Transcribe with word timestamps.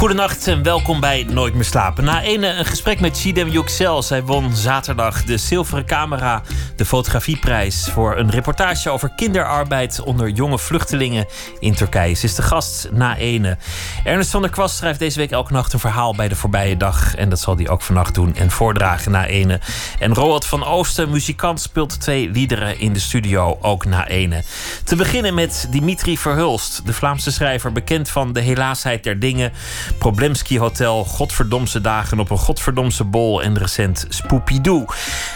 Goedenacht 0.00 0.46
en 0.46 0.62
welkom 0.62 1.00
bij 1.00 1.26
Nooit 1.30 1.54
meer 1.54 1.64
slapen. 1.64 2.04
Na 2.04 2.24
een, 2.24 2.42
een 2.42 2.64
gesprek 2.64 3.00
met 3.00 3.20
Chidem 3.20 3.48
Yüksel. 3.48 4.02
Zij 4.02 4.22
won 4.22 4.54
zaterdag 4.54 5.24
de 5.24 5.36
Zilveren 5.36 5.86
Camera, 5.86 6.42
de 6.76 6.84
fotografieprijs... 6.84 7.88
voor 7.92 8.16
een 8.16 8.30
reportage 8.30 8.90
over 8.90 9.12
kinderarbeid 9.16 10.00
onder 10.00 10.28
jonge 10.28 10.58
vluchtelingen 10.58 11.26
in 11.58 11.74
Turkije. 11.74 12.14
Ze 12.14 12.24
is 12.24 12.34
de 12.34 12.42
gast 12.42 12.88
na 12.92 13.16
ene. 13.16 13.56
Ernest 14.04 14.30
van 14.30 14.42
der 14.42 14.50
Kwast 14.50 14.76
schrijft 14.76 14.98
deze 14.98 15.18
week 15.18 15.30
elke 15.30 15.52
nacht 15.52 15.72
een 15.72 15.78
verhaal 15.78 16.14
bij 16.14 16.28
de 16.28 16.36
voorbije 16.36 16.76
dag. 16.76 17.14
En 17.14 17.28
dat 17.28 17.40
zal 17.40 17.56
hij 17.56 17.68
ook 17.68 17.82
vannacht 17.82 18.14
doen 18.14 18.34
en 18.36 18.50
voordragen 18.50 19.12
na 19.12 19.26
ene. 19.26 19.60
En 19.98 20.14
Roald 20.14 20.46
van 20.46 20.64
Oosten, 20.64 21.10
muzikant, 21.10 21.60
speelt 21.60 22.00
twee 22.00 22.30
liederen 22.30 22.78
in 22.78 22.92
de 22.92 23.00
studio, 23.00 23.58
ook 23.60 23.84
na 23.84 24.08
ene. 24.08 24.42
Te 24.84 24.96
beginnen 24.96 25.34
met 25.34 25.66
Dimitri 25.70 26.18
Verhulst, 26.18 26.86
de 26.86 26.92
Vlaamse 26.92 27.32
schrijver... 27.32 27.72
bekend 27.72 28.08
van 28.08 28.32
de 28.32 28.40
helaasheid 28.40 29.04
der 29.04 29.18
dingen... 29.18 29.52
Problemski 29.98 30.58
Hotel, 30.58 31.04
Godverdomse 31.04 31.80
dagen 31.80 32.18
op 32.18 32.30
een 32.30 32.38
Godverdomse 32.38 33.04
bol 33.04 33.42
en 33.42 33.58
recent 33.58 34.06
Spoopidoo. 34.08 34.84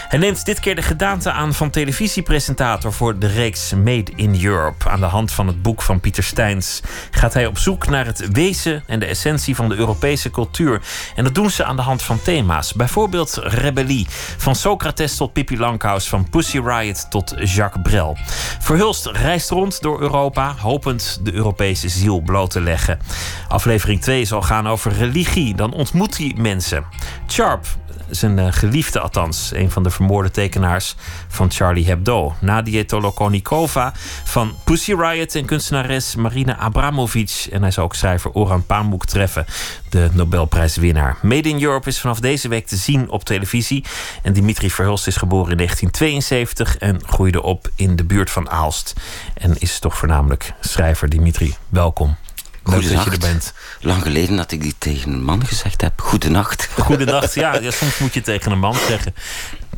Hij 0.07 0.19
neemt 0.19 0.45
dit 0.45 0.59
keer 0.59 0.75
de 0.75 0.81
gedaante 0.81 1.31
aan 1.31 1.53
van 1.53 1.69
televisiepresentator 1.69 2.93
voor 2.93 3.19
de 3.19 3.27
reeks 3.27 3.73
Made 3.73 4.11
in 4.15 4.43
Europe. 4.43 4.89
Aan 4.89 4.99
de 4.99 5.05
hand 5.05 5.31
van 5.31 5.47
het 5.47 5.61
boek 5.61 5.81
van 5.81 5.99
Pieter 5.99 6.23
Steins 6.23 6.81
gaat 7.11 7.33
hij 7.33 7.45
op 7.45 7.57
zoek 7.57 7.87
naar 7.87 8.05
het 8.05 8.31
wezen 8.31 8.83
en 8.87 8.99
de 8.99 9.05
essentie 9.05 9.55
van 9.55 9.69
de 9.69 9.75
Europese 9.75 10.29
cultuur. 10.29 10.81
En 11.15 11.23
dat 11.23 11.35
doen 11.35 11.49
ze 11.49 11.63
aan 11.63 11.75
de 11.75 11.81
hand 11.81 12.01
van 12.01 12.21
thema's. 12.21 12.73
Bijvoorbeeld 12.73 13.39
rebellie, 13.43 14.07
van 14.37 14.55
Socrates 14.55 15.15
tot 15.15 15.33
Pippi 15.33 15.57
Langkous, 15.57 16.09
van 16.09 16.29
Pussy 16.29 16.59
Riot 16.59 17.09
tot 17.09 17.33
Jacques 17.37 17.83
Brel. 17.83 18.17
Verhulst 18.59 19.05
reist 19.05 19.49
rond 19.49 19.81
door 19.81 20.01
Europa, 20.01 20.55
hopend 20.57 21.19
de 21.23 21.33
Europese 21.33 21.89
ziel 21.89 22.19
bloot 22.19 22.51
te 22.51 22.61
leggen. 22.61 22.99
Aflevering 23.47 24.01
2 24.01 24.25
zal 24.25 24.41
gaan 24.45 24.67
over 24.67 24.91
religie. 24.91 25.55
Dan 25.55 25.73
ontmoet 25.73 26.17
hij 26.17 26.33
mensen. 26.37 26.85
Sharp, 27.27 27.65
zijn 28.09 28.37
uh, 28.37 28.47
geliefde 28.49 28.99
althans, 28.99 29.51
een 29.53 29.71
van 29.71 29.83
de 29.83 29.89
vermoorde 29.89 30.31
tekenaars 30.31 30.95
van 31.27 31.51
Charlie 31.51 31.85
Hebdo. 31.85 32.35
Nadia 32.39 32.83
Tolokonikova 32.85 33.93
van 34.23 34.55
Pussy 34.63 34.93
Riot 34.93 35.35
en 35.35 35.45
kunstenares 35.45 36.15
Marina 36.15 36.57
Abramovic. 36.57 37.47
En 37.51 37.61
hij 37.61 37.71
zal 37.71 37.83
ook 37.83 37.95
schrijver 37.95 38.31
Oran 38.31 38.65
Pamuk 38.65 39.05
treffen, 39.05 39.45
de 39.89 40.09
Nobelprijswinnaar. 40.13 41.17
Made 41.21 41.49
in 41.49 41.63
Europe 41.63 41.89
is 41.89 41.99
vanaf 41.99 42.19
deze 42.19 42.47
week 42.47 42.67
te 42.67 42.75
zien 42.75 43.09
op 43.09 43.23
televisie. 43.23 43.85
En 44.21 44.33
Dimitri 44.33 44.71
Verhulst 44.71 45.07
is 45.07 45.17
geboren 45.17 45.51
in 45.51 45.57
1972 45.57 46.77
en 46.77 47.01
groeide 47.05 47.41
op 47.41 47.69
in 47.75 47.95
de 47.95 48.03
buurt 48.03 48.31
van 48.31 48.49
Aalst. 48.49 48.93
En 49.33 49.59
is 49.59 49.79
toch 49.79 49.97
voornamelijk 49.97 50.53
schrijver. 50.59 51.09
Dimitri, 51.09 51.55
welkom. 51.69 52.24
Leuk 52.67 52.89
dat 52.89 53.03
je 53.03 53.11
er 53.11 53.17
bent. 53.17 53.53
Lang 53.79 54.01
geleden 54.01 54.37
dat 54.37 54.51
ik 54.51 54.61
die 54.61 54.75
tegen 54.77 55.11
een 55.11 55.23
man 55.23 55.45
gezegd 55.47 55.81
heb. 55.81 56.01
Goedenacht. 56.01 56.69
Goedenacht, 56.79 57.33
ja, 57.33 57.59
ja. 57.59 57.71
Soms 57.71 57.97
moet 57.97 58.13
je 58.13 58.21
tegen 58.21 58.51
een 58.51 58.59
man 58.59 58.75
zeggen. 58.87 59.15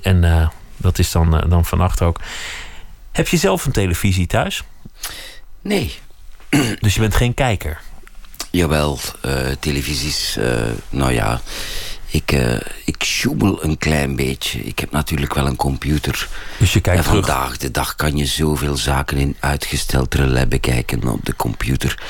En 0.02 0.24
uh, 0.24 0.48
dat 0.78 1.00
is 1.00 1.12
dan, 1.12 1.36
uh, 1.36 1.50
dan 1.50 1.66
vannacht 1.66 2.02
ook. 2.02 2.20
Heb 3.12 3.28
je 3.28 3.38
zelf 3.38 3.66
een 3.66 3.72
televisie 3.72 4.28
thuis? 4.28 4.64
Nee. 5.62 6.00
Dus 6.80 6.94
je 6.94 7.00
bent 7.00 7.16
geen 7.16 7.34
kijker? 7.34 7.82
Jawel, 8.52 9.00
uh, 9.26 9.52
televisies, 9.60 10.38
nou 10.90 11.12
ja... 11.12 11.42
Ik, 12.10 12.32
uh, 12.32 12.60
ik 12.86 13.24
een 13.60 13.78
klein 13.78 14.16
beetje. 14.16 14.60
Ik 14.60 14.80
heb 14.80 14.92
natuurlijk 14.92 15.34
wel 15.34 15.46
een 15.46 15.56
computer. 15.56 16.28
Dus 16.60 16.74
je 16.74 16.82
kijkt 16.82 17.06
en 17.06 17.12
vandaag 17.12 17.58
de 17.58 17.72
dag 17.72 17.96
kan 17.96 18.18
je 18.18 18.26
zoveel 18.26 18.78
zaken 18.78 19.18
in 19.18 19.36
uitgesteld 19.40 20.14
relais 20.14 20.48
bekijken 20.48 21.08
op 21.08 21.26
de 21.26 21.36
computer. 21.36 22.02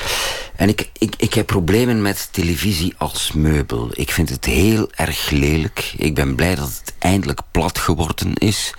En 0.56 0.68
ik, 0.68 0.90
ik, 0.98 1.14
ik 1.18 1.34
heb 1.34 1.46
problemen 1.46 2.02
met 2.02 2.28
televisie 2.30 2.94
als 2.96 3.32
meubel. 3.32 3.88
Ik 3.92 4.10
vind 4.10 4.28
het 4.28 4.44
heel 4.44 4.90
erg 4.94 5.30
lelijk. 5.30 5.92
Ik 5.96 6.14
ben 6.14 6.34
blij 6.34 6.54
dat 6.54 6.68
het 6.68 6.94
eindelijk 6.98 7.40
plat 7.50 7.78
geworden 7.78 8.34
is. 8.34 8.74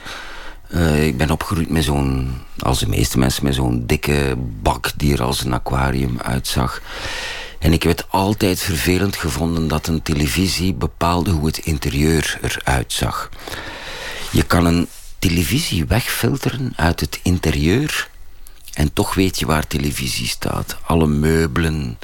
Uh, 0.69 1.05
ik 1.05 1.17
ben 1.17 1.31
opgegroeid 1.31 1.69
met 1.69 1.83
zo'n, 1.83 2.33
als 2.59 2.79
de 2.79 2.87
meeste 2.87 3.19
mensen, 3.19 3.43
met 3.43 3.55
zo'n 3.55 3.83
dikke 3.85 4.35
bak 4.61 4.91
die 4.95 5.13
er 5.13 5.23
als 5.23 5.43
een 5.43 5.53
aquarium 5.53 6.19
uitzag. 6.21 6.81
En 7.59 7.73
ik 7.73 7.83
heb 7.83 7.97
het 7.97 8.05
altijd 8.09 8.61
vervelend 8.61 9.15
gevonden 9.15 9.67
dat 9.67 9.87
een 9.87 10.01
televisie 10.01 10.73
bepaalde 10.73 11.31
hoe 11.31 11.45
het 11.45 11.57
interieur 11.57 12.39
eruit 12.41 12.93
zag. 12.93 13.29
Je 14.31 14.43
kan 14.43 14.65
een 14.65 14.87
televisie 15.19 15.85
wegfilteren 15.85 16.73
uit 16.75 16.99
het 16.99 17.19
interieur 17.23 18.09
en 18.73 18.93
toch 18.93 19.13
weet 19.13 19.39
je 19.39 19.45
waar 19.45 19.67
televisie 19.67 20.27
staat. 20.27 20.77
Alle 20.81 21.07
meubelen 21.07 21.99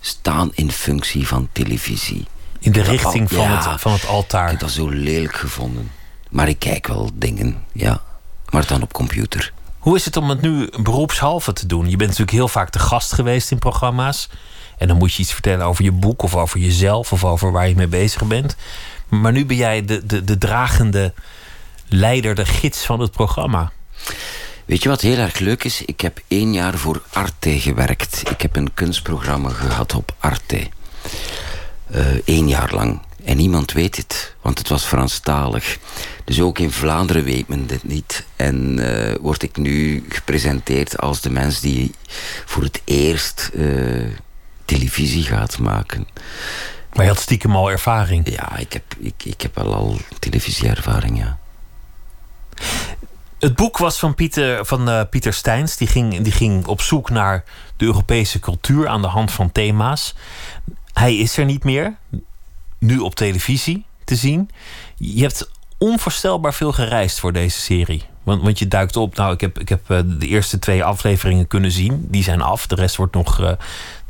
staan 0.00 0.50
in 0.54 0.72
functie 0.72 1.26
van 1.26 1.48
televisie. 1.52 2.26
In 2.58 2.72
de 2.72 2.82
richting 2.82 3.32
van, 3.32 3.44
ja, 3.44 3.70
het, 3.70 3.80
van 3.80 3.92
het 3.92 4.06
altaar. 4.06 4.44
Ik 4.44 4.50
heb 4.50 4.60
dat 4.60 4.70
zo 4.70 4.88
lelijk 4.88 5.36
gevonden. 5.36 5.90
Maar 6.30 6.48
ik 6.48 6.58
kijk 6.58 6.86
wel 6.86 7.10
dingen, 7.14 7.64
ja. 7.72 8.02
Maar 8.50 8.66
dan 8.66 8.82
op 8.82 8.92
computer. 8.92 9.52
Hoe 9.84 9.96
is 9.96 10.04
het 10.04 10.16
om 10.16 10.28
het 10.28 10.40
nu 10.40 10.68
beroepshalve 10.82 11.52
te 11.52 11.66
doen? 11.66 11.90
Je 11.90 11.96
bent 11.96 12.10
natuurlijk 12.10 12.36
heel 12.36 12.48
vaak 12.48 12.72
de 12.72 12.78
gast 12.78 13.12
geweest 13.12 13.50
in 13.50 13.58
programma's. 13.58 14.28
En 14.78 14.88
dan 14.88 14.96
moet 14.96 15.14
je 15.14 15.22
iets 15.22 15.32
vertellen 15.32 15.66
over 15.66 15.84
je 15.84 15.92
boek 15.92 16.22
of 16.22 16.34
over 16.34 16.60
jezelf 16.60 17.12
of 17.12 17.24
over 17.24 17.52
waar 17.52 17.68
je 17.68 17.74
mee 17.74 17.86
bezig 17.86 18.24
bent. 18.24 18.56
Maar 19.08 19.32
nu 19.32 19.46
ben 19.46 19.56
jij 19.56 19.84
de, 19.84 20.06
de, 20.06 20.24
de 20.24 20.38
dragende 20.38 21.12
leider, 21.88 22.34
de 22.34 22.46
gids 22.46 22.84
van 22.84 23.00
het 23.00 23.10
programma. 23.10 23.72
Weet 24.64 24.82
je 24.82 24.88
wat 24.88 25.00
heel 25.00 25.18
erg 25.18 25.38
leuk 25.38 25.64
is? 25.64 25.82
Ik 25.82 26.00
heb 26.00 26.20
één 26.28 26.52
jaar 26.52 26.74
voor 26.74 27.02
Arte 27.12 27.60
gewerkt. 27.60 28.30
Ik 28.30 28.42
heb 28.42 28.56
een 28.56 28.74
kunstprogramma 28.74 29.48
gehad 29.48 29.94
op 29.94 30.14
Arte. 30.18 30.68
Eén 32.24 32.44
uh, 32.44 32.48
jaar 32.48 32.74
lang. 32.74 33.00
En 33.24 33.36
niemand 33.36 33.72
weet 33.72 33.96
het, 33.96 34.34
want 34.40 34.58
het 34.58 34.68
was 34.68 34.84
Franstalig. 34.84 35.78
Dus 36.24 36.40
ook 36.40 36.58
in 36.58 36.70
Vlaanderen 36.70 37.24
weet 37.24 37.48
men 37.48 37.66
dit 37.66 37.84
niet. 37.84 38.26
En 38.36 38.78
uh, 38.78 39.14
word 39.20 39.42
ik 39.42 39.56
nu 39.56 40.04
gepresenteerd 40.08 40.98
als 40.98 41.20
de 41.20 41.30
mens 41.30 41.60
die 41.60 41.94
voor 42.44 42.62
het 42.62 42.80
eerst 42.84 43.50
uh, 43.54 44.10
televisie 44.64 45.22
gaat 45.22 45.58
maken. 45.58 46.06
Maar 46.92 47.04
je 47.04 47.10
had 47.10 47.20
stiekem 47.20 47.56
al 47.56 47.70
ervaring? 47.70 48.30
Ja, 48.30 48.56
ik 48.56 48.72
heb, 48.72 48.84
ik, 48.98 49.24
ik 49.24 49.40
heb 49.40 49.58
al, 49.58 49.74
al 49.74 49.98
televisieervaring, 50.18 51.18
ja. 51.18 51.38
Het 53.38 53.54
boek 53.54 53.78
was 53.78 53.98
van 53.98 54.14
Pieter, 54.14 54.64
van, 54.64 54.88
uh, 54.88 55.00
Pieter 55.10 55.32
Steins. 55.32 55.76
Die 55.76 55.88
ging, 55.88 56.20
die 56.20 56.32
ging 56.32 56.66
op 56.66 56.80
zoek 56.80 57.10
naar 57.10 57.44
de 57.76 57.84
Europese 57.84 58.38
cultuur 58.38 58.88
aan 58.88 59.02
de 59.02 59.08
hand 59.08 59.30
van 59.30 59.52
thema's. 59.52 60.14
Hij 60.92 61.16
is 61.16 61.36
er 61.36 61.44
niet 61.44 61.64
meer. 61.64 61.94
Nu 62.78 62.98
op 62.98 63.14
televisie 63.14 63.84
te 64.04 64.16
zien. 64.16 64.50
Je 64.96 65.22
hebt 65.22 65.50
onvoorstelbaar 65.84 66.54
veel 66.54 66.72
gereisd 66.72 67.20
voor 67.20 67.32
deze 67.32 67.60
serie. 67.60 68.04
Want, 68.22 68.42
want 68.42 68.58
je 68.58 68.68
duikt 68.68 68.96
op. 68.96 69.16
Nou, 69.16 69.32
ik 69.32 69.40
heb, 69.40 69.58
ik 69.58 69.68
heb 69.68 69.90
uh, 69.90 69.98
de 70.04 70.26
eerste 70.26 70.58
twee 70.58 70.84
afleveringen 70.84 71.46
kunnen 71.46 71.70
zien. 71.70 72.06
Die 72.08 72.22
zijn 72.22 72.40
af. 72.40 72.66
De 72.66 72.74
rest 72.74 72.96
wordt 72.96 73.14
nog 73.14 73.40
uh, 73.40 73.50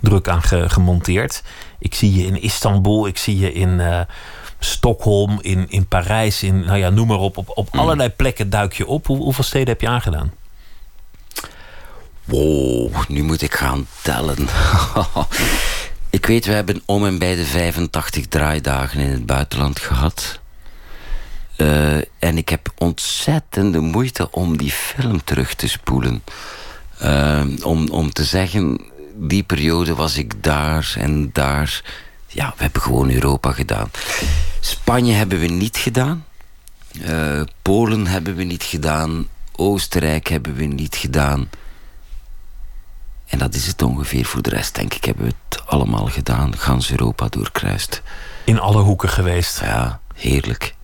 druk 0.00 0.28
aan 0.28 0.42
ge, 0.42 0.68
gemonteerd. 0.68 1.42
Ik 1.78 1.94
zie 1.94 2.14
je 2.14 2.26
in 2.26 2.42
Istanbul. 2.42 3.06
Ik 3.06 3.18
zie 3.18 3.38
je 3.38 3.52
in 3.52 3.68
uh, 3.68 4.00
Stockholm. 4.58 5.38
In, 5.40 5.70
in 5.70 5.86
Parijs. 5.86 6.42
In, 6.42 6.60
nou 6.60 6.78
ja, 6.78 6.90
noem 6.90 7.06
maar 7.06 7.18
op. 7.18 7.36
Op, 7.36 7.50
op 7.54 7.72
mm. 7.72 7.80
allerlei 7.80 8.08
plekken 8.08 8.50
duik 8.50 8.72
je 8.72 8.86
op. 8.86 9.06
Hoe, 9.06 9.16
hoeveel 9.16 9.44
steden 9.44 9.68
heb 9.68 9.80
je 9.80 9.88
aangedaan? 9.88 10.32
Wow, 12.24 13.08
nu 13.08 13.22
moet 13.22 13.42
ik 13.42 13.54
gaan 13.54 13.86
tellen. 14.02 14.36
ik 16.10 16.26
weet, 16.26 16.46
we 16.46 16.52
hebben 16.52 16.82
om 16.84 17.06
en 17.06 17.18
bij 17.18 17.34
de 17.34 17.44
85 17.44 18.26
draaidagen 18.26 19.00
in 19.00 19.10
het 19.10 19.26
buitenland 19.26 19.80
gehad. 19.80 20.42
Uh, 21.56 21.96
en 22.18 22.36
ik 22.36 22.48
heb 22.48 22.72
ontzettende 22.78 23.80
moeite 23.80 24.30
om 24.30 24.56
die 24.56 24.70
film 24.70 25.24
terug 25.24 25.54
te 25.54 25.68
spoelen. 25.68 26.22
Uh, 27.02 27.42
om, 27.62 27.88
om 27.88 28.12
te 28.12 28.24
zeggen, 28.24 28.80
die 29.14 29.42
periode 29.42 29.94
was 29.94 30.16
ik 30.16 30.42
daar 30.42 30.94
en 30.98 31.30
daar. 31.32 31.82
Ja, 32.26 32.54
we 32.56 32.62
hebben 32.62 32.82
gewoon 32.82 33.10
Europa 33.10 33.52
gedaan. 33.52 33.90
Spanje 34.60 35.12
hebben 35.12 35.38
we 35.38 35.46
niet 35.46 35.76
gedaan. 35.76 36.24
Uh, 36.92 37.40
Polen 37.62 38.06
hebben 38.06 38.34
we 38.34 38.42
niet 38.42 38.62
gedaan. 38.62 39.28
Oostenrijk 39.56 40.28
hebben 40.28 40.54
we 40.54 40.64
niet 40.64 40.96
gedaan. 40.96 41.48
En 43.26 43.38
dat 43.38 43.54
is 43.54 43.66
het 43.66 43.82
ongeveer. 43.82 44.24
Voor 44.24 44.42
de 44.42 44.50
rest, 44.50 44.74
denk 44.74 44.94
ik, 44.94 45.04
hebben 45.04 45.24
we 45.24 45.32
het 45.48 45.66
allemaal 45.66 46.06
gedaan. 46.06 46.58
Gans 46.58 46.90
Europa 46.90 47.28
doorkruist. 47.28 48.02
In 48.44 48.60
alle 48.60 48.82
hoeken 48.82 49.08
geweest. 49.08 49.60
Ja, 49.60 50.00
heerlijk. 50.14 50.74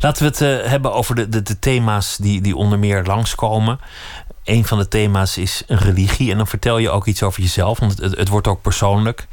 Laten 0.00 0.22
we 0.22 0.28
het 0.28 0.40
uh, 0.40 0.70
hebben 0.70 0.92
over 0.92 1.14
de, 1.14 1.42
de, 1.42 1.58
thema's 1.58 2.16
die, 2.16 2.40
die 2.40 2.56
onder 2.56 2.78
meer 2.78 3.04
langskomen. 3.04 3.80
een 4.44 4.66
van 4.66 4.78
de 4.78 4.88
thema's 4.88 5.36
is 5.36 5.62
religie. 5.66 6.30
En 6.30 6.36
dan 6.36 6.46
vertel 6.46 6.78
je 6.78 6.90
ook 6.90 7.06
iets 7.06 7.22
over 7.22 7.42
jezelf, 7.42 7.78
want 7.78 7.98
het, 7.98 8.16
het 8.16 8.28
wordt 8.28 8.46
ook 8.46 8.62
persoonlijk. 8.62 9.26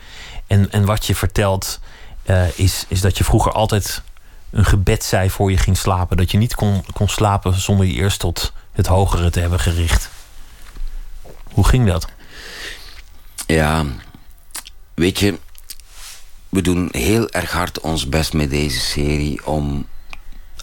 En, 0.48 0.72
en 0.72 0.86
wat 0.86 1.06
je 1.06 1.16
vertelt 1.16 1.80
uh, 2.26 2.60
is, 2.60 2.86
is 2.88 3.02
dat 3.02 3.18
je 3.18 3.24
vroeger 3.24 3.52
altijd 3.52 4.02
een 4.50 4.66
gebed 4.66 5.04
zei 5.04 5.30
voor 5.30 5.52
je 5.52 5.58
ging 5.58 5.78
slapen. 5.78 6.18
Dat 6.18 6.32
je 6.32 6.38
niet 6.38 6.56
kon, 6.56 6.84
kon 6.94 7.10
slapen 7.10 7.62
zonder 7.62 7.86
je 7.86 7.94
eerst 7.94 8.20
tot 8.20 8.54
het 8.72 8.88
hogere 8.88 9.30
te 9.30 9.40
hebben 9.40 9.60
gericht. 9.60 10.10
Hoe 11.52 11.68
ging 11.68 11.88
dat? 11.88 12.08
Ja, 13.48 13.86
weet 14.94 15.20
je, 15.20 15.40
we 16.50 16.62
doen 16.62 16.90
heel 16.92 17.30
erg 17.30 17.52
hard 17.52 17.80
ons 17.80 18.10
best 18.10 18.34
met 18.34 18.50
deze 18.50 18.80
serie 18.80 19.46
om 19.46 19.88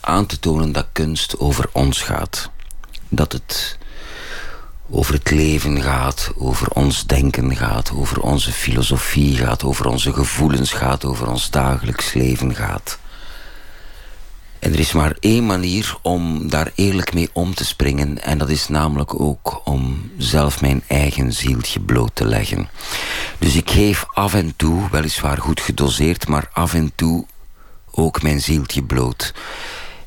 aan 0.04 0.26
te 0.26 0.38
tonen 0.38 0.72
dat 0.72 0.86
kunst 0.92 1.38
over 1.38 1.68
ons 1.72 2.02
gaat. 2.02 2.50
Dat 3.08 3.32
het 3.32 3.78
over 4.90 5.14
het 5.14 5.30
leven 5.30 5.82
gaat, 5.82 6.30
over 6.36 6.70
ons 6.70 7.06
denken 7.06 7.56
gaat, 7.56 7.92
over 7.94 8.20
onze 8.20 8.52
filosofie 8.52 9.36
gaat, 9.36 9.64
over 9.64 9.86
onze 9.86 10.12
gevoelens 10.12 10.72
gaat, 10.72 11.04
over 11.04 11.28
ons 11.28 11.50
dagelijks 11.50 12.12
leven 12.12 12.54
gaat. 12.54 12.98
En 14.64 14.72
er 14.72 14.78
is 14.78 14.92
maar 14.92 15.16
één 15.20 15.46
manier 15.46 15.96
om 16.02 16.48
daar 16.48 16.70
eerlijk 16.74 17.14
mee 17.14 17.30
om 17.32 17.54
te 17.54 17.64
springen. 17.64 18.22
En 18.22 18.38
dat 18.38 18.48
is 18.48 18.68
namelijk 18.68 19.20
ook 19.20 19.60
om 19.64 20.10
zelf 20.18 20.60
mijn 20.60 20.82
eigen 20.86 21.32
zieltje 21.32 21.80
bloot 21.80 22.10
te 22.14 22.26
leggen. 22.26 22.68
Dus 23.38 23.56
ik 23.56 23.70
geef 23.70 24.06
af 24.12 24.34
en 24.34 24.54
toe, 24.56 24.90
weliswaar 24.90 25.38
goed 25.38 25.60
gedoseerd, 25.60 26.28
maar 26.28 26.50
af 26.52 26.74
en 26.74 26.92
toe 26.94 27.26
ook 27.90 28.22
mijn 28.22 28.40
zieltje 28.40 28.82
bloot. 28.82 29.34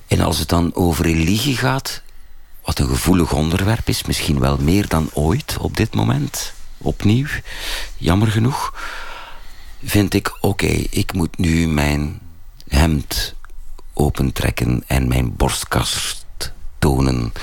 En 0.07 0.19
als 0.19 0.39
het 0.39 0.50
dan 0.50 0.75
over 0.75 1.06
religie 1.06 1.57
gaat, 1.57 2.01
wat 2.63 2.80
een 2.80 2.88
gevoelig 2.88 3.33
onderwerp 3.33 3.88
is, 3.89 4.04
misschien 4.04 4.39
wel 4.39 4.57
meer 4.57 4.88
dan 4.88 5.09
ooit 5.13 5.57
op 5.59 5.77
dit 5.77 5.95
moment, 5.95 6.54
opnieuw, 6.77 7.27
jammer 7.98 8.27
genoeg, 8.27 8.74
vind 9.83 10.13
ik, 10.13 10.38
oké, 10.42 10.83
ik 10.89 11.13
moet 11.13 11.38
nu 11.38 11.68
mijn 11.68 12.19
hemd 12.68 13.36
opentrekken 13.94 14.83
en 14.88 15.07
mijn 15.07 15.36
borstkast 15.36 16.25
tonen 16.80 17.33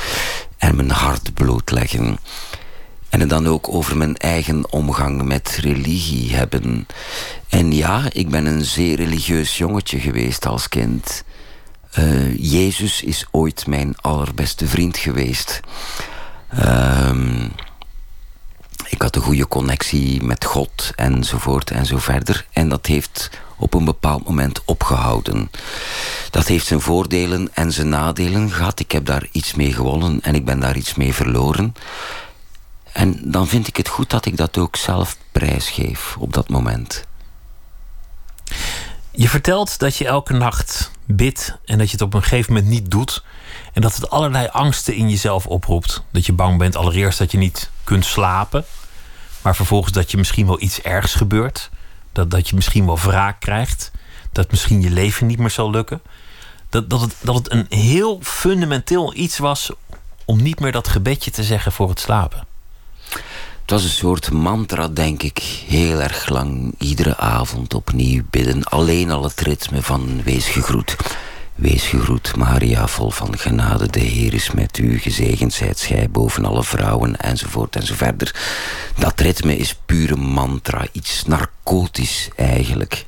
en 0.58 0.76
mijn 0.76 0.90
hart 0.90 1.34
blootleggen. 1.34 2.18
En 3.08 3.20
het 3.20 3.28
dan 3.28 3.46
ook 3.46 3.68
over 3.68 3.96
mijn 3.96 4.16
eigen 4.16 4.72
omgang 4.72 5.22
met 5.22 5.58
religie 5.60 6.34
hebben. 6.34 6.86
En 7.48 7.72
ja, 7.72 8.04
ik 8.12 8.28
ben 8.28 8.46
een 8.46 8.64
zeer 8.64 8.96
religieus 8.96 9.58
jongetje 9.58 10.00
geweest 10.00 10.46
als 10.46 10.68
kind. 10.68 11.24
Uh, 11.98 12.36
Jezus 12.38 13.02
is 13.02 13.26
ooit 13.30 13.66
mijn 13.66 13.96
allerbeste 14.00 14.66
vriend 14.66 14.96
geweest. 14.96 15.60
Uh, 16.54 17.44
ik 18.88 19.02
had 19.02 19.16
een 19.16 19.22
goede 19.22 19.48
connectie 19.48 20.22
met 20.22 20.44
God 20.44 20.92
enzovoort 20.96 21.70
en 21.70 21.86
zo 21.86 21.98
verder. 21.98 22.46
En 22.52 22.68
dat 22.68 22.86
heeft 22.86 23.30
op 23.56 23.74
een 23.74 23.84
bepaald 23.84 24.24
moment 24.24 24.64
opgehouden. 24.64 25.50
Dat 26.30 26.46
heeft 26.46 26.66
zijn 26.66 26.80
voordelen 26.80 27.48
en 27.52 27.72
zijn 27.72 27.88
nadelen 27.88 28.50
gehad. 28.50 28.80
Ik 28.80 28.92
heb 28.92 29.06
daar 29.06 29.26
iets 29.32 29.54
mee 29.54 29.72
gewonnen 29.72 30.20
en 30.22 30.34
ik 30.34 30.44
ben 30.44 30.60
daar 30.60 30.76
iets 30.76 30.94
mee 30.94 31.14
verloren. 31.14 31.74
En 32.92 33.20
dan 33.22 33.46
vind 33.48 33.66
ik 33.66 33.76
het 33.76 33.88
goed 33.88 34.10
dat 34.10 34.26
ik 34.26 34.36
dat 34.36 34.58
ook 34.58 34.76
zelf 34.76 35.16
prijsgeef 35.32 36.16
op 36.18 36.32
dat 36.32 36.48
moment. 36.48 37.04
Je 39.10 39.28
vertelt 39.28 39.78
dat 39.78 39.96
je 39.96 40.06
elke 40.06 40.32
nacht 40.32 40.90
bidt 41.06 41.58
en 41.64 41.78
dat 41.78 41.86
je 41.86 41.92
het 41.92 42.02
op 42.02 42.14
een 42.14 42.22
gegeven 42.22 42.52
moment 42.52 42.70
niet 42.70 42.90
doet. 42.90 43.24
En 43.72 43.82
dat 43.82 43.94
het 43.94 44.10
allerlei 44.10 44.48
angsten 44.52 44.94
in 44.94 45.10
jezelf 45.10 45.46
oproept. 45.46 46.02
Dat 46.10 46.26
je 46.26 46.32
bang 46.32 46.58
bent 46.58 46.76
allereerst 46.76 47.18
dat 47.18 47.32
je 47.32 47.38
niet 47.38 47.70
kunt 47.84 48.04
slapen. 48.04 48.64
Maar 49.42 49.56
vervolgens 49.56 49.92
dat 49.92 50.10
je 50.10 50.16
misschien 50.16 50.46
wel 50.46 50.60
iets 50.60 50.82
ergs 50.82 51.14
gebeurt. 51.14 51.70
Dat, 52.12 52.30
dat 52.30 52.48
je 52.48 52.54
misschien 52.54 52.86
wel 52.86 52.98
wraak 52.98 53.40
krijgt. 53.40 53.90
Dat 54.32 54.50
misschien 54.50 54.80
je 54.80 54.90
leven 54.90 55.26
niet 55.26 55.38
meer 55.38 55.50
zal 55.50 55.70
lukken. 55.70 56.00
Dat, 56.68 56.90
dat, 56.90 57.00
het, 57.00 57.14
dat 57.20 57.34
het 57.34 57.52
een 57.52 57.66
heel 57.68 58.18
fundamenteel 58.22 59.14
iets 59.14 59.38
was 59.38 59.70
om 60.24 60.42
niet 60.42 60.60
meer 60.60 60.72
dat 60.72 60.88
gebedje 60.88 61.30
te 61.30 61.44
zeggen 61.44 61.72
voor 61.72 61.88
het 61.88 62.00
slapen. 62.00 62.46
Het 63.64 63.72
was 63.72 63.84
een 63.84 63.90
soort 63.90 64.30
mantra, 64.30 64.88
denk 64.88 65.22
ik. 65.22 65.38
Heel 65.66 66.02
erg 66.02 66.28
lang, 66.28 66.74
iedere 66.78 67.16
avond 67.16 67.74
opnieuw 67.74 68.22
bidden. 68.30 68.64
Alleen 68.64 69.10
al 69.10 69.22
het 69.22 69.40
ritme 69.40 69.82
van 69.82 70.22
wees 70.22 70.48
gegroet. 70.48 70.96
Wees 71.54 71.86
gegroet, 71.86 72.36
Maria, 72.36 72.86
vol 72.86 73.10
van 73.10 73.38
genade. 73.38 73.90
De 73.90 74.00
Heer 74.00 74.34
is 74.34 74.50
met 74.50 74.78
u. 74.78 74.98
Gezegend 74.98 75.52
zijt 75.52 75.80
gij 75.80 76.10
boven 76.10 76.44
alle 76.44 76.64
vrouwen, 76.64 77.16
enzovoort 77.16 77.76
enzoverder. 77.76 78.34
Dat 78.98 79.20
ritme 79.20 79.56
is 79.56 79.74
pure 79.86 80.16
mantra. 80.16 80.86
Iets 80.92 81.24
narcotisch, 81.26 82.28
eigenlijk. 82.36 83.04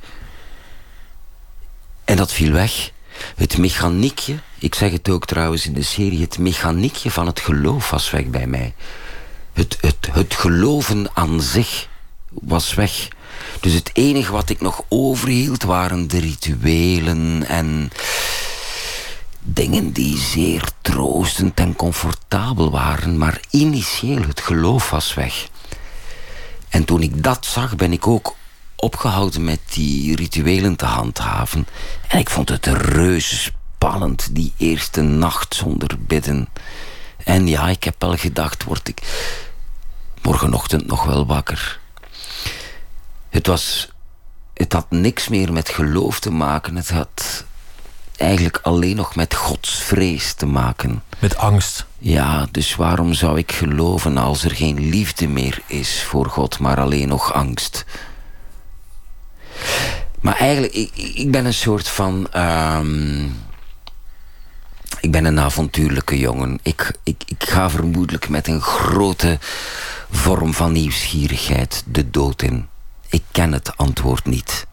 En 2.05 2.17
dat 2.17 2.33
viel 2.33 2.51
weg. 2.51 2.91
Het 3.35 3.57
mechaniekje, 3.57 4.35
ik 4.59 4.75
zeg 4.75 4.91
het 4.91 5.09
ook 5.09 5.25
trouwens 5.25 5.65
in 5.65 5.73
de 5.73 5.83
serie... 5.83 6.21
het 6.21 6.37
mechaniekje 6.37 7.11
van 7.11 7.25
het 7.25 7.39
geloof 7.39 7.89
was 7.89 8.11
weg 8.11 8.25
bij 8.25 8.47
mij 8.47 8.73
het, 9.57 9.77
het, 9.81 10.07
het 10.11 10.33
geloven 10.33 11.09
aan 11.13 11.41
zich 11.41 11.87
was 12.29 12.73
weg. 12.73 13.07
Dus 13.59 13.73
het 13.73 13.89
enige 13.93 14.31
wat 14.31 14.49
ik 14.49 14.61
nog 14.61 14.83
overhield 14.89 15.63
waren 15.63 16.07
de 16.07 16.19
rituelen 16.19 17.47
en 17.47 17.91
dingen 19.41 19.91
die 19.91 20.17
zeer 20.17 20.69
troostend 20.81 21.59
en 21.59 21.75
comfortabel 21.75 22.71
waren, 22.71 23.17
maar 23.17 23.39
initieel 23.49 24.21
het 24.21 24.41
geloof 24.41 24.89
was 24.89 25.13
weg. 25.13 25.47
En 26.69 26.85
toen 26.85 27.01
ik 27.01 27.23
dat 27.23 27.45
zag, 27.45 27.75
ben 27.75 27.93
ik 27.93 28.07
ook 28.07 28.35
opgehouden 28.75 29.43
met 29.43 29.59
die 29.73 30.15
rituelen 30.15 30.75
te 30.75 30.85
handhaven. 30.85 31.67
En 32.07 32.19
ik 32.19 32.29
vond 32.29 32.49
het 32.49 32.65
reuze 32.65 33.35
spannend, 33.35 34.27
die 34.31 34.53
eerste 34.57 35.01
nacht 35.01 35.55
zonder 35.55 35.97
bidden. 35.99 36.47
En 37.23 37.47
ja, 37.47 37.69
ik 37.69 37.83
heb 37.83 37.95
wel 37.99 38.17
gedacht, 38.17 38.63
word 38.63 38.87
ik 38.87 39.01
morgenochtend 40.21 40.87
nog 40.87 41.03
wel 41.03 41.25
wakker. 41.25 41.79
Het 43.29 43.47
was... 43.47 43.89
Het 44.53 44.73
had 44.73 44.85
niks 44.89 45.27
meer 45.27 45.53
met 45.53 45.69
geloof 45.69 46.19
te 46.19 46.31
maken. 46.31 46.75
Het 46.75 46.89
had 46.89 47.45
eigenlijk 48.17 48.59
alleen 48.61 48.95
nog 48.95 49.15
met 49.15 49.35
godsvrees 49.35 50.33
te 50.33 50.45
maken. 50.45 51.03
Met 51.19 51.37
angst? 51.37 51.85
Ja, 51.97 52.47
dus 52.51 52.75
waarom 52.75 53.13
zou 53.13 53.37
ik 53.37 53.51
geloven 53.51 54.17
als 54.17 54.43
er 54.43 54.51
geen 54.51 54.89
liefde 54.89 55.27
meer 55.27 55.61
is 55.67 56.03
voor 56.03 56.25
God, 56.25 56.59
maar 56.59 56.79
alleen 56.79 57.07
nog 57.07 57.33
angst? 57.33 57.85
Maar 60.21 60.35
eigenlijk, 60.35 60.73
ik, 60.73 60.91
ik 60.95 61.31
ben 61.31 61.45
een 61.45 61.53
soort 61.53 61.87
van... 61.87 62.27
Uh, 62.35 62.79
ik 65.01 65.11
ben 65.11 65.25
een 65.25 65.39
avontuurlijke 65.39 66.17
jongen. 66.17 66.59
Ik, 66.61 66.91
ik, 67.03 67.23
ik 67.25 67.43
ga 67.43 67.69
vermoedelijk 67.69 68.29
met 68.29 68.47
een 68.47 68.61
grote 68.61 69.37
vorm 70.11 70.53
van 70.53 70.71
nieuwsgierigheid 70.71 71.83
de 71.87 72.09
dood 72.09 72.41
in. 72.41 72.67
Ik 73.09 73.23
ken 73.31 73.51
het 73.51 73.77
antwoord 73.77 74.25
niet. 74.25 74.67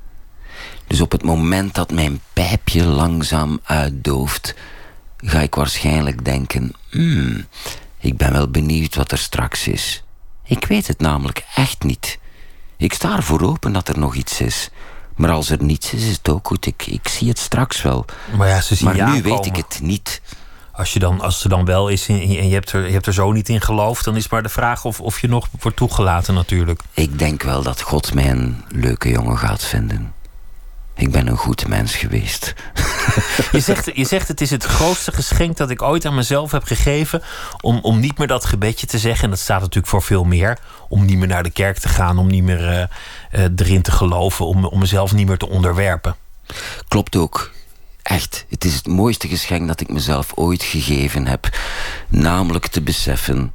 Dus 0.87 1.00
op 1.00 1.12
het 1.12 1.23
moment 1.23 1.75
dat 1.75 1.93
mijn 1.93 2.21
pijpje 2.33 2.85
langzaam 2.85 3.61
uitdooft, 3.64 4.54
ga 5.16 5.40
ik 5.40 5.54
waarschijnlijk 5.54 6.25
denken: 6.25 6.73
hmm, 6.90 7.47
ik 7.99 8.16
ben 8.16 8.33
wel 8.33 8.49
benieuwd 8.49 8.95
wat 8.95 9.12
er 9.12 9.19
straks 9.19 9.69
is. 9.69 10.04
Ik 10.45 10.64
weet 10.64 10.87
het 10.87 10.99
namelijk 10.99 11.45
echt 11.54 11.83
niet. 11.83 12.19
Ik 12.76 12.93
sta 12.93 13.16
ervoor 13.16 13.40
open 13.40 13.73
dat 13.73 13.88
er 13.88 13.99
nog 13.99 14.14
iets 14.14 14.40
is. 14.40 14.71
Maar 15.16 15.30
als 15.30 15.50
er 15.50 15.62
niets 15.62 15.92
is, 15.92 16.06
is 16.06 16.16
het 16.16 16.28
ook 16.28 16.47
goed. 16.47 16.66
Ik, 16.66 16.87
ik 16.87 17.09
zie 17.09 17.28
het 17.28 17.38
straks 17.38 17.83
wel. 17.83 18.04
Maar, 18.37 18.49
ja, 18.49 18.61
ze 18.61 18.75
zien 18.75 18.87
maar 18.87 19.11
nu 19.11 19.23
weet 19.23 19.47
ik 19.47 19.56
het 19.56 19.78
niet. 19.83 20.21
Als, 20.73 20.92
je 20.92 20.99
dan, 20.99 21.21
als 21.21 21.44
er 21.44 21.49
dan 21.49 21.64
wel 21.64 21.88
is 21.88 22.09
en 22.09 22.28
je 22.30 22.52
hebt, 22.52 22.73
er, 22.73 22.87
je 22.87 22.92
hebt 22.92 23.06
er 23.06 23.12
zo 23.12 23.33
niet 23.33 23.49
in 23.49 23.61
geloofd, 23.61 24.04
dan 24.04 24.16
is 24.16 24.28
maar 24.28 24.42
de 24.42 24.49
vraag 24.49 24.85
of, 24.85 25.00
of 25.00 25.21
je 25.21 25.28
nog 25.28 25.49
wordt 25.61 25.76
toegelaten 25.76 26.35
natuurlijk. 26.35 26.80
Ik 26.94 27.18
denk 27.18 27.42
wel 27.42 27.62
dat 27.62 27.80
God 27.80 28.14
mij 28.14 28.30
een 28.30 28.64
leuke 28.68 29.09
jongen 29.09 29.38
gaat 29.38 29.64
vinden. 29.64 30.14
Ik 30.96 31.10
ben 31.10 31.26
een 31.26 31.36
goed 31.36 31.68
mens 31.68 31.94
geweest. 31.94 32.54
Je 33.52 33.60
zegt, 33.60 33.90
je 33.94 34.04
zegt 34.04 34.28
het 34.28 34.40
is 34.40 34.50
het 34.50 34.64
grootste 34.64 35.12
geschenk 35.12 35.56
dat 35.56 35.70
ik 35.70 35.82
ooit 35.82 36.04
aan 36.04 36.14
mezelf 36.14 36.50
heb 36.50 36.64
gegeven. 36.64 37.22
Om, 37.60 37.78
om 37.82 38.00
niet 38.00 38.18
meer 38.18 38.26
dat 38.26 38.44
gebedje 38.44 38.86
te 38.86 38.98
zeggen. 38.98 39.24
En 39.24 39.30
dat 39.30 39.38
staat 39.38 39.60
natuurlijk 39.60 39.86
voor 39.86 40.02
veel 40.02 40.24
meer. 40.24 40.58
Om 40.88 41.04
niet 41.04 41.18
meer 41.18 41.28
naar 41.28 41.42
de 41.42 41.50
kerk 41.50 41.78
te 41.78 41.88
gaan. 41.88 42.18
Om 42.18 42.26
niet 42.26 42.42
meer 42.42 42.60
uh, 42.60 43.40
uh, 43.40 43.50
erin 43.56 43.82
te 43.82 43.90
geloven. 43.90 44.46
Om, 44.46 44.64
om 44.64 44.78
mezelf 44.78 45.12
niet 45.12 45.26
meer 45.26 45.36
te 45.36 45.48
onderwerpen. 45.48 46.16
Klopt 46.88 47.16
ook. 47.16 47.52
Echt, 48.02 48.46
het 48.48 48.64
is 48.64 48.74
het 48.74 48.86
mooiste 48.86 49.28
geschenk 49.28 49.66
dat 49.66 49.80
ik 49.80 49.88
mezelf 49.88 50.32
ooit 50.34 50.62
gegeven 50.62 51.26
heb. 51.26 51.58
Namelijk 52.08 52.66
te 52.66 52.82
beseffen: 52.82 53.52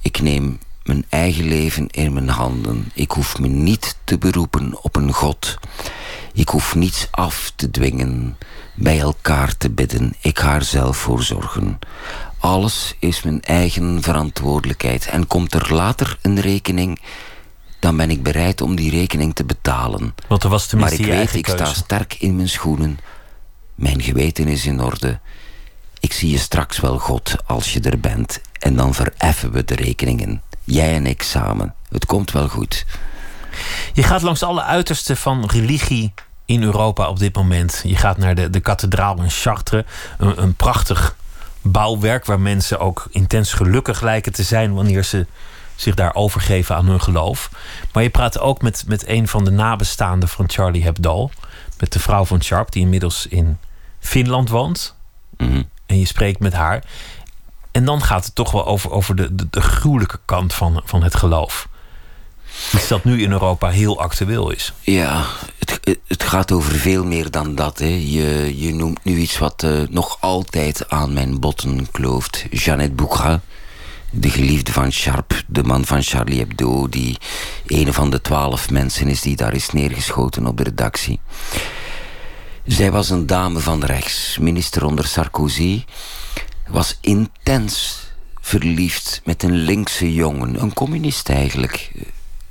ik 0.00 0.20
neem 0.20 0.58
mijn 0.84 1.04
eigen 1.08 1.44
leven 1.44 1.86
in 1.88 2.12
mijn 2.12 2.28
handen. 2.28 2.90
Ik 2.94 3.10
hoef 3.10 3.38
me 3.38 3.48
niet 3.48 3.96
te 4.04 4.18
beroepen 4.18 4.82
op 4.82 4.96
een 4.96 5.12
God. 5.12 5.58
Ik 6.32 6.48
hoef 6.48 6.74
niets 6.74 7.08
af 7.10 7.52
te 7.56 7.70
dwingen, 7.70 8.36
bij 8.74 9.00
elkaar 9.00 9.56
te 9.56 9.70
bidden. 9.70 10.14
Ik 10.20 10.38
ga 10.38 10.54
er 10.54 10.64
zelf 10.64 10.96
voor 10.96 11.22
zorgen. 11.22 11.78
Alles 12.38 12.94
is 12.98 13.22
mijn 13.22 13.42
eigen 13.42 14.02
verantwoordelijkheid. 14.02 15.06
En 15.06 15.26
komt 15.26 15.54
er 15.54 15.74
later 15.74 16.18
een 16.22 16.40
rekening, 16.40 17.00
dan 17.78 17.96
ben 17.96 18.10
ik 18.10 18.22
bereid 18.22 18.60
om 18.60 18.74
die 18.74 18.90
rekening 18.90 19.34
te 19.34 19.44
betalen. 19.44 20.14
Want 20.28 20.42
er 20.42 20.50
was 20.50 20.72
maar 20.72 20.92
ik 20.92 21.06
weet, 21.06 21.34
ik 21.34 21.46
sta 21.46 21.64
sterk 21.64 22.14
in 22.14 22.36
mijn 22.36 22.48
schoenen. 22.48 22.98
Mijn 23.74 24.02
geweten 24.02 24.48
is 24.48 24.66
in 24.66 24.80
orde. 24.80 25.20
Ik 26.00 26.12
zie 26.12 26.30
je 26.30 26.38
straks 26.38 26.80
wel, 26.80 26.98
God, 26.98 27.36
als 27.46 27.72
je 27.72 27.80
er 27.80 28.00
bent. 28.00 28.40
En 28.58 28.76
dan 28.76 28.94
vereffen 28.94 29.52
we 29.52 29.64
de 29.64 29.74
rekeningen. 29.74 30.42
Jij 30.64 30.94
en 30.94 31.06
ik 31.06 31.22
samen. 31.22 31.74
Het 31.88 32.06
komt 32.06 32.30
wel 32.30 32.48
goed. 32.48 32.84
Je 33.92 34.02
gaat 34.02 34.22
langs 34.22 34.42
alle 34.42 34.62
uitersten 34.62 35.16
van 35.16 35.46
religie 35.46 36.14
in 36.44 36.62
Europa 36.62 37.08
op 37.08 37.18
dit 37.18 37.34
moment. 37.34 37.80
Je 37.84 37.96
gaat 37.96 38.16
naar 38.16 38.34
de, 38.34 38.50
de 38.50 38.60
kathedraal 38.60 39.16
in 39.16 39.30
Chartres. 39.30 39.84
Een, 40.18 40.42
een 40.42 40.54
prachtig 40.54 41.16
bouwwerk 41.62 42.24
waar 42.24 42.40
mensen 42.40 42.80
ook 42.80 43.06
intens 43.10 43.52
gelukkig 43.52 44.00
lijken 44.00 44.32
te 44.32 44.42
zijn 44.42 44.74
wanneer 44.74 45.04
ze 45.04 45.26
zich 45.74 45.94
daar 45.94 46.14
overgeven 46.14 46.76
aan 46.76 46.86
hun 46.86 47.00
geloof. 47.00 47.50
Maar 47.92 48.02
je 48.02 48.10
praat 48.10 48.38
ook 48.38 48.62
met, 48.62 48.84
met 48.86 49.08
een 49.08 49.28
van 49.28 49.44
de 49.44 49.50
nabestaanden 49.50 50.28
van 50.28 50.50
Charlie 50.50 50.82
Hebdo. 50.82 51.30
Met 51.78 51.92
de 51.92 52.00
vrouw 52.00 52.24
van 52.24 52.42
Sharp, 52.42 52.72
die 52.72 52.82
inmiddels 52.82 53.26
in 53.26 53.58
Finland 54.00 54.48
woont. 54.48 54.94
Mhm. 55.36 55.62
En 55.86 55.98
je 55.98 56.06
spreekt 56.06 56.40
met 56.40 56.52
haar. 56.52 56.84
En 57.70 57.84
dan 57.84 58.02
gaat 58.02 58.24
het 58.24 58.34
toch 58.34 58.50
wel 58.50 58.66
over, 58.66 58.90
over 58.90 59.16
de, 59.16 59.34
de, 59.34 59.46
de 59.50 59.60
gruwelijke 59.60 60.18
kant 60.24 60.54
van, 60.54 60.82
van 60.84 61.02
het 61.02 61.14
geloof. 61.14 61.68
Iets 62.74 62.88
dat 62.88 63.04
nu 63.04 63.22
in 63.22 63.32
Europa 63.32 63.68
heel 63.68 64.00
actueel 64.00 64.50
is. 64.50 64.72
Ja, 64.80 65.24
het, 65.58 65.98
het- 66.08 66.22
gaat 66.22 66.52
over 66.52 66.72
veel 66.72 67.04
meer 67.04 67.30
dan 67.30 67.54
dat. 67.54 67.78
Hè. 67.78 67.86
Je, 67.86 68.52
je 68.58 68.74
noemt 68.74 69.04
nu 69.04 69.16
iets 69.16 69.38
wat 69.38 69.62
eh, 69.62 69.70
nog 69.90 70.16
altijd 70.20 70.88
aan 70.90 71.12
mijn 71.12 71.40
botten 71.40 71.90
klooft. 71.90 72.44
Jeannette 72.50 72.94
Bougra, 72.94 73.40
de 74.10 74.30
geliefde 74.30 74.72
van 74.72 74.92
Sharp, 74.92 75.42
de 75.46 75.62
man 75.62 75.84
van 75.84 76.02
Charlie 76.02 76.38
Hebdo... 76.38 76.88
die 76.88 77.18
een 77.66 77.92
van 77.92 78.10
de 78.10 78.20
twaalf 78.20 78.70
mensen 78.70 79.08
is 79.08 79.20
die 79.20 79.36
daar 79.36 79.54
is 79.54 79.70
neergeschoten 79.70 80.46
op 80.46 80.56
de 80.56 80.62
redactie. 80.62 81.20
Zij 82.66 82.90
was 82.90 83.10
een 83.10 83.26
dame 83.26 83.58
van 83.60 83.84
rechts, 83.84 84.38
minister 84.40 84.84
onder 84.84 85.06
Sarkozy. 85.06 85.84
Was 86.68 86.98
intens 87.00 88.00
verliefd 88.40 89.20
met 89.24 89.42
een 89.42 89.56
linkse 89.56 90.14
jongen, 90.14 90.62
een 90.62 90.72
communist 90.72 91.28
eigenlijk, 91.28 91.90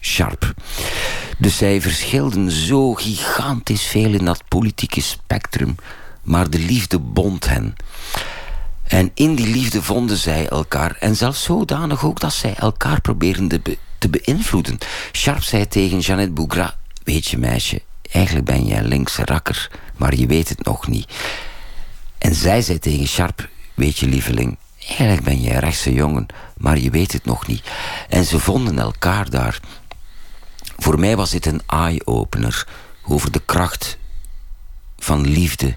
Sharp. 0.02 0.54
Dus 1.38 1.58
zij 1.58 1.82
verschilden 1.82 2.52
zo 2.52 2.94
gigantisch 2.94 3.84
veel 3.84 4.14
in 4.14 4.26
dat 4.26 4.44
politieke 4.48 5.02
spectrum, 5.02 5.76
maar 6.22 6.50
de 6.50 6.60
liefde 6.60 7.00
bond 7.00 7.50
hen. 7.50 7.76
En 8.84 9.12
in 9.14 9.36
die 9.36 9.48
liefde 9.48 9.82
vonden 9.82 10.18
zij 10.18 10.48
elkaar. 10.48 10.96
En 11.00 11.16
zelfs 11.16 11.44
zodanig 11.44 12.06
ook 12.06 12.20
dat 12.20 12.34
zij 12.34 12.54
elkaar 12.54 13.02
probeerden 13.02 13.48
te, 13.48 13.60
be- 13.60 13.78
te 13.98 14.10
beïnvloeden. 14.10 14.78
Sharp 15.12 15.44
zei 15.44 15.68
tegen 15.68 16.00
Jeannette 16.00 16.34
Bougra... 16.34 16.76
Weet 17.04 17.28
je 17.28 17.38
meisje, 17.38 17.82
eigenlijk 18.12 18.46
ben 18.46 18.66
jij 18.66 18.84
linkse 18.84 19.26
rakker. 19.26 19.70
Maar 19.98 20.16
je 20.16 20.26
weet 20.26 20.50
het 20.50 20.64
nog 20.64 20.88
niet. 20.88 21.12
En 22.18 22.36
zij 22.36 22.62
zei 22.62 22.80
tegen 22.80 23.08
Sharp... 23.08 23.50
Weet 23.74 23.98
je 23.98 24.08
lieveling, 24.08 24.58
eigenlijk 24.88 25.24
ben 25.24 25.42
jij 25.42 25.60
rechtse 25.60 25.94
jongen. 25.94 26.26
Maar 26.58 26.78
je 26.78 26.90
weet 26.90 27.12
het 27.12 27.26
nog 27.26 27.48
niet. 27.48 27.64
En 28.10 28.26
ze 28.26 28.40
vonden 28.40 28.80
elkaar 28.80 29.30
daar. 29.30 29.60
Voor 30.82 31.00
mij 31.00 31.16
was 31.16 31.30
dit 31.30 31.46
een 31.46 31.62
eye-opener. 31.68 32.68
Over 33.04 33.32
de 33.32 33.42
kracht 33.46 33.98
van 34.98 35.28
liefde 35.28 35.76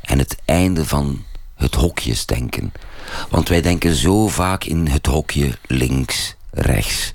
en 0.00 0.18
het 0.18 0.36
einde 0.44 0.86
van 0.86 1.24
het 1.54 1.74
hokjesdenken. 1.74 2.72
Want 3.28 3.48
wij 3.48 3.60
denken 3.60 3.94
zo 3.94 4.28
vaak 4.28 4.64
in 4.64 4.86
het 4.86 5.06
hokje 5.06 5.58
links, 5.66 6.34
rechts. 6.50 7.12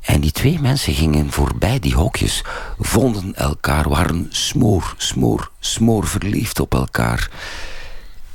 En 0.00 0.20
die 0.20 0.32
twee 0.32 0.60
mensen 0.60 0.94
gingen 0.94 1.32
voorbij 1.32 1.78
die 1.78 1.94
hokjes, 1.94 2.44
vonden 2.78 3.34
elkaar, 3.34 3.88
waren 3.88 4.26
smoor, 4.30 4.94
smoor, 4.96 5.50
smoor 5.58 6.06
verliefd 6.06 6.60
op 6.60 6.74
elkaar. 6.74 7.30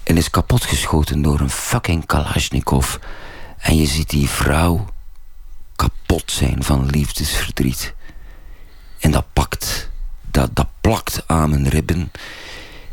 En 0.04 0.18
is 0.18 0.30
kapotgeschoten 0.30 1.22
door 1.22 1.40
een 1.40 1.50
fucking 1.50 2.06
Kalashnikov. 2.06 2.96
En 3.58 3.78
je 3.78 3.86
ziet 3.86 4.10
die 4.10 4.30
vrouw 4.30 4.86
kapot 5.76 6.32
zijn 6.32 6.64
van 6.64 6.86
liefdesverdriet. 6.86 7.98
En 9.00 9.12
dat 9.12 9.25
pakt, 9.34 9.89
dat, 10.32 10.50
dat 10.56 10.68
plakt 10.82 11.24
aan 11.25 11.50
mijn 11.50 11.70
ribben. 11.70 12.12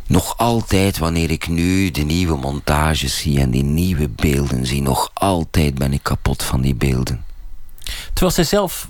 Nog 0.07 0.39
altijd, 0.39 0.99
wanneer 0.99 1.31
ik 1.31 1.49
nu 1.49 1.91
de 1.91 2.03
nieuwe 2.03 2.37
montages 2.37 3.19
zie 3.19 3.41
en 3.41 3.51
die 3.51 3.65
nieuwe 3.65 4.09
beelden 4.09 4.67
zie, 4.67 4.83
nog 4.83 5.11
altijd 5.15 5.75
ben 5.75 5.93
ik 5.93 6.03
kapot 6.03 6.43
van 6.43 6.61
die 6.61 6.75
beelden. 6.75 7.25
Terwijl 8.13 8.33
zij 8.35 8.45
zelf 8.45 8.89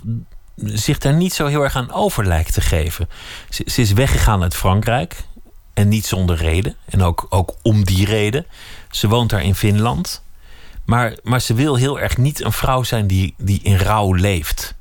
zich 0.55 0.97
daar 0.97 1.13
niet 1.13 1.33
zo 1.33 1.45
heel 1.45 1.63
erg 1.63 1.75
aan 1.75 1.91
over 1.91 2.25
lijkt 2.25 2.53
te 2.53 2.61
geven. 2.61 3.09
Ze, 3.49 3.81
is 3.81 3.93
weggegaan 3.93 4.41
uit 4.41 4.55
Frankrijk. 4.55 5.23
En 5.73 5.87
niet 5.87 6.05
zonder 6.05 6.35
reden. 6.35 6.75
En 6.85 7.01
ook, 7.01 7.25
ook 7.29 7.55
om 7.61 7.85
die 7.85 8.05
reden. 8.05 8.45
Ze 8.91 9.07
woont 9.07 9.29
daar 9.29 9.43
in 9.43 9.55
Finland. 9.55 10.23
Maar, 10.85 11.17
maar 11.23 11.41
ze 11.41 11.53
wil 11.53 11.75
heel 11.75 11.99
erg 11.99 12.17
niet 12.17 12.43
een 12.43 12.51
vrouw 12.51 12.83
zijn 12.83 13.07
die, 13.07 13.33
die 13.37 13.59
in 13.63 13.77
rouw 13.77 14.13
leeft. 14.13 14.75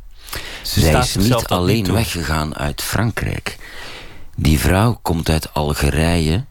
Ze 0.62 0.80
Zij 0.80 1.00
is 1.00 1.16
niet 1.16 1.47
alleen 1.47 1.92
weggegaan 1.92 2.56
uit 2.56 2.83
Frankrijk. 2.83 3.56
Die 4.37 4.59
vrouw 4.59 4.99
komt 5.02 5.28
uit 5.28 5.54
Algerije. 5.54 6.45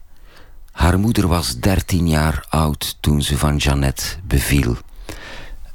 Haar 0.72 0.98
moeder 0.98 1.28
was 1.28 1.56
13 1.56 2.08
jaar 2.08 2.46
oud 2.48 2.96
toen 3.00 3.22
ze 3.22 3.38
van 3.38 3.56
Jeannette 3.56 4.04
beviel. 4.22 4.76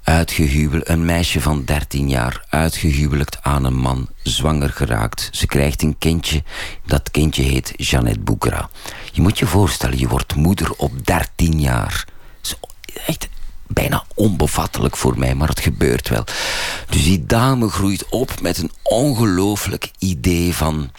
Uitgehuwelijk, 0.04 0.90
een 0.90 1.06
meisje 1.06 1.42
van 1.42 1.66
13 1.66 2.10
jaar, 2.10 2.46
uitgehuwelijkt 2.50 3.38
aan 3.42 3.64
een 3.64 3.78
man, 3.78 4.10
zwanger 4.24 4.70
geraakt. 4.70 5.30
Ze 5.32 5.48
krijgt 5.48 5.82
een 5.82 5.98
kindje, 5.98 6.44
dat 6.86 7.12
kindje 7.12 7.44
heet 7.44 7.74
Jeannette 7.76 8.20
Bougra. 8.20 8.70
Je 9.12 9.22
moet 9.22 9.40
je 9.40 9.46
voorstellen, 9.46 9.98
je 9.98 10.08
wordt 10.08 10.36
moeder 10.36 10.72
op 10.78 11.06
13 11.06 11.60
jaar. 11.60 12.06
Echt 13.06 13.30
bijna 13.74 14.04
onbevattelijk 14.16 14.98
voor 14.98 15.20
mij, 15.20 15.36
maar 15.36 15.48
het 15.48 15.60
gebeurt 15.60 16.10
wel. 16.10 16.24
Dus 16.90 17.04
die 17.04 17.26
dame 17.26 17.70
groeit 17.70 18.10
op 18.10 18.42
met 18.42 18.58
een 18.58 18.72
ongelooflijk 18.84 19.92
idee 20.00 20.56
van 20.56 20.92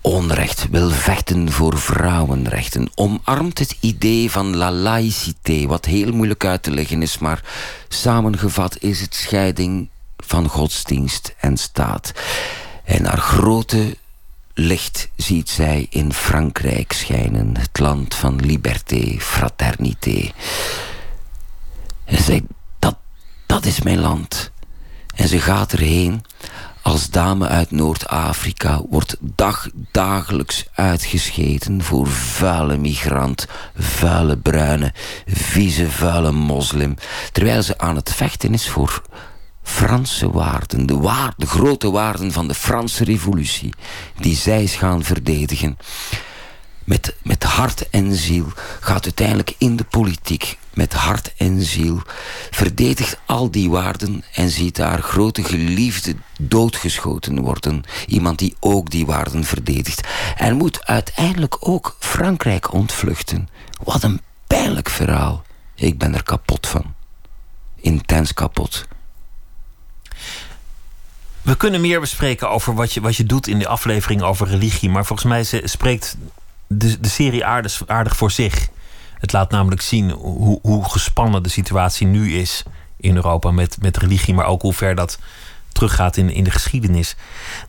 onrecht, 0.00 0.66
wil 0.70 0.90
vechten 0.90 1.52
voor 1.52 1.78
vrouwenrechten. 1.78 2.90
Omarmt 2.94 3.58
het 3.58 3.76
idee 3.80 4.30
van 4.30 4.56
la 4.56 4.72
laïcité, 4.72 5.66
wat 5.66 5.84
heel 5.84 6.12
moeilijk 6.12 6.44
uit 6.44 6.62
te 6.62 6.70
leggen 6.70 7.02
is, 7.02 7.18
maar 7.18 7.42
samengevat 7.88 8.76
is 8.80 9.00
het 9.00 9.14
scheiding 9.14 9.88
van 10.16 10.48
godsdienst 10.48 11.34
en 11.40 11.56
staat. 11.56 12.12
En 12.84 13.04
haar 13.04 13.18
grote 13.18 13.96
licht 14.58 15.08
ziet 15.16 15.50
zij 15.50 15.86
in 15.90 16.12
Frankrijk 16.12 16.92
schijnen, 16.92 17.56
het 17.56 17.78
land 17.78 18.14
van 18.14 18.36
liberté, 18.36 19.16
fraternité. 19.18 20.30
En 22.04 22.22
zij, 22.22 22.42
dat, 22.78 22.96
dat 23.46 23.64
is 23.64 23.82
mijn 23.82 23.98
land. 23.98 24.50
En 25.14 25.28
ze 25.28 25.40
gaat 25.40 25.72
erheen 25.72 26.24
als 26.82 27.10
dame 27.10 27.48
uit 27.48 27.70
Noord-Afrika, 27.70 28.82
wordt 28.88 29.16
dag, 29.20 29.68
dagelijks 29.92 30.66
uitgescheten 30.74 31.82
voor 31.82 32.06
vuile 32.06 32.76
migrant, 32.76 33.46
vuile 33.78 34.36
bruine, 34.36 34.92
vieze, 35.26 35.90
vuile 35.90 36.32
moslim, 36.32 36.94
terwijl 37.32 37.62
ze 37.62 37.78
aan 37.78 37.96
het 37.96 38.12
vechten 38.14 38.52
is 38.52 38.68
voor 38.68 39.02
Franse 39.68 40.30
waarden, 40.30 40.86
de, 40.86 41.46
grote 41.46 41.90
waarden 41.90 42.32
van 42.32 42.48
de 42.48 42.54
Franse 42.54 43.04
revolutie, 43.04 43.72
die 44.16 44.36
zij 44.36 44.62
is 44.62 44.74
gaan 44.74 45.04
verdedigen 45.04 45.78
met, 46.84 47.14
met 47.22 47.42
hart 47.42 47.90
en 47.90 48.14
ziel, 48.14 48.46
gaat 48.80 49.04
uiteindelijk 49.04 49.54
in 49.58 49.76
de 49.76 49.84
politiek 49.84 50.58
met 50.74 50.92
hart 50.92 51.34
en 51.36 51.62
ziel, 51.62 52.02
verdedigt 52.50 53.18
al 53.26 53.50
die 53.50 53.70
waarden 53.70 54.24
en 54.34 54.50
ziet 54.50 54.78
haar 54.78 55.02
grote 55.02 55.44
geliefde 55.44 56.16
doodgeschoten 56.40 57.40
worden. 57.40 57.82
Iemand 58.06 58.38
die 58.38 58.56
ook 58.60 58.90
die 58.90 59.06
waarden 59.06 59.44
verdedigt. 59.44 60.08
En 60.36 60.56
moet 60.56 60.86
uiteindelijk 60.86 61.56
ook 61.68 61.96
Frankrijk 61.98 62.72
ontvluchten. 62.72 63.48
Wat 63.82 64.02
een 64.02 64.20
pijnlijk 64.46 64.90
verhaal. 64.90 65.42
Ik 65.74 65.98
ben 65.98 66.14
er 66.14 66.22
kapot 66.22 66.66
van. 66.66 66.94
Intens 67.80 68.34
kapot. 68.34 68.86
We 71.48 71.56
kunnen 71.56 71.80
meer 71.80 72.00
bespreken 72.00 72.50
over 72.50 72.74
wat 72.74 72.92
je, 72.92 73.00
wat 73.00 73.16
je 73.16 73.24
doet 73.24 73.46
in 73.46 73.58
de 73.58 73.68
aflevering 73.68 74.22
over 74.22 74.48
religie. 74.48 74.90
Maar 74.90 75.04
volgens 75.04 75.28
mij 75.28 75.62
spreekt 75.64 76.16
de, 76.66 77.00
de 77.00 77.08
serie 77.08 77.44
aardig, 77.44 77.82
aardig 77.86 78.16
voor 78.16 78.30
zich. 78.30 78.68
Het 79.14 79.32
laat 79.32 79.50
namelijk 79.50 79.80
zien 79.80 80.10
hoe, 80.10 80.58
hoe 80.62 80.84
gespannen 80.84 81.42
de 81.42 81.48
situatie 81.48 82.06
nu 82.06 82.34
is 82.34 82.62
in 82.96 83.16
Europa 83.16 83.50
met, 83.50 83.76
met 83.80 83.96
religie. 83.96 84.34
Maar 84.34 84.46
ook 84.46 84.62
hoe 84.62 84.72
ver 84.72 84.94
dat 84.94 85.18
teruggaat 85.72 86.16
in, 86.16 86.30
in 86.30 86.44
de 86.44 86.50
geschiedenis. 86.50 87.16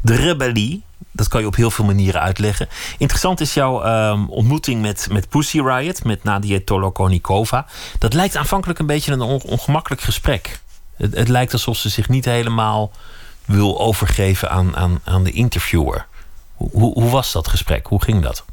De 0.01 0.15
rebellie 0.15 0.83
Dat 1.11 1.27
kan 1.27 1.41
je 1.41 1.47
op 1.47 1.55
heel 1.55 1.71
veel 1.71 1.85
manieren 1.85 2.21
uitleggen. 2.21 2.69
Interessant 2.97 3.39
is 3.39 3.53
jouw 3.53 3.81
ehm, 3.81 4.25
ontmoeting 4.25 4.81
met, 4.81 5.07
met 5.11 5.29
Pussy 5.29 5.61
Riot, 5.61 6.03
met 6.03 6.23
Nadia 6.23 6.59
Tolokonikova. 6.65 7.65
Dat 7.99 8.13
lijkt 8.13 8.35
aanvankelijk 8.35 8.79
een 8.79 8.85
beetje 8.85 9.11
een 9.11 9.21
ongemakkelijk 9.21 10.01
gesprek. 10.01 10.59
Het, 10.95 11.15
het, 11.15 11.27
lijkt 11.27 11.53
alsof 11.53 11.77
ze 11.77 11.89
zich 11.89 12.09
niet 12.09 12.25
helemaal 12.25 12.91
wil 13.49 13.79
overgeven 13.79 14.49
aan, 14.49 14.75
aan, 14.75 14.99
aan 15.03 15.23
de 15.23 15.31
interviewer. 15.31 16.05
Hoe, 16.55 16.93
hoe 16.93 17.09
was 17.09 17.31
dat 17.31 17.47
gesprek? 17.47 17.87
Hoe 17.87 18.03
ging 18.03 18.23
dat? 18.23 18.45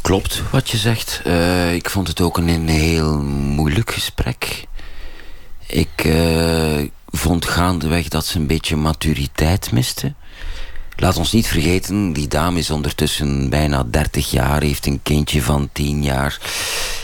Klopt 0.00 0.42
wat 0.50 0.70
je 0.70 0.76
zegt. 0.76 1.20
Uh, 1.26 1.74
ik 1.74 1.90
vond 1.90 2.08
het 2.08 2.20
ook 2.20 2.38
een, 2.38 2.48
een 2.48 2.68
heel 2.68 3.22
moeilijk 3.22 3.92
gesprek. 3.92 4.66
Ik 5.66 6.04
uh, 6.04 6.88
vond 7.06 7.44
gaandeweg 7.44 8.08
dat 8.08 8.26
ze 8.26 8.38
een 8.38 8.46
beetje 8.46 8.76
maturiteit 8.76 9.72
miste. 9.72 10.14
Laat 10.96 11.16
ons 11.16 11.32
niet 11.32 11.46
vergeten, 11.46 12.12
die 12.12 12.28
dame 12.28 12.58
is 12.58 12.70
ondertussen 12.70 13.50
bijna 13.50 13.84
30 13.84 14.30
jaar, 14.30 14.62
heeft 14.62 14.86
een 14.86 15.00
kindje 15.02 15.42
van 15.42 15.68
10 15.72 16.02
jaar. 16.02 16.38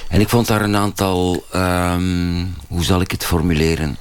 En 0.09 0.21
ik 0.21 0.29
vond 0.29 0.47
daar 0.47 0.63
een 0.63 0.77
aantal, 0.77 1.45
um, 1.55 2.55
hoe 2.69 2.85
zal 2.85 3.01
ik 3.01 3.11
het 3.11 3.25
formuleren? 3.25 3.97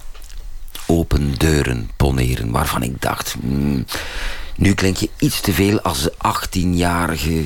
Open 0.92 1.34
deuren 1.38 1.90
poneren, 1.98 2.52
waarvan 2.52 2.84
ik 2.84 3.02
dacht, 3.02 3.36
mm, 3.42 3.86
nu 4.56 4.74
klink 4.74 4.98
je 4.98 5.10
iets 5.18 5.42
te 5.42 5.54
veel 5.54 5.82
als 5.82 6.02
de 6.04 6.14
18-jarige 6.18 7.46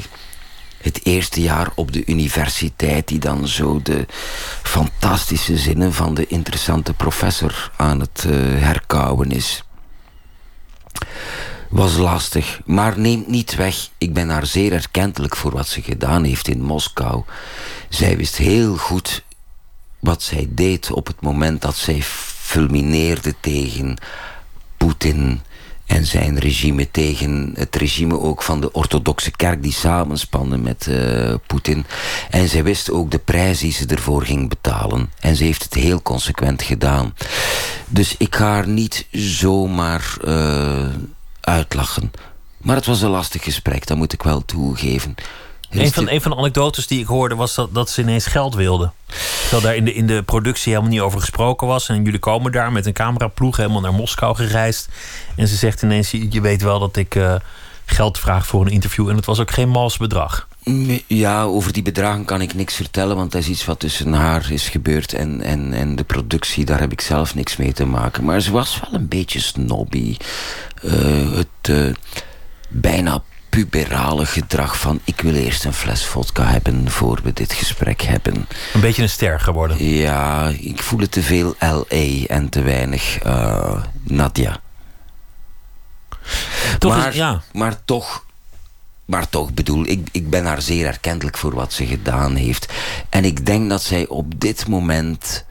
het 0.83 1.05
eerste 1.05 1.41
jaar 1.41 1.71
op 1.75 1.91
de 1.91 2.05
universiteit... 2.05 3.07
die 3.07 3.19
dan 3.19 3.47
zo 3.47 3.81
de 3.81 4.05
fantastische 4.63 5.57
zinnen 5.57 5.93
van 5.93 6.13
de 6.13 6.27
interessante 6.27 6.93
professor 6.93 7.71
aan 7.77 7.99
het 7.99 8.23
uh, 8.27 8.33
herkauwen 8.61 9.31
is. 9.31 9.63
Was 11.69 11.97
lastig, 11.97 12.61
maar 12.65 12.99
neemt 12.99 13.27
niet 13.27 13.55
weg. 13.55 13.89
Ik 13.97 14.13
ben 14.13 14.29
haar 14.29 14.45
zeer 14.45 14.73
erkentelijk 14.73 15.35
voor 15.35 15.51
wat 15.51 15.67
ze 15.67 15.81
gedaan 15.81 16.23
heeft 16.23 16.47
in 16.47 16.61
Moskou. 16.61 17.23
Zij 17.89 18.17
wist 18.17 18.37
heel 18.37 18.77
goed 18.77 19.23
wat 19.99 20.21
zij 20.21 20.47
deed 20.49 20.91
op 20.91 21.07
het 21.07 21.21
moment 21.21 21.61
dat 21.61 21.75
zij 21.75 22.03
fulmineerde 22.53 23.33
tegen 23.39 23.95
Poetin 24.77 25.41
en 25.85 26.05
zijn 26.05 26.39
regime 26.39 26.91
tegen 26.91 27.53
het 27.55 27.75
regime 27.75 28.19
ook 28.19 28.43
van 28.43 28.61
de 28.61 28.71
orthodoxe 28.71 29.31
kerk 29.31 29.63
die 29.63 29.71
samenspannen 29.71 30.61
met 30.61 30.87
uh, 30.89 31.33
Poetin. 31.47 31.85
En 32.29 32.49
zij 32.49 32.63
wist 32.63 32.91
ook 32.91 33.11
de 33.11 33.17
prijs 33.17 33.59
die 33.59 33.71
ze 33.71 33.85
ervoor 33.85 34.21
ging 34.21 34.49
betalen. 34.49 35.11
En 35.19 35.35
ze 35.35 35.43
heeft 35.43 35.63
het 35.63 35.73
heel 35.73 36.01
consequent 36.01 36.61
gedaan. 36.63 37.15
Dus 37.87 38.15
ik 38.17 38.35
ga 38.35 38.45
haar 38.45 38.67
niet 38.67 39.07
zomaar 39.11 40.17
uh, 40.25 40.87
uitlachen. 41.41 42.11
Maar 42.57 42.75
het 42.75 42.85
was 42.85 43.01
een 43.01 43.09
lastig 43.09 43.43
gesprek, 43.43 43.87
dat 43.87 43.97
moet 43.97 44.13
ik 44.13 44.23
wel 44.23 44.45
toegeven. 44.45 45.15
Een 45.73 45.93
van, 45.93 46.09
een 46.09 46.21
van 46.21 46.31
de 46.31 46.37
anekdotes 46.37 46.87
die 46.87 46.99
ik 46.99 47.07
hoorde 47.07 47.35
was 47.35 47.55
dat, 47.55 47.73
dat 47.73 47.89
ze 47.89 48.01
ineens 48.01 48.25
geld 48.25 48.55
wilden. 48.55 48.93
Terwijl 49.41 49.61
daar 49.61 49.75
in 49.75 49.85
de, 49.85 49.93
in 49.93 50.07
de 50.07 50.23
productie 50.23 50.71
helemaal 50.71 50.91
niet 50.91 51.01
over 51.01 51.19
gesproken 51.19 51.67
was. 51.67 51.89
En 51.89 52.03
jullie 52.03 52.19
komen 52.19 52.51
daar 52.51 52.71
met 52.71 52.85
een 52.85 52.93
cameraploeg 52.93 53.57
helemaal 53.57 53.81
naar 53.81 53.93
Moskou 53.93 54.35
gereisd. 54.35 54.89
En 55.35 55.47
ze 55.47 55.55
zegt 55.55 55.81
ineens, 55.81 56.11
je 56.11 56.41
weet 56.41 56.61
wel 56.61 56.79
dat 56.79 56.95
ik 56.95 57.15
uh, 57.15 57.35
geld 57.85 58.19
vraag 58.19 58.47
voor 58.47 58.61
een 58.61 58.71
interview. 58.71 59.09
En 59.09 59.15
het 59.15 59.25
was 59.25 59.39
ook 59.39 59.51
geen 59.51 59.69
mals 59.69 59.97
bedrag. 59.97 60.47
Ja, 61.07 61.43
over 61.43 61.73
die 61.73 61.83
bedragen 61.83 62.25
kan 62.25 62.41
ik 62.41 62.53
niks 62.53 62.75
vertellen, 62.75 63.15
want 63.15 63.31
dat 63.31 63.41
is 63.41 63.47
iets 63.47 63.65
wat 63.65 63.79
tussen 63.79 64.13
haar 64.13 64.51
is 64.51 64.69
gebeurd 64.69 65.13
en, 65.13 65.41
en, 65.41 65.73
en 65.73 65.95
de 65.95 66.03
productie, 66.03 66.65
daar 66.65 66.79
heb 66.79 66.91
ik 66.91 67.01
zelf 67.01 67.35
niks 67.35 67.55
mee 67.55 67.73
te 67.73 67.85
maken. 67.85 68.23
Maar 68.23 68.41
ze 68.41 68.51
was 68.51 68.79
wel 68.79 68.99
een 68.99 69.07
beetje 69.07 69.39
snobby. 69.39 70.17
Uh, 70.83 71.35
het 71.35 71.69
uh, 71.69 71.93
bijna 72.69 73.23
puberale 73.53 74.25
gedrag 74.25 74.79
van 74.79 74.99
ik 75.03 75.21
wil 75.21 75.33
eerst 75.33 75.65
een 75.65 75.73
fles 75.73 76.05
vodka 76.05 76.43
hebben 76.43 76.91
voor 76.91 77.19
we 77.23 77.33
dit 77.33 77.53
gesprek 77.53 78.01
hebben. 78.01 78.47
Een 78.73 78.81
beetje 78.81 79.01
een 79.01 79.09
ster 79.09 79.39
geworden. 79.39 79.85
Ja, 79.85 80.47
ik 80.59 80.81
voel 80.81 80.99
het 80.99 81.11
te 81.11 81.21
veel 81.21 81.55
L.A. 81.59 82.25
en 82.27 82.49
te 82.49 82.61
weinig 82.61 83.25
uh, 83.25 83.83
Nadia. 84.03 84.59
Toch 86.79 86.95
maar, 86.95 87.07
is, 87.07 87.15
ja. 87.15 87.41
maar 87.51 87.85
toch, 87.85 88.25
maar 89.05 89.29
toch 89.29 89.53
bedoel, 89.53 89.85
ik, 89.85 90.07
ik 90.11 90.29
ben 90.29 90.45
haar 90.45 90.61
zeer 90.61 90.85
erkentelijk 90.85 91.37
voor 91.37 91.53
wat 91.53 91.73
ze 91.73 91.85
gedaan 91.85 92.35
heeft. 92.35 92.73
En 93.09 93.25
ik 93.25 93.45
denk 93.45 93.69
dat 93.69 93.83
zij 93.83 94.07
op 94.07 94.39
dit 94.39 94.67
moment 94.67 95.45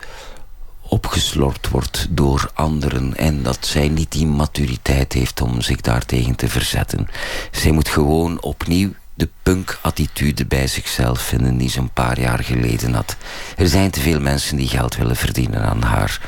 opgeslord 0.92 1.68
wordt 1.68 2.06
door 2.10 2.50
anderen 2.54 3.16
en 3.16 3.42
dat 3.42 3.66
zij 3.66 3.88
niet 3.88 4.12
die 4.12 4.26
maturiteit 4.26 5.12
heeft 5.12 5.40
om 5.40 5.60
zich 5.60 5.80
daartegen 5.80 6.36
te 6.36 6.48
verzetten. 6.48 7.08
Zij 7.50 7.72
moet 7.72 7.88
gewoon 7.88 8.42
opnieuw 8.42 8.92
de 9.14 9.28
punk-attitude 9.42 10.46
bij 10.46 10.66
zichzelf 10.66 11.20
vinden 11.20 11.56
die 11.56 11.68
ze 11.68 11.78
een 11.78 11.90
paar 11.90 12.20
jaar 12.20 12.44
geleden 12.44 12.94
had. 12.94 13.16
Er 13.56 13.68
zijn 13.68 13.90
te 13.90 14.00
veel 14.00 14.20
mensen 14.20 14.56
die 14.56 14.68
geld 14.68 14.96
willen 14.96 15.16
verdienen 15.16 15.62
aan 15.62 15.82
haar. 15.82 16.20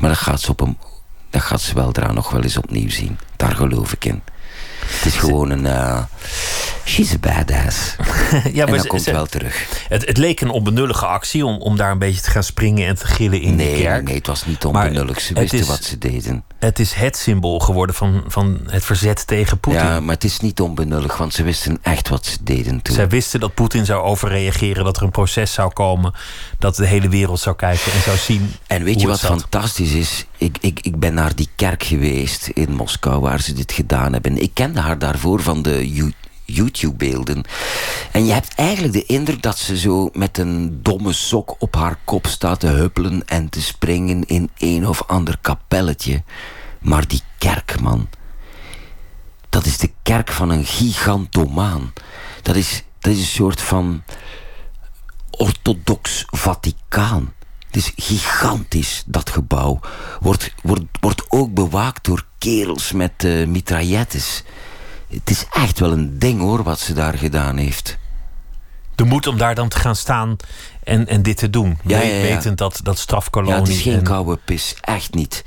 Maar 0.00 0.10
dat 0.10 0.18
gaat 0.18 0.40
ze, 0.40 0.50
op 0.50 0.60
een, 0.60 2.14
nog 2.14 2.30
wel 2.30 2.42
eens 2.42 2.56
opnieuw 2.56 2.90
zien. 2.90 3.18
Daar 3.36 3.54
geloof 3.54 3.92
ik 3.92 4.04
in. 4.04 4.22
Het 4.86 5.04
is 5.04 5.14
gewoon 5.14 5.50
een... 5.50 5.64
Uh, 5.64 6.02
she's 6.84 7.12
a 7.12 7.18
badass. 7.18 7.96
ja, 8.52 8.64
maar 8.64 8.74
en 8.74 8.76
dat 8.76 8.86
komt 8.86 9.04
wel 9.04 9.26
terug. 9.26 9.66
Het, 9.88 10.06
het, 10.06 10.16
leek 10.16 10.40
een 10.40 10.50
onbenullige 10.50 11.06
actie 11.06 11.46
om, 11.46 11.60
om 11.60 11.76
daar 11.76 11.90
een 11.90 11.98
beetje 11.98 12.20
te 12.20 12.30
gaan 12.30 12.42
springen 12.42 12.86
en 12.86 12.94
te 12.94 13.06
gillen 13.06 13.40
in 13.40 13.56
nee, 13.56 13.74
de 13.74 13.82
kerk. 13.82 14.04
Nee, 14.04 14.14
het 14.14 14.26
was 14.26 14.46
niet 14.46 14.64
onbenullig. 14.64 15.20
Ze 15.20 15.34
wisten 15.34 15.58
is, 15.58 15.66
wat 15.66 15.84
ze 15.84 15.98
deden. 15.98 16.44
Het 16.64 16.78
is 16.78 16.92
het 16.92 17.16
symbool 17.16 17.58
geworden 17.58 17.94
van, 17.94 18.24
van 18.26 18.60
het 18.66 18.84
verzet 18.84 19.26
tegen 19.26 19.58
Poetin. 19.58 19.82
Ja, 19.82 20.00
maar 20.00 20.14
het 20.14 20.24
is 20.24 20.40
niet 20.40 20.60
onbenullig, 20.60 21.16
want 21.16 21.34
ze 21.34 21.42
wisten 21.42 21.78
echt 21.82 22.08
wat 22.08 22.26
ze 22.26 22.38
deden 22.40 22.82
toen. 22.82 22.94
Zij 22.94 23.08
wisten 23.08 23.40
dat 23.40 23.54
Poetin 23.54 23.86
zou 23.86 24.02
overreageren, 24.02 24.84
dat 24.84 24.96
er 24.96 25.02
een 25.02 25.10
proces 25.10 25.52
zou 25.52 25.72
komen, 25.72 26.14
dat 26.58 26.76
de 26.76 26.86
hele 26.86 27.08
wereld 27.08 27.40
zou 27.40 27.56
kijken 27.56 27.92
en 27.92 28.00
zou 28.00 28.16
zien. 28.16 28.52
En 28.66 28.84
weet 28.84 29.00
je 29.00 29.06
wat 29.06 29.20
fantastisch 29.20 29.92
is? 29.92 30.26
Ik, 30.36 30.58
ik, 30.60 30.80
ik 30.80 30.98
ben 30.98 31.14
naar 31.14 31.34
die 31.34 31.48
kerk 31.56 31.82
geweest 31.82 32.46
in 32.46 32.74
Moskou 32.74 33.20
waar 33.20 33.40
ze 33.40 33.52
dit 33.52 33.72
gedaan 33.72 34.12
hebben. 34.12 34.42
Ik 34.42 34.50
kende 34.54 34.80
haar 34.80 34.98
daarvoor 34.98 35.42
van 35.42 35.62
de 35.62 35.92
YouTube-beelden. 36.52 37.44
En 38.12 38.26
je 38.26 38.32
hebt 38.32 38.54
eigenlijk 38.54 38.92
de 38.92 39.06
indruk 39.06 39.42
dat 39.42 39.58
ze 39.58 39.78
zo 39.78 40.08
met 40.12 40.38
een 40.38 40.82
domme 40.82 41.12
sok 41.12 41.54
op 41.58 41.74
haar 41.74 41.98
kop 42.04 42.26
staat 42.26 42.60
te 42.60 42.66
huppelen 42.66 43.22
en 43.26 43.48
te 43.48 43.62
springen 43.62 44.24
in 44.26 44.50
een 44.58 44.88
of 44.88 45.02
ander 45.06 45.38
kapelletje. 45.40 46.22
Maar 46.80 47.08
die 47.08 47.22
kerk, 47.38 47.80
man. 47.80 48.08
Dat 49.48 49.66
is 49.66 49.78
de 49.78 49.90
kerk 50.02 50.32
van 50.32 50.50
een 50.50 50.64
gigantomaan. 50.64 51.92
Dat 52.42 52.56
is, 52.56 52.82
dat 52.98 53.12
is 53.12 53.18
een 53.18 53.24
soort 53.24 53.60
van 53.60 54.02
orthodox 55.30 56.24
Vaticaan. 56.30 57.32
Het 57.66 57.76
is 57.76 57.92
gigantisch, 57.96 59.02
dat 59.06 59.30
gebouw. 59.30 59.80
Wordt, 60.20 60.54
wordt, 60.62 60.84
wordt 61.00 61.24
ook 61.28 61.54
bewaakt 61.54 62.04
door 62.04 62.26
kerels 62.38 62.92
met 62.92 63.24
uh, 63.24 63.46
mitraillettes. 63.46 64.42
Het 65.12 65.30
is 65.30 65.46
echt 65.52 65.78
wel 65.78 65.92
een 65.92 66.18
ding 66.18 66.40
hoor, 66.40 66.62
wat 66.62 66.80
ze 66.80 66.94
daar 66.94 67.18
gedaan 67.18 67.56
heeft. 67.56 67.98
De 68.94 69.04
moed 69.04 69.26
om 69.26 69.38
daar 69.38 69.54
dan 69.54 69.68
te 69.68 69.78
gaan 69.78 69.96
staan 69.96 70.36
en, 70.84 71.06
en 71.06 71.22
dit 71.22 71.36
te 71.36 71.50
doen. 71.50 71.78
Ja, 71.84 72.00
ja, 72.00 72.14
ja. 72.14 72.22
Wetend 72.22 72.58
dat, 72.58 72.80
dat 72.82 72.98
strafkolonie... 72.98 73.54
Ja, 73.54 73.60
het 73.60 73.68
is 73.68 73.82
geen 73.82 73.98
en... 73.98 74.02
koude 74.02 74.38
pis. 74.44 74.74
Echt 74.80 75.14
niet. 75.14 75.44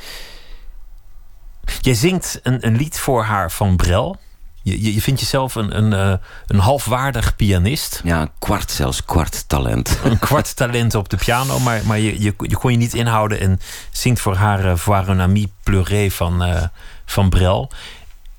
Jij 1.82 1.94
zingt 1.94 2.40
een, 2.44 2.66
een 2.68 2.76
lied 2.76 3.00
voor 3.00 3.24
haar 3.24 3.52
van 3.52 3.76
Brel. 3.76 4.18
Je, 4.64 4.94
je 4.94 5.02
vindt 5.02 5.20
jezelf 5.20 5.56
een, 5.56 5.78
een, 5.78 5.92
uh, 5.92 6.18
een 6.48 6.60
halfwaardig 6.60 7.36
pianist. 7.36 8.02
Ja, 8.04 8.22
een 8.22 8.32
kwart 8.40 8.72
zelfs, 8.72 9.06
kwart 9.06 9.48
talent. 9.48 9.98
Een 10.04 10.20
kwart 10.20 10.56
talent 10.56 10.96
op 10.96 11.10
de 11.10 11.18
piano, 11.18 11.60
maar, 11.60 11.82
maar 11.86 12.00
je, 12.00 12.22
je, 12.22 12.34
je 12.38 12.58
kon 12.58 12.72
je 12.72 12.78
niet 12.78 12.94
inhouden 12.94 13.40
en 13.40 13.60
zingt 13.92 14.22
voor 14.22 14.36
haar 14.36 14.66
uh, 14.66 14.76
Voir 14.76 15.10
un 15.10 15.22
ami 15.22 15.52
pleuré 15.64 16.12
van, 16.12 16.48
uh, 16.48 16.64
van 17.06 17.30
Brel. 17.30 17.72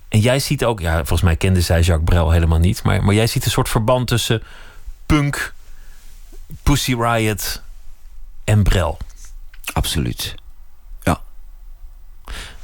En 0.08 0.20
jij 0.20 0.38
ziet 0.38 0.64
ook, 0.64 0.80
ja, 0.80 0.96
volgens 0.96 1.22
mij 1.22 1.36
kende 1.36 1.60
zij 1.60 1.80
Jacques 1.80 2.04
Brel 2.04 2.30
helemaal 2.30 2.58
niet, 2.58 2.82
maar, 2.82 3.04
maar 3.04 3.14
jij 3.14 3.26
ziet 3.26 3.44
een 3.44 3.50
soort 3.50 3.68
verband 3.68 4.08
tussen 4.08 4.42
punk, 5.06 5.54
Pussy 6.62 6.94
Riot 6.94 7.62
en 8.44 8.62
Brel. 8.62 8.98
Absoluut. 9.72 10.34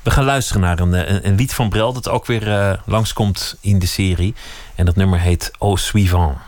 We 0.03 0.11
gaan 0.11 0.25
luisteren 0.25 0.63
naar 0.63 0.79
een, 0.79 0.93
een, 0.93 1.27
een 1.27 1.35
lied 1.35 1.55
van 1.55 1.69
Brel 1.69 1.93
dat 1.93 2.09
ook 2.09 2.27
weer 2.27 2.49
uh, 2.49 2.73
langskomt 2.85 3.57
in 3.61 3.79
de 3.79 3.87
serie. 3.87 4.35
En 4.75 4.85
dat 4.85 4.97
nummer 4.97 5.21
heet 5.21 5.51
Au 5.59 5.77
Suivant. 5.77 6.39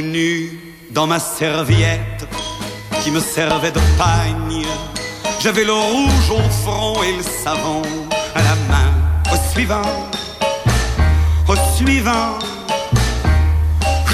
Nu 0.00 0.58
dans 0.90 1.06
ma 1.06 1.18
serviette 1.18 2.26
qui 3.02 3.10
me 3.10 3.20
servait 3.20 3.70
de 3.70 3.80
pagne 3.96 4.64
J'avais 5.40 5.64
le 5.64 5.72
rouge 5.72 6.30
au 6.30 6.50
front 6.62 7.02
et 7.02 7.16
le 7.16 7.22
savon 7.22 7.82
à 8.34 8.42
la 8.42 8.54
main. 8.68 8.92
Au 9.32 9.52
suivant, 9.52 9.82
suivant, 11.76 12.38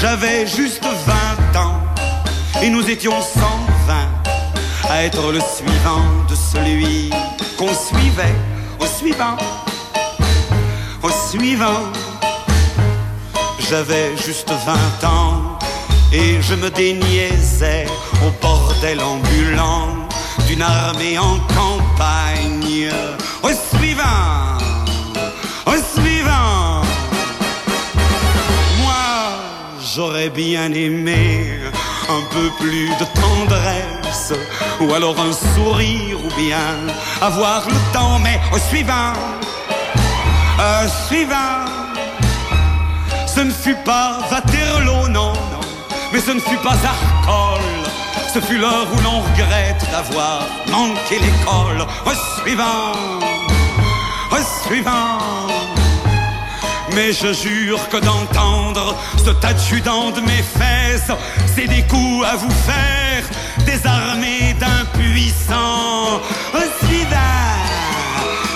j'avais 0.01 0.45
juste 0.47 0.83
20 1.53 1.59
ans 1.59 1.79
et 2.61 2.69
nous 2.69 2.89
étions 2.89 3.19
120 3.21 3.93
à 4.89 5.03
être 5.03 5.31
le 5.31 5.39
suivant 5.39 6.03
de 6.29 6.35
celui 6.35 7.09
qu'on 7.57 7.73
suivait 7.73 8.35
au 8.79 8.85
suivant, 8.85 9.37
au 11.01 11.09
suivant. 11.29 11.91
J'avais 13.69 14.15
juste 14.17 14.51
20 14.51 15.07
ans 15.07 15.52
et 16.13 16.41
je 16.41 16.53
me 16.53 16.69
déniaisais 16.69 17.87
au 18.25 18.29
bordel 18.41 19.01
ambulant 19.01 19.87
d'une 20.47 20.61
armée 20.61 21.17
en 21.17 21.39
campagne. 21.59 22.89
Au 23.41 23.49
suivant, 23.75 24.57
au 25.65 25.99
suivant. 25.99 26.81
Moi, 28.81 29.05
j'aurais 29.95 30.29
bien 30.29 30.71
aimé 30.71 31.59
un 32.09 32.21
peu 32.31 32.49
plus 32.59 32.89
de 32.89 33.05
tendresse, 33.19 34.33
ou 34.81 34.93
alors 34.93 35.15
un 35.19 35.33
sourire, 35.55 36.17
ou 36.23 36.29
bien 36.35 36.75
avoir 37.21 37.63
le 37.67 37.93
temps, 37.93 38.19
mais 38.19 38.39
au 38.53 38.59
suivant, 38.59 39.13
au 40.59 40.87
suivant. 41.07 41.73
Ce 43.25 43.39
ne 43.39 43.51
fut 43.51 43.77
pas 43.83 44.19
Waterloo, 44.31 45.07
non, 45.07 45.33
non, 45.33 45.52
mais 46.13 46.19
ce 46.19 46.31
ne 46.31 46.39
fut 46.39 46.57
pas 46.57 46.77
Arcole. 46.85 47.61
Ce 48.31 48.39
fut 48.39 48.57
l'heure 48.57 48.87
où 48.93 49.01
l'on 49.01 49.21
regrette 49.21 49.83
d'avoir 49.91 50.47
manqué 50.71 51.19
l'école. 51.19 51.85
Au 52.05 52.41
suivant, 52.41 52.93
au 54.31 54.67
suivant. 54.67 55.17
Mais 56.95 57.11
je 57.11 57.33
jure 57.33 57.89
que 57.89 57.97
d'entendre 57.97 58.95
ce 59.17 59.31
adjudant 59.45 60.11
de 60.11 60.21
mes 60.21 60.43
fesses, 60.43 61.11
c'est 61.55 61.67
des 61.67 61.81
coups 61.83 62.25
à 62.25 62.35
vous 62.35 62.51
faire, 62.51 63.23
des 63.65 63.85
armées 63.87 64.55
d'impuissants. 64.59 66.21
Au 66.53 66.85
suivant, 66.85 67.17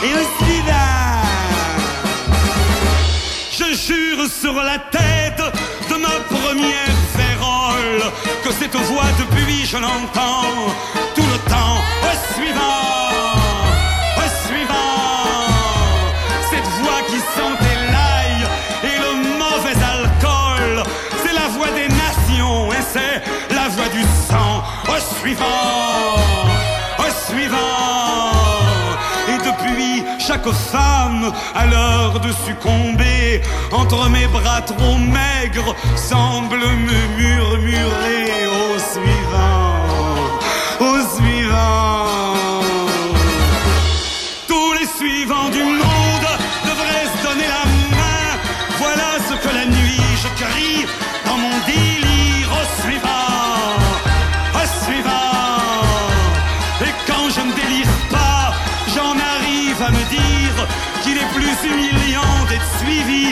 et 0.04 0.14
au 0.14 0.44
suivant. 0.44 1.18
Je 3.52 3.76
jure 3.76 4.28
sur 4.30 4.54
la 4.54 4.78
tête 4.78 5.42
de 5.90 5.96
ma 5.96 6.20
première 6.30 6.97
que 8.44 8.52
cette 8.52 8.76
voix 8.76 9.10
depuis 9.20 9.66
je 9.66 9.78
l'entends 9.78 10.44
tout 11.16 11.28
le 11.34 11.40
temps. 11.50 11.78
Au 12.10 12.34
suivant, 12.34 12.84
au 14.18 14.28
suivant. 14.48 15.48
Cette 16.50 16.70
voix 16.82 17.02
qui 17.10 17.20
sentait 17.38 17.80
l'ail 17.94 18.40
et 18.84 18.98
le 19.06 19.12
mauvais 19.38 19.78
alcool, 19.96 20.84
c'est 21.24 21.34
la 21.34 21.48
voix 21.56 21.72
des 21.80 21.90
nations 22.06 22.72
et 22.72 22.84
c'est 22.94 23.56
la 23.56 23.68
voix 23.70 23.90
du 23.90 24.04
sang. 24.30 24.64
Au 24.88 25.20
suivant, 25.20 25.67
chaque 30.38 30.54
femme 30.54 31.32
a 31.56 31.66
l'heure 31.66 32.20
de 32.20 32.32
succomber. 32.46 33.42
Entre 33.72 34.10
mes 34.10 34.28
bras 34.28 34.62
trop 34.62 34.98
maigres 34.98 35.76
semble 35.96 36.58
me 36.58 37.00
murmurer 37.18 38.46
au 38.46 38.78
suivant, 38.78 39.67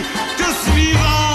des 0.02 0.72
Vivants. 0.74 1.35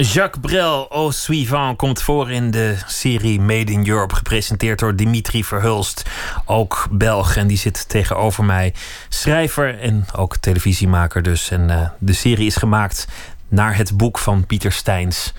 Jacques 0.00 0.40
Brel, 0.40 0.86
Au 0.90 1.12
Suivant, 1.12 1.76
komt 1.76 2.02
voor 2.02 2.30
in 2.30 2.50
de 2.50 2.76
serie 2.86 3.40
Made 3.40 3.72
in 3.72 3.88
Europe, 3.88 4.14
gepresenteerd 4.14 4.78
door 4.78 4.96
Dimitri 4.96 5.44
Verhulst, 5.44 6.02
ook 6.44 6.86
Belg. 6.90 7.36
En 7.36 7.46
die 7.46 7.56
zit 7.56 7.88
tegenover 7.88 8.44
mij, 8.44 8.74
schrijver 9.08 9.80
en 9.80 10.06
ook 10.16 10.36
televisiemaker 10.36 11.22
dus. 11.22 11.50
En 11.50 11.70
eh, 11.70 11.88
de 11.98 12.12
serie 12.12 12.46
is 12.46 12.56
gemaakt 12.56 13.06
naar 13.48 13.76
het 13.76 13.96
boek 13.96 14.18
van 14.18 14.46
Pieter 14.46 14.72
Steins. 14.72 15.32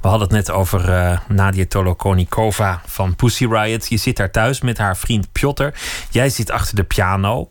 We 0.00 0.08
hadden 0.08 0.28
het 0.28 0.36
net 0.36 0.50
over 0.50 0.90
eh, 0.92 1.18
Nadia 1.28 1.64
Tolokonikova 1.68 2.80
van 2.86 3.16
Pussy 3.16 3.46
Riot. 3.46 3.88
Je 3.88 3.96
zit 3.96 4.16
daar 4.16 4.30
thuis 4.30 4.60
met 4.60 4.78
haar 4.78 4.96
vriend 4.96 5.32
Piotr. 5.32 5.68
Jij 6.10 6.28
zit 6.28 6.50
achter 6.50 6.76
de 6.76 6.84
piano. 6.84 7.48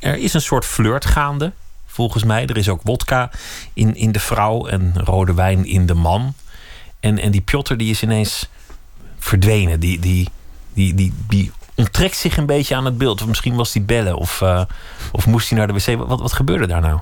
Er 0.00 0.16
is 0.16 0.34
een 0.34 0.40
soort 0.40 0.64
flirt 0.64 1.04
gaande, 1.04 1.52
volgens 1.92 2.24
mij. 2.24 2.46
Er 2.46 2.56
is 2.56 2.68
ook 2.68 2.80
wodka 2.82 3.30
in, 3.74 3.96
in 3.96 4.12
de 4.12 4.20
vrouw 4.20 4.66
en 4.66 4.92
rode 4.94 5.34
wijn 5.34 5.66
in 5.66 5.86
de 5.86 5.94
man. 5.94 6.34
En, 7.00 7.18
en 7.18 7.30
die 7.30 7.40
Piotr 7.40 7.74
die 7.74 7.90
is 7.90 8.02
ineens 8.02 8.48
verdwenen. 9.18 9.80
Die, 9.80 9.98
die, 9.98 10.28
die, 10.72 10.94
die, 10.94 11.12
die 11.28 11.52
onttrekt 11.74 12.16
zich 12.16 12.36
een 12.36 12.46
beetje 12.46 12.74
aan 12.74 12.84
het 12.84 12.98
beeld. 12.98 13.22
Of 13.22 13.28
misschien 13.28 13.54
was 13.54 13.72
hij 13.72 13.84
bellen 13.84 14.16
of, 14.16 14.42
eh, 14.42 14.64
of 15.12 15.26
moest 15.26 15.48
hij 15.48 15.58
naar 15.58 15.66
de 15.66 15.72
wc. 15.72 16.08
Wat, 16.08 16.20
wat 16.20 16.32
gebeurde 16.32 16.66
daar 16.66 16.80
nou? 16.80 17.00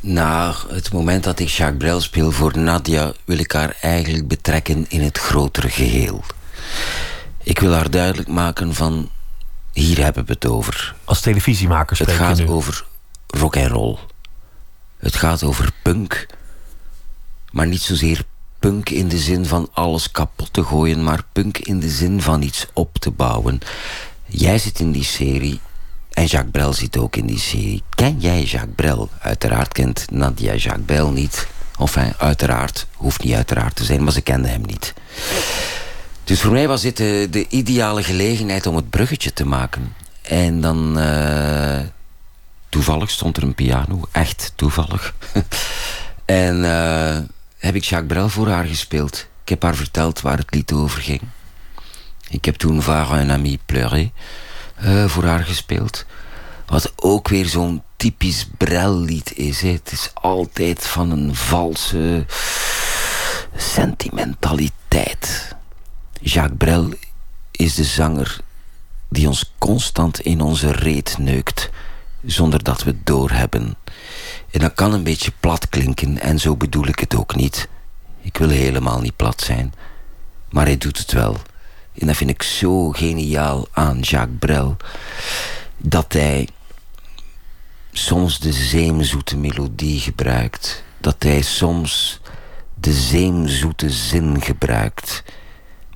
Na 0.00 0.54
het 0.68 0.92
moment 0.92 1.24
dat 1.24 1.38
ik 1.38 1.48
Jacques 1.48 1.78
Brel 1.78 2.00
speel 2.00 2.30
voor 2.30 2.58
Nadia... 2.58 3.12
wil 3.24 3.38
ik 3.38 3.52
haar 3.52 3.76
eigenlijk 3.80 4.28
betrekken 4.28 4.84
in 4.88 5.02
het 5.02 5.18
grotere 5.18 5.68
geheel. 5.68 6.24
Ik 7.42 7.58
wil 7.58 7.72
haar 7.72 7.90
duidelijk 7.90 8.28
maken 8.28 8.74
van... 8.74 9.10
hier 9.80 10.02
hebben 10.02 10.26
we 10.26 10.32
het 10.32 10.46
over. 10.46 10.94
Als 11.04 11.20
televisiemaker 11.20 11.98
Het 11.98 12.10
gaat 12.10 12.46
over 12.46 12.84
rock 13.26 13.56
en 13.56 13.68
roll. 13.68 13.98
Het 14.96 15.16
gaat 15.16 15.42
over 15.42 15.70
punk. 15.82 16.26
Maar 17.50 17.66
niet 17.66 17.82
zozeer 17.82 18.24
punk 18.58 18.90
in 18.90 19.08
de 19.08 19.18
zin 19.18 19.46
van 19.46 19.68
alles 19.72 20.10
kapot 20.10 20.52
te 20.52 20.64
gooien... 20.64 21.02
maar 21.02 21.22
punk 21.32 21.58
in 21.58 21.80
de 21.80 21.90
zin 21.90 22.22
van 22.22 22.42
iets 22.42 22.66
op 22.72 22.98
te 22.98 23.10
bouwen. 23.10 23.58
Jij 24.26 24.58
zit 24.58 24.80
in 24.80 24.92
die 24.92 25.04
serie 25.04 25.60
en 26.12 26.24
Jacques 26.24 26.52
Brel 26.52 26.72
zit 26.72 26.98
ook 26.98 27.16
in 27.16 27.26
die 27.26 27.38
serie. 27.38 27.82
Ken 27.94 28.20
jij 28.20 28.42
Jacques 28.42 28.74
Brel? 28.74 29.08
Uiteraard 29.20 29.72
kent 29.72 30.10
Nadia 30.10 30.54
Jacques 30.54 30.84
Brel 30.84 31.10
niet. 31.10 31.46
Enfin, 31.78 32.12
uiteraard. 32.18 32.86
Hoeft 32.94 33.22
niet 33.22 33.34
uiteraard 33.34 33.76
te 33.76 33.84
zijn, 33.84 34.02
maar 34.02 34.12
ze 34.12 34.20
kende 34.20 34.48
hem 34.48 34.62
niet. 34.62 34.94
Dus 36.26 36.40
voor 36.40 36.52
mij 36.52 36.68
was 36.68 36.82
dit 36.82 36.96
de, 36.96 37.26
de 37.30 37.46
ideale 37.48 38.02
gelegenheid 38.02 38.66
om 38.66 38.76
het 38.76 38.90
bruggetje 38.90 39.32
te 39.32 39.46
maken. 39.46 39.94
En 40.22 40.60
dan... 40.60 40.98
eh, 40.98 41.80
toevallig 42.68 43.10
stond 43.10 43.36
er 43.36 43.42
een 43.42 43.54
piano. 43.54 44.00
Echt 44.12 44.52
toevallig. 44.54 45.14
en 46.24 46.64
eh, 46.64 47.18
heb 47.58 47.74
ik 47.74 47.84
Jacques 47.84 48.12
Brel 48.12 48.28
voor 48.28 48.48
haar 48.48 48.64
gespeeld. 48.64 49.26
Ik 49.42 49.48
heb 49.48 49.62
haar 49.62 49.74
verteld 49.74 50.20
waar 50.20 50.38
het 50.38 50.54
lied 50.54 50.72
over 50.72 51.02
ging. 51.02 51.20
Ik 52.28 52.44
heb 52.44 52.54
toen 52.54 52.82
Var 52.82 53.20
un 53.20 53.30
ami 53.30 53.58
pleuré 53.66 54.10
eh, 54.74 55.04
voor 55.04 55.24
haar 55.24 55.44
gespeeld. 55.44 56.06
Wat 56.66 56.92
ook 56.96 57.28
weer 57.28 57.46
zo'n 57.46 57.82
typisch 57.96 58.46
Brel-lied 58.56 59.36
is. 59.36 59.60
Het 59.60 59.92
is 59.92 60.10
altijd 60.14 60.86
van 60.86 61.10
een 61.10 61.34
valse 61.34 62.26
sentimentaliteit. 63.56 65.55
Jacques 66.28 66.56
Brel 66.56 66.90
is 67.50 67.74
de 67.74 67.84
zanger 67.84 68.40
die 69.08 69.28
ons 69.28 69.52
constant 69.58 70.20
in 70.20 70.40
onze 70.40 70.72
reet 70.72 71.18
neukt, 71.18 71.70
zonder 72.24 72.62
dat 72.62 72.84
we 72.84 72.90
het 72.90 73.06
doorhebben. 73.06 73.76
En 74.50 74.60
dat 74.60 74.74
kan 74.74 74.92
een 74.92 75.02
beetje 75.02 75.32
plat 75.40 75.68
klinken, 75.68 76.20
en 76.20 76.38
zo 76.38 76.56
bedoel 76.56 76.86
ik 76.86 76.98
het 76.98 77.14
ook 77.14 77.34
niet. 77.34 77.68
Ik 78.20 78.36
wil 78.36 78.48
helemaal 78.48 79.00
niet 79.00 79.16
plat 79.16 79.40
zijn, 79.40 79.74
maar 80.50 80.64
hij 80.64 80.78
doet 80.78 80.98
het 80.98 81.12
wel. 81.12 81.36
En 81.98 82.06
dat 82.06 82.16
vind 82.16 82.30
ik 82.30 82.42
zo 82.42 82.90
geniaal 82.90 83.68
aan 83.72 84.00
Jacques 84.00 84.38
Brel, 84.38 84.76
dat 85.76 86.12
hij 86.12 86.48
soms 87.92 88.38
de 88.38 88.52
zeemzoete 88.52 89.36
melodie 89.36 90.00
gebruikt, 90.00 90.82
dat 90.98 91.16
hij 91.18 91.42
soms 91.42 92.20
de 92.74 92.92
zeemzoete 92.92 93.90
zin 93.90 94.42
gebruikt, 94.42 95.22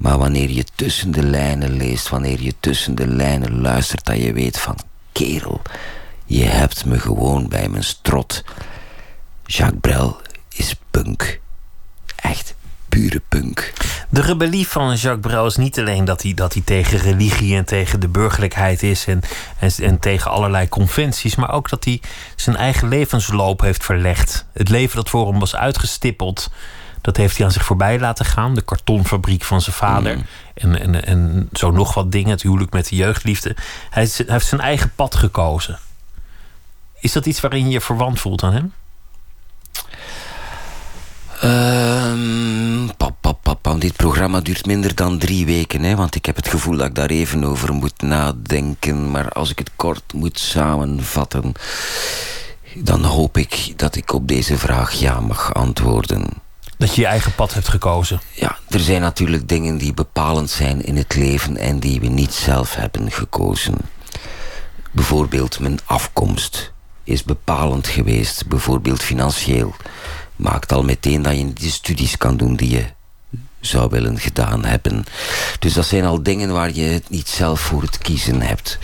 Maar 0.00 0.18
wanneer 0.18 0.50
je 0.50 0.64
tussen 0.74 1.10
de 1.10 1.22
lijnen 1.22 1.70
leest, 1.70 2.08
wanneer 2.08 2.42
je 2.42 2.54
tussen 2.60 2.94
de 2.94 3.06
lijnen 3.06 3.60
luistert, 3.60 4.04
dat 4.04 4.16
je 4.16 4.32
weet 4.32 4.58
van 4.58 4.78
kerel, 5.12 5.62
je 6.24 6.44
hebt 6.44 6.84
me 6.84 6.98
gewoon 6.98 7.48
bij 7.48 7.68
mijn 7.68 7.84
strot. 7.84 8.44
Jacques 9.44 9.80
Brel 9.80 10.20
is 10.48 10.74
punk. 10.90 11.40
Echt 12.16 12.54
pure 12.88 13.22
punk. 13.28 13.72
De 14.08 14.20
rebellie 14.20 14.68
van 14.68 14.94
Jacques 14.94 15.20
Brel 15.20 15.46
is 15.46 15.56
niet 15.56 15.78
alleen 15.78 16.04
dat 16.04 16.22
hij, 16.22 16.34
dat 16.34 16.52
hij 16.52 16.62
tegen 16.64 16.98
religie 16.98 17.56
en 17.56 17.64
tegen 17.64 18.00
de 18.00 18.08
burgerlijkheid 18.08 18.82
is 18.82 19.06
en, 19.06 19.20
en, 19.58 19.70
en 19.80 19.98
tegen 19.98 20.30
allerlei 20.30 20.68
conventies, 20.68 21.34
maar 21.34 21.52
ook 21.52 21.68
dat 21.68 21.84
hij 21.84 22.00
zijn 22.36 22.56
eigen 22.56 22.88
levensloop 22.88 23.60
heeft 23.60 23.84
verlegd. 23.84 24.46
Het 24.52 24.68
leven 24.68 24.96
dat 24.96 25.10
voor 25.10 25.30
hem 25.30 25.38
was 25.38 25.56
uitgestippeld, 25.56 26.50
dat 27.00 27.16
heeft 27.16 27.36
hij 27.36 27.46
aan 27.46 27.52
zich 27.52 27.64
voorbij 27.64 27.98
laten 27.98 28.24
gaan. 28.24 28.54
De 28.54 28.62
kartonfabriek 28.62 29.44
van 29.44 29.60
zijn 29.60 29.76
vader 29.76 30.18
en, 30.54 30.80
en, 30.80 31.04
en 31.04 31.48
zo 31.52 31.70
nog 31.70 31.94
wat 31.94 32.12
dingen, 32.12 32.30
het 32.30 32.42
huwelijk 32.42 32.72
met 32.72 32.88
de 32.88 32.96
jeugdliefde. 32.96 33.56
Hij, 33.90 34.08
heeft 34.26 34.46
zijn 34.46 34.60
eigen 34.60 34.92
pad 34.94 35.14
gekozen. 35.14 35.78
Is 37.00 37.12
dat 37.12 37.26
iets 37.26 37.40
waarin 37.40 37.64
je 37.64 37.70
je 37.70 37.80
verwant 37.80 38.20
voelt 38.20 38.42
aan 38.42 38.52
hem? 38.52 38.72
Ehm, 41.40 42.86
pap, 42.96 43.16
pap, 43.20 43.38
pap, 43.42 43.62
pap. 43.62 43.80
Dit 43.80 43.96
programma 43.96 44.40
duurt 44.40 44.66
minder 44.66 44.94
dan 44.94 45.18
drie 45.18 45.46
weken, 45.46 45.82
hè, 45.82 45.96
want 45.96 46.14
ik 46.14 46.26
heb 46.26 46.36
het 46.36 46.48
gevoel 46.48 46.76
dat 46.76 46.86
ik 46.86 46.94
daar 46.94 47.10
even 47.10 47.44
over 47.44 47.72
moet 47.72 48.02
nadenken. 48.02 49.10
Maar 49.10 49.28
als 49.32 49.50
ik 49.50 49.58
het 49.58 49.70
kort 49.76 50.12
moet 50.12 50.38
samenvatten, 50.38 51.52
dan 52.74 53.04
hoop 53.04 53.36
ik 53.36 53.72
dat 53.76 53.96
ik 53.96 54.12
op 54.12 54.28
deze 54.28 54.58
vraag 54.58 54.92
ja 54.92 55.20
mag 55.20 55.54
antwoorden. 55.54 56.26
Dat 56.80 56.94
je 56.94 57.00
je 57.00 57.06
eigen 57.06 57.34
pad 57.34 57.54
hebt 57.54 57.68
gekozen. 57.68 58.20
Ja, 58.34 58.58
er 58.68 58.80
zijn 58.80 59.00
natuurlijk 59.00 59.48
dingen 59.48 59.78
die 59.78 59.94
bepalend 59.94 60.50
zijn 60.50 60.84
in 60.84 60.96
het 60.96 61.14
leven 61.14 61.56
en 61.56 61.78
die 61.78 62.00
we 62.00 62.06
niet 62.06 62.32
zelf 62.32 62.74
hebben 62.74 63.10
gekozen. 63.12 63.74
Bijvoorbeeld 64.90 65.60
mijn 65.60 65.78
afkomst 65.84 66.72
is 67.04 67.24
bepalend 67.24 67.86
geweest, 67.86 68.46
bijvoorbeeld 68.46 69.02
financieel. 69.02 69.74
Maakt 70.36 70.72
al 70.72 70.82
meteen 70.82 71.22
dat 71.22 71.36
je 71.36 71.52
de 71.52 71.70
studies 71.70 72.16
kan 72.16 72.36
doen 72.36 72.56
die 72.56 72.70
je 72.70 72.84
zou 73.60 73.90
willen 73.90 74.18
gedaan 74.18 74.64
hebben. 74.64 75.04
Dus 75.58 75.72
dat 75.72 75.86
zijn 75.86 76.04
al 76.04 76.22
dingen 76.22 76.52
waar 76.52 76.72
je 76.74 76.82
het 76.84 77.10
niet 77.10 77.28
zelf 77.28 77.60
voor 77.60 77.82
het 77.82 77.98
kiezen 77.98 78.42
hebt. 78.42 78.78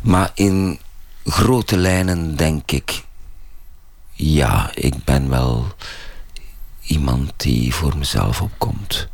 Maar 0.00 0.30
in 0.34 0.78
grote 1.24 1.76
lijnen 1.76 2.36
denk 2.36 2.70
ik... 2.70 3.02
Ja, 4.12 4.70
ik 4.74 5.04
ben 5.04 5.28
wel 5.28 5.74
iemand 6.92 7.32
die 7.36 7.74
voor 7.74 7.96
mezelf 7.96 8.40
opkomt. 8.40 9.08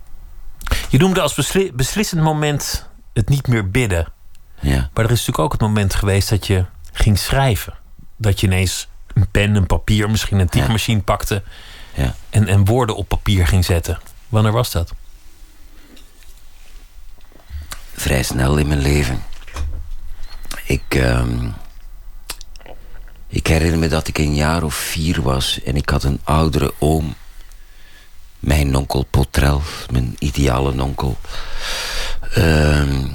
Je 0.89 0.99
noemde 0.99 1.21
als 1.21 1.35
besli- 1.35 1.73
beslissend 1.73 2.23
moment 2.23 2.87
het 3.13 3.29
niet 3.29 3.47
meer 3.47 3.71
bidden. 3.71 4.13
Ja. 4.61 4.91
Maar 4.95 5.05
er 5.05 5.11
is 5.11 5.19
natuurlijk 5.19 5.39
ook 5.39 5.53
het 5.53 5.61
moment 5.61 5.95
geweest 5.95 6.29
dat 6.29 6.47
je 6.47 6.65
ging 6.93 7.19
schrijven. 7.19 7.75
Dat 8.17 8.41
je 8.41 8.47
ineens 8.47 8.89
een 9.15 9.29
pen, 9.31 9.55
een 9.55 9.67
papier, 9.67 10.11
misschien 10.11 10.39
een 10.39 10.49
typemachine 10.49 11.01
pakte 11.01 11.43
Ja. 11.95 12.15
en, 12.31 12.49
en 12.49 12.65
woorden 12.65 12.97
op 12.97 13.09
papier 13.09 13.47
ging 13.47 13.65
zetten. 13.65 13.99
Wanneer 14.29 14.53
was 14.53 14.71
dat? 14.71 14.93
vrij 17.95 18.23
snel 18.23 18.57
in 18.57 18.69
mijn 18.69 18.81
leven. 18.81 19.23
Ik, 20.65 20.83
ehm, 20.89 21.49
ik 23.29 23.47
herinner 23.47 23.79
me 23.79 23.89
dat 23.89 24.09
ik 24.09 24.19
een 24.19 24.35
jaar 24.35 24.63
of 24.63 24.75
vier 24.75 25.23
was 25.23 25.63
en 25.63 25.77
ik 25.77 25.89
had 25.91 26.03
een 26.03 26.21
oudere 26.25 26.75
oom. 26.79 27.15
Mijn 28.41 28.77
onkel 28.77 29.07
Potrel, 29.11 29.63
mijn 29.93 30.17
ideale 30.19 30.83
onkel. 30.83 31.17
Ehm, 32.35 33.07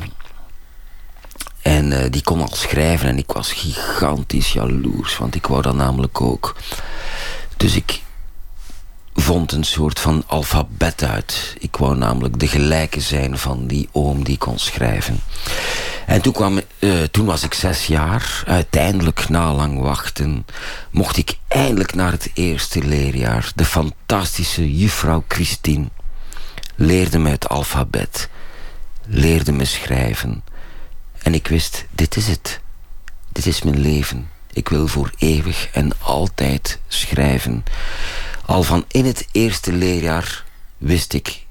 en 1.62 1.92
eh, 1.92 2.12
die 2.12 2.24
kon 2.24 2.42
al 2.42 2.56
schrijven 2.56 3.10
en 3.10 3.18
ik 3.18 3.32
was 3.32 3.54
gigantisch 3.54 4.54
jaloers, 4.54 5.18
want 5.18 5.36
ik 5.36 5.48
wou 5.48 5.62
dat 5.62 5.76
namelijk 5.76 6.22
ook. 6.22 6.56
Dus 7.58 7.76
ik 7.76 8.02
vond 9.14 9.52
een 9.52 9.64
soort 9.64 10.00
van 10.00 10.24
alfabet 10.28 11.04
uit. 11.04 11.56
Ik 11.60 11.76
wou 11.76 11.98
namelijk 11.98 12.40
de 12.40 12.48
gelijke 12.48 13.02
zijn 13.02 13.38
van 13.38 13.68
die 13.68 13.90
oom 13.92 14.24
die 14.24 14.38
kon 14.38 14.60
schrijven. 14.60 15.20
En 16.06 16.22
toen, 16.22 16.34
kwam, 16.34 16.62
eh, 16.80 17.02
toen 17.12 17.26
was 17.26 17.44
ik 17.44 17.54
zes 17.54 17.88
jaar. 17.88 18.44
Uiteindelijk, 18.48 19.30
na 19.30 19.54
lang 19.54 19.80
wachten, 19.80 20.46
mocht 20.92 21.18
ik 21.18 21.38
eindelijk 21.48 21.94
naar 21.94 22.12
het 22.12 22.32
eerste 22.34 22.84
leerjaar. 22.84 23.52
De 23.56 23.66
fantastische 23.66 24.78
juffrouw 24.78 25.24
Christine 25.28 25.86
leerde 26.76 27.20
me 27.20 27.30
het 27.30 27.50
alfabet, 27.50 28.30
leerde 29.06 29.52
me 29.52 29.66
schrijven. 29.66 30.44
En 31.22 31.34
ik 31.34 31.48
wist, 31.48 31.86
dit 31.92 32.16
is 32.16 32.28
het. 32.28 32.62
Dit 33.32 33.46
is 33.46 33.64
mijn 33.64 33.80
leven. 33.80 34.30
Ik 34.54 34.70
wil 34.70 34.88
voor 34.88 35.12
eeuwig 35.18 35.70
en 35.72 35.92
altijd 36.00 36.80
schrijven. 36.88 37.64
Al 38.46 38.64
van 38.64 38.86
in 38.88 39.06
het 39.06 39.28
eerste 39.32 39.72
leerjaar 39.74 40.44
wist 40.78 41.14
ik, 41.14 41.46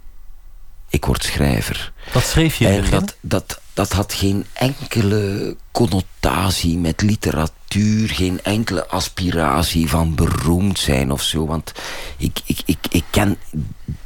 ik 0.88 1.04
word 1.04 1.24
schrijver. 1.24 1.92
Wat 2.12 2.24
schreef 2.24 2.56
je 2.56 2.68
En 2.68 2.90
dat, 2.90 3.16
dat, 3.20 3.60
dat 3.72 3.92
had 3.92 4.12
geen 4.12 4.46
enkele 4.52 5.56
connotatie 5.70 6.78
met 6.78 7.02
literatuur, 7.02 8.08
geen 8.08 8.42
enkele 8.42 8.86
aspiratie 8.86 9.88
van 9.88 10.14
beroemd 10.14 10.78
zijn 10.78 11.12
of 11.12 11.22
zo. 11.22 11.46
Want 11.46 11.72
ik, 12.16 12.40
ik, 12.44 12.60
ik, 12.64 12.78
ik 12.90 13.04
ken 13.10 13.38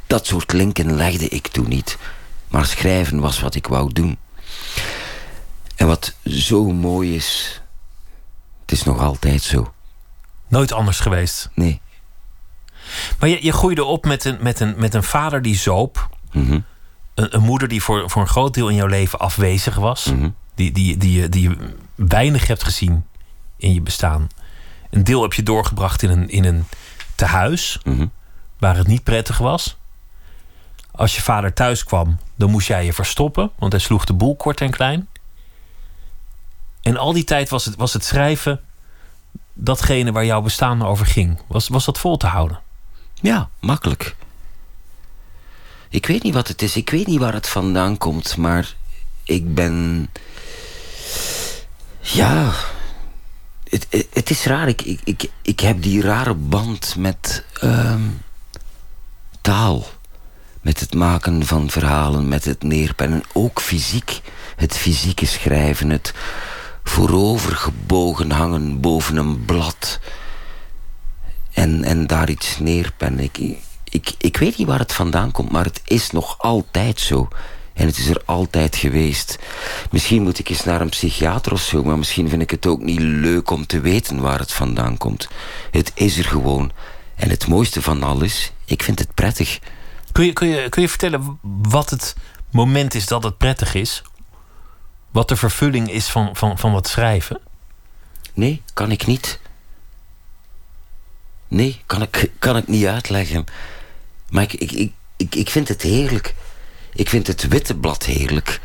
dat 0.07 0.25
soort 0.27 0.53
linken 0.53 0.95
legde 0.95 1.27
ik 1.27 1.47
toen 1.47 1.69
niet. 1.69 1.97
Maar 2.47 2.65
schrijven 2.65 3.19
was 3.19 3.39
wat 3.39 3.55
ik 3.55 3.67
wou 3.67 3.93
doen. 3.93 4.17
En 5.75 5.87
wat 5.87 6.15
zo 6.23 6.63
mooi 6.63 7.15
is, 7.15 7.61
het 8.61 8.71
is 8.71 8.83
nog 8.83 8.99
altijd 8.99 9.41
zo. 9.41 9.73
Nooit 10.47 10.71
anders 10.71 10.99
geweest. 10.99 11.49
Nee. 11.53 11.81
Maar 13.19 13.29
je, 13.29 13.43
je 13.43 13.51
groeide 13.51 13.83
op 13.83 14.05
met 14.05 14.25
een, 14.25 14.37
met, 14.41 14.59
een, 14.59 14.73
met 14.77 14.93
een 14.93 15.03
vader 15.03 15.41
die 15.41 15.55
zoop. 15.55 16.09
Mhm. 16.31 16.59
Een, 17.13 17.35
een 17.35 17.43
moeder 17.43 17.67
die 17.67 17.83
voor, 17.83 18.09
voor 18.09 18.21
een 18.21 18.27
groot 18.27 18.53
deel 18.53 18.69
in 18.69 18.75
jouw 18.75 18.87
leven 18.87 19.19
afwezig 19.19 19.75
was. 19.75 20.05
Mhm. 20.05 20.29
Die, 20.55 20.71
die, 20.71 20.97
die 20.97 21.49
je 21.49 21.55
weinig 21.95 22.47
hebt 22.47 22.63
gezien 22.63 23.05
in 23.57 23.73
je 23.73 23.81
bestaan. 23.81 24.27
Een 24.89 25.03
deel 25.03 25.21
heb 25.21 25.33
je 25.33 25.43
doorgebracht 25.43 26.01
in 26.01 26.09
een, 26.09 26.29
in 26.29 26.45
een 26.45 26.65
tehuis. 27.15 27.79
Mhm. 27.83 28.07
Waar 28.59 28.75
het 28.77 28.87
niet 28.87 29.03
prettig 29.03 29.37
was. 29.37 29.77
Als 30.91 31.15
je 31.15 31.21
vader 31.21 31.53
thuis 31.53 31.83
kwam, 31.83 32.19
dan 32.35 32.51
moest 32.51 32.67
jij 32.67 32.85
je 32.85 32.93
verstoppen. 32.93 33.51
Want 33.59 33.71
hij 33.71 33.81
sloeg 33.81 34.05
de 34.05 34.13
boel 34.13 34.35
kort 34.35 34.61
en 34.61 34.71
klein. 34.71 35.07
En 36.81 36.97
al 36.97 37.13
die 37.13 37.23
tijd 37.23 37.49
was 37.49 37.65
het, 37.65 37.75
was 37.75 37.93
het 37.93 38.03
schrijven 38.03 38.61
datgene 39.53 40.11
waar 40.11 40.25
jouw 40.25 40.41
bestaan 40.41 40.85
over 40.85 41.05
ging. 41.05 41.39
Was, 41.47 41.67
was 41.67 41.85
dat 41.85 41.97
vol 41.97 42.17
te 42.17 42.27
houden? 42.27 42.59
Ja, 43.21 43.49
makkelijk. 43.59 44.15
Ik 45.89 46.05
weet 46.05 46.23
niet 46.23 46.33
wat 46.33 46.47
het 46.47 46.61
is. 46.61 46.75
Ik 46.75 46.89
weet 46.89 47.07
niet 47.07 47.19
waar 47.19 47.33
het 47.33 47.47
vandaan 47.47 47.97
komt. 47.97 48.37
Maar 48.37 48.75
ik 49.23 49.53
ben... 49.53 50.09
Ja... 51.99 52.53
Het, 53.69 53.87
het, 54.13 54.29
is 54.29 54.43
raar. 54.45 54.67
Ik, 54.67 54.81
ik, 54.81 54.99
ik, 55.03 55.29
ik 55.41 55.59
heb 55.59 55.81
die 55.81 56.01
rare 56.01 56.33
band 56.33 56.95
met 56.97 57.43
ehm, 57.61 58.01
taal. 59.41 59.87
Met 60.61 60.79
het 60.79 60.93
maken 60.93 61.45
van 61.45 61.69
verhalen, 61.69 62.27
met 62.27 62.45
het 62.45 62.63
neerpennen. 62.63 63.23
Ook 63.33 63.61
fysiek. 63.61 64.21
Het 64.55 64.77
fysieke 64.77 65.25
schrijven. 65.25 65.89
Het 65.89 66.13
voorovergebogen 66.83 68.31
hangen 68.31 68.81
boven 68.81 69.17
een 69.17 69.45
blad 69.45 69.99
en, 71.57 71.83
en 71.83 72.07
daar 72.07 72.29
iets 72.29 72.59
neerpennen. 72.59 73.23
Ik, 73.23 73.37
ik, 73.83 74.13
ik 74.17 74.37
weet 74.37 74.57
niet 74.57 74.67
waar 74.67 74.79
het 74.79 74.93
vandaan 74.93 75.31
komt, 75.31 75.51
maar 75.51 75.65
het 75.65 75.81
is 75.85 76.11
nog 76.11 76.35
altijd 76.39 76.99
zo. 76.99 77.27
En 77.73 77.85
het 77.85 77.97
is 77.97 78.07
er 78.07 78.21
altijd 78.25 78.75
geweest. 78.75 79.39
Misschien 79.91 80.23
moet 80.23 80.39
ik 80.39 80.49
eens 80.49 80.63
naar 80.63 80.81
een 80.81 80.89
psychiater 80.89 81.51
of 81.51 81.61
zo, 81.61 81.83
maar 81.83 81.97
misschien 81.97 82.29
vind 82.29 82.41
ik 82.41 82.51
het 82.51 82.65
ook 82.65 82.81
niet 82.81 82.99
leuk 82.99 83.49
om 83.49 83.65
te 83.65 83.79
weten 83.79 84.21
waar 84.21 84.39
het 84.39 84.53
vandaan 84.53 84.97
komt. 84.97 85.29
Het 85.71 85.91
is 85.93 86.17
er 86.17 86.25
gewoon. 86.25 86.71
En 87.15 87.29
het 87.29 87.47
mooiste 87.47 87.81
van 87.81 88.03
alles, 88.03 88.51
ik 88.65 88.83
vind 88.83 88.99
het 88.99 89.13
prettig. 89.13 89.59
Kun 90.11 90.25
je, 90.25 90.33
kun, 90.33 90.47
je, 90.47 90.69
kun 90.69 90.81
je 90.81 90.89
vertellen 90.89 91.39
wat 91.61 91.89
het 91.89 92.15
moment 92.51 92.93
is 92.93 93.05
dat 93.05 93.23
het 93.23 93.37
prettig 93.37 93.73
is? 93.73 94.01
Wat 95.11 95.27
de 95.27 95.35
vervulling 95.35 95.91
is 95.91 96.07
van, 96.07 96.35
van, 96.35 96.57
van 96.57 96.71
wat 96.71 96.87
schrijven? 96.87 97.39
Nee, 98.33 98.61
kan 98.73 98.91
ik 98.91 99.05
niet. 99.05 99.39
Nee, 101.47 101.81
kan 101.85 102.01
ik, 102.01 102.31
kan 102.39 102.57
ik 102.57 102.67
niet 102.67 102.85
uitleggen. 102.85 103.45
Maar 104.29 104.43
ik, 104.43 104.53
ik, 104.53 104.71
ik, 104.71 104.91
ik, 105.17 105.35
ik 105.35 105.49
vind 105.49 105.67
het 105.67 105.81
heerlijk. 105.81 106.35
Ik 106.93 107.09
vind 107.09 107.27
het 107.27 107.47
witte 107.47 107.75
blad 107.75 108.03
heerlijk. 108.03 108.59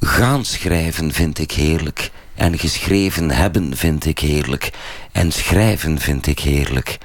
Gaan 0.00 0.44
schrijven 0.44 1.12
vind 1.12 1.38
ik 1.38 1.52
heerlijk. 1.52 2.10
En 2.34 2.58
geschreven 2.58 3.30
hebben 3.30 3.76
vind 3.76 4.06
ik 4.06 4.18
heerlijk. 4.18 4.70
En 5.12 5.32
schrijven 5.32 5.98
vind 5.98 6.26
ik 6.26 6.38
heerlijk. 6.38 6.98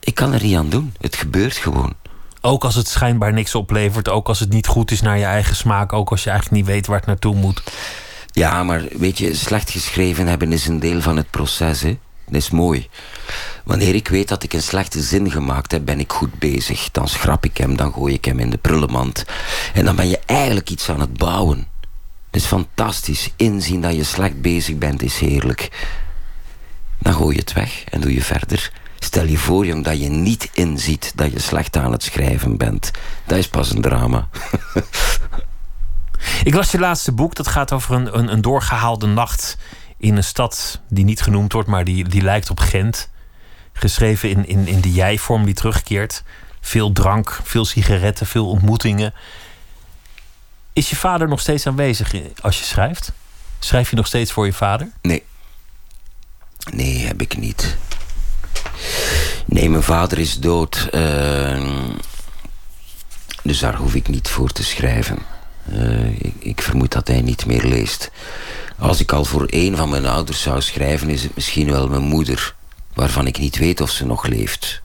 Ik 0.00 0.14
kan 0.14 0.32
er 0.32 0.42
niet 0.42 0.56
aan 0.56 0.68
doen. 0.68 0.94
Het 1.00 1.16
gebeurt 1.16 1.56
gewoon. 1.56 1.94
Ook 2.40 2.64
als 2.64 2.74
het 2.74 2.88
schijnbaar 2.88 3.32
niks 3.32 3.54
oplevert, 3.54 4.08
ook 4.08 4.28
als 4.28 4.40
het 4.40 4.52
niet 4.52 4.66
goed 4.66 4.90
is 4.90 5.00
naar 5.00 5.18
je 5.18 5.24
eigen 5.24 5.56
smaak, 5.56 5.92
ook 5.92 6.10
als 6.10 6.24
je 6.24 6.30
eigenlijk 6.30 6.60
niet 6.62 6.72
weet 6.74 6.86
waar 6.86 6.96
het 6.96 7.06
naartoe 7.06 7.34
moet. 7.34 7.62
Ja, 8.32 8.62
maar 8.62 8.82
weet 8.90 9.18
je, 9.18 9.34
slecht 9.34 9.70
geschreven 9.70 10.26
hebben 10.26 10.52
is 10.52 10.66
een 10.66 10.80
deel 10.80 11.00
van 11.00 11.16
het 11.16 11.30
proces. 11.30 11.80
Hè? 11.82 11.98
Dat 12.32 12.40
is 12.40 12.50
mooi. 12.50 12.88
Wanneer 13.64 13.94
ik 13.94 14.08
weet 14.08 14.28
dat 14.28 14.42
ik 14.42 14.52
een 14.52 14.62
slechte 14.62 15.02
zin 15.02 15.30
gemaakt 15.30 15.72
heb, 15.72 15.84
ben 15.84 16.00
ik 16.00 16.12
goed 16.12 16.38
bezig. 16.38 16.90
Dan 16.90 17.08
schrap 17.08 17.44
ik 17.44 17.56
hem, 17.56 17.76
dan 17.76 17.92
gooi 17.92 18.14
ik 18.14 18.24
hem 18.24 18.38
in 18.38 18.50
de 18.50 18.58
prullenmand. 18.58 19.24
En 19.74 19.84
dan 19.84 19.96
ben 19.96 20.08
je 20.08 20.20
eigenlijk 20.26 20.70
iets 20.70 20.88
aan 20.88 21.00
het 21.00 21.16
bouwen. 21.16 21.66
Het 22.30 22.40
is 22.40 22.46
fantastisch. 22.46 23.30
Inzien 23.36 23.80
dat 23.80 23.94
je 23.94 24.04
slecht 24.04 24.40
bezig 24.40 24.78
bent 24.78 25.02
is 25.02 25.18
heerlijk. 25.18 25.68
Dan 26.98 27.14
gooi 27.14 27.34
je 27.34 27.40
het 27.40 27.52
weg 27.52 27.84
en 27.84 28.00
doe 28.00 28.14
je 28.14 28.22
verder. 28.22 28.72
Stel 28.98 29.26
je 29.26 29.38
voor, 29.38 29.82
dat 29.82 30.00
je 30.00 30.08
niet 30.08 30.50
inziet 30.52 31.12
dat 31.14 31.32
je 31.32 31.38
slecht 31.38 31.76
aan 31.76 31.92
het 31.92 32.02
schrijven 32.02 32.56
bent. 32.56 32.90
Dat 33.26 33.38
is 33.38 33.48
pas 33.48 33.70
een 33.70 33.80
drama. 33.80 34.28
ik 36.44 36.54
las 36.54 36.70
je 36.70 36.78
laatste 36.78 37.12
boek, 37.12 37.34
dat 37.34 37.48
gaat 37.48 37.72
over 37.72 37.94
een, 37.94 38.18
een, 38.18 38.32
een 38.32 38.40
doorgehaalde 38.40 39.06
nacht 39.06 39.56
in 40.02 40.16
een 40.16 40.24
stad 40.24 40.80
die 40.88 41.04
niet 41.04 41.22
genoemd 41.22 41.52
wordt, 41.52 41.68
maar 41.68 41.84
die, 41.84 42.08
die 42.08 42.22
lijkt 42.22 42.50
op 42.50 42.60
Gent. 42.60 43.10
Geschreven 43.72 44.30
in, 44.30 44.46
in, 44.46 44.66
in 44.66 44.80
de 44.80 44.92
jij-vorm 44.92 45.44
die 45.44 45.54
terugkeert. 45.54 46.22
Veel 46.60 46.92
drank, 46.92 47.40
veel 47.42 47.64
sigaretten, 47.64 48.26
veel 48.26 48.48
ontmoetingen. 48.48 49.14
Is 50.72 50.90
je 50.90 50.96
vader 50.96 51.28
nog 51.28 51.40
steeds 51.40 51.66
aanwezig 51.66 52.14
als 52.40 52.58
je 52.58 52.64
schrijft? 52.64 53.12
Schrijf 53.58 53.90
je 53.90 53.96
nog 53.96 54.06
steeds 54.06 54.32
voor 54.32 54.46
je 54.46 54.52
vader? 54.52 54.90
Nee. 55.02 55.22
Nee, 56.72 56.98
heb 56.98 57.20
ik 57.20 57.36
niet. 57.36 57.76
Nee, 59.46 59.70
mijn 59.70 59.82
vader 59.82 60.18
is 60.18 60.38
dood. 60.38 60.88
Uh, 60.94 61.88
dus 63.42 63.58
daar 63.58 63.76
hoef 63.76 63.94
ik 63.94 64.08
niet 64.08 64.28
voor 64.28 64.50
te 64.50 64.64
schrijven. 64.64 65.18
Uh, 65.72 66.06
ik, 66.06 66.34
ik, 66.38 66.62
vermoed 66.62 66.92
dat 66.92 67.08
hij 67.08 67.20
niet 67.20 67.46
meer 67.46 67.64
leest. 67.64 68.10
Als 68.82 69.00
ik 69.00 69.12
al 69.12 69.24
voor 69.24 69.46
één 69.46 69.76
van 69.76 69.88
mijn 69.88 70.06
ouders 70.06 70.42
zou 70.42 70.60
schrijven, 70.60 71.08
is 71.08 71.22
het 71.22 71.34
misschien 71.34 71.70
wel 71.70 71.88
mijn 71.88 72.02
moeder, 72.02 72.54
waarvan 72.94 73.26
ik 73.26 73.38
niet 73.38 73.58
weet 73.58 73.80
of 73.80 73.90
ze 73.90 74.06
nog 74.06 74.26
leeft. 74.26 74.82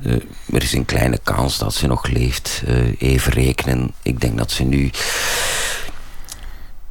Uh, 0.00 0.12
er 0.52 0.62
is 0.62 0.72
een 0.72 0.84
kleine 0.84 1.18
kans 1.22 1.58
dat 1.58 1.74
ze 1.74 1.86
nog 1.86 2.06
leeft. 2.06 2.62
even 2.98 3.32
rekenen. 3.32 3.94
Ik 4.02 4.20
denk 4.20 4.38
dat 4.38 4.50
ze 4.50 4.62
nu 4.62 4.90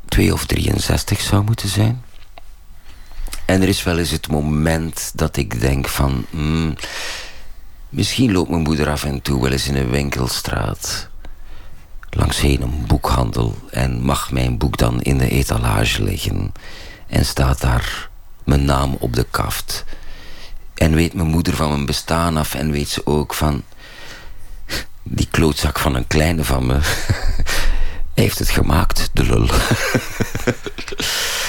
2 0.07 0.33
of 0.33 0.45
63 0.45 1.21
zou 1.21 1.43
moeten 1.43 1.69
zijn. 1.69 2.03
En 3.45 3.61
er 3.61 3.67
is 3.67 3.83
wel 3.83 3.97
eens 3.97 4.11
het 4.11 4.27
moment 4.27 5.11
dat 5.15 5.37
ik 5.37 5.59
denk 5.59 5.87
van... 5.87 6.25
Hmm, 6.29 6.75
misschien 7.89 8.31
loopt 8.31 8.49
mijn 8.49 8.61
moeder 8.61 8.89
af 8.89 9.03
en 9.03 9.21
toe 9.21 9.41
wel 9.41 9.51
eens 9.51 9.67
in 9.67 9.75
een 9.75 9.89
winkelstraat. 9.89 11.11
Langsheen 12.15 12.61
een 12.61 12.83
boekhandel. 12.87 13.55
En 13.69 14.01
mag 14.01 14.31
mijn 14.31 14.57
boek 14.57 14.77
dan 14.77 15.01
in 15.01 15.17
de 15.17 15.29
etalage 15.29 16.03
liggen. 16.03 16.51
En 17.07 17.25
staat 17.25 17.61
daar 17.61 18.09
mijn 18.43 18.65
naam 18.65 18.95
op 18.99 19.13
de 19.13 19.25
kaft. 19.31 19.85
En 20.73 20.95
weet 20.95 21.13
mijn 21.13 21.27
moeder 21.27 21.55
van 21.55 21.69
mijn 21.69 21.85
bestaan 21.85 22.37
af. 22.37 22.53
En 22.53 22.71
weet 22.71 22.89
ze 22.89 23.05
ook 23.05 23.33
van... 23.33 23.63
Die 25.03 25.27
klootzak 25.31 25.79
van 25.79 25.95
een 25.95 26.07
kleine 26.07 26.43
van 26.43 26.65
me... 26.65 26.79
heeft 28.13 28.39
het 28.39 28.49
gemaakt, 28.49 29.09
de 29.13 29.23
lul. 29.23 29.47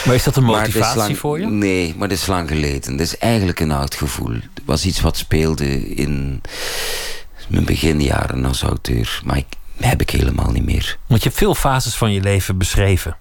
Maar 0.04 0.14
is 0.14 0.24
dat 0.24 0.36
een 0.36 0.44
motivatie 0.44 1.16
voor 1.16 1.40
je? 1.40 1.46
Nee, 1.46 1.94
maar 1.96 2.08
dat 2.08 2.18
is 2.18 2.26
lang 2.26 2.48
geleden. 2.48 2.96
Dat 2.96 3.06
is 3.06 3.18
eigenlijk 3.18 3.60
een 3.60 3.72
oud 3.72 3.94
gevoel. 3.94 4.32
Het 4.32 4.62
was 4.64 4.84
iets 4.84 5.00
wat 5.00 5.16
speelde 5.16 5.94
in 5.94 6.42
mijn 7.48 7.64
beginjaren 7.64 8.44
als 8.44 8.62
auteur. 8.62 9.20
Maar 9.24 9.36
ik, 9.36 9.46
heb 9.80 10.00
ik 10.00 10.10
helemaal 10.10 10.50
niet 10.50 10.64
meer. 10.64 10.98
Want 11.06 11.22
je 11.22 11.28
hebt 11.28 11.40
veel 11.40 11.54
fases 11.54 11.94
van 11.94 12.12
je 12.12 12.20
leven 12.20 12.58
beschreven. 12.58 13.16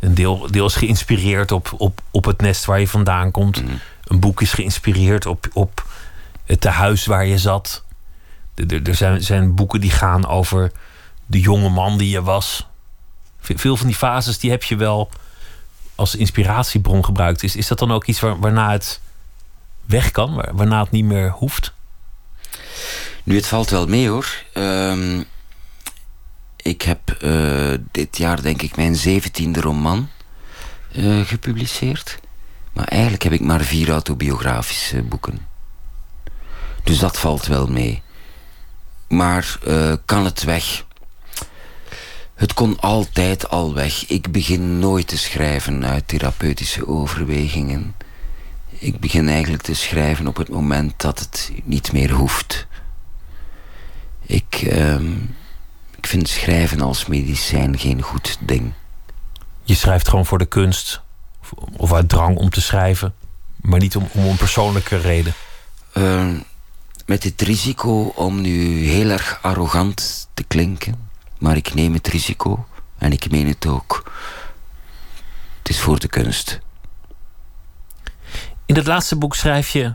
Een 0.00 0.14
deel, 0.14 0.50
deel 0.50 0.66
is 0.66 0.74
geïnspireerd 0.74 1.52
op, 1.52 1.74
op, 1.76 2.00
op 2.10 2.24
het 2.24 2.40
nest 2.40 2.64
waar 2.64 2.80
je 2.80 2.88
vandaan 2.88 3.30
komt. 3.30 3.62
Mhm. 3.64 3.74
Een 4.04 4.20
boek 4.20 4.40
is 4.40 4.52
geïnspireerd 4.52 5.26
op, 5.26 5.48
op 5.52 5.86
het 6.44 6.60
tehuis 6.60 7.06
waar 7.06 7.26
je 7.26 7.38
zat. 7.38 7.84
Er 8.84 8.94
zijn, 8.94 9.22
zijn 9.22 9.54
boeken 9.54 9.80
die 9.80 9.90
gaan 9.90 10.26
over 10.26 10.72
de 11.26 11.40
jonge 11.40 11.68
man 11.68 11.98
die 11.98 12.10
je 12.10 12.22
was. 12.22 12.66
Veel 13.40 13.76
van 13.76 13.86
die 13.86 13.96
fases 13.96 14.38
die 14.38 14.50
heb 14.50 14.62
je 14.62 14.76
wel 14.76 15.10
als 15.94 16.14
inspiratiebron 16.14 17.04
gebruikt. 17.04 17.42
Is, 17.42 17.56
is 17.56 17.66
dat 17.66 17.78
dan 17.78 17.92
ook 17.92 18.04
iets 18.04 18.20
waar, 18.20 18.38
waarna 18.38 18.70
het 18.70 19.00
weg 19.84 20.10
kan, 20.10 20.34
waar, 20.34 20.54
waarna 20.54 20.80
het 20.80 20.90
niet 20.90 21.04
meer 21.04 21.30
hoeft? 21.30 21.72
Nu, 23.24 23.36
het 23.36 23.46
valt 23.46 23.70
wel 23.70 23.86
mee 23.86 24.08
hoor. 24.08 24.26
Ehm, 24.52 25.22
ik 26.62 26.82
heb 26.82 27.16
uh, 27.24 27.74
dit 27.90 28.16
jaar 28.16 28.42
denk 28.42 28.62
ik 28.62 28.76
mijn 28.76 28.96
zeventiende 28.96 29.60
roman 29.60 30.08
uh, 30.96 31.20
gepubliceerd. 31.20 32.18
Maar 32.72 32.88
eigenlijk 32.88 33.22
heb 33.22 33.32
ik 33.32 33.40
maar 33.40 33.60
vier 33.60 33.90
autobiografische 33.90 35.02
boeken. 35.02 35.46
Dus 36.82 36.98
dat 36.98 37.18
valt 37.18 37.46
wel 37.46 37.66
mee. 37.66 38.02
Maar 39.08 39.58
uh, 39.66 39.92
kan 40.04 40.24
het 40.24 40.44
weg? 40.44 40.86
Het 42.34 42.54
kon 42.54 42.80
altijd 42.80 43.48
al 43.48 43.74
weg. 43.74 44.06
Ik 44.06 44.32
begin 44.32 44.78
nooit 44.78 45.08
te 45.08 45.18
schrijven 45.18 45.86
uit 45.86 46.08
therapeutische 46.08 46.86
overwegingen. 46.88 47.94
Ik 48.68 49.00
begin 49.00 49.28
eigenlijk 49.28 49.62
te 49.62 49.74
schrijven 49.74 50.26
op 50.26 50.36
het 50.36 50.48
moment 50.48 51.00
dat 51.00 51.18
het 51.18 51.52
niet 51.64 51.92
meer 51.92 52.10
hoeft. 52.10 52.66
Ik, 54.26 54.60
ik 54.60 54.66
vind 56.08 56.28
schrijven 56.28 56.80
als 56.80 57.06
medicijn 57.06 57.78
geen 57.78 58.02
goed 58.02 58.36
ding. 58.40 58.72
Je 59.62 59.74
schrijft 59.74 60.08
gewoon 60.08 60.26
voor 60.26 60.38
de 60.38 60.46
kunst? 60.46 61.00
Of 61.76 61.92
uit 61.92 62.08
drang 62.08 62.36
om 62.36 62.50
te 62.50 62.60
schrijven? 62.60 63.14
Maar 63.56 63.80
niet 63.80 63.96
om, 63.96 64.08
om 64.12 64.24
een 64.24 64.36
persoonlijke 64.36 64.96
reden? 64.96 65.34
Uh, 65.94 66.28
met 67.06 67.22
het 67.22 67.42
risico 67.42 68.12
om 68.14 68.40
nu 68.40 68.84
heel 68.88 69.10
erg 69.10 69.38
arrogant 69.42 70.28
te 70.34 70.42
klinken 70.42 71.08
maar 71.38 71.56
ik 71.56 71.74
neem 71.74 71.92
het 71.92 72.08
risico 72.08 72.66
en 72.98 73.12
ik 73.12 73.30
meen 73.30 73.48
het 73.48 73.66
ook. 73.66 74.12
Het 75.58 75.68
is 75.68 75.80
voor 75.80 75.98
de 75.98 76.08
kunst. 76.08 76.60
In 78.66 78.76
het 78.76 78.86
laatste 78.86 79.16
boek 79.16 79.34
schrijf 79.34 79.68
je 79.68 79.94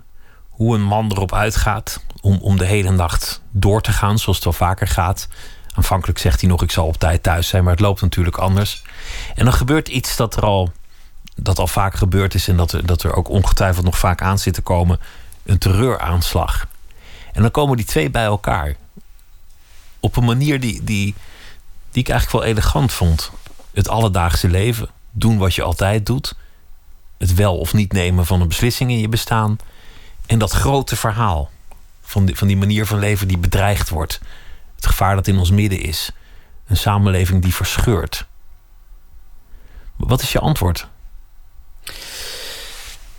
hoe 0.50 0.76
een 0.76 0.84
man 0.84 1.12
erop 1.12 1.34
uitgaat 1.34 2.04
om, 2.22 2.38
om 2.38 2.58
de 2.58 2.66
hele 2.66 2.92
nacht 2.92 3.42
door 3.52 3.82
te 3.82 3.92
gaan, 3.92 4.20
zoals 4.20 4.38
het 4.38 4.46
wel 4.46 4.68
vaker 4.68 4.88
gaat. 4.88 5.28
Aanvankelijk 5.74 6.20
zegt 6.20 6.42
hij 6.42 6.50
nog: 6.50 6.62
Ik 6.62 6.72
zal 6.72 6.88
op 6.88 6.98
tijd 6.98 7.24
thuis 7.24 7.48
zijn, 7.48 7.64
maar 7.64 7.72
het 7.72 7.82
loopt 7.82 8.02
natuurlijk 8.02 8.38
anders. 8.38 8.84
En 9.36 9.44
dan 9.44 9.54
gebeurt 9.54 9.88
iets 9.88 10.16
dat 10.16 10.36
er 10.36 10.44
al, 10.44 10.72
dat 11.36 11.60
al 11.60 11.68
vaak 11.68 11.96
gebeurd 11.96 12.34
is 12.34 12.48
en 12.48 12.58
dat 12.58 12.72
er, 12.72 12.86
dat 12.86 13.04
er 13.04 13.16
ook 13.16 13.30
ongetwijfeld 13.30 13.86
nog 13.86 13.98
vaak 13.98 14.22
aan 14.22 14.40
zit 14.40 14.54
te 14.54 14.62
komen: 14.62 15.00
een 15.44 15.58
terreuraanslag. 15.58 16.68
En 17.34 17.42
dan 17.42 17.52
komen 17.52 17.78
die 17.78 17.86
twee 17.86 18.10
bij 18.10 18.24
elkaar. 18.24 18.76
Op 20.00 20.16
een 20.16 20.26
manier 20.26 20.60
die, 20.60 20.84
die, 20.84 21.16
die 21.92 22.02
ik 22.02 22.10
eigenlijk 22.10 22.44
wel 22.44 22.54
elegant 22.54 22.92
vond. 22.92 23.32
Het 23.74 23.90
alledaagse 23.90 24.50
leven, 24.50 24.90
doen 25.12 25.38
wat 25.38 25.56
je 25.56 25.64
altijd 25.64 26.06
doet, 26.06 26.36
het 27.18 27.34
wel 27.34 27.58
of 27.58 27.74
niet 27.74 27.92
nemen 27.92 28.26
van 28.26 28.42
een 28.42 28.48
beslissing 28.48 28.92
in 28.92 29.00
je 29.00 29.10
bestaan 29.10 29.58
en 30.26 30.40
dat 30.40 30.52
grote 30.52 30.96
verhaal 30.96 31.50
van 32.02 32.30
van 32.34 32.48
die 32.48 32.58
manier 32.58 32.86
van 32.86 33.00
leven 33.00 33.28
die 33.28 33.38
bedreigd 33.38 33.90
wordt, 33.90 34.20
het 34.84 34.92
gevaar 34.92 35.16
dat 35.16 35.28
in 35.28 35.38
ons 35.38 35.52
midden 35.52 35.82
is, 35.82 36.10
een 36.68 36.78
samenleving 36.78 37.42
die 37.42 37.54
verscheurt. 37.54 38.26
Wat 39.96 40.22
is 40.22 40.32
je 40.32 40.40
antwoord? 40.40 40.88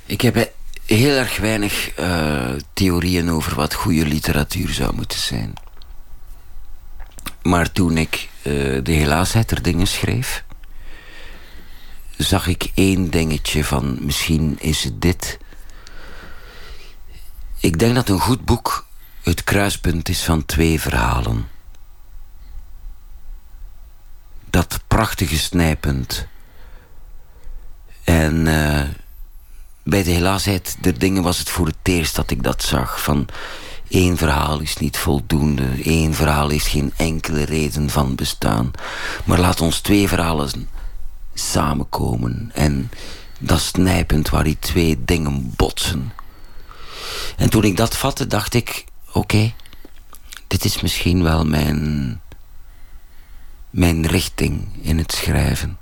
Ik 0.07 0.21
heb 0.21 0.53
heel 0.87 1.17
erg 1.17 1.37
weinig 1.37 1.99
uh, 1.99 2.53
theorieën 2.73 3.31
over 3.31 3.55
wat 3.55 3.75
goede 3.75 4.07
literatuur 4.07 4.69
zou 4.69 4.95
moeten 4.95 5.19
zijn. 5.19 5.53
Maar 7.43 7.73
toen 7.73 7.97
ik 7.97 8.29
uh, 8.43 8.83
de 8.83 8.93
helaasheid 8.93 9.51
er 9.51 9.63
dingen 9.63 9.87
schreef... 9.87 10.45
zag 12.17 12.47
ik 12.47 12.71
één 12.75 13.11
dingetje 13.11 13.65
van 13.65 13.99
misschien 14.01 14.57
is 14.61 14.85
het 14.85 15.03
dit. 15.03 15.39
Ik 17.59 17.79
denk 17.79 17.95
dat 17.95 18.09
een 18.09 18.21
goed 18.21 18.45
boek 18.45 18.87
het 19.23 19.45
kruispunt 19.45 20.09
is 20.09 20.25
van 20.25 20.45
twee 20.45 20.81
verhalen. 20.81 21.54
Dat 24.55 24.81
prachtige 24.89 25.39
snijpunt. 25.39 26.27
En 28.05 28.47
uh, 28.47 28.81
bij 29.83 30.03
de 30.03 30.11
helaasheid 30.11 30.77
der 30.81 30.99
dingen 30.99 31.23
was 31.23 31.39
het 31.39 31.49
voor 31.51 31.67
het 31.67 31.77
eerst 31.83 32.17
dat 32.17 32.31
ik 32.31 32.43
dat 32.43 32.63
zag. 32.63 33.03
Van 33.03 33.29
Eén 33.89 34.17
verhaal 34.17 34.61
is 34.61 34.77
niet 34.77 34.97
voldoende. 34.97 35.69
Eén 35.83 36.15
verhaal 36.15 36.51
is 36.51 36.69
geen 36.69 36.93
enkele 36.97 37.45
reden 37.45 37.91
van 37.91 38.15
bestaan. 38.15 38.71
Maar 39.25 39.39
laat 39.39 39.61
ons 39.61 39.81
twee 39.81 40.09
verhalen 40.09 40.69
samenkomen. 41.35 42.51
En 42.55 42.91
dat 43.39 43.61
snijpend 43.61 44.29
waar 44.29 44.45
die 44.45 44.59
twee 44.59 45.05
dingen 45.05 45.53
botsen. 45.57 46.13
En 47.37 47.51
toen 47.51 47.65
ik 47.65 47.77
dat 47.77 47.97
vatte, 47.97 48.27
dacht 48.27 48.55
ik... 48.55 48.85
Oké, 49.13 49.53
dit 50.47 50.65
is 50.65 50.81
misschien 50.81 51.23
wel 51.23 51.45
mijn, 51.45 52.21
mijn 53.75 54.07
richting 54.07 54.69
in 54.83 54.99
het 54.99 55.13
schrijven. 55.13 55.79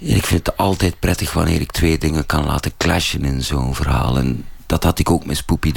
En 0.00 0.16
ik 0.16 0.26
vind 0.26 0.46
het 0.46 0.56
altijd 0.56 0.98
prettig 0.98 1.32
wanneer 1.32 1.60
ik 1.60 1.70
twee 1.70 1.98
dingen 1.98 2.26
kan 2.26 2.44
laten 2.46 2.72
clashen 2.76 3.24
in 3.24 3.42
zo'n 3.42 3.74
verhaal. 3.74 4.18
En 4.18 4.46
dat 4.66 4.84
had 4.84 4.98
ik 4.98 5.10
ook 5.10 5.26
met 5.26 5.36
Spoopy 5.36 5.72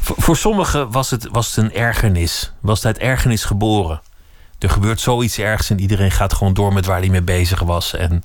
Voor, 0.00 0.16
voor 0.18 0.36
sommigen 0.36 0.90
was 0.90 1.10
het, 1.10 1.28
was 1.30 1.54
het 1.54 1.64
een 1.64 1.72
ergernis. 1.72 2.52
Was 2.60 2.82
het 2.82 2.86
uit 2.86 2.98
ergernis 2.98 3.44
geboren. 3.44 4.02
Er 4.58 4.70
gebeurt 4.70 5.00
zoiets 5.00 5.38
ergs 5.38 5.70
en 5.70 5.80
iedereen 5.80 6.10
gaat 6.10 6.32
gewoon 6.32 6.54
door 6.54 6.72
met 6.72 6.86
waar 6.86 6.98
hij 6.98 7.08
mee 7.08 7.22
bezig 7.22 7.60
was. 7.60 7.94
En 7.94 8.22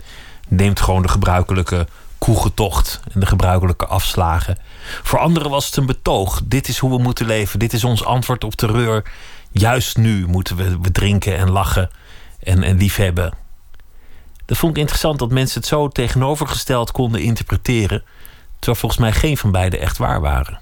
neemt 0.48 0.80
gewoon 0.80 1.02
de 1.02 1.08
gebruikelijke 1.08 1.88
koegentocht 2.18 3.00
en 3.14 3.20
de 3.20 3.26
gebruikelijke 3.26 3.86
afslagen. 3.86 4.58
Voor 5.04 5.20
anderen 5.20 5.50
was 5.50 5.66
het 5.66 5.76
een 5.76 5.86
betoog. 5.86 6.42
Dit 6.46 6.68
is 6.68 6.78
hoe 6.78 6.90
we 6.90 7.04
moeten 7.04 7.26
leven. 7.26 7.60
Dit 7.60 7.74
is 7.74 7.84
ons 7.84 8.06
antwoord 8.06 8.44
op 8.44 8.56
terreur. 8.56 9.04
Juist 9.52 9.98
nu 9.98 10.28
moeten 10.28 10.56
we, 10.56 10.92
drinken 10.92 11.38
en 11.38 11.50
lachen 11.50 11.90
en, 12.40 12.64
en 12.64 12.78
liefhebben. 12.78 13.34
Dat 14.46 14.58
vond 14.58 14.72
ik 14.72 14.80
interessant 14.80 15.20
dat 15.20 15.32
mensen 15.32 15.60
het 15.60 15.70
zo 15.70 15.88
tegenovergesteld 15.88 16.92
konden 16.92 17.22
interpreteren. 17.22 18.04
Terwijl 18.60 18.80
volgens 18.80 19.02
mij 19.02 19.12
geen 19.12 19.38
van 19.38 19.52
beide 19.52 19.78
echt 19.78 19.98
waar 19.98 20.22
waren. 20.22 20.60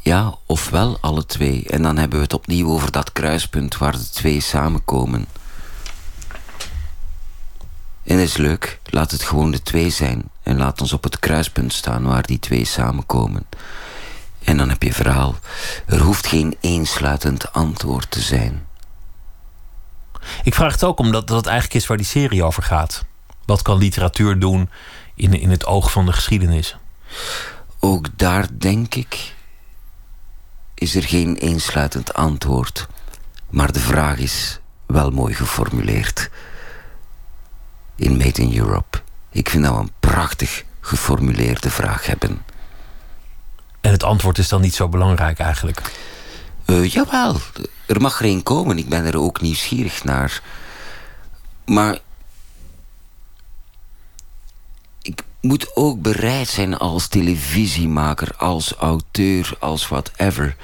Ja, 0.00 0.34
ofwel 0.46 0.98
alle 1.00 1.26
twee. 1.26 1.64
En 1.68 1.82
dan 1.82 1.96
hebben 1.96 2.18
we 2.18 2.24
het 2.24 2.34
opnieuw 2.34 2.68
over 2.68 2.92
dat 2.92 3.12
kruispunt 3.12 3.78
waar 3.78 3.92
de 3.92 4.10
twee 4.10 4.40
samenkomen. 4.40 5.26
En 8.04 8.18
is 8.18 8.36
leuk. 8.36 8.78
Laat 8.84 9.10
het 9.10 9.22
gewoon 9.22 9.50
de 9.50 9.62
twee 9.62 9.90
zijn. 9.90 10.30
En 10.42 10.56
laat 10.56 10.80
ons 10.80 10.92
op 10.92 11.02
het 11.02 11.18
kruispunt 11.18 11.72
staan 11.72 12.02
waar 12.02 12.22
die 12.22 12.38
twee 12.38 12.64
samenkomen. 12.64 13.46
En 14.46 14.56
dan 14.56 14.68
heb 14.68 14.82
je 14.82 14.92
verhaal. 14.92 15.34
Er 15.86 16.00
hoeft 16.00 16.26
geen 16.26 16.56
eensluitend 16.60 17.52
antwoord 17.52 18.10
te 18.10 18.20
zijn. 18.20 18.66
Ik 20.42 20.54
vraag 20.54 20.72
het 20.72 20.84
ook 20.84 20.98
omdat 20.98 21.28
dat 21.28 21.46
eigenlijk 21.46 21.74
is 21.74 21.86
waar 21.86 21.96
die 21.96 22.06
serie 22.06 22.44
over 22.44 22.62
gaat. 22.62 23.04
Wat 23.44 23.62
kan 23.62 23.78
literatuur 23.78 24.38
doen 24.38 24.70
in, 25.14 25.40
in 25.40 25.50
het 25.50 25.66
oog 25.66 25.90
van 25.90 26.06
de 26.06 26.12
geschiedenis? 26.12 26.76
Ook 27.80 28.18
daar 28.18 28.46
denk 28.58 28.94
ik 28.94 29.34
is 30.74 30.94
er 30.94 31.02
geen 31.02 31.36
eensluitend 31.36 32.14
antwoord. 32.14 32.86
Maar 33.50 33.72
de 33.72 33.80
vraag 33.80 34.18
is 34.18 34.60
wel 34.86 35.10
mooi 35.10 35.34
geformuleerd. 35.34 36.30
In 37.96 38.16
Made 38.16 38.42
in 38.42 38.58
Europe. 38.58 39.02
Ik 39.30 39.48
vind 39.50 39.64
dat 39.64 39.74
we 39.74 39.80
een 39.80 39.92
prachtig 40.00 40.64
geformuleerde 40.80 41.70
vraag 41.70 42.06
hebben. 42.06 42.44
En 43.86 43.92
het 43.92 44.02
antwoord 44.02 44.38
is 44.38 44.48
dan 44.48 44.60
niet 44.60 44.74
zo 44.74 44.88
belangrijk 44.88 45.38
eigenlijk? 45.38 45.92
Uh, 46.66 46.88
jawel, 46.88 47.36
er 47.86 48.00
mag 48.00 48.18
er 48.18 48.26
een 48.26 48.42
komen. 48.42 48.78
Ik 48.78 48.88
ben 48.88 49.04
er 49.04 49.18
ook 49.18 49.40
nieuwsgierig 49.40 50.04
naar. 50.04 50.42
Maar 51.64 51.98
ik 55.02 55.22
moet 55.40 55.76
ook 55.76 56.02
bereid 56.02 56.48
zijn 56.48 56.76
als 56.78 57.08
televisiemaker, 57.08 58.36
als 58.36 58.74
auteur, 58.74 59.56
als 59.58 59.88
whatever. 59.88 60.56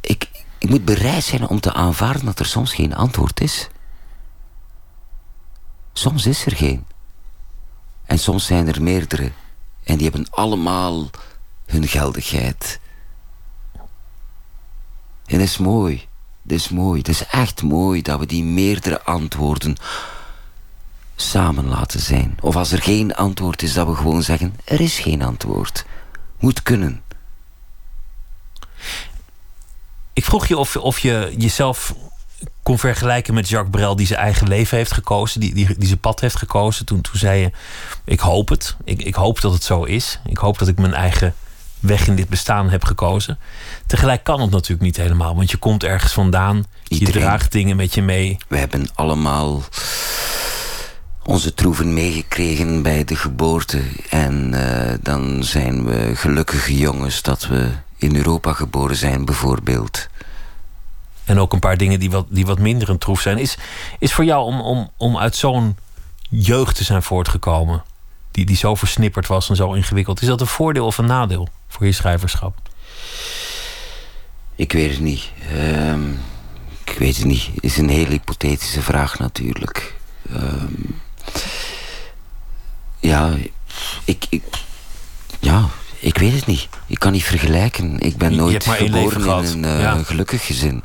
Ik, 0.00 0.28
ik 0.58 0.68
moet 0.68 0.84
bereid 0.84 1.24
zijn 1.24 1.48
om 1.48 1.60
te 1.60 1.72
aanvaarden 1.72 2.24
dat 2.24 2.38
er 2.38 2.46
soms 2.46 2.74
geen 2.74 2.94
antwoord 2.94 3.40
is. 3.40 3.68
Soms 5.92 6.26
is 6.26 6.46
er 6.46 6.56
geen. 6.56 6.86
En 8.04 8.18
soms 8.18 8.46
zijn 8.46 8.68
er 8.68 8.82
meerdere. 8.82 9.32
En 9.84 9.96
die 9.96 10.08
hebben 10.10 10.30
allemaal 10.30 11.10
hun 11.66 11.88
geldigheid. 11.88 12.80
En 15.26 15.40
is 15.40 15.58
mooi. 15.58 16.06
Dat 16.42 16.58
is 16.58 16.68
mooi. 16.68 17.02
Dat 17.02 17.14
is 17.14 17.26
echt 17.26 17.62
mooi 17.62 18.02
dat 18.02 18.18
we 18.18 18.26
die 18.26 18.44
meerdere 18.44 19.02
antwoorden 19.02 19.76
samen 21.16 21.68
laten 21.68 22.00
zijn. 22.00 22.38
Of 22.40 22.56
als 22.56 22.72
er 22.72 22.82
geen 22.82 23.14
antwoord 23.14 23.62
is, 23.62 23.72
dat 23.72 23.86
we 23.86 23.94
gewoon 23.94 24.22
zeggen: 24.22 24.56
er 24.64 24.80
is 24.80 24.98
geen 24.98 25.22
antwoord. 25.22 25.84
Moet 26.38 26.62
kunnen. 26.62 27.02
Ik 30.12 30.24
vroeg 30.24 30.46
je 30.46 30.56
of, 30.56 30.76
of 30.76 30.98
je 30.98 31.34
jezelf 31.38 31.94
kon 32.62 32.78
vergelijken 32.78 33.34
met 33.34 33.48
Jacques 33.48 33.70
Brel, 33.70 33.96
die 33.96 34.06
zijn 34.06 34.20
eigen 34.20 34.48
leven 34.48 34.76
heeft 34.76 34.92
gekozen, 34.92 35.40
die, 35.40 35.54
die, 35.54 35.78
die 35.78 35.86
zijn 35.86 36.00
pad 36.00 36.20
heeft 36.20 36.36
gekozen. 36.36 36.86
Toen, 36.86 37.00
toen 37.00 37.16
zei 37.18 37.40
je: 37.40 37.50
Ik 38.04 38.20
hoop 38.20 38.48
het. 38.48 38.76
Ik, 38.84 39.02
ik 39.02 39.14
hoop 39.14 39.40
dat 39.40 39.52
het 39.52 39.64
zo 39.64 39.82
is. 39.84 40.20
Ik 40.24 40.38
hoop 40.38 40.58
dat 40.58 40.68
ik 40.68 40.78
mijn 40.78 40.94
eigen 40.94 41.34
weg 41.86 42.06
in 42.06 42.16
dit 42.16 42.28
bestaan 42.28 42.70
heb 42.70 42.84
gekozen. 42.84 43.38
Tegelijk 43.86 44.24
kan 44.24 44.40
het 44.40 44.50
natuurlijk 44.50 44.82
niet 44.82 44.96
helemaal, 44.96 45.36
want 45.36 45.50
je 45.50 45.56
komt 45.56 45.84
ergens 45.84 46.12
vandaan. 46.12 46.64
Je 46.84 47.10
draagt 47.10 47.52
dingen 47.52 47.76
met 47.76 47.94
je 47.94 48.02
mee. 48.02 48.36
We 48.48 48.56
hebben 48.56 48.88
allemaal 48.94 49.62
onze 51.22 51.54
troeven 51.54 51.94
meegekregen 51.94 52.82
bij 52.82 53.04
de 53.04 53.16
geboorte. 53.16 53.82
En 54.10 54.52
uh, 54.54 54.94
dan 55.00 55.44
zijn 55.44 55.84
we 55.84 56.10
gelukkige 56.14 56.76
jongens 56.76 57.22
dat 57.22 57.46
we 57.46 57.68
in 57.96 58.16
Europa 58.16 58.52
geboren 58.52 58.96
zijn, 58.96 59.24
bijvoorbeeld. 59.24 60.08
En 61.24 61.38
ook 61.38 61.52
een 61.52 61.58
paar 61.58 61.76
dingen 61.76 62.00
die 62.00 62.10
wat, 62.10 62.26
die 62.28 62.46
wat 62.46 62.58
minder 62.58 62.88
een 62.88 62.98
troef 62.98 63.20
zijn. 63.20 63.38
Is, 63.38 63.56
is 63.98 64.12
voor 64.12 64.24
jou 64.24 64.44
om, 64.44 64.60
om, 64.60 64.90
om 64.96 65.18
uit 65.18 65.36
zo'n 65.36 65.76
jeugd 66.30 66.76
te 66.76 66.84
zijn 66.84 67.02
voortgekomen, 67.02 67.82
die, 68.36 68.46
die 68.46 68.56
zo 68.56 68.74
versnipperd 68.74 69.26
was 69.26 69.48
en 69.48 69.56
zo 69.56 69.72
ingewikkeld, 69.72 70.20
is 70.20 70.28
dat 70.28 70.40
een 70.40 70.46
voordeel 70.46 70.86
of 70.86 70.98
een 70.98 71.06
nadeel 71.06 71.48
voor 71.68 71.86
je 71.86 71.92
schrijverschap? 71.92 72.58
Ik 74.56 74.72
weet 74.72 74.90
het 74.90 75.00
niet. 75.00 75.30
Uh, 75.52 75.94
ik 76.84 76.98
weet 76.98 77.16
het 77.16 77.24
niet. 77.24 77.48
Het 77.54 77.64
is 77.64 77.76
een 77.76 77.88
hele 77.88 78.10
hypothetische 78.10 78.82
vraag 78.82 79.18
natuurlijk. 79.18 79.94
Um, 80.32 81.00
ja, 83.00 83.34
ik, 84.04 84.26
ik, 84.28 84.42
ja, 85.38 85.68
ik 85.98 86.18
weet 86.18 86.32
het 86.32 86.46
niet. 86.46 86.68
Ik 86.86 86.98
kan 86.98 87.12
niet 87.12 87.24
vergelijken. 87.24 87.98
Ik 87.98 88.16
ben 88.16 88.36
nooit 88.36 88.64
geboren 88.64 89.44
in 89.44 89.64
een 89.64 89.80
uh, 89.80 90.04
gelukkig 90.04 90.46
gezin. 90.46 90.82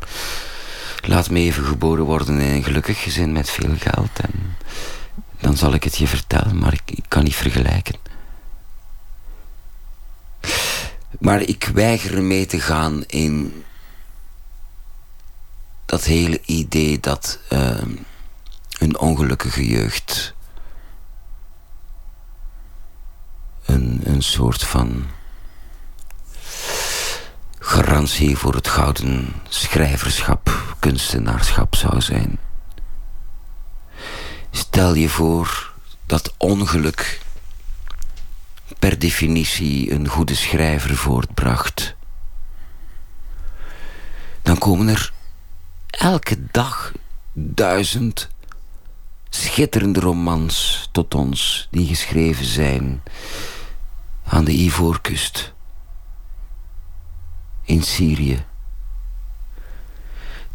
Laat 1.02 1.30
me 1.30 1.40
even 1.40 1.66
geboren 1.66 2.06
worden 2.06 2.40
in 2.40 2.56
een 2.56 2.64
gelukkig 2.64 3.02
gezin 3.04 3.32
met 3.32 3.50
veel 3.50 3.76
geld. 3.80 4.20
En 4.22 4.58
dan 5.42 5.58
zal 5.58 5.74
ik 5.74 5.84
het 5.84 5.98
je 5.98 6.08
vertellen, 6.08 6.58
maar 6.58 6.74
ik, 6.74 7.00
kan 7.08 7.24
niet 7.24 7.36
vergelijken. 7.36 7.96
Maar 11.20 11.42
ik 11.42 11.70
weiger 11.74 12.24
mee 12.24 12.46
te 12.46 12.60
gaan 12.60 13.04
in 13.06 13.64
dat 15.86 16.04
hele 16.04 16.42
idee 16.46 17.00
dat 17.00 17.40
uh, 17.50 17.82
een 18.80 19.00
ongelukkige 19.00 19.68
jeugd 19.68 20.34
een, 23.66 24.02
een 24.04 24.22
soort 24.22 24.64
van 24.64 25.06
garantie 27.60 28.38
voor 28.38 28.56
het 28.56 28.68
gouden 28.68 29.34
schrijverschap, 29.48 30.76
kunstenaarschap 30.80 31.76
zou 31.76 32.02
zijn. 32.02 32.40
Stel 34.52 34.94
je 34.94 35.10
voor 35.10 35.74
dat 36.06 36.34
ongeluk 36.38 37.22
per 38.80 39.00
definitie 39.00 39.92
een 39.92 40.08
goede 40.08 40.36
schrijver 40.36 40.96
voortbracht. 40.96 41.96
Dan 44.42 44.58
komen 44.58 44.88
er 44.88 45.14
elke 45.90 46.46
dag 46.52 46.92
duizend 47.34 48.30
schitterende 49.30 50.00
romans 50.00 50.88
tot 50.92 51.16
ons 51.16 51.68
die 51.72 51.88
geschreven 51.88 52.46
zijn 52.46 53.02
aan 54.24 54.44
de 54.44 54.52
Ivoorkust, 54.52 55.54
in 57.64 57.84
Syrië. 57.84 58.46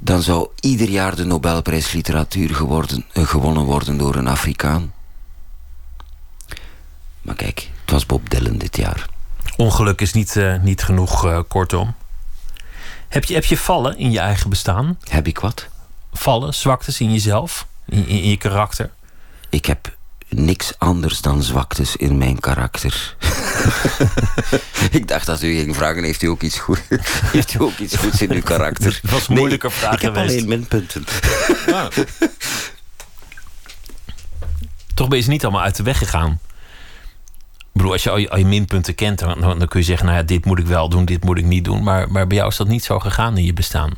Dan 0.07 0.23
zou 0.23 0.49
ieder 0.61 0.89
jaar 0.89 1.17
de 1.17 1.25
Nobelprijs 1.25 1.93
literatuur 1.93 2.55
geworden, 2.55 3.05
uh, 3.15 3.27
gewonnen 3.27 3.65
worden 3.65 3.97
door 3.97 4.15
een 4.15 4.27
Afrikaan. 4.27 4.93
Maar 7.23 7.35
kijk, 7.35 7.71
het 7.81 7.91
was 7.91 8.07
Bob 8.07 8.31
Dylan 8.31 8.59
dit 8.59 8.77
jaar. 8.77 9.09
Ongeluk 9.57 10.01
is 10.01 10.13
niet, 10.13 10.35
uh, 10.35 10.63
niet 10.63 10.83
genoeg, 10.83 11.25
uh, 11.27 11.41
kortom. 11.49 11.95
Heb 13.09 13.25
je, 13.25 13.35
heb 13.35 13.45
je 13.45 13.57
vallen 13.57 13.99
in 13.99 14.11
je 14.11 14.19
eigen 14.19 14.51
bestaan? 14.51 14.99
Heb 15.09 15.27
ik 15.27 15.39
wat? 15.39 15.67
Vallen, 16.13 16.55
zwaktes 16.55 17.01
in 17.01 17.13
jezelf, 17.13 17.67
in, 17.87 18.07
in 18.07 18.29
je 18.29 18.37
karakter? 18.37 18.91
Ik 19.49 19.65
heb 19.65 19.97
niks 20.29 20.73
anders 20.79 21.21
dan 21.21 21.43
zwaktes 21.43 21.97
in 21.97 22.19
mijn 22.19 22.41
karakter. 22.41 23.17
ik 24.91 25.09
dacht 25.09 25.27
dat 25.27 25.43
u 25.43 25.55
ging 25.55 25.77
vragen, 25.77 26.05
heeft 26.05 26.23
u 26.23 26.27
ook 26.27 26.43
iets, 26.43 26.59
goed, 26.59 26.83
heeft 27.37 27.55
u 27.55 27.63
ook 27.63 27.79
iets 27.79 27.97
goeds 27.97 28.23
in 28.23 28.33
uw 28.33 28.43
karakter? 28.43 28.99
Dat 29.03 29.11
was 29.11 29.29
een 29.29 29.35
moeilijke 29.35 29.71
vraag 29.71 29.93
ik 29.93 30.01
geweest. 30.01 30.21
heb 30.21 30.31
alleen 30.31 30.49
minpunten. 30.49 31.05
Ja. 31.67 31.89
Toch 34.95 35.09
ben 35.09 35.19
je 35.19 35.25
ze 35.25 35.31
niet 35.31 35.43
allemaal 35.45 35.63
uit 35.63 35.77
de 35.77 35.83
weg 35.83 35.99
gegaan. 35.99 36.41
Ik 37.59 37.83
bedoel, 37.83 37.93
als 37.93 38.03
je 38.03 38.11
al 38.11 38.17
je, 38.17 38.31
al 38.31 38.39
je 38.39 38.47
minpunten 38.47 38.95
kent, 38.95 39.19
dan, 39.19 39.41
dan 39.41 39.69
kun 39.69 39.81
je 39.81 39.87
zeggen: 39.87 40.07
Nou 40.07 40.19
ja, 40.19 40.25
dit 40.25 40.45
moet 40.45 40.59
ik 40.59 40.67
wel 40.67 40.89
doen, 40.89 41.05
dit 41.05 41.25
moet 41.25 41.39
ik 41.39 41.45
niet 41.45 41.65
doen. 41.65 41.83
Maar, 41.83 42.11
maar 42.11 42.27
bij 42.27 42.37
jou 42.37 42.51
is 42.51 42.57
dat 42.57 42.69
niet 42.69 42.85
zo 42.85 42.99
gegaan 42.99 43.37
in 43.37 43.45
je 43.45 43.53
bestaan. 43.53 43.93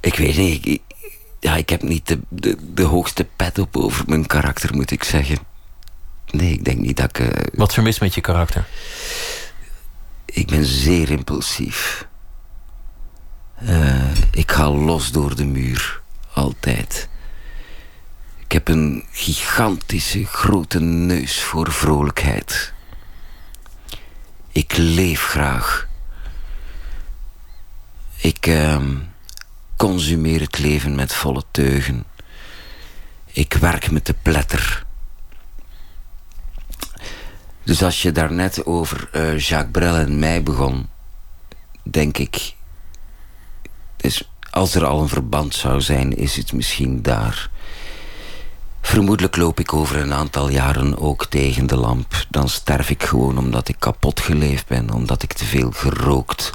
Ik 0.00 0.14
weet 0.14 0.36
niet. 0.36 0.66
Ik, 0.66 0.82
ja, 1.44 1.56
ik 1.56 1.68
heb 1.68 1.82
niet 1.82 2.06
de, 2.06 2.20
de, 2.28 2.56
de, 2.74 2.82
hoogste 2.82 3.26
pet 3.36 3.58
op 3.58 3.76
over 3.76 4.04
mijn 4.06 4.26
karakter, 4.26 4.74
moet 4.74 4.90
ik 4.90 5.04
zeggen. 5.04 5.38
Nee, 6.30 6.52
ik 6.52 6.64
denk 6.64 6.78
niet 6.78 6.96
dat 6.96 7.08
ik. 7.08 7.18
Uh, 7.18 7.28
Wat 7.52 7.74
vermist 7.74 8.00
met 8.00 8.14
je 8.14 8.20
karakter? 8.20 8.66
Ik 10.24 10.46
ben 10.46 10.64
zeer 10.64 11.10
impulsief. 11.10 12.06
Uh, 13.62 14.14
ik 14.30 14.52
ga 14.52 14.70
los 14.70 15.12
door 15.12 15.36
de 15.36 15.44
muur. 15.44 16.02
Altijd. 16.32 17.08
Ik 18.38 18.52
heb 18.52 18.68
een 18.68 19.04
gigantische 19.10 20.26
grote 20.26 20.80
neus 20.80 21.42
voor 21.42 21.72
vrolijkheid. 21.72 22.72
Ik 24.52 24.76
leef 24.76 25.22
graag. 25.22 25.88
Ik 28.16 28.46
uh, 28.46 28.80
consumeer 29.76 30.40
het 30.40 30.58
leven 30.58 30.94
met 30.94 31.14
volle 31.14 31.42
teugen. 31.50 32.04
Ik 33.26 33.52
werk 33.52 33.90
met 33.90 34.06
de 34.06 34.14
pletter. 34.22 34.86
Dus 37.62 37.82
als 37.82 38.02
je 38.02 38.12
daarnet 38.12 38.66
over 38.66 39.08
uh, 39.12 39.38
Jacques 39.38 39.70
Brel 39.70 39.96
en 39.96 40.18
mij 40.18 40.42
begon, 40.42 40.88
denk 41.82 42.18
ik. 42.18 42.54
Dus 43.96 44.30
als 44.50 44.74
er 44.74 44.84
al 44.84 45.00
een 45.00 45.08
verband 45.08 45.54
zou 45.54 45.80
zijn, 45.80 46.16
is 46.16 46.36
het 46.36 46.52
misschien 46.52 47.02
daar. 47.02 47.50
Vermoedelijk 48.80 49.36
loop 49.36 49.60
ik 49.60 49.72
over 49.72 49.96
een 49.96 50.12
aantal 50.12 50.48
jaren 50.48 50.98
ook 50.98 51.26
tegen 51.26 51.66
de 51.66 51.76
lamp. 51.76 52.26
Dan 52.30 52.48
sterf 52.48 52.90
ik 52.90 53.02
gewoon 53.02 53.38
omdat 53.38 53.68
ik 53.68 53.76
kapot 53.78 54.20
geleefd 54.20 54.66
ben, 54.66 54.90
omdat 54.90 55.22
ik 55.22 55.32
te 55.32 55.44
veel 55.44 55.70
gerookt, 55.70 56.52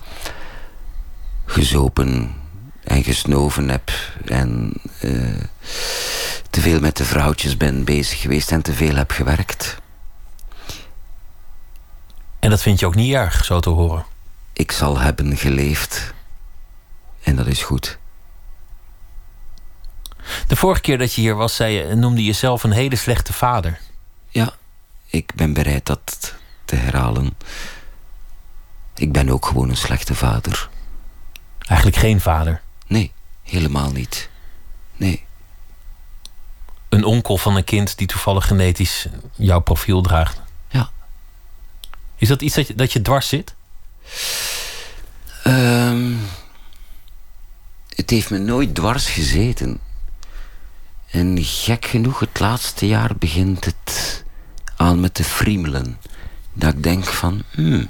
gezopen 1.46 2.36
en 2.90 3.04
gesnoven 3.04 3.70
heb 3.70 3.92
en 4.26 4.74
uh, 5.02 5.42
te 6.50 6.62
veel 6.62 6.80
met 6.80 6.98
de 6.98 7.06
vrouwtjes 7.06 7.58
ben 7.58 7.84
bezig 7.84 8.22
geweest 8.22 8.52
en 8.52 8.62
te 8.62 8.74
veel 8.74 8.96
heb 8.96 9.12
gewerkt. 9.12 9.78
En 12.40 12.50
dat 12.50 12.62
vind 12.62 12.80
je 12.80 12.86
ook 12.86 12.96
niet 12.96 13.14
erg, 13.14 13.46
zo 13.46 13.60
te 13.60 13.70
horen? 13.70 14.06
Ik 14.54 14.72
zal 14.72 15.00
hebben 15.00 15.38
geleefd. 15.38 16.14
En 17.24 17.36
dat 17.36 17.48
is 17.48 17.64
goed. 17.64 17.98
De 20.48 20.56
vorige 20.56 20.82
keer 20.82 20.98
dat 20.98 21.14
je 21.14 21.22
hier 21.22 21.36
was, 21.36 21.56
zei 21.56 21.74
je, 21.74 21.96
noemde 21.96 22.22
je 22.22 22.28
jezelf 22.28 22.64
een 22.64 22.72
hele 22.72 22.96
slechte 22.96 23.34
vader. 23.34 23.80
Ja, 24.30 24.54
ik 25.06 25.32
ben 25.36 25.54
bereid 25.54 25.86
dat 25.86 26.36
te 26.66 26.76
herhalen. 26.76 27.38
Ik 28.96 29.12
ben 29.12 29.30
ook 29.30 29.46
gewoon 29.46 29.70
een 29.70 29.78
slechte 29.78 30.16
vader. 30.16 30.70
Eigenlijk 31.68 32.00
geen 32.00 32.22
vader? 32.22 32.62
Nee, 32.90 33.12
helemaal 33.44 33.92
niet. 33.92 34.30
Nee. 34.96 35.26
Een 36.90 37.04
onkel 37.04 37.38
van 37.38 37.56
een 37.56 37.64
kind 37.64 37.98
die 37.98 38.08
toevallig 38.08 38.48
genetisch 38.48 39.08
jouw 39.36 39.60
profiel 39.60 40.02
draagt? 40.02 40.42
Ja. 40.70 40.92
Is 42.16 42.28
dat 42.28 42.42
iets 42.42 42.56
dat 42.56 42.68
je, 42.68 42.76
dat 42.76 42.94
je 42.94 43.02
dwars 43.02 43.28
zit? 43.28 43.56
Um, 45.48 46.20
het 47.96 48.10
heeft 48.10 48.30
me 48.30 48.38
nooit 48.38 48.76
dwars 48.76 49.10
gezeten. 49.10 49.80
En 51.12 51.44
gek 51.44 51.86
genoeg, 51.86 52.20
het 52.20 52.40
laatste 52.40 52.88
jaar 52.88 53.16
begint 53.16 53.66
het 53.66 54.24
aan 54.76 55.00
met 55.00 55.14
te 55.14 55.24
friemelen. 55.24 55.98
Dat 56.54 56.74
ik 56.74 56.84
denk 56.84 57.06
van, 57.06 57.44
hmm, 57.52 57.90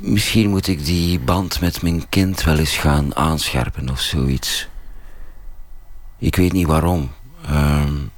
misschien 0.00 0.50
moet 0.50 0.66
ik 0.66 0.84
die 0.84 1.20
band 1.20 1.60
met 1.60 1.82
mijn 1.82 2.08
kind 2.08 2.42
wel 2.42 2.58
eens 2.58 2.76
gaan 2.76 3.16
aanscherpen 3.16 3.90
of 3.90 4.00
zoiets. 4.00 4.68
Ik 6.18 6.36
weet 6.36 6.52
niet 6.52 6.66
waarom. 6.66 7.10
Um, 7.50 8.10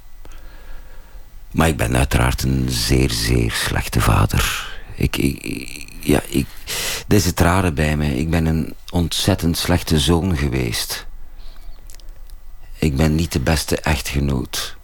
maar 1.51 1.67
ik 1.67 1.77
ben 1.77 1.95
uiteraard 1.95 2.43
een 2.43 2.65
zeer, 2.69 3.11
zeer 3.11 3.51
slechte 3.51 4.01
vader. 4.01 4.71
Ik, 4.95 5.17
ik, 5.17 5.85
ja, 5.99 6.21
ik, 6.27 6.47
dit 7.07 7.19
is 7.19 7.25
het 7.25 7.39
rare 7.39 7.71
bij 7.71 7.97
mij. 7.97 8.13
Ik 8.13 8.29
ben 8.29 8.45
een 8.45 8.73
ontzettend 8.89 9.57
slechte 9.57 9.99
zoon 9.99 10.37
geweest. 10.37 11.05
Ik 12.79 12.95
ben 12.95 13.15
niet 13.15 13.31
de 13.31 13.39
beste 13.39 13.77
echtgenoot. 13.79 14.77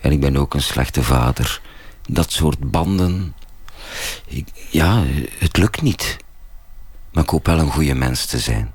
En 0.00 0.12
ik 0.12 0.20
ben 0.20 0.36
ook 0.36 0.54
een 0.54 0.62
slechte 0.62 1.02
vader. 1.02 1.60
Dat 2.08 2.32
soort 2.32 2.70
banden... 2.70 3.34
Ik, 4.26 4.48
ja, 4.70 5.02
het 5.38 5.56
lukt 5.56 5.82
niet. 5.82 6.16
Maar 7.12 7.22
ik 7.22 7.30
hoop 7.30 7.46
wel 7.46 7.58
een 7.58 7.72
goede 7.72 7.94
mens 7.94 8.26
te 8.26 8.38
zijn. 8.38 8.72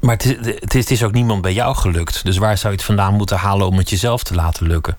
Maar 0.00 0.16
het 0.16 0.24
is, 0.24 0.36
het, 0.60 0.74
is, 0.74 0.80
het 0.80 0.90
is 0.90 1.02
ook 1.02 1.12
niemand 1.12 1.42
bij 1.42 1.52
jou 1.52 1.76
gelukt. 1.76 2.24
Dus 2.24 2.36
waar 2.36 2.58
zou 2.58 2.72
je 2.72 2.78
het 2.78 2.86
vandaan 2.86 3.14
moeten 3.14 3.36
halen 3.36 3.66
om 3.66 3.76
het 3.76 3.90
jezelf 3.90 4.22
te 4.22 4.34
laten 4.34 4.66
lukken? 4.66 4.96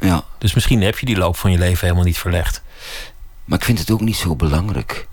Ja. 0.00 0.24
Dus 0.38 0.54
misschien 0.54 0.82
heb 0.82 0.98
je 0.98 1.06
die 1.06 1.16
loop 1.16 1.36
van 1.36 1.50
je 1.50 1.58
leven 1.58 1.80
helemaal 1.80 2.04
niet 2.04 2.18
verlegd. 2.18 2.62
Maar 3.44 3.58
ik 3.58 3.64
vind 3.64 3.78
het 3.78 3.90
ook 3.90 4.00
niet 4.00 4.16
zo 4.16 4.36
belangrijk. 4.36 5.08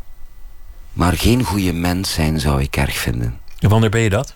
Maar 0.93 1.13
geen 1.13 1.43
goede 1.43 1.73
mens 1.73 2.13
zijn 2.13 2.39
zou 2.39 2.61
ik 2.61 2.75
erg 2.75 2.95
vinden. 2.95 3.39
En 3.59 3.69
wanneer 3.69 3.89
ben 3.89 4.01
je 4.01 4.09
dat? 4.09 4.35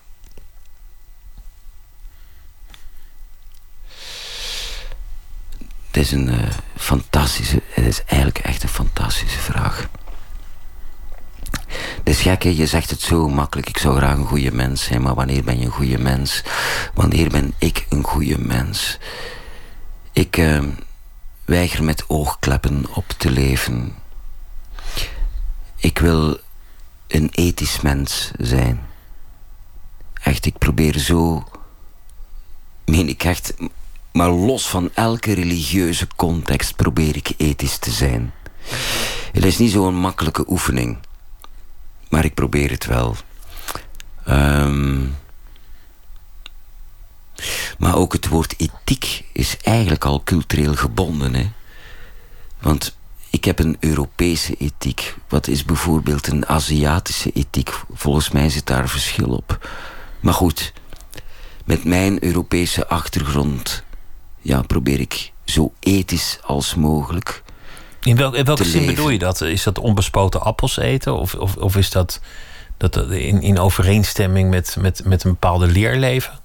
Het 5.94 6.02
is 6.02 6.12
een 6.12 6.28
uh, 6.28 6.50
fantastische, 6.76 7.62
het 7.70 7.86
is 7.86 8.04
eigenlijk 8.06 8.46
echt 8.46 8.64
een 8.64 8.70
fantastische 8.70 9.40
vraag. 9.40 9.90
Het 11.68 12.10
is 12.10 12.22
gek, 12.22 12.44
je 12.44 12.68
zegt 12.68 12.90
het 12.90 13.02
zo 13.02 13.30
makkelijk. 13.30 13.70
Ik 13.70 13.78
zou 13.78 13.96
graag 13.98 14.16
een 14.16 14.26
goede 14.26 14.52
mens 14.52 14.84
zijn, 14.84 15.02
maar 15.02 15.16
wanneer 15.16 15.44
ben 15.44 15.60
je 15.60 15.66
een 15.66 15.72
goede 15.72 15.98
mens? 15.98 16.44
Wanneer 16.94 17.30
ben 17.30 17.54
ik 17.58 17.86
een 17.90 18.04
goede 18.04 18.40
mens? 18.40 18.98
Ik 20.12 20.38
uh, 20.38 20.64
weiger 21.46 21.84
met 21.84 22.04
oogkleppen 22.08 22.86
op 22.94 23.10
te 23.18 23.32
leven. 23.32 23.96
Ik 25.76 26.00
wil 26.00 26.40
een 27.08 27.30
ethisch 27.32 27.82
mens 27.82 28.32
zijn. 28.38 28.82
Echt, 30.14 30.46
ik 30.46 30.58
probeer 30.58 31.00
zo... 31.00 31.48
Meen 32.86 33.10
ik 33.10 33.24
echt... 33.24 33.54
Maar 34.14 34.30
los 34.30 34.68
van 34.70 34.90
elke 34.94 35.34
religieuze 35.34 36.08
context 36.16 36.76
probeer 36.76 37.16
ik 37.16 37.34
ethisch 37.38 37.78
te 37.78 37.92
zijn. 37.92 38.34
Het 39.32 39.46
is 39.46 39.58
niet 39.58 39.72
zo'n 39.72 39.96
makkelijke 39.96 40.46
oefening. 40.48 40.98
Maar 42.10 42.26
ik 42.26 42.34
probeer 42.34 42.72
het 42.72 42.86
wel. 42.86 43.16
Um, 44.30 45.16
maar 47.78 47.96
ook 47.96 48.14
het 48.14 48.28
woord 48.28 48.54
ethiek 48.58 49.24
is 49.32 49.58
eigenlijk 49.62 50.06
al 50.06 50.24
cultureel 50.24 50.76
gebonden. 50.76 51.34
Hè? 51.34 51.52
Want 52.62 52.98
ik 53.30 53.46
heb 53.46 53.60
een 53.60 53.78
Europese 53.80 54.56
ethiek. 54.56 55.16
Wat 55.28 55.48
is 55.48 55.66
bijvoorbeeld 55.66 56.28
een 56.28 56.48
Aziatische 56.48 57.32
ethiek? 57.32 57.72
Volgens 57.94 58.32
mij 58.32 58.50
zit 58.50 58.66
daar 58.66 58.90
verschil 58.90 59.30
op. 59.30 59.70
Maar 60.20 60.34
goed, 60.34 60.74
met 61.66 61.84
mijn 61.84 62.24
Europese 62.24 62.88
achtergrond 62.88 63.83
ja, 64.44 64.62
probeer 64.62 65.00
ik 65.00 65.32
zo 65.46 65.74
ethisch 65.80 66.40
als 66.42 66.76
mogelijk. 66.76 67.44
In, 68.02 68.16
welk, 68.16 68.36
in 68.36 68.46
welke 68.46 68.64
zin 68.64 68.86
bedoel 68.86 69.10
je 69.10 69.20
dat? 69.20 69.42
Is 69.42 69.64
dat 69.64 69.80
onbespoten 69.80 70.42
appels 70.42 70.78
eten? 70.78 71.20
Of, 71.20 71.36
of, 71.36 71.56
of 71.56 71.76
is 71.76 71.90
dat, 71.90 72.20
dat 72.78 72.96
in, 72.96 73.42
in 73.42 73.60
overeenstemming 73.60 74.50
met, 74.50 74.76
met, 74.80 75.06
met 75.06 75.24
een 75.24 75.32
bepaalde 75.32 75.68
leerleven? 75.68 76.40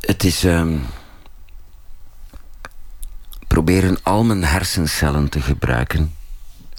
Het 0.00 0.24
is... 0.24 0.44
Um, 0.44 0.86
proberen 3.46 3.98
al 4.02 4.24
mijn 4.24 4.44
hersencellen 4.44 5.28
te 5.28 5.40
gebruiken. 5.40 6.14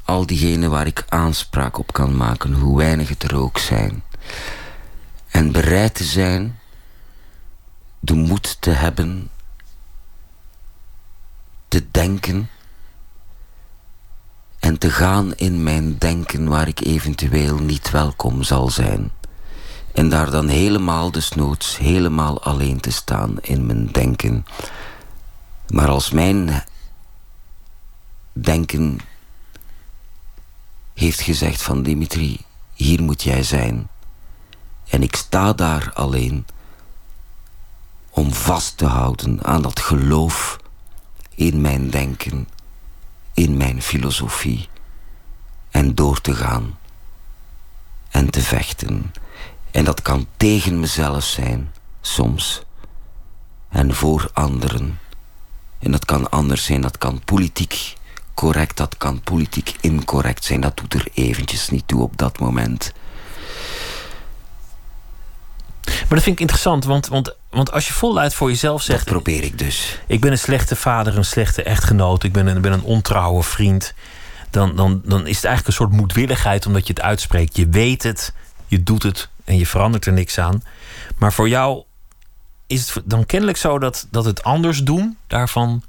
Al 0.05 0.26
diegenen 0.26 0.70
waar 0.70 0.88
ik 0.88 1.05
aanspraak 1.09 1.78
op 1.78 1.93
kan 1.93 2.17
maken, 2.17 2.53
hoe 2.53 2.78
weinig 2.78 3.09
het 3.09 3.24
er 3.24 3.36
ook 3.36 3.57
zijn. 3.57 4.03
En 5.32 5.51
bereid 5.51 5.95
te 5.95 6.03
zijn 6.03 6.59
de 7.99 8.13
moed 8.13 8.61
te 8.61 8.69
hebben 8.69 9.30
te 11.67 11.91
denken 11.91 12.49
en 14.59 14.77
te 14.77 14.89
gaan 14.91 15.36
in 15.36 15.63
mijn 15.63 15.97
denken 15.97 16.47
waar 16.47 16.67
ik 16.67 16.80
eventueel 16.80 17.57
niet 17.57 17.89
welkom 17.89 18.43
zal 18.43 18.69
zijn. 18.69 19.11
En 19.93 20.09
daar 20.09 20.32
dan 20.32 20.47
helemaal 20.47 21.11
desnoods, 21.11 21.77
helemaal 21.77 22.43
alleen 22.43 22.80
te 22.80 22.91
staan 22.91 23.41
in 23.41 23.65
mijn 23.65 23.88
denken. 23.88 24.45
Maar 25.67 25.88
als 25.88 26.11
mijn 26.11 26.63
denken 28.32 28.99
heeft 30.93 31.21
gezegd 31.21 31.61
van 31.61 31.84
Dimitri, 31.84 32.39
hier 32.73 33.01
moet 33.01 33.23
jij 33.23 33.43
zijn. 33.43 33.88
En 34.89 35.03
ik 35.03 35.15
sta 35.15 35.53
daar 35.53 35.91
alleen, 35.93 36.45
om 38.09 38.33
vast 38.33 38.77
te 38.77 38.85
houden 38.85 39.43
aan 39.43 39.61
dat 39.61 39.79
geloof 39.79 40.59
in 41.35 41.61
mijn 41.61 41.89
denken, 41.89 42.47
in 43.33 43.57
mijn 43.57 43.81
filosofie 43.81 44.69
en 45.71 45.95
door 45.95 46.21
te 46.21 46.35
gaan 46.35 46.77
en 48.09 48.29
te 48.29 48.41
vechten. 48.41 49.13
En 49.71 49.83
dat 49.85 50.01
kan 50.01 50.27
tegen 50.37 50.79
mezelf 50.79 51.23
zijn, 51.23 51.71
soms, 52.01 52.61
en 53.69 53.95
voor 53.95 54.29
anderen. 54.33 54.99
En 55.79 55.91
dat 55.91 56.05
kan 56.05 56.29
anders 56.29 56.63
zijn, 56.63 56.81
dat 56.81 56.97
kan 56.97 57.21
politiek 57.25 57.97
correct, 58.33 58.77
dat 58.77 58.97
kan 58.97 59.21
politiek 59.21 59.75
incorrect 59.81 60.43
zijn. 60.43 60.61
Dat 60.61 60.77
doet 60.77 60.93
er 60.93 61.07
eventjes 61.13 61.69
niet 61.69 61.87
toe 61.87 62.01
op 62.01 62.17
dat 62.17 62.39
moment. 62.39 62.93
Maar 65.89 66.07
dat 66.09 66.23
vind 66.23 66.35
ik 66.35 66.39
interessant, 66.39 66.85
want, 66.85 67.07
want, 67.07 67.35
want 67.49 67.71
als 67.71 67.87
je 67.87 67.93
voluit 67.93 68.33
voor 68.33 68.49
jezelf 68.49 68.81
zegt... 68.81 69.05
Dat 69.05 69.13
probeer 69.13 69.43
ik 69.43 69.57
dus. 69.57 69.99
Ik 70.07 70.21
ben 70.21 70.31
een 70.31 70.37
slechte 70.37 70.75
vader, 70.75 71.17
een 71.17 71.25
slechte 71.25 71.63
echtgenoot... 71.63 72.23
ik 72.23 72.31
ben 72.31 72.47
een, 72.47 72.61
ben 72.61 72.71
een 72.71 72.83
ontrouwe 72.83 73.43
vriend... 73.43 73.93
Dan, 74.49 74.75
dan, 74.75 75.01
dan 75.05 75.27
is 75.27 75.35
het 75.35 75.45
eigenlijk 75.45 75.67
een 75.67 75.85
soort 75.85 75.99
moedwilligheid 75.99 76.65
omdat 76.65 76.87
je 76.87 76.93
het 76.93 77.01
uitspreekt. 77.01 77.57
Je 77.57 77.67
weet 77.67 78.03
het, 78.03 78.33
je 78.67 78.83
doet 78.83 79.03
het 79.03 79.29
en 79.43 79.57
je 79.57 79.67
verandert 79.67 80.05
er 80.05 80.13
niks 80.13 80.37
aan. 80.37 80.63
Maar 81.17 81.33
voor 81.33 81.49
jou 81.49 81.83
is 82.67 82.93
het 82.93 83.03
dan 83.05 83.25
kennelijk 83.25 83.57
zo 83.57 83.79
dat, 83.79 84.07
dat 84.11 84.25
het 84.25 84.43
anders 84.43 84.83
doen... 84.83 85.17
daarvan 85.27 85.83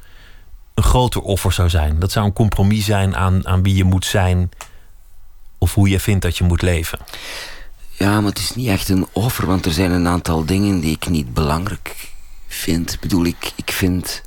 een 0.75 0.83
groter 0.83 1.21
offer 1.21 1.53
zou 1.53 1.69
zijn. 1.69 1.99
Dat 1.99 2.13
zou 2.13 2.27
een 2.27 2.33
compromis 2.33 2.85
zijn 2.85 3.17
aan, 3.17 3.47
aan 3.47 3.63
wie 3.63 3.75
je 3.75 3.85
moet 3.85 4.05
zijn... 4.05 4.51
of 5.59 5.75
hoe 5.75 5.89
je 5.89 6.01
vindt 6.01 6.23
dat 6.23 6.39
je 6.39 6.45
moet 6.45 6.63
leven. 6.63 6.99
Ja, 8.01 8.21
maar 8.21 8.31
het 8.31 8.39
is 8.39 8.55
niet 8.55 8.69
echt 8.69 8.89
een 8.89 9.07
offer, 9.13 9.47
want 9.47 9.67
er 9.67 9.73
zijn 9.73 9.91
een 9.91 10.07
aantal 10.07 10.45
dingen 10.45 10.81
die 10.81 10.95
ik 10.95 11.09
niet 11.09 11.35
belangrijk 11.35 12.13
vind. 12.47 13.01
Bedoel, 13.01 13.25
ik, 13.25 13.53
ik 13.55 13.71
vind 13.71 14.23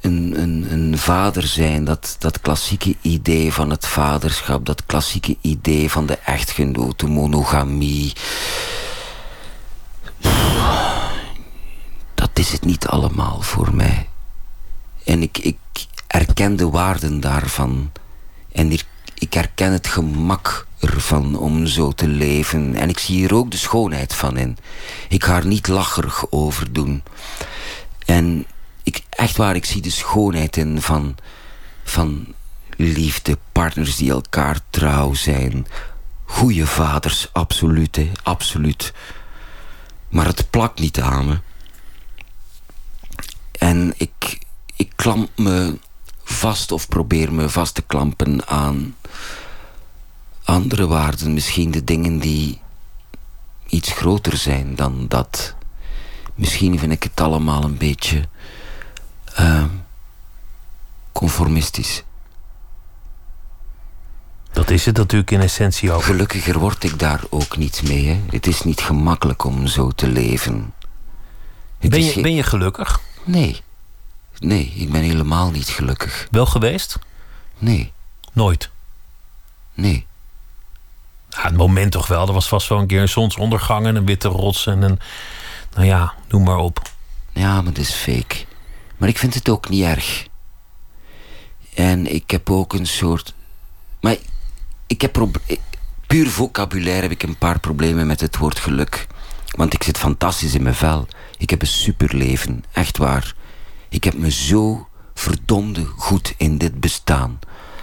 een, 0.00 0.40
een, 0.40 0.72
een 0.72 0.98
vader 0.98 1.46
zijn, 1.46 1.84
dat, 1.84 2.16
dat 2.18 2.40
klassieke 2.40 2.96
idee 3.00 3.52
van 3.52 3.70
het 3.70 3.86
vaderschap, 3.86 4.66
dat 4.66 4.86
klassieke 4.86 5.36
idee 5.40 5.90
van 5.90 6.06
de 6.06 6.18
echtgenoot, 6.18 6.98
de 6.98 7.06
monogamie. 7.06 8.12
Dat 12.14 12.30
is 12.32 12.52
het 12.52 12.64
niet 12.64 12.86
allemaal 12.86 13.40
voor 13.40 13.74
mij. 13.74 14.08
En 15.04 15.22
ik, 15.22 15.38
ik 15.38 15.58
erken 16.06 16.56
de 16.56 16.70
waarden 16.70 17.20
daarvan. 17.20 17.92
En 18.52 18.72
ik 18.72 18.84
ik 19.22 19.34
herken 19.34 19.72
het 19.72 19.86
gemak 19.86 20.66
ervan 20.80 21.38
om 21.38 21.66
zo 21.66 21.92
te 21.92 22.08
leven. 22.08 22.74
En 22.74 22.88
ik 22.88 22.98
zie 22.98 23.16
hier 23.16 23.34
ook 23.34 23.50
de 23.50 23.56
schoonheid 23.56 24.14
van 24.14 24.36
in. 24.36 24.58
Ik 25.08 25.24
ga 25.24 25.36
er 25.36 25.46
niet 25.46 25.68
lacherig 25.68 26.24
over 26.30 26.72
doen. 26.72 27.02
En 28.06 28.46
ik, 28.82 29.02
echt 29.10 29.36
waar, 29.36 29.54
ik 29.54 29.64
zie 29.64 29.82
de 29.82 29.90
schoonheid 29.90 30.56
in 30.56 30.80
van, 30.80 31.16
van 31.84 32.34
liefde, 32.76 33.38
partners 33.52 33.96
die 33.96 34.10
elkaar 34.10 34.60
trouw 34.70 35.14
zijn. 35.14 35.66
Goeie 36.24 36.66
vaders, 36.66 37.28
absoluut, 37.32 38.00
absoluut. 38.22 38.92
Maar 40.08 40.26
het 40.26 40.50
plakt 40.50 40.80
niet 40.80 41.00
aan 41.00 41.26
me. 41.26 41.40
En 43.58 43.94
ik, 43.96 44.38
ik 44.76 44.92
klamp 44.96 45.30
me 45.36 45.78
vast 46.24 46.72
of 46.72 46.88
probeer 46.88 47.32
me 47.32 47.48
vast 47.48 47.74
te 47.74 47.82
klampen 47.82 48.46
aan 48.46 48.94
andere 50.44 50.86
waarden. 50.86 51.34
Misschien 51.34 51.70
de 51.70 51.84
dingen 51.84 52.18
die 52.18 52.60
iets 53.66 53.92
groter 53.92 54.36
zijn 54.36 54.74
dan 54.74 55.04
dat. 55.08 55.54
Misschien 56.34 56.78
vind 56.78 56.92
ik 56.92 57.02
het 57.02 57.20
allemaal 57.20 57.64
een 57.64 57.76
beetje 57.76 58.28
uh, 59.40 59.64
conformistisch. 61.12 62.02
Dat 64.52 64.70
is 64.70 64.86
het 64.86 64.96
natuurlijk 64.96 65.30
in 65.30 65.40
essentie 65.40 65.92
ook. 65.92 66.02
Gelukkiger 66.02 66.58
word 66.58 66.84
ik 66.84 66.98
daar 66.98 67.20
ook 67.30 67.56
niet 67.56 67.82
mee. 67.82 68.06
Hè? 68.06 68.20
Het 68.30 68.46
is 68.46 68.62
niet 68.62 68.80
gemakkelijk 68.80 69.44
om 69.44 69.66
zo 69.66 69.90
te 69.90 70.08
leven. 70.08 70.74
ben 71.80 72.04
je, 72.04 72.20
ben 72.20 72.34
je 72.34 72.42
gelukkig? 72.42 73.00
Nee. 73.24 73.60
Nee, 74.38 74.72
ik 74.74 74.92
ben 74.92 75.02
helemaal 75.02 75.50
niet 75.50 75.68
gelukkig. 75.68 76.28
Wel 76.30 76.46
geweest? 76.46 76.98
Nee. 77.58 77.92
Nooit? 78.32 78.70
Nee. 79.74 80.06
Ja, 81.28 81.42
het 81.42 81.56
moment 81.56 81.92
toch 81.92 82.06
wel. 82.06 82.26
Er 82.26 82.32
was 82.32 82.48
vast 82.48 82.68
wel 82.68 82.78
een 82.78 82.86
keer 82.86 83.00
een 83.00 83.08
zonsondergang 83.08 83.86
en 83.86 83.96
een 83.96 84.06
witte 84.06 84.28
rots 84.28 84.66
en 84.66 84.82
een... 84.82 84.98
Nou 85.74 85.86
ja, 85.86 86.12
noem 86.28 86.42
maar 86.42 86.58
op. 86.58 86.82
Ja, 87.32 87.54
maar 87.54 87.72
dat 87.72 87.84
is 87.84 87.94
fake. 87.94 88.44
Maar 88.96 89.08
ik 89.08 89.18
vind 89.18 89.34
het 89.34 89.48
ook 89.48 89.68
niet 89.68 89.84
erg. 89.84 90.26
En 91.74 92.14
ik 92.14 92.30
heb 92.30 92.50
ook 92.50 92.72
een 92.72 92.86
soort... 92.86 93.34
Maar 94.00 94.16
ik 94.86 95.00
heb... 95.00 95.28
Puur 96.06 96.30
vocabulaire 96.30 97.02
heb 97.02 97.10
ik 97.10 97.22
een 97.22 97.38
paar 97.38 97.60
problemen 97.60 98.06
met 98.06 98.20
het 98.20 98.36
woord 98.36 98.58
geluk. 98.58 99.06
Want 99.56 99.74
ik 99.74 99.82
zit 99.82 99.98
fantastisch 99.98 100.54
in 100.54 100.62
mijn 100.62 100.74
vel. 100.74 101.06
Ik 101.38 101.50
heb 101.50 101.60
een 101.60 101.66
superleven. 101.66 102.64
Echt 102.72 102.98
waar. 102.98 103.34
Ik 103.88 104.04
heb 104.04 104.14
me 104.14 104.30
zo 104.30 104.88
verdomde 105.14 105.84
goed 105.84 106.34
in 106.36 106.58
dit 106.58 106.80
bestaan. 106.80 107.38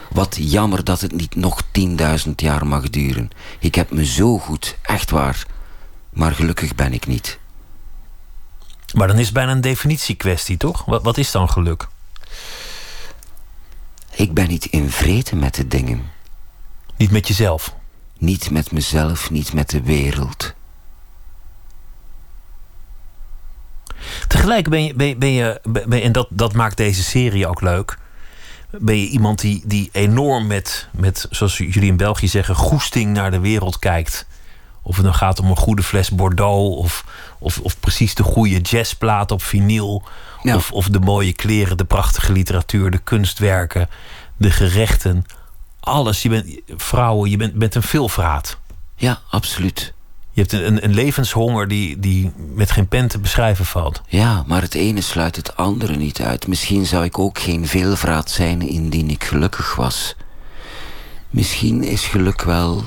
Wat 0.09 0.37
jammer 0.39 0.83
dat 0.83 1.01
het 1.01 1.11
niet 1.11 1.35
nog 1.35 1.63
10.000 2.25 2.31
jaar 2.35 2.67
mag 2.67 2.89
duren. 2.89 3.29
Ik 3.59 3.75
heb 3.75 3.91
me 3.91 4.05
zo 4.05 4.37
goed, 4.37 4.77
echt 4.81 5.11
waar. 5.11 5.45
Maar 6.09 6.31
gelukkig 6.31 6.75
ben 6.75 6.93
ik 6.93 7.07
niet. 7.07 7.39
Maar 8.93 9.07
dan 9.07 9.17
is 9.17 9.25
het 9.25 9.33
bijna 9.33 9.51
een 9.51 9.61
definitiekwestie, 9.61 10.57
toch? 10.57 10.85
Wat, 10.85 11.03
wat 11.03 11.17
is 11.17 11.31
dan 11.31 11.49
geluk? 11.49 11.87
Ik 14.11 14.33
ben 14.33 14.47
niet 14.47 14.65
in 14.65 14.89
vrede 14.89 15.35
met 15.35 15.55
de 15.55 15.67
dingen. 15.67 16.11
Niet 16.97 17.11
met 17.11 17.27
jezelf? 17.27 17.75
Niet 18.17 18.51
met 18.51 18.71
mezelf, 18.71 19.29
niet 19.29 19.53
met 19.53 19.69
de 19.69 19.81
wereld. 19.81 20.53
Tegelijk 24.27 24.69
ben 24.69 24.83
je, 24.83 24.93
ben, 24.93 25.19
ben 25.19 25.31
je, 25.31 25.61
ben, 25.63 26.01
en 26.01 26.11
dat, 26.11 26.27
dat 26.29 26.53
maakt 26.53 26.77
deze 26.77 27.03
serie 27.03 27.47
ook 27.47 27.61
leuk. 27.61 27.97
Ben 28.71 28.97
je 28.97 29.07
iemand 29.07 29.39
die, 29.39 29.61
die 29.65 29.89
enorm 29.91 30.47
met, 30.47 30.87
met, 30.91 31.27
zoals 31.29 31.57
jullie 31.57 31.89
in 31.89 31.97
België 31.97 32.27
zeggen, 32.27 32.55
goesting 32.55 33.13
naar 33.13 33.31
de 33.31 33.39
wereld 33.39 33.79
kijkt. 33.79 34.27
Of 34.81 34.95
het 34.95 35.05
dan 35.05 35.13
gaat 35.13 35.39
om 35.39 35.49
een 35.49 35.57
goede 35.57 35.83
fles 35.83 36.09
Bordeaux, 36.09 36.77
of, 36.77 37.05
of, 37.39 37.59
of 37.59 37.79
precies 37.79 38.15
de 38.15 38.23
goede 38.23 38.59
jazzplaat 38.59 39.31
op 39.31 39.43
vinyl. 39.43 40.03
Of, 40.43 40.71
of 40.71 40.89
de 40.89 40.99
mooie 40.99 41.33
kleren, 41.33 41.77
de 41.77 41.85
prachtige 41.85 42.31
literatuur, 42.31 42.91
de 42.91 42.97
kunstwerken, 42.97 43.89
de 44.37 44.51
gerechten. 44.51 45.25
Alles. 45.79 46.21
Je 46.21 46.29
bent 46.29 46.59
vrouwen, 46.67 47.29
je 47.29 47.37
bent, 47.37 47.53
bent 47.53 47.75
een 47.75 47.83
veelvraat. 47.83 48.57
Ja, 48.95 49.19
absoluut. 49.29 49.93
Je 50.39 50.45
hebt 50.45 50.65
een, 50.65 50.83
een 50.83 50.93
levenshonger 50.93 51.67
die, 51.67 51.99
die 51.99 52.31
met 52.53 52.71
geen 52.71 52.87
pen 52.87 53.07
te 53.07 53.19
beschrijven 53.19 53.65
valt. 53.65 54.01
Ja, 54.07 54.43
maar 54.47 54.61
het 54.61 54.73
ene 54.73 55.01
sluit 55.01 55.35
het 55.35 55.55
andere 55.55 55.95
niet 55.95 56.21
uit. 56.21 56.47
Misschien 56.47 56.85
zou 56.85 57.03
ik 57.03 57.19
ook 57.19 57.39
geen 57.39 57.67
veelvraat 57.67 58.31
zijn 58.31 58.61
indien 58.61 59.09
ik 59.09 59.23
gelukkig 59.23 59.75
was. 59.75 60.15
Misschien 61.29 61.83
is 61.83 62.05
geluk 62.05 62.41
wel 62.41 62.83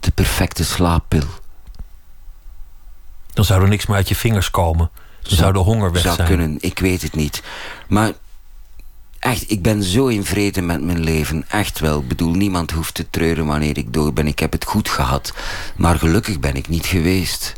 de 0.00 0.10
perfecte 0.10 0.64
slaappil. 0.64 1.26
Dan 3.32 3.44
zou 3.44 3.62
er 3.62 3.68
niks 3.68 3.86
meer 3.86 3.96
uit 3.96 4.08
je 4.08 4.16
vingers 4.16 4.50
komen. 4.50 4.90
Dan 5.22 5.36
zou, 5.36 5.52
de 5.52 5.58
honger 5.58 5.92
weg 5.92 6.02
zou 6.02 6.14
zijn. 6.14 6.28
kunnen, 6.28 6.56
ik 6.60 6.78
weet 6.78 7.02
het 7.02 7.14
niet. 7.14 7.42
Maar 7.88 8.12
Echt, 9.20 9.50
ik 9.50 9.62
ben 9.62 9.82
zo 9.82 10.06
in 10.06 10.24
vrede 10.24 10.60
met 10.60 10.82
mijn 10.82 11.00
leven. 11.00 11.44
Echt 11.48 11.78
wel. 11.78 12.00
Ik 12.00 12.08
bedoel, 12.08 12.32
niemand 12.32 12.70
hoeft 12.70 12.94
te 12.94 13.10
treuren 13.10 13.46
wanneer 13.46 13.78
ik 13.78 13.92
dood 13.92 14.14
ben. 14.14 14.26
Ik 14.26 14.38
heb 14.38 14.52
het 14.52 14.64
goed 14.64 14.88
gehad. 14.88 15.32
Maar 15.76 15.98
gelukkig 15.98 16.40
ben 16.40 16.54
ik 16.54 16.68
niet 16.68 16.86
geweest. 16.86 17.54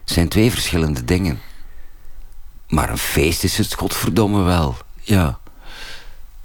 Het 0.00 0.10
zijn 0.10 0.28
twee 0.28 0.50
verschillende 0.50 1.04
dingen. 1.04 1.40
Maar 2.68 2.90
een 2.90 2.98
feest 2.98 3.44
is 3.44 3.58
het 3.58 3.74
godverdomme 3.74 4.42
wel. 4.42 4.76
Ja. 5.00 5.38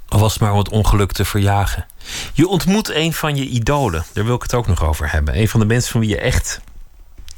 Al 0.08 0.20
was 0.20 0.34
het 0.34 0.42
maar 0.42 0.52
om 0.52 0.58
het 0.58 0.70
ongeluk 0.70 1.12
te 1.12 1.26
verjagen. 1.26 1.86
Je 2.34 2.48
ontmoet 2.48 2.90
een 2.90 3.14
van 3.14 3.36
je 3.36 3.48
idolen. 3.48 4.06
Daar 4.14 4.26
wil 4.26 4.36
ik 4.36 4.42
het 4.42 4.54
ook 4.54 4.68
nog 4.68 4.84
over 4.84 5.12
hebben. 5.12 5.40
Een 5.40 5.50
van 5.50 5.60
de 5.60 5.66
mensen 5.66 5.92
van 5.92 6.00
wie 6.00 6.10
je 6.10 6.20
echt 6.20 6.62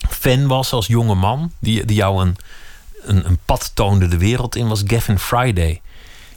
fan 0.10 0.48
was 0.48 0.72
als 0.72 0.88
jonge 0.88 1.16
man. 1.16 1.52
Die, 1.60 1.86
die 1.86 1.96
jou 1.96 2.22
een, 2.22 2.36
een, 3.02 3.26
een 3.26 3.40
pad 3.46 3.72
toonde 3.74 4.08
de 4.08 4.18
wereld 4.18 4.56
in, 4.56 4.68
was 4.68 4.84
Gavin 4.86 5.20
Friday. 5.20 5.82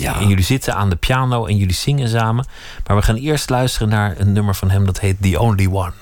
Ja. 0.00 0.20
En 0.20 0.28
jullie 0.28 0.44
zitten 0.44 0.74
aan 0.74 0.90
de 0.90 0.96
piano 0.96 1.46
en 1.46 1.56
jullie 1.56 1.74
zingen 1.74 2.08
samen. 2.08 2.46
Maar 2.86 2.96
we 2.96 3.02
gaan 3.02 3.16
eerst 3.16 3.50
luisteren 3.50 3.88
naar 3.88 4.14
een 4.18 4.32
nummer 4.32 4.54
van 4.54 4.70
hem 4.70 4.84
dat 4.84 5.00
heet 5.00 5.16
The 5.22 5.40
Only 5.40 5.66
One. 5.66 5.92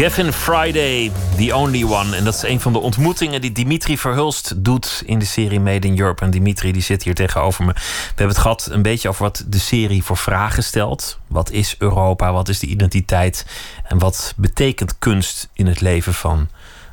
Gavin 0.00 0.32
Friday, 0.32 1.12
The 1.36 1.54
Only 1.54 1.84
One. 1.84 2.16
En 2.16 2.24
dat 2.24 2.34
is 2.34 2.42
een 2.42 2.60
van 2.60 2.72
de 2.72 2.78
ontmoetingen 2.78 3.40
die 3.40 3.52
Dimitri 3.52 3.98
Verhulst 3.98 4.64
doet 4.64 5.02
in 5.06 5.18
de 5.18 5.24
serie 5.24 5.60
Made 5.60 5.86
in 5.86 5.98
Europe. 5.98 6.24
En 6.24 6.30
Dimitri 6.30 6.72
die 6.72 6.82
zit 6.82 7.02
hier 7.02 7.14
tegenover 7.14 7.64
me. 7.64 7.72
We 7.72 7.80
hebben 8.06 8.28
het 8.28 8.38
gehad 8.38 8.68
een 8.70 8.82
beetje 8.82 9.08
over 9.08 9.22
wat 9.22 9.44
de 9.46 9.58
serie 9.58 10.04
voor 10.04 10.16
vragen 10.16 10.62
stelt. 10.62 11.18
Wat 11.26 11.50
is 11.50 11.74
Europa? 11.78 12.32
Wat 12.32 12.48
is 12.48 12.58
de 12.58 12.66
identiteit? 12.66 13.46
En 13.84 13.98
wat 13.98 14.34
betekent 14.36 14.98
kunst 14.98 15.48
in 15.52 15.66
het 15.66 15.80
leven 15.80 16.14
van 16.14 16.48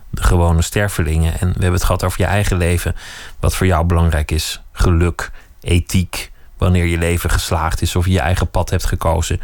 de 0.09 0.23
gewone 0.23 0.61
stervelingen? 0.61 1.31
En 1.31 1.47
we 1.47 1.53
hebben 1.53 1.71
het 1.71 1.83
gehad 1.83 2.03
over 2.03 2.21
je 2.21 2.27
eigen 2.27 2.57
leven. 2.57 2.95
Wat 3.39 3.55
voor 3.55 3.67
jou 3.67 3.85
belangrijk 3.85 4.31
is. 4.31 4.61
Geluk, 4.71 5.31
ethiek. 5.61 6.31
Wanneer 6.57 6.85
je 6.85 6.97
leven 6.97 7.29
geslaagd 7.29 7.81
is 7.81 7.95
of 7.95 8.05
je 8.05 8.11
je 8.11 8.19
eigen 8.19 8.49
pad 8.49 8.69
hebt 8.69 8.85
gekozen. 8.85 9.41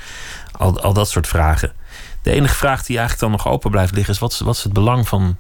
Al, 0.52 0.82
al 0.82 0.94
dat 0.94 1.10
soort 1.10 1.28
vragen. 1.28 1.74
De 2.24 2.32
enige 2.32 2.56
vraag 2.56 2.80
die 2.86 2.98
eigenlijk 2.98 3.20
dan 3.20 3.32
nog 3.32 3.54
open 3.54 3.72
blijft 3.72 3.94
liggen 3.94 4.14
is: 4.14 4.20
wat 4.20 4.32
is, 4.32 4.40
wat 4.40 4.56
is 4.56 4.64
het 4.64 4.74
belang 4.74 5.08
van 5.08 5.38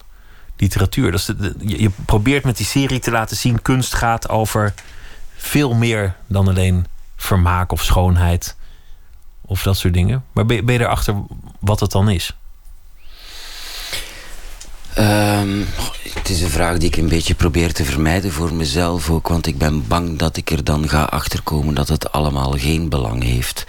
literatuur? 0.58 1.12
Dat 1.12 1.26
je, 1.60 1.82
je 1.82 1.90
probeert 2.06 2.44
met 2.44 2.58
die 2.58 2.66
serie 2.66 3.00
te 3.00 3.12
laten 3.12 3.38
zien: 3.38 3.62
kunst 3.62 3.94
gaat 3.94 4.30
over 4.30 4.74
veel 5.36 5.74
meer 5.74 6.16
dan 6.28 6.48
alleen 6.48 6.86
vermaak 7.16 7.72
of 7.72 7.84
schoonheid 7.84 8.56
of 9.42 9.64
dat 9.64 9.78
soort 9.78 9.94
dingen. 9.94 10.24
Maar 10.32 10.46
ben, 10.46 10.56
je- 10.56 10.64
ben 10.64 10.74
je 10.76 10.80
erachter 10.82 11.16
wat 11.60 11.80
het 11.80 11.92
dan 11.92 12.10
is? 12.10 12.36
Ehm, 14.94 15.62
het 16.14 16.30
is 16.30 16.42
een 16.42 16.50
vraag 16.50 16.78
die 16.78 16.88
ik 16.88 16.96
een 16.98 17.08
beetje 17.08 17.36
probeer 17.36 17.74
te 17.74 17.86
vermijden 17.86 18.32
voor 18.32 18.54
mezelf 18.54 19.10
ook, 19.10 19.28
want 19.28 19.48
ik 19.48 19.58
ben 19.58 19.88
bang 19.88 20.18
dat 20.20 20.38
ik 20.38 20.52
er 20.52 20.64
dan 20.64 20.90
ga 20.90 21.04
achterkomen 21.04 21.74
dat 21.74 21.88
het 21.88 22.12
allemaal 22.12 22.52
geen 22.52 22.90
belang 22.90 23.24
heeft. 23.24 23.66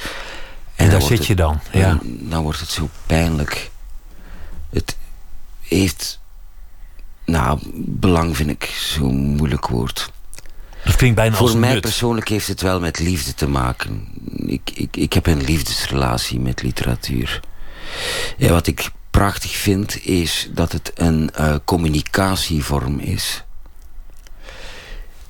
En 0.77 0.91
daar 0.91 1.03
zit 1.03 1.18
het- 1.18 1.27
je 1.27 1.35
dan, 1.35 1.61
ja. 1.72 1.99
Dan 2.03 2.43
wordt 2.43 2.61
het 2.61 2.68
zo 2.70 2.89
pijnlijk. 3.07 3.70
Het 4.70 4.97
heeft. 5.61 6.20
Nou, 7.25 7.59
belang 7.75 8.37
vind 8.37 8.51
ik 8.51 8.64
zo'n 8.64 9.16
moeilijk 9.16 9.66
woord. 9.66 10.12
Dat 10.85 10.97
klinkt 10.97 11.16
bijna 11.16 11.37
als 11.37 11.51
Voor 11.51 11.61
mij 11.61 11.72
nut. 11.72 11.81
persoonlijk 11.81 12.29
heeft 12.29 12.49
het 12.49 12.61
wel 12.61 12.81
met 12.81 12.99
liefde 12.99 13.35
te 13.35 13.49
maken. 13.49 14.09
Ik, 14.47 14.70
ik, 14.75 14.97
ik 14.97 15.12
heb 15.12 15.27
een 15.27 15.45
liefdesrelatie 15.45 16.41
met 16.41 16.62
literatuur. 16.62 17.41
Ja, 18.37 18.51
wat 18.51 18.66
ik 18.66 18.91
prachtig 19.11 19.53
vind 19.57 20.05
is 20.05 20.49
dat 20.53 20.72
het 20.72 20.93
een 20.95 21.31
eh, 21.31 21.55
communicatievorm 21.64 22.99
is. 22.99 23.45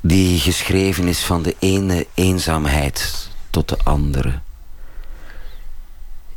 Die 0.00 0.38
geschreven 0.40 1.08
is 1.08 1.18
van 1.20 1.42
de 1.42 1.56
ene 1.58 2.06
eenzaamheid 2.14 3.28
tot 3.50 3.68
de 3.68 3.78
andere. 3.84 4.40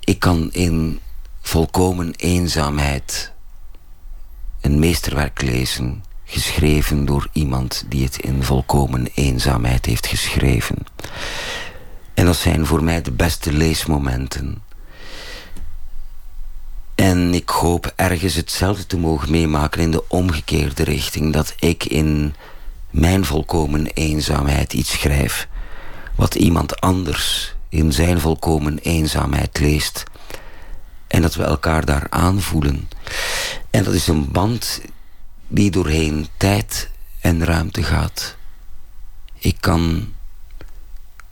Ik 0.07 0.19
kan 0.19 0.49
in 0.51 0.99
volkomen 1.41 2.13
eenzaamheid 2.15 3.33
een 4.61 4.79
meesterwerk 4.79 5.41
lezen, 5.41 6.03
geschreven 6.25 7.05
door 7.05 7.27
iemand 7.31 7.85
die 7.89 8.03
het 8.03 8.17
in 8.17 8.43
volkomen 8.43 9.07
eenzaamheid 9.13 9.85
heeft 9.85 10.07
geschreven. 10.07 10.77
En 12.13 12.25
dat 12.25 12.35
zijn 12.35 12.65
voor 12.65 12.83
mij 12.83 13.01
de 13.01 13.11
beste 13.11 13.53
leesmomenten. 13.53 14.63
En 16.95 17.33
ik 17.33 17.49
hoop 17.49 17.93
ergens 17.95 18.35
hetzelfde 18.35 18.85
te 18.85 18.97
mogen 18.97 19.31
meemaken 19.31 19.81
in 19.81 19.91
de 19.91 20.07
omgekeerde 20.07 20.83
richting. 20.83 21.33
Dat 21.33 21.55
ik 21.59 21.85
in 21.85 22.35
mijn 22.89 23.25
volkomen 23.25 23.85
eenzaamheid 23.85 24.73
iets 24.73 24.91
schrijf. 24.91 25.47
Wat 26.15 26.35
iemand 26.35 26.81
anders 26.81 27.55
in 27.69 27.93
zijn 27.93 28.19
volkomen 28.19 28.77
eenzaamheid 28.77 29.59
leest. 29.59 30.03
En 31.07 31.21
dat 31.21 31.35
we 31.35 31.43
elkaar 31.43 31.85
daar 31.85 32.07
aanvoelen. 32.09 32.89
En 33.69 33.83
dat 33.83 33.93
is 33.93 34.07
een 34.07 34.31
band 34.31 34.81
die 35.47 35.71
doorheen 35.71 36.27
tijd 36.37 36.89
en 37.21 37.45
ruimte 37.45 37.83
gaat. 37.83 38.35
Ik 39.39 39.57
kan 39.59 40.13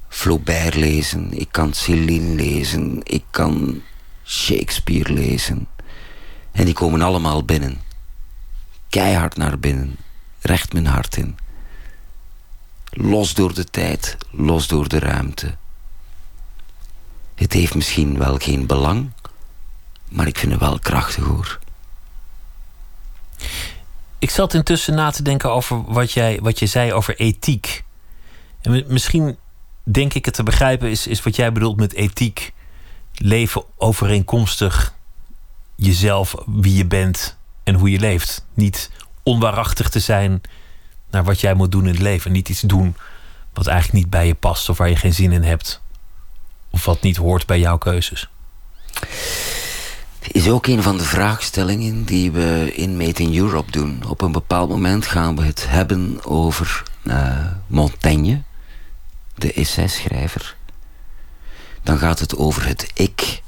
Flaubert 0.07 0.75
lezen, 0.75 1.39
ik 1.39 1.47
kan 1.51 1.73
Céline 1.73 2.35
lezen, 2.35 2.99
ik 3.03 3.23
kan 3.29 3.81
Shakespeare 4.25 5.13
lezen. 5.13 5.67
En 6.51 6.65
die 6.65 6.73
komen 6.73 7.01
allemaal 7.01 7.43
binnen. 7.43 7.81
Keihard 8.89 9.37
naar 9.37 9.59
binnen, 9.59 9.95
recht 10.39 10.73
mijn 10.73 10.85
hart 10.85 11.17
in. 11.17 11.37
Los 12.89 13.33
door 13.33 13.53
de 13.53 13.63
tijd, 13.63 14.17
los 14.31 14.67
door 14.67 14.87
de 14.87 14.99
ruimte. 14.99 15.55
Het 17.35 17.53
heeft 17.53 17.75
misschien 17.75 18.17
wel 18.17 18.37
geen 18.37 18.65
belang, 18.65 19.11
maar 20.09 20.27
ik 20.27 20.37
vind 20.37 20.51
het 20.51 20.61
wel 20.61 20.79
krachtig 20.79 21.23
hoor. 21.23 21.59
Ik 24.19 24.29
zat 24.29 24.53
intussen 24.53 24.95
na 24.95 25.11
te 25.11 25.23
denken 25.23 25.51
over 25.51 25.83
wat 25.83 26.11
jij, 26.11 26.39
wat 26.41 26.59
je 26.59 26.65
zei 26.65 26.93
over 26.93 27.15
ethiek. 27.19 27.83
En 28.61 28.71
mi- 28.71 28.85
misschien 28.87 29.37
denk 29.83 30.13
ik 30.13 30.25
het 30.25 30.33
te 30.33 30.43
begrijpen, 30.43 30.89
is, 30.89 31.07
is 31.07 31.23
wat 31.23 31.35
jij 31.35 31.51
bedoelt 31.51 31.77
met 31.77 31.93
ethiek. 31.93 32.53
Leven 33.13 33.63
overeenkomstig 33.77 34.93
jezelf, 35.75 36.35
wie 36.45 36.75
je 36.75 36.85
bent 36.85 37.37
en 37.63 37.75
hoe 37.75 37.91
je 37.91 37.99
leeft. 37.99 38.45
Niet 38.53 38.91
onwaarachtig 39.23 39.89
te 39.89 39.99
zijn 39.99 40.41
naar 41.11 41.23
wat 41.23 41.39
jij 41.41 41.53
moet 41.53 41.71
doen 41.71 41.85
in 41.85 41.93
het 41.93 42.01
leven. 42.01 42.31
Niet 42.31 42.49
iets 42.49 42.61
doen 42.61 42.95
wat 43.53 43.67
eigenlijk 43.67 43.97
niet 44.03 44.09
bij 44.09 44.27
je 44.27 44.35
past 44.35 44.69
of 44.69 44.77
waar 44.77 44.89
je 44.89 44.95
geen 44.95 45.13
zin 45.13 45.31
in 45.31 45.43
hebt. 45.43 45.81
Of 46.75 46.85
wat 46.85 47.01
niet 47.01 47.17
hoort 47.17 47.45
bij 47.45 47.59
jouw 47.59 47.77
keuzes. 47.77 48.29
is 50.31 50.49
ook 50.49 50.67
een 50.67 50.83
van 50.83 50.97
de 50.97 51.03
vraagstellingen 51.03 52.03
die 52.03 52.31
we 52.31 52.71
in 52.75 52.97
Made 52.97 53.23
in 53.23 53.37
Europe 53.37 53.71
doen. 53.71 54.03
Op 54.07 54.21
een 54.21 54.31
bepaald 54.31 54.69
moment 54.69 55.05
gaan 55.05 55.35
we 55.35 55.43
het 55.43 55.65
hebben 55.69 56.25
over 56.25 56.83
uh, 57.03 57.45
Montaigne, 57.67 58.41
de 59.35 59.53
essayschrijver. 59.53 60.55
Dan 61.83 61.97
gaat 61.97 62.19
het 62.19 62.37
over 62.37 62.67
het 62.67 62.91
ik. 62.93 63.41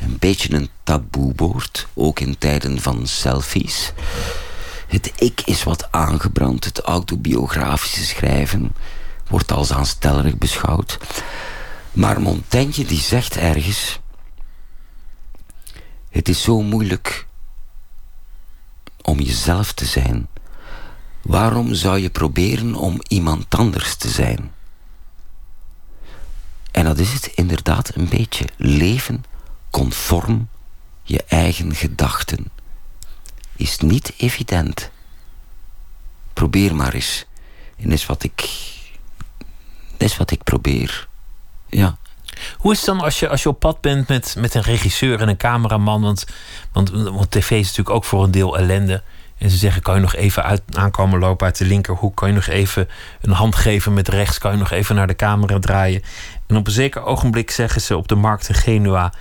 Een 0.00 0.16
beetje 0.18 0.54
een 0.54 0.70
taboewoord, 0.82 1.86
ook 1.94 2.20
in 2.20 2.38
tijden 2.38 2.80
van 2.80 3.06
selfies. 3.06 3.92
Het 4.86 5.12
ik 5.16 5.40
is 5.44 5.62
wat 5.62 5.88
aangebrand. 5.90 6.64
Het 6.64 6.80
autobiografische 6.80 8.04
schrijven 8.04 8.74
wordt 9.28 9.52
als 9.52 9.72
aanstellerig 9.72 10.38
beschouwd. 10.38 10.98
Maar 11.98 12.20
Montaigne 12.20 12.84
die 12.84 13.00
zegt 13.00 13.36
ergens... 13.36 14.00
Het 16.08 16.28
is 16.28 16.42
zo 16.42 16.62
moeilijk 16.62 17.26
om 19.02 19.20
jezelf 19.20 19.72
te 19.72 19.84
zijn. 19.84 20.28
Waarom 21.22 21.74
zou 21.74 21.98
je 21.98 22.10
proberen 22.10 22.74
om 22.74 23.00
iemand 23.08 23.54
anders 23.54 23.94
te 23.94 24.08
zijn? 24.08 24.52
En 26.70 26.84
dat 26.84 26.98
is 26.98 27.12
het 27.12 27.26
inderdaad 27.26 27.94
een 27.94 28.08
beetje. 28.08 28.44
Leven 28.56 29.24
conform 29.70 30.48
je 31.02 31.24
eigen 31.24 31.74
gedachten 31.74 32.50
is 33.56 33.78
niet 33.78 34.12
evident. 34.16 34.90
Probeer 36.32 36.74
maar 36.74 36.94
eens. 36.94 37.24
En 37.76 37.92
is 37.92 38.06
wat 38.06 38.22
ik. 38.22 38.48
Is 39.96 40.16
wat 40.16 40.30
ik 40.30 40.42
probeer. 40.42 41.07
Ja. 41.68 41.96
Hoe 42.56 42.72
is 42.72 42.76
het 42.76 42.86
dan 42.86 43.00
als 43.00 43.18
je, 43.18 43.28
als 43.28 43.42
je 43.42 43.48
op 43.48 43.60
pad 43.60 43.80
bent 43.80 44.08
met, 44.08 44.34
met 44.38 44.54
een 44.54 44.62
regisseur 44.62 45.20
en 45.20 45.28
een 45.28 45.36
cameraman? 45.36 46.02
Want, 46.02 46.26
want, 46.72 46.90
want 46.90 47.30
tv 47.30 47.50
is 47.50 47.66
natuurlijk 47.66 47.96
ook 47.96 48.04
voor 48.04 48.24
een 48.24 48.30
deel 48.30 48.58
ellende. 48.58 49.02
En 49.38 49.50
ze 49.50 49.56
zeggen: 49.56 49.82
kan 49.82 49.94
je 49.94 50.00
nog 50.00 50.14
even 50.14 50.44
uit, 50.44 50.62
aankomen 50.72 51.18
lopen 51.18 51.46
uit 51.46 51.58
de 51.58 51.64
linkerhoek? 51.64 52.16
Kan 52.16 52.28
je 52.28 52.34
nog 52.34 52.46
even 52.46 52.88
een 53.20 53.30
hand 53.30 53.54
geven 53.54 53.94
met 53.94 54.08
rechts? 54.08 54.38
Kan 54.38 54.52
je 54.52 54.58
nog 54.58 54.70
even 54.70 54.94
naar 54.94 55.06
de 55.06 55.16
camera 55.16 55.58
draaien? 55.58 56.02
En 56.46 56.56
op 56.56 56.66
een 56.66 56.72
zeker 56.72 57.04
ogenblik 57.04 57.50
zeggen 57.50 57.80
ze 57.80 57.96
op 57.96 58.08
de 58.08 58.14
markt 58.14 58.48
in 58.48 58.54
Genua: 58.54 59.12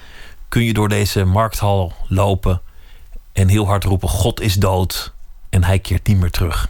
kun 0.49 0.63
je 0.63 0.73
door 0.73 0.89
deze 0.89 1.23
markthal 1.23 1.93
lopen 2.07 2.61
en 3.33 3.47
heel 3.47 3.65
hard 3.65 3.83
roepen: 3.83 4.09
God 4.09 4.41
is 4.41 4.55
dood. 4.55 5.13
En 5.49 5.63
hij 5.63 5.79
keert 5.79 6.07
niet 6.07 6.19
meer 6.19 6.31
terug. 6.31 6.69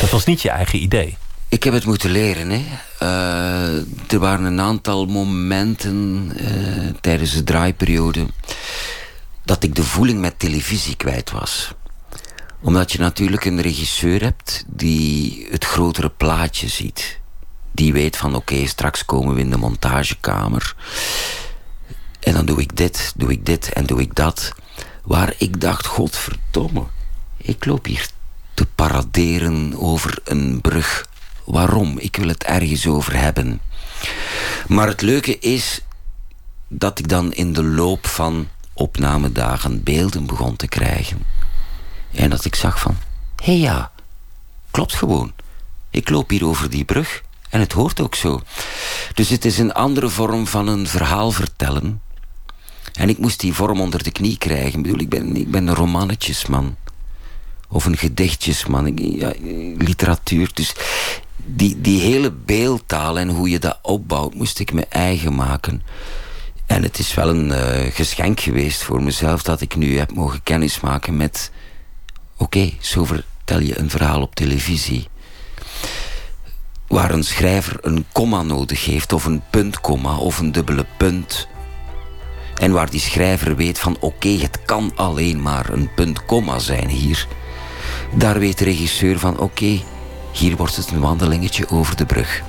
Dat 0.00 0.10
was 0.10 0.24
niet 0.24 0.42
je 0.42 0.50
eigen 0.50 0.82
idee. 0.82 1.16
Ik 1.48 1.62
heb 1.62 1.72
het 1.72 1.86
moeten 1.86 2.10
leren. 2.10 2.50
Hè. 2.50 2.64
Uh, 3.02 4.12
er 4.12 4.18
waren 4.18 4.44
een 4.44 4.60
aantal 4.60 5.06
momenten 5.06 6.30
uh, 6.36 6.94
tijdens 7.00 7.32
de 7.32 7.44
draaiperiode 7.44 8.26
dat 9.44 9.62
ik 9.62 9.74
de 9.74 9.82
voeling 9.82 10.20
met 10.20 10.38
televisie 10.38 10.96
kwijt 10.96 11.30
was. 11.30 11.74
Omdat 12.60 12.92
je 12.92 12.98
natuurlijk 12.98 13.44
een 13.44 13.60
regisseur 13.60 14.22
hebt 14.22 14.64
die 14.66 15.46
het 15.50 15.64
grotere 15.64 16.10
plaatje 16.10 16.68
ziet. 16.68 17.20
Die 17.72 17.92
weet 17.92 18.16
van 18.16 18.34
oké, 18.34 18.66
straks 18.66 19.04
komen 19.04 19.34
we 19.34 19.40
in 19.40 19.50
de 19.50 19.56
montagekamer. 19.56 20.74
En 22.20 22.32
dan 22.32 22.46
doe 22.46 22.60
ik 22.60 22.76
dit, 22.76 23.12
doe 23.16 23.30
ik 23.30 23.46
dit 23.46 23.72
en 23.72 23.86
doe 23.86 24.00
ik 24.00 24.14
dat. 24.14 24.52
Waar 25.02 25.34
ik 25.38 25.60
dacht, 25.60 25.86
godverdomme, 25.86 26.84
ik 27.36 27.64
loop 27.64 27.84
hier 27.84 28.08
te 28.54 28.66
paraderen 28.74 29.78
over 29.78 30.18
een 30.24 30.60
brug. 30.60 31.06
Waarom? 31.46 31.98
Ik 31.98 32.16
wil 32.16 32.28
het 32.28 32.44
ergens 32.44 32.86
over 32.86 33.20
hebben. 33.20 33.60
Maar 34.68 34.88
het 34.88 35.00
leuke 35.00 35.38
is 35.38 35.80
dat 36.68 36.98
ik 36.98 37.08
dan 37.08 37.32
in 37.32 37.52
de 37.52 37.64
loop 37.64 38.06
van 38.06 38.48
opnamedagen 38.72 39.82
beelden 39.82 40.26
begon 40.26 40.56
te 40.56 40.68
krijgen. 40.68 41.24
En 42.12 42.30
dat 42.30 42.44
ik 42.44 42.54
zag 42.54 42.80
van, 42.80 42.96
hé 43.36 43.52
hey 43.52 43.60
ja, 43.60 43.90
klopt 44.70 44.94
gewoon. 44.94 45.32
Ik 45.90 46.08
loop 46.08 46.30
hier 46.30 46.46
over 46.46 46.70
die 46.70 46.84
brug 46.84 47.22
en 47.50 47.60
het 47.60 47.72
hoort 47.72 48.00
ook 48.00 48.14
zo. 48.14 48.40
Dus 49.14 49.28
het 49.28 49.44
is 49.44 49.58
een 49.58 49.72
andere 49.72 50.08
vorm 50.08 50.46
van 50.46 50.68
een 50.68 50.86
verhaal 50.86 51.30
vertellen 51.30 52.00
en 52.96 53.08
ik 53.08 53.18
moest 53.18 53.40
die 53.40 53.54
vorm 53.54 53.80
onder 53.80 54.02
de 54.02 54.10
knie 54.10 54.38
krijgen. 54.38 54.78
Ik 54.78 54.82
bedoel, 54.82 55.00
ik 55.00 55.08
ben, 55.08 55.36
ik 55.36 55.50
ben 55.50 55.66
een 55.66 55.74
romannetjesman. 55.74 56.76
Of 57.68 57.84
een 57.84 57.96
gedichtjesman. 57.96 58.96
Ja, 58.96 59.32
literatuur. 59.78 60.50
Dus 60.54 60.74
die, 61.46 61.80
die 61.80 62.00
hele 62.00 62.32
beeldtaal 62.32 63.18
en 63.18 63.28
hoe 63.28 63.50
je 63.50 63.58
dat 63.58 63.78
opbouwt, 63.82 64.34
moest 64.34 64.58
ik 64.58 64.72
me 64.72 64.86
eigen 64.88 65.34
maken. 65.34 65.82
En 66.66 66.82
het 66.82 66.98
is 66.98 67.14
wel 67.14 67.28
een 67.28 67.48
uh, 67.48 67.92
geschenk 67.92 68.40
geweest 68.40 68.82
voor 68.82 69.02
mezelf 69.02 69.42
dat 69.42 69.60
ik 69.60 69.76
nu 69.76 69.98
heb 69.98 70.12
mogen 70.12 70.42
kennismaken 70.42 71.16
met. 71.16 71.50
Oké, 72.36 72.72
zo 72.80 73.04
vertel 73.04 73.60
je 73.60 73.78
een 73.78 73.90
verhaal 73.90 74.22
op 74.22 74.34
televisie. 74.34 75.08
Waar 76.86 77.10
een 77.10 77.24
schrijver 77.24 77.76
een 77.80 78.04
komma 78.12 78.42
nodig 78.42 78.84
heeft, 78.84 79.12
of 79.12 79.24
een 79.24 79.42
puntkomma, 79.50 80.16
of 80.16 80.38
een 80.38 80.52
dubbele 80.52 80.86
punt. 80.96 81.48
En 82.54 82.72
waar 82.72 82.90
die 82.90 83.00
schrijver 83.00 83.56
weet 83.56 83.78
van 83.78 83.96
oké, 84.00 84.28
het 84.28 84.64
kan 84.64 84.92
alleen 84.94 85.42
maar 85.42 85.70
een 85.70 85.94
punt 85.94 86.24
komma 86.24 86.58
zijn 86.58 86.88
hier. 86.88 87.26
Daar 88.14 88.38
weet 88.38 88.58
de 88.58 88.64
regisseur 88.64 89.18
van 89.18 89.38
oké, 89.38 89.80
hier 90.36 90.56
wordt 90.56 90.76
het 90.76 90.90
een 90.90 91.00
wandelingetje 91.00 91.68
over 91.68 91.96
de 91.96 92.06
brug. 92.06 92.42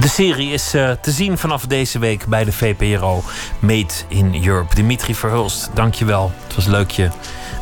De 0.00 0.08
serie 0.08 0.52
is 0.52 0.74
uh, 0.74 0.90
te 0.90 1.10
zien 1.10 1.38
vanaf 1.38 1.66
deze 1.66 1.98
week 1.98 2.26
bij 2.26 2.44
de 2.44 2.52
VPRO 2.52 3.22
Made 3.58 3.92
in 4.08 4.44
Europe. 4.46 4.74
Dimitri 4.74 5.14
Verhulst, 5.14 5.70
dankjewel. 5.74 6.32
Het 6.46 6.54
was 6.54 6.66
leuk 6.66 6.90
je 6.90 7.10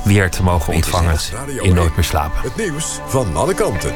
weer 0.04 0.30
te 0.30 0.42
mogen 0.42 0.74
ontvangen 0.74 1.18
in 1.62 1.74
Nooit 1.74 1.96
meer 1.96 2.04
slapen. 2.04 2.40
Het 2.42 2.56
nieuws 2.56 2.98
van 3.06 3.36
alle 3.36 3.54
kanten. 3.54 3.94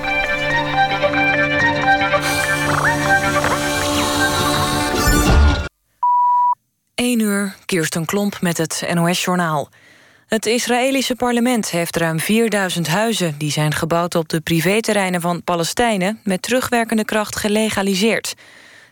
1 6.95 7.21
uur, 7.21 7.55
Kirsten 7.65 8.05
Klomp 8.05 8.41
met 8.41 8.57
het 8.57 8.85
NOS-journaal. 8.95 9.69
Het 10.27 10.47
Israëlische 10.47 11.15
parlement 11.15 11.71
heeft 11.71 11.97
ruim 11.97 12.21
4000 12.21 12.87
huizen... 12.87 13.35
die 13.39 13.51
zijn 13.51 13.75
gebouwd 13.75 14.15
op 14.15 14.29
de 14.29 14.41
privéterreinen 14.41 15.21
van 15.21 15.43
Palestijnen... 15.43 16.21
met 16.25 16.43
terugwerkende 16.43 17.05
kracht 17.05 17.37
gelegaliseerd. 17.37 18.35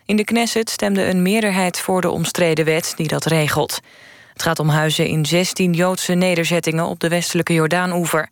In 0.05 0.15
de 0.15 0.23
Knesset 0.23 0.69
stemde 0.69 1.05
een 1.05 1.21
meerderheid 1.21 1.79
voor 1.79 2.01
de 2.01 2.09
omstreden 2.09 2.65
wet 2.65 2.93
die 2.95 3.07
dat 3.07 3.25
regelt. 3.25 3.79
Het 4.33 4.41
gaat 4.41 4.59
om 4.59 4.69
huizen 4.69 5.07
in 5.07 5.25
16 5.25 5.73
Joodse 5.73 6.13
nederzettingen... 6.13 6.85
op 6.85 6.99
de 6.99 7.09
westelijke 7.09 7.53
Jordaan-oever. 7.53 8.29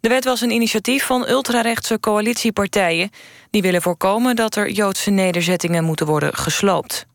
De 0.00 0.08
wet 0.08 0.24
was 0.24 0.40
een 0.40 0.50
initiatief 0.50 1.04
van 1.04 1.28
ultrarechtse 1.28 2.00
coalitiepartijen... 2.00 3.10
die 3.50 3.62
willen 3.62 3.82
voorkomen 3.82 4.36
dat 4.36 4.56
er 4.56 4.70
Joodse 4.70 5.10
nederzettingen 5.10 5.84
moeten 5.84 6.06
worden 6.06 6.34
gesloopt. 6.36 7.06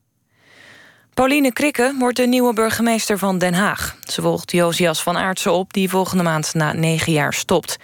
Pauline 1.13 1.53
Krikke 1.53 1.95
wordt 1.99 2.17
de 2.17 2.27
nieuwe 2.27 2.53
burgemeester 2.53 3.17
van 3.17 3.37
Den 3.37 3.53
Haag. 3.53 3.95
Ze 4.03 4.21
volgt 4.21 4.51
Josias 4.51 5.03
van 5.03 5.17
Aartsen 5.17 5.53
op, 5.53 5.73
die 5.73 5.89
volgende 5.89 6.23
maand 6.23 6.53
na 6.53 6.73
negen 6.73 7.11
jaar 7.11 7.33
stopt. 7.33 7.77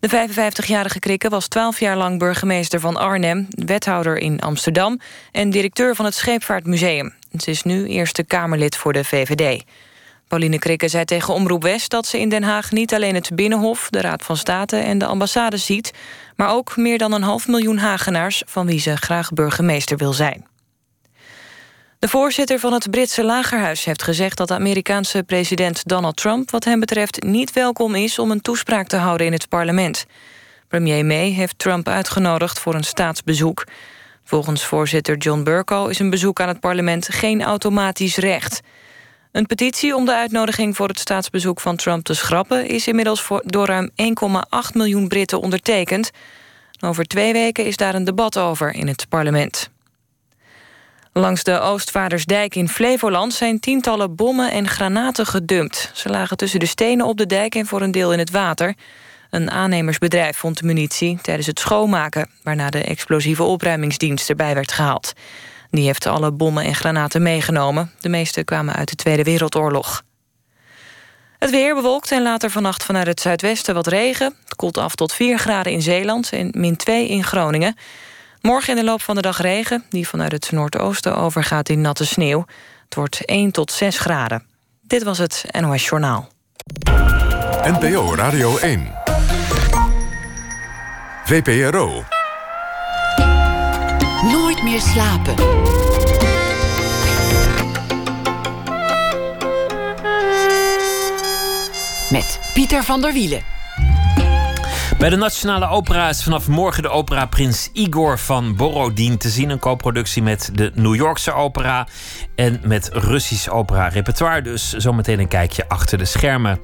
De 0.00 0.08
55-jarige 0.08 0.98
Krikke 0.98 1.28
was 1.28 1.48
12 1.48 1.80
jaar 1.80 1.96
lang 1.96 2.18
burgemeester 2.18 2.80
van 2.80 2.96
Arnhem... 2.96 3.46
wethouder 3.50 4.18
in 4.18 4.40
Amsterdam 4.40 5.00
en 5.32 5.50
directeur 5.50 5.94
van 5.94 6.04
het 6.04 6.14
Scheepvaartmuseum. 6.14 7.14
Ze 7.38 7.50
is 7.50 7.62
nu 7.62 7.86
Eerste 7.86 8.24
Kamerlid 8.24 8.76
voor 8.76 8.92
de 8.92 9.04
VVD. 9.04 9.64
Pauline 10.28 10.58
Krikke 10.58 10.88
zei 10.88 11.04
tegen 11.04 11.34
Omroep 11.34 11.62
West 11.62 11.90
dat 11.90 12.06
ze 12.06 12.20
in 12.20 12.28
Den 12.28 12.42
Haag... 12.42 12.70
niet 12.70 12.94
alleen 12.94 13.14
het 13.14 13.30
Binnenhof, 13.34 13.90
de 13.90 14.00
Raad 14.00 14.22
van 14.22 14.36
State 14.36 14.76
en 14.76 14.98
de 14.98 15.06
ambassade 15.06 15.56
ziet... 15.56 15.92
maar 16.36 16.50
ook 16.50 16.76
meer 16.76 16.98
dan 16.98 17.12
een 17.12 17.22
half 17.22 17.48
miljoen 17.48 17.78
Hagenaars... 17.78 18.42
van 18.46 18.66
wie 18.66 18.80
ze 18.80 18.96
graag 18.96 19.30
burgemeester 19.32 19.96
wil 19.96 20.12
zijn. 20.12 20.49
De 22.00 22.08
voorzitter 22.08 22.58
van 22.58 22.72
het 22.72 22.90
Britse 22.90 23.24
Lagerhuis 23.24 23.84
heeft 23.84 24.02
gezegd 24.02 24.36
dat 24.36 24.48
de 24.48 24.54
Amerikaanse 24.54 25.22
president 25.22 25.88
Donald 25.88 26.16
Trump 26.16 26.50
wat 26.50 26.64
hem 26.64 26.80
betreft 26.80 27.22
niet 27.22 27.52
welkom 27.52 27.94
is 27.94 28.18
om 28.18 28.30
een 28.30 28.40
toespraak 28.40 28.86
te 28.86 28.96
houden 28.96 29.26
in 29.26 29.32
het 29.32 29.48
parlement. 29.48 30.06
Premier 30.68 31.04
May 31.04 31.30
heeft 31.30 31.58
Trump 31.58 31.88
uitgenodigd 31.88 32.58
voor 32.58 32.74
een 32.74 32.84
staatsbezoek. 32.84 33.66
Volgens 34.24 34.64
voorzitter 34.64 35.16
John 35.16 35.42
Burko 35.42 35.86
is 35.86 35.98
een 35.98 36.10
bezoek 36.10 36.40
aan 36.40 36.48
het 36.48 36.60
parlement 36.60 37.08
geen 37.08 37.42
automatisch 37.42 38.16
recht. 38.16 38.60
Een 39.32 39.46
petitie 39.46 39.96
om 39.96 40.04
de 40.04 40.14
uitnodiging 40.14 40.76
voor 40.76 40.88
het 40.88 40.98
staatsbezoek 40.98 41.60
van 41.60 41.76
Trump 41.76 42.04
te 42.04 42.14
schrappen... 42.14 42.68
is 42.68 42.88
inmiddels 42.88 43.28
door 43.44 43.66
ruim 43.66 43.90
1,8 43.90 43.96
miljoen 44.72 45.08
Britten 45.08 45.40
ondertekend. 45.40 46.10
Over 46.80 47.04
twee 47.04 47.32
weken 47.32 47.64
is 47.64 47.76
daar 47.76 47.94
een 47.94 48.04
debat 48.04 48.38
over 48.38 48.74
in 48.74 48.88
het 48.88 49.06
parlement. 49.08 49.70
Langs 51.12 51.42
de 51.42 51.60
Oostvaardersdijk 51.60 52.54
in 52.54 52.68
Flevoland 52.68 53.34
zijn 53.34 53.60
tientallen 53.60 54.14
bommen 54.14 54.50
en 54.50 54.68
granaten 54.68 55.26
gedumpt. 55.26 55.90
Ze 55.94 56.08
lagen 56.08 56.36
tussen 56.36 56.60
de 56.60 56.66
stenen 56.66 57.06
op 57.06 57.16
de 57.16 57.26
dijk 57.26 57.54
en 57.54 57.66
voor 57.66 57.82
een 57.82 57.90
deel 57.90 58.12
in 58.12 58.18
het 58.18 58.30
water. 58.30 58.74
Een 59.30 59.50
aannemersbedrijf 59.50 60.36
vond 60.36 60.58
de 60.58 60.66
munitie 60.66 61.18
tijdens 61.22 61.46
het 61.46 61.58
schoonmaken... 61.58 62.30
waarna 62.42 62.70
de 62.70 62.82
explosieve 62.82 63.42
opruimingsdienst 63.42 64.28
erbij 64.28 64.54
werd 64.54 64.72
gehaald. 64.72 65.12
Die 65.70 65.84
heeft 65.84 66.06
alle 66.06 66.32
bommen 66.32 66.64
en 66.64 66.74
granaten 66.74 67.22
meegenomen. 67.22 67.90
De 68.00 68.08
meeste 68.08 68.44
kwamen 68.44 68.74
uit 68.74 68.88
de 68.88 68.96
Tweede 68.96 69.22
Wereldoorlog. 69.22 70.02
Het 71.38 71.50
weer 71.50 71.74
bewolkt 71.74 72.12
en 72.12 72.22
later 72.22 72.50
vannacht 72.50 72.84
vanuit 72.84 73.06
het 73.06 73.20
zuidwesten 73.20 73.74
wat 73.74 73.86
regen. 73.86 74.34
Het 74.44 74.56
koelt 74.56 74.78
af 74.78 74.94
tot 74.94 75.12
4 75.12 75.38
graden 75.38 75.72
in 75.72 75.82
Zeeland 75.82 76.32
en 76.32 76.48
min 76.52 76.76
2 76.76 77.08
in 77.08 77.24
Groningen. 77.24 77.76
Morgen 78.40 78.70
in 78.70 78.76
de 78.76 78.90
loop 78.90 79.02
van 79.02 79.14
de 79.14 79.20
dag 79.20 79.40
regen, 79.40 79.84
die 79.90 80.08
vanuit 80.08 80.32
het 80.32 80.52
noordoosten 80.52 81.16
overgaat 81.16 81.68
in 81.68 81.80
natte 81.80 82.06
sneeuw. 82.06 82.44
Het 82.84 82.94
wordt 82.94 83.24
1 83.24 83.50
tot 83.50 83.72
6 83.72 83.98
graden. 83.98 84.46
Dit 84.82 85.02
was 85.02 85.18
het 85.18 85.44
NOS 85.60 85.88
Journaal. 85.88 86.28
NPO 87.62 88.14
Radio 88.14 88.58
1. 88.58 88.92
VPRO. 91.24 92.04
Nooit 94.22 94.62
meer 94.62 94.80
slapen. 94.80 95.34
Met 102.10 102.40
Pieter 102.54 102.84
van 102.84 103.00
der 103.00 103.12
Wielen. 103.12 103.59
Bij 105.00 105.10
de 105.10 105.16
Nationale 105.16 105.68
Opera 105.68 106.08
is 106.08 106.22
vanaf 106.22 106.48
morgen 106.48 106.82
de 106.82 106.88
opera 106.88 107.26
Prins 107.26 107.70
Igor 107.72 108.18
van 108.18 108.56
Borodin 108.56 109.18
te 109.18 109.28
zien. 109.28 109.50
Een 109.50 109.58
co-productie 109.58 110.22
met 110.22 110.50
de 110.52 110.72
New 110.74 110.94
Yorkse 110.94 111.32
opera 111.32 111.86
en 112.34 112.60
met 112.64 112.90
Russisch 112.92 113.48
opera 113.48 113.88
repertoire. 113.88 114.42
Dus 114.42 114.72
zometeen 114.72 115.18
een 115.18 115.28
kijkje 115.28 115.68
achter 115.68 115.98
de 115.98 116.04
schermen. 116.04 116.58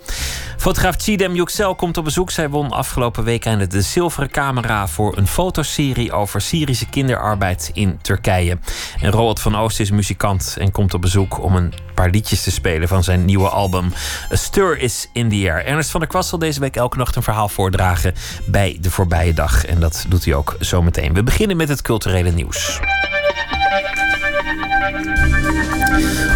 Fotograaf 0.57 0.95
Chidem 0.99 1.35
Yüksel 1.35 1.75
komt 1.75 1.97
op 1.97 2.05
bezoek. 2.05 2.31
Zij 2.31 2.49
won 2.49 2.71
afgelopen 2.71 3.25
week 3.25 3.45
eindelijk 3.45 3.73
de 3.73 3.83
zilveren 3.83 4.31
camera 4.31 4.89
voor 4.89 5.17
een 5.17 5.27
fotoserie 5.27 6.13
over 6.13 6.41
Syrische 6.41 6.89
kinderarbeid 6.89 7.71
in 7.75 7.99
Turkije. 8.03 8.59
En 9.01 9.11
Roald 9.11 9.41
van 9.41 9.57
Oost 9.57 9.81
is 9.81 9.91
muzikant 9.91 10.57
en 10.59 10.71
komt 10.71 10.95
op 10.95 11.01
bezoek 11.01 11.43
om 11.43 11.57
een 11.57 11.73
paar 11.97 12.11
liedjes 12.11 12.43
te 12.43 12.51
spelen 12.51 12.89
van 12.89 13.05
zijn 13.05 13.25
nieuwe 13.25 13.49
album 13.49 13.93
A 14.33 14.37
Stir 14.37 14.79
is 14.79 15.09
in 15.13 15.29
the 15.29 15.35
Air. 15.35 15.65
Ernst 15.65 15.91
van 15.91 16.01
der 16.01 16.09
Kwast 16.09 16.29
zal 16.29 16.39
deze 16.39 16.61
week 16.61 16.77
elke 16.77 16.97
nacht 16.97 17.17
een 17.17 17.23
verhaal 17.23 17.49
voordragen 17.49 18.15
bij 18.45 18.79
de 18.81 18.91
voorbije 18.91 19.33
dag. 19.33 19.65
En 19.65 19.81
dat 19.81 20.05
doet 20.09 20.25
hij 20.25 20.35
ook 20.35 20.57
zometeen. 20.59 21.15
We 21.15 21.23
beginnen 21.23 21.57
met 21.57 21.69
het 21.69 21.83
culturele 21.83 22.31
nieuws. 22.31 22.81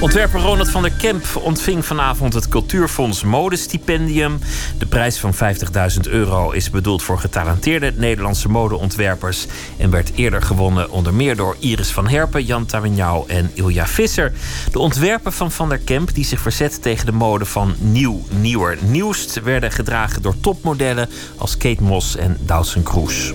Ontwerper 0.00 0.40
Ronald 0.40 0.70
van 0.70 0.82
der 0.82 0.92
Kemp 0.92 1.24
ontving 1.36 1.84
vanavond 1.84 2.34
het 2.34 2.48
Cultuurfonds 2.48 3.24
Modestipendium. 3.24 4.38
De 4.78 4.86
prijs 4.86 5.18
van 5.18 5.34
50.000 5.34 6.00
euro 6.10 6.50
is 6.50 6.70
bedoeld 6.70 7.02
voor 7.02 7.18
getalenteerde 7.18 7.92
Nederlandse 7.96 8.48
modeontwerpers 8.48 9.46
en 9.78 9.90
werd 9.90 10.12
eerder 10.14 10.42
gewonnen 10.42 10.90
onder 10.90 11.14
meer 11.14 11.36
door 11.36 11.56
Iris 11.58 11.90
van 11.90 12.08
Herpen, 12.08 12.44
Jan 12.44 12.66
Tawignau 12.66 13.28
en 13.28 13.50
Ilja 13.54 13.86
Visser. 13.86 14.32
De 14.72 14.78
ontwerpen 14.78 15.32
van 15.32 15.52
Van 15.52 15.68
der 15.68 15.78
Kemp, 15.78 16.14
die 16.14 16.24
zich 16.24 16.40
verzet 16.40 16.82
tegen 16.82 17.06
de 17.06 17.12
mode 17.12 17.44
van 17.44 17.74
nieuw, 17.78 18.22
nieuwer, 18.28 18.78
nieuwst, 18.80 19.42
werden 19.42 19.72
gedragen 19.72 20.22
door 20.22 20.40
topmodellen 20.40 21.08
als 21.36 21.56
Kate 21.56 21.82
Moss 21.82 22.16
en 22.16 22.36
Dawson 22.40 22.82
Cruz. 22.82 23.32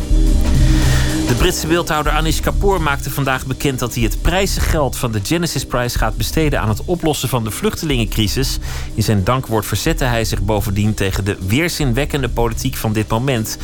De 1.28 1.36
Britse 1.38 1.68
beeldhouwer 1.68 2.14
Anish 2.14 2.40
Kapoor 2.40 2.82
maakte 2.82 3.10
vandaag 3.10 3.46
bekend 3.46 3.80
dat 3.80 3.94
hij 3.94 4.04
het 4.04 4.22
prijzengeld 4.22 4.98
van 4.98 5.12
de 5.12 5.20
Genesis 5.24 5.66
Prize 5.66 5.98
gaat 5.98 6.18
besteden 6.18 6.62
aan 6.62 6.70
het 6.70 6.86
oplossen 6.86 7.30
van 7.30 7.44
de 7.44 7.52
vluchtelingencrisis. 7.52 8.58
In 8.94 9.04
zijn 9.04 9.24
dankwoord 9.24 9.66
verzette 9.66 10.04
hij 10.04 10.26
zich 10.26 10.42
bovendien 10.42 10.94
tegen 10.94 11.26
de 11.26 11.38
weerzinwekkende 11.48 12.30
politiek 12.30 12.76
van 12.76 12.94
dit 12.94 13.08
moment. 13.08 13.58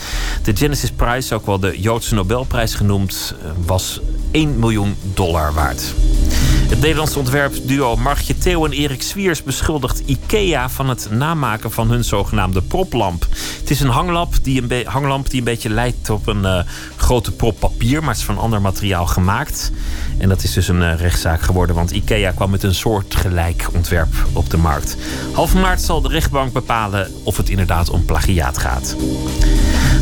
De 0.43 0.55
Genesis 0.55 0.91
Prize, 0.91 1.35
ook 1.35 1.45
wel 1.45 1.59
de 1.59 1.79
Joodse 1.79 2.13
Nobelprijs 2.13 2.73
genoemd, 2.73 3.35
was 3.65 3.99
1 4.31 4.59
miljoen 4.59 4.95
dollar 5.13 5.53
waard. 5.53 5.93
Het 6.71 6.79
Nederlandse 6.79 7.19
ontwerpduo 7.19 7.95
Margje 7.95 8.37
Theo 8.37 8.65
en 8.65 8.71
Erik 8.71 9.01
Swiers 9.01 9.43
beschuldigt 9.43 10.01
IKEA 10.05 10.69
van 10.69 10.89
het 10.89 11.07
namaken 11.09 11.71
van 11.71 11.89
hun 11.89 12.03
zogenaamde 12.03 12.61
proplamp. 12.61 13.25
Het 13.59 13.69
is 13.69 13.79
een 13.79 13.89
hanglamp 13.89 14.33
die 14.41 14.61
een, 14.61 14.87
hanglamp 14.87 15.29
die 15.29 15.39
een 15.39 15.45
beetje 15.45 15.69
lijkt 15.69 16.09
op 16.09 16.27
een 16.27 16.41
uh, 16.43 16.59
grote 16.97 17.31
prop 17.31 17.50
papier, 17.53 17.99
maar 17.99 18.09
het 18.09 18.17
is 18.17 18.23
van 18.23 18.37
ander 18.37 18.61
materiaal 18.61 19.05
gemaakt. 19.05 19.71
En 20.17 20.29
dat 20.29 20.43
is 20.43 20.53
dus 20.53 20.67
een 20.67 20.81
uh, 20.81 20.95
rechtszaak 20.95 21.41
geworden, 21.41 21.75
want 21.75 21.91
IKEA 21.91 22.31
kwam 22.31 22.49
met 22.49 22.63
een 22.63 22.75
soortgelijk 22.75 23.67
ontwerp 23.73 24.13
op 24.33 24.49
de 24.49 24.57
markt. 24.57 24.97
Half 25.33 25.53
maart 25.53 25.81
zal 25.81 26.01
de 26.01 26.09
rechtbank 26.09 26.53
bepalen 26.53 27.11
of 27.23 27.37
het 27.37 27.49
inderdaad 27.49 27.89
om 27.89 28.05
plagiaat 28.05 28.57
gaat. 28.57 28.95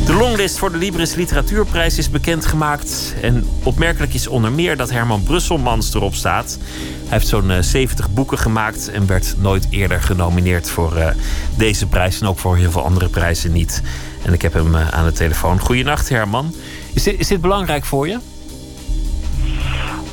De 0.06 0.16
longlist 0.16 0.58
voor 0.58 0.72
de 0.72 0.78
Libris 0.78 1.16
Literatuurprijs 1.16 1.98
is 1.98 2.10
bekendgemaakt. 2.10 3.14
En 3.22 3.46
opmerkelijk 3.64 4.14
is 4.14 4.28
onder 4.28 4.52
meer 4.52 4.78
dat 4.78 4.90
Herman 4.90 5.24
Brusselmans 5.24 5.94
erop 5.94 6.16
staat. 6.16 6.58
Hij 6.62 7.18
heeft 7.18 7.28
zo'n 7.28 7.52
70 7.60 8.14
boeken 8.14 8.38
gemaakt 8.38 8.90
en 8.90 9.08
werd 9.08 9.36
nooit 9.38 9.68
eerder 9.70 10.02
genomineerd 10.02 10.70
voor 10.70 10.98
uh, 10.98 11.08
deze 11.56 11.88
prijs. 11.88 12.22
En 12.22 12.28
ook 12.28 12.40
voor 12.40 12.58
heel 12.58 12.72
veel 12.72 12.84
andere 12.84 13.10
prijzen 13.10 13.52
niet. 13.52 13.82
En 14.24 14.34
ik 14.34 14.42
heb 14.42 14.54
hem 14.54 14.76
aan 14.76 15.06
de 15.06 15.12
telefoon. 15.12 15.60
Goedenacht, 15.60 16.10
Herman. 16.10 16.54
Is 16.94 17.04
dit, 17.04 17.28
dit 17.28 17.42
belangrijk 17.42 17.86
voor 17.86 18.08
je? 18.08 18.20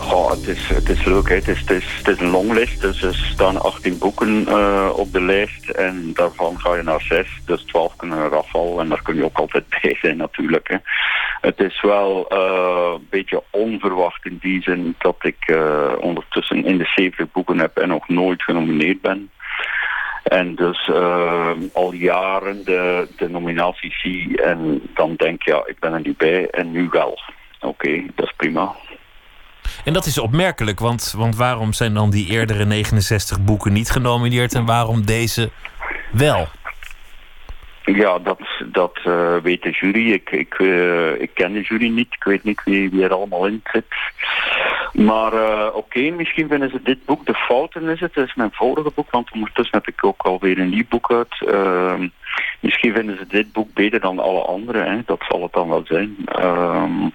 Goh, 0.07 0.31
het 0.31 0.47
is, 0.47 0.68
het 0.68 0.89
is 0.89 1.05
leuk. 1.05 1.29
Het, 1.29 1.49
is, 1.49 1.61
het, 1.61 2.09
is, 2.09 2.20
een 2.20 2.31
longlist, 2.31 2.81
dus 2.81 3.03
er 3.03 3.14
staan 3.14 3.61
18 3.61 3.99
boeken 3.99 4.49
uh, 4.49 4.91
op 4.97 5.12
de 5.12 5.20
lijst. 5.20 5.68
En 5.68 6.11
daarvan 6.14 6.61
ga 6.61 6.74
je 6.74 6.83
naar 6.83 7.01
6, 7.01 7.41
dus 7.47 7.62
12 7.62 7.97
kunnen 7.97 8.18
er 8.18 8.37
afvallen. 8.37 8.81
En 8.81 8.89
daar 8.89 9.03
kun 9.03 9.16
je 9.16 9.24
ook 9.24 9.39
altijd 9.39 9.64
bij 9.83 9.97
zijn 10.01 10.16
natuurlijk. 10.16 10.68
Hè. 10.68 10.77
Het 11.41 11.61
is 11.61 11.81
wel 11.83 12.27
uh, 12.33 12.93
een 12.95 13.07
beetje 13.11 13.43
onverwacht 13.51 14.27
in 14.27 14.39
die 14.41 14.62
zin 14.62 14.95
dat 14.99 15.16
ik 15.20 15.49
uh, 15.51 15.93
ondertussen 16.01 16.64
in 16.64 16.79
de 16.79 16.91
70 16.95 17.33
boeken 17.33 17.59
heb 17.59 17.77
en 17.77 17.89
nog 17.89 18.09
nooit 18.09 18.43
genomineerd 18.43 19.01
ben. 19.01 19.31
En 20.27 20.55
dus 20.55 20.89
uh, 20.89 21.51
al 21.72 21.93
jaren 21.93 22.64
de, 22.64 23.09
de 23.16 23.29
nominatie 23.29 23.95
zie 24.03 24.43
en 24.43 24.83
dan 24.95 25.14
denk 25.16 25.43
ja, 25.43 25.62
ik 25.66 25.79
ben 25.79 25.93
er 25.93 26.01
niet 26.01 26.16
bij 26.16 26.51
en 26.51 26.70
nu 26.70 26.89
wel. 26.91 27.18
Oké, 27.61 27.66
okay, 27.66 28.11
dat 28.14 28.27
is 28.27 28.33
prima. 28.37 28.74
En 29.85 29.93
dat 29.93 30.07
is 30.07 30.18
opmerkelijk, 30.18 30.81
want, 30.81 31.14
want 31.16 31.37
waarom 31.37 31.72
zijn 31.72 31.95
dan 31.95 32.11
die 32.11 32.31
eerdere 32.31 32.64
69 32.64 33.41
boeken 33.41 33.72
niet 33.72 33.91
genomineerd 33.91 34.55
en 34.55 34.64
waarom 34.64 35.05
deze 35.05 35.51
wel? 36.12 36.49
Ja, 37.85 38.18
dat, 38.18 38.41
dat 38.72 38.99
uh, 39.07 39.37
weet 39.43 39.62
de 39.62 39.70
jury. 39.70 40.12
Ik, 40.12 40.31
ik, 40.31 40.59
uh, 40.59 41.20
ik 41.20 41.31
ken 41.35 41.53
de 41.53 41.61
jury 41.61 41.89
niet. 41.89 42.14
Ik 42.14 42.24
weet 42.24 42.45
niet 42.45 42.62
wie, 42.64 42.91
wie 42.91 43.05
er 43.05 43.14
allemaal 43.14 43.47
in 43.47 43.62
zit. 43.72 43.85
Maar 44.97 45.32
uh, 45.32 45.66
oké, 45.72 46.11
misschien 46.11 46.49
vinden 46.49 46.70
ze 46.70 46.80
dit 46.82 47.05
boek, 47.05 47.26
De 47.26 47.34
Fouten 47.34 47.88
is 47.88 48.01
het. 48.01 48.14
Dat 48.14 48.26
is 48.26 48.34
mijn 48.34 48.53
vorige 48.53 48.90
boek, 48.94 49.11
want 49.11 49.32
ondertussen 49.32 49.78
heb 49.78 49.88
ik 49.88 50.05
ook 50.05 50.22
alweer 50.22 50.59
een 50.59 50.68
nieuw 50.68 50.84
boek 50.88 51.12
uit. 51.12 51.47
Ehm, 51.47 52.09
misschien 52.61 52.94
vinden 52.94 53.16
ze 53.16 53.26
dit 53.26 53.53
boek 53.53 53.72
beter 53.74 54.01
dan 54.01 54.18
alle 54.18 54.42
andere. 54.42 54.78
Hè. 54.78 54.99
Dat 55.07 55.24
zal 55.28 55.42
het 55.42 55.53
dan 55.53 55.68
wel 55.68 55.82
zijn. 55.84 56.16
Ehm, 56.24 57.09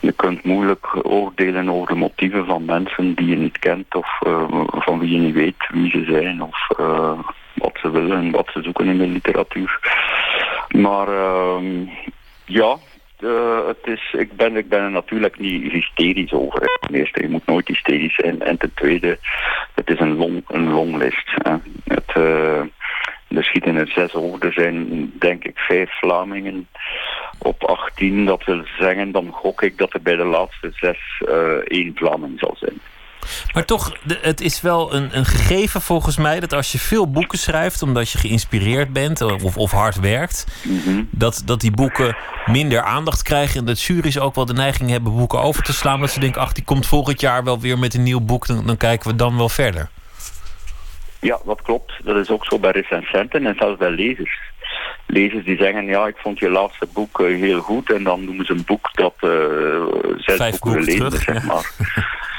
je 0.00 0.12
kunt 0.12 0.44
moeilijk 0.44 1.06
oordelen 1.06 1.68
over 1.68 1.86
de 1.86 1.94
motieven 1.94 2.46
van 2.46 2.64
mensen 2.64 3.14
die 3.14 3.26
je 3.26 3.36
niet 3.36 3.58
kent 3.58 3.94
of 3.94 4.18
van 4.68 4.98
wie 4.98 5.10
je 5.10 5.18
niet 5.18 5.34
weet 5.34 5.68
wie 5.68 5.90
ze 5.90 6.04
zijn 6.04 6.42
of 6.42 6.68
wat 7.54 7.78
ze 7.80 7.90
willen 7.90 8.18
en 8.18 8.30
wat 8.30 8.48
ze 8.52 8.62
zoeken 8.62 8.86
in 8.86 8.98
de 8.98 9.06
literatuur. 9.06 9.78
Maar 10.68 11.08
uh, 11.08 11.88
ja, 12.44 12.76
uh, 13.22 13.66
het 13.66 13.78
is, 13.84 14.14
ik, 14.18 14.32
ben, 14.32 14.56
ik 14.56 14.68
ben 14.68 14.80
er 14.80 14.90
natuurlijk 14.90 15.38
niet 15.38 15.72
hysterisch 15.72 16.32
over. 16.32 16.78
Ten 16.80 16.94
eerste, 16.94 17.22
je 17.22 17.28
moet 17.28 17.46
nooit 17.46 17.68
hysterisch 17.68 18.14
zijn. 18.14 18.42
En 18.42 18.58
ten 18.58 18.74
tweede, 18.74 19.18
het 19.74 19.90
is 19.90 20.00
een, 20.00 20.16
long, 20.16 20.44
een 20.48 20.70
longlist. 20.70 21.30
Hè. 21.34 21.54
Het, 21.84 22.16
uh, 22.16 22.60
er 23.28 23.44
schieten 23.44 23.76
er 23.76 23.88
zes 23.88 24.14
over. 24.14 24.46
Er 24.46 24.52
zijn 24.52 25.12
denk 25.18 25.44
ik 25.44 25.58
vijf 25.58 25.90
Vlamingen 25.98 26.68
op 27.38 27.64
18. 27.64 28.24
Dat 28.24 28.44
wil 28.44 28.62
zeggen, 28.78 29.12
dan 29.12 29.30
gok 29.32 29.62
ik 29.62 29.78
dat 29.78 29.94
er 29.94 30.02
bij 30.02 30.16
de 30.16 30.24
laatste 30.24 30.70
zes 30.72 31.22
uh, 31.28 31.56
één 31.64 31.92
Vlaming 31.94 32.38
zal 32.38 32.56
zijn. 32.58 32.80
Maar 33.52 33.64
toch, 33.64 33.96
het 34.20 34.40
is 34.40 34.60
wel 34.60 34.94
een, 34.94 35.16
een 35.16 35.24
gegeven 35.24 35.80
volgens 35.80 36.16
mij 36.16 36.40
dat 36.40 36.52
als 36.52 36.72
je 36.72 36.78
veel 36.78 37.10
boeken 37.10 37.38
schrijft, 37.38 37.82
omdat 37.82 38.10
je 38.10 38.18
geïnspireerd 38.18 38.92
bent 38.92 39.20
of, 39.20 39.56
of 39.56 39.70
hard 39.70 40.00
werkt, 40.00 40.46
mm 40.62 40.80
-hmm. 40.84 41.08
dat, 41.10 41.42
dat 41.44 41.60
die 41.60 41.70
boeken 41.70 42.16
minder 42.46 42.82
aandacht 42.82 43.22
krijgen. 43.22 43.60
En 43.60 43.66
dat 43.66 43.82
jury's 43.82 44.18
ook 44.18 44.34
wel 44.34 44.46
de 44.46 44.52
neiging 44.52 44.90
hebben 44.90 45.16
boeken 45.16 45.40
over 45.40 45.62
te 45.62 45.72
slaan. 45.72 46.00
Dat 46.00 46.10
ze 46.10 46.20
denken, 46.20 46.40
ach, 46.40 46.52
die 46.52 46.64
komt 46.64 46.86
volgend 46.86 47.20
jaar 47.20 47.44
wel 47.44 47.60
weer 47.60 47.78
met 47.78 47.94
een 47.94 48.02
nieuw 48.02 48.20
boek, 48.20 48.46
dan, 48.46 48.66
dan 48.66 48.76
kijken 48.76 49.10
we 49.10 49.16
dan 49.16 49.36
wel 49.36 49.48
verder. 49.48 49.88
Ja, 51.20 51.38
dat 51.44 51.62
klopt. 51.62 51.92
Dat 52.04 52.16
is 52.16 52.30
ook 52.30 52.44
zo 52.44 52.58
bij 52.58 52.70
recensenten 52.70 53.46
en 53.46 53.54
zelfs 53.58 53.78
bij 53.78 53.90
lezers. 53.90 54.40
Lezers 55.06 55.44
die 55.44 55.56
zeggen, 55.56 55.84
ja, 55.84 56.06
ik 56.06 56.16
vond 56.16 56.38
je 56.38 56.50
laatste 56.50 56.86
boek 56.92 57.20
uh, 57.20 57.40
heel 57.40 57.60
goed. 57.60 57.92
En 57.92 58.02
dan 58.02 58.24
noemen 58.24 58.46
ze 58.46 58.52
een 58.52 58.64
boek 58.64 58.90
dat 58.92 59.14
uh, 59.20 59.30
zes 60.16 60.36
Vijf 60.36 60.58
boeken 60.58 60.84
terug, 60.84 61.22
zeg 61.22 61.44
maar. 61.44 61.72
Ja, 61.78 62.04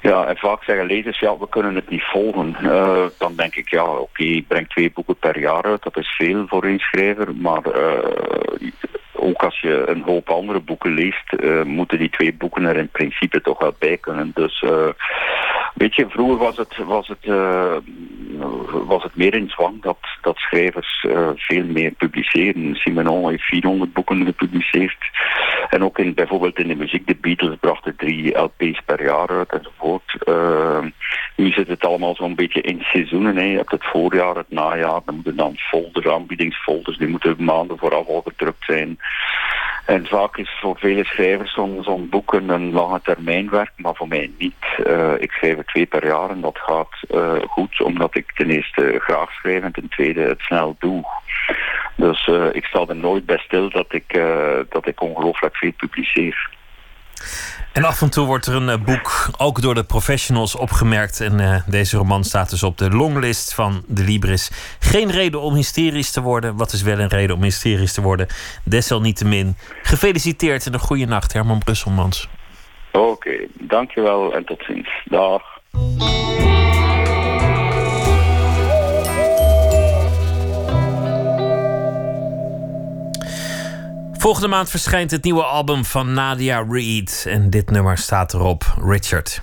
en 0.00 0.36
vaak 0.36 0.64
zeggen 0.64 0.86
lezers, 0.86 1.18
ja, 1.18 1.38
we 1.38 1.48
kunnen 1.48 1.74
het 1.74 1.90
niet 1.90 2.04
volgen. 2.04 2.56
Uh, 2.62 3.06
dan 3.18 3.36
denk 3.36 3.54
ik, 3.54 3.70
ja, 3.70 3.84
oké, 3.84 4.22
ik 4.22 4.48
breng 4.48 4.68
twee 4.68 4.92
boeken 4.92 5.16
per 5.16 5.38
jaar 5.38 5.62
uit. 5.62 5.82
Dat 5.82 5.96
is 5.96 6.14
veel 6.16 6.44
voor 6.46 6.64
een 6.64 6.78
schrijver. 6.78 7.34
Maar 7.34 7.62
uh, 7.66 8.70
ook 9.12 9.42
als 9.42 9.60
je 9.60 9.84
een 9.86 10.02
hoop 10.02 10.30
andere 10.30 10.60
boeken 10.60 10.94
leest, 10.94 11.32
moeten 11.64 11.98
die 11.98 12.10
twee 12.10 12.34
boeken 12.34 12.64
er 12.64 12.76
in 12.76 12.88
principe 12.88 13.40
toch 13.40 13.58
wel 13.58 13.74
bij 13.78 13.96
kunnen. 13.96 14.30
Dus 14.34 14.64
weet 15.74 15.94
je, 15.94 16.08
vroeger 16.08 16.36
was 16.36 16.56
het, 16.56 16.76
was 16.76 17.08
het, 17.08 17.26
was 18.86 19.02
het 19.02 19.16
meer 19.16 19.34
in 19.34 19.48
zwang 19.48 19.82
dat, 19.82 19.98
dat 20.22 20.36
schrijvers 20.36 21.06
veel 21.36 21.64
meer 21.64 21.90
publiceren. 21.90 22.74
Simenon 22.74 23.30
heeft 23.30 23.42
400 23.42 23.92
boeken 23.92 24.24
gepubliceerd. 24.24 25.10
En 25.70 25.84
ook 25.84 25.98
in, 25.98 26.14
bijvoorbeeld 26.14 26.58
in 26.58 26.68
de 26.68 26.74
muziek, 26.74 27.06
de 27.06 27.16
Beatles 27.20 27.56
brachten 27.60 27.96
drie 27.96 28.38
LP's 28.38 28.80
per 28.84 29.04
jaar 29.04 29.28
uit 29.28 29.52
enzovoort. 29.52 30.18
nu 31.36 31.50
zit 31.50 31.68
het 31.68 31.84
allemaal 31.84 32.14
zo'n 32.14 32.34
beetje 32.34 32.60
in 32.60 32.80
seizoenen. 32.80 33.36
Hè. 33.36 33.44
Je 33.44 33.56
hebt 33.56 33.70
het 33.70 33.84
voorjaar, 33.84 34.36
het 34.36 34.50
najaar, 34.50 35.00
dan 35.04 35.14
moeten 35.14 35.36
dan 35.36 35.56
folders, 35.56 36.06
aanbiedingsfolders, 36.06 36.98
die 36.98 37.08
moeten 37.08 37.36
maanden 37.38 37.78
vooraf 37.78 38.06
al 38.06 38.22
gedrukt 38.24 38.64
zijn. 38.64 38.98
En 39.90 40.06
vaak 40.06 40.36
is 40.36 40.58
voor 40.60 40.78
vele 40.78 41.04
schrijvers 41.04 41.52
zo'n 41.52 41.82
zo 41.82 41.96
boek 41.98 42.32
een 42.32 42.72
lange 42.72 43.00
termijn 43.02 43.50
werk, 43.50 43.72
maar 43.76 43.94
voor 43.94 44.08
mij 44.08 44.30
niet. 44.38 44.64
Uh, 44.86 45.12
ik 45.18 45.30
schrijf 45.30 45.58
er 45.58 45.64
twee 45.64 45.86
per 45.86 46.06
jaar 46.06 46.30
en 46.30 46.40
dat 46.40 46.58
gaat 46.58 46.96
uh, 47.10 47.42
goed, 47.48 47.80
omdat 47.80 48.16
ik 48.16 48.32
ten 48.34 48.50
eerste 48.50 48.98
graag 48.98 49.32
schrijf 49.32 49.62
en 49.62 49.72
ten 49.72 49.88
tweede 49.88 50.20
het 50.20 50.40
snel 50.40 50.76
doe. 50.78 51.04
Dus 51.96 52.26
uh, 52.26 52.46
ik 52.52 52.64
sta 52.64 52.84
er 52.88 52.96
nooit 52.96 53.26
bij 53.26 53.38
stil 53.38 53.70
dat 53.70 53.92
ik, 53.92 54.20
dat 54.68 54.86
ik 54.86 55.00
ongelooflijk 55.00 55.56
veel 55.56 55.72
publiceer. 55.76 56.50
En 57.72 57.84
af 57.84 58.02
en 58.02 58.10
toe 58.10 58.26
wordt 58.26 58.46
er 58.46 58.54
een 58.54 58.68
uh, 58.68 58.84
boek 58.84 59.30
ook 59.38 59.62
door 59.62 59.74
de 59.74 59.84
professionals 59.84 60.56
opgemerkt. 60.56 61.20
En 61.20 61.40
uh, 61.40 61.56
deze 61.66 61.96
roman 61.96 62.24
staat 62.24 62.50
dus 62.50 62.62
op 62.62 62.78
de 62.78 62.90
longlist 62.90 63.54
van 63.54 63.82
de 63.86 64.04
Libris. 64.04 64.50
Geen 64.78 65.10
reden 65.10 65.40
om 65.40 65.54
hysterisch 65.54 66.10
te 66.10 66.20
worden. 66.20 66.56
Wat 66.56 66.72
is 66.72 66.82
wel 66.82 66.98
een 66.98 67.08
reden 67.08 67.36
om 67.36 67.42
hysterisch 67.42 67.92
te 67.92 68.00
worden? 68.00 68.26
Desalniettemin. 68.64 69.56
Gefeliciteerd 69.82 70.66
en 70.66 70.74
een 70.74 70.80
goede 70.80 71.06
nacht, 71.06 71.32
Herman 71.32 71.58
Brusselmans. 71.58 72.28
Oké, 72.92 73.36
dankjewel 73.52 74.34
en 74.34 74.44
tot 74.44 74.62
ziens. 74.62 74.88
Dag. 75.04 75.42
Volgende 84.20 84.48
maand 84.48 84.70
verschijnt 84.70 85.10
het 85.10 85.24
nieuwe 85.24 85.42
album 85.42 85.84
van 85.84 86.12
Nadia 86.12 86.66
Reid. 86.70 87.24
En 87.28 87.50
dit 87.50 87.70
nummer 87.70 87.98
staat 87.98 88.34
erop, 88.34 88.74
Richard. 88.84 89.42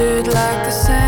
like 0.00 0.64
the 0.64 0.70
sun. 0.70 0.99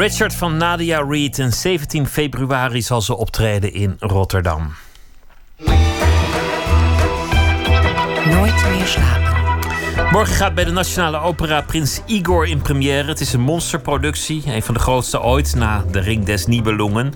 Richard 0.00 0.34
van 0.34 0.56
Nadia 0.56 1.04
Reed. 1.08 1.38
En 1.38 1.52
17 1.52 2.06
februari 2.06 2.82
zal 2.82 3.00
ze 3.02 3.16
optreden 3.16 3.72
in 3.72 3.96
Rotterdam. 3.98 4.74
Nooit 8.24 8.68
meer 8.70 8.86
slapen. 8.86 9.30
Morgen 10.12 10.34
gaat 10.34 10.54
bij 10.54 10.64
de 10.64 10.70
Nationale 10.70 11.18
Opera 11.18 11.60
Prins 11.60 12.00
Igor 12.06 12.46
in 12.46 12.62
première. 12.62 13.08
Het 13.08 13.20
is 13.20 13.32
een 13.32 13.40
monsterproductie, 13.40 14.42
een 14.46 14.62
van 14.62 14.74
de 14.74 14.80
grootste 14.80 15.22
ooit 15.22 15.54
na 15.54 15.84
De 15.90 16.00
Ring 16.00 16.24
des 16.24 16.46
Nibelungen. 16.46 17.14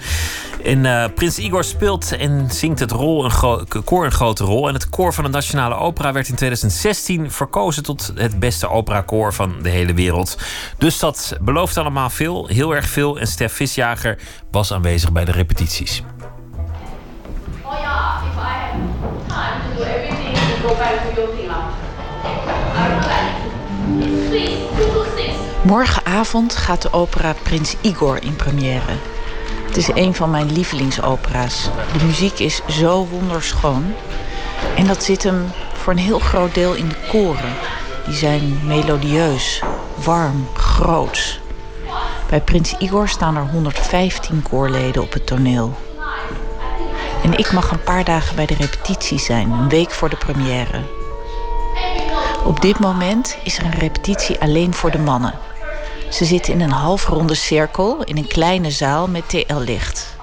En 0.64 0.84
uh, 0.84 1.04
Prins 1.14 1.38
Igor 1.38 1.64
speelt 1.64 2.16
en 2.16 2.50
zingt 2.50 2.80
het 2.80 2.90
rol 2.90 3.24
een 3.24 3.84
koor 3.84 4.04
een 4.04 4.12
grote 4.12 4.44
rol. 4.44 4.68
En 4.68 4.74
het 4.74 4.88
koor 4.88 5.14
van 5.14 5.24
de 5.24 5.30
Nationale 5.30 5.74
Opera 5.74 6.12
werd 6.12 6.28
in 6.28 6.34
2016 6.34 7.30
verkozen 7.30 7.82
tot 7.82 8.12
het 8.14 8.38
beste 8.38 8.68
operakoor 8.68 9.32
van 9.34 9.54
de 9.62 9.68
hele 9.68 9.94
wereld. 9.94 10.38
Dus 10.78 10.98
dat 10.98 11.36
belooft 11.40 11.76
allemaal 11.76 12.10
veel, 12.10 12.46
heel 12.46 12.74
erg 12.74 12.86
veel. 12.86 13.18
En 13.18 13.26
Stef 13.26 13.52
Visjager 13.52 14.18
was 14.50 14.72
aanwezig 14.72 15.12
bij 15.12 15.24
de 15.24 15.32
repetities. 15.32 16.02
Oh 17.62 17.78
ja, 17.78 18.20
if 18.26 18.34
I 18.34 18.46
have 18.46 18.78
time 19.26 19.76
to 19.76 19.76
do 19.76 19.90
everything, 19.90 20.36
go 20.62 20.74
back 20.76 21.14
to 21.14 21.20
your 21.20 21.34
Morgenavond 25.62 26.56
gaat 26.56 26.82
de 26.82 26.92
opera 26.92 27.34
Prins 27.42 27.76
Igor 27.80 28.22
in 28.22 28.36
première. 28.36 29.13
Het 29.74 29.88
is 29.88 30.02
een 30.02 30.14
van 30.14 30.30
mijn 30.30 30.52
lievelingsopera's. 30.52 31.70
De 31.98 32.04
muziek 32.04 32.38
is 32.38 32.62
zo 32.66 33.06
wonderschoon. 33.06 33.94
En 34.76 34.86
dat 34.86 35.02
zit 35.02 35.22
hem 35.22 35.52
voor 35.72 35.92
een 35.92 35.98
heel 35.98 36.18
groot 36.18 36.54
deel 36.54 36.74
in 36.74 36.88
de 36.88 36.94
koren. 37.08 37.54
Die 38.04 38.14
zijn 38.14 38.60
melodieus, 38.66 39.62
warm, 39.94 40.48
groots. 40.52 41.40
Bij 42.28 42.40
Prins 42.40 42.74
Igor 42.78 43.08
staan 43.08 43.36
er 43.36 43.46
115 43.46 44.42
koorleden 44.42 45.02
op 45.02 45.12
het 45.12 45.26
toneel. 45.26 45.74
En 47.22 47.38
ik 47.38 47.52
mag 47.52 47.70
een 47.70 47.82
paar 47.82 48.04
dagen 48.04 48.36
bij 48.36 48.46
de 48.46 48.54
repetitie 48.54 49.18
zijn, 49.18 49.50
een 49.50 49.68
week 49.68 49.90
voor 49.90 50.08
de 50.08 50.16
première. 50.16 50.80
Op 52.44 52.60
dit 52.60 52.78
moment 52.78 53.36
is 53.44 53.58
er 53.58 53.64
een 53.64 53.78
repetitie 53.78 54.40
alleen 54.40 54.74
voor 54.74 54.90
de 54.90 54.98
mannen. 54.98 55.34
Ze 56.14 56.24
zitten 56.24 56.52
in 56.52 56.60
een 56.60 56.70
halfronde 56.70 57.34
cirkel 57.34 58.02
in 58.04 58.16
een 58.16 58.26
kleine 58.26 58.70
zaal 58.70 59.08
met 59.08 59.28
TL-licht. 59.28 60.16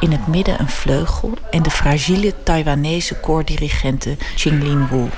In 0.00 0.12
het 0.12 0.26
midden 0.26 0.60
een 0.60 0.68
vleugel 0.68 1.30
en 1.50 1.62
de 1.62 1.70
fragiele 1.70 2.34
Taiwanese 2.42 3.14
koordirigente 3.14 4.16
Qinglin 4.34 4.88
Wu. 4.88 5.08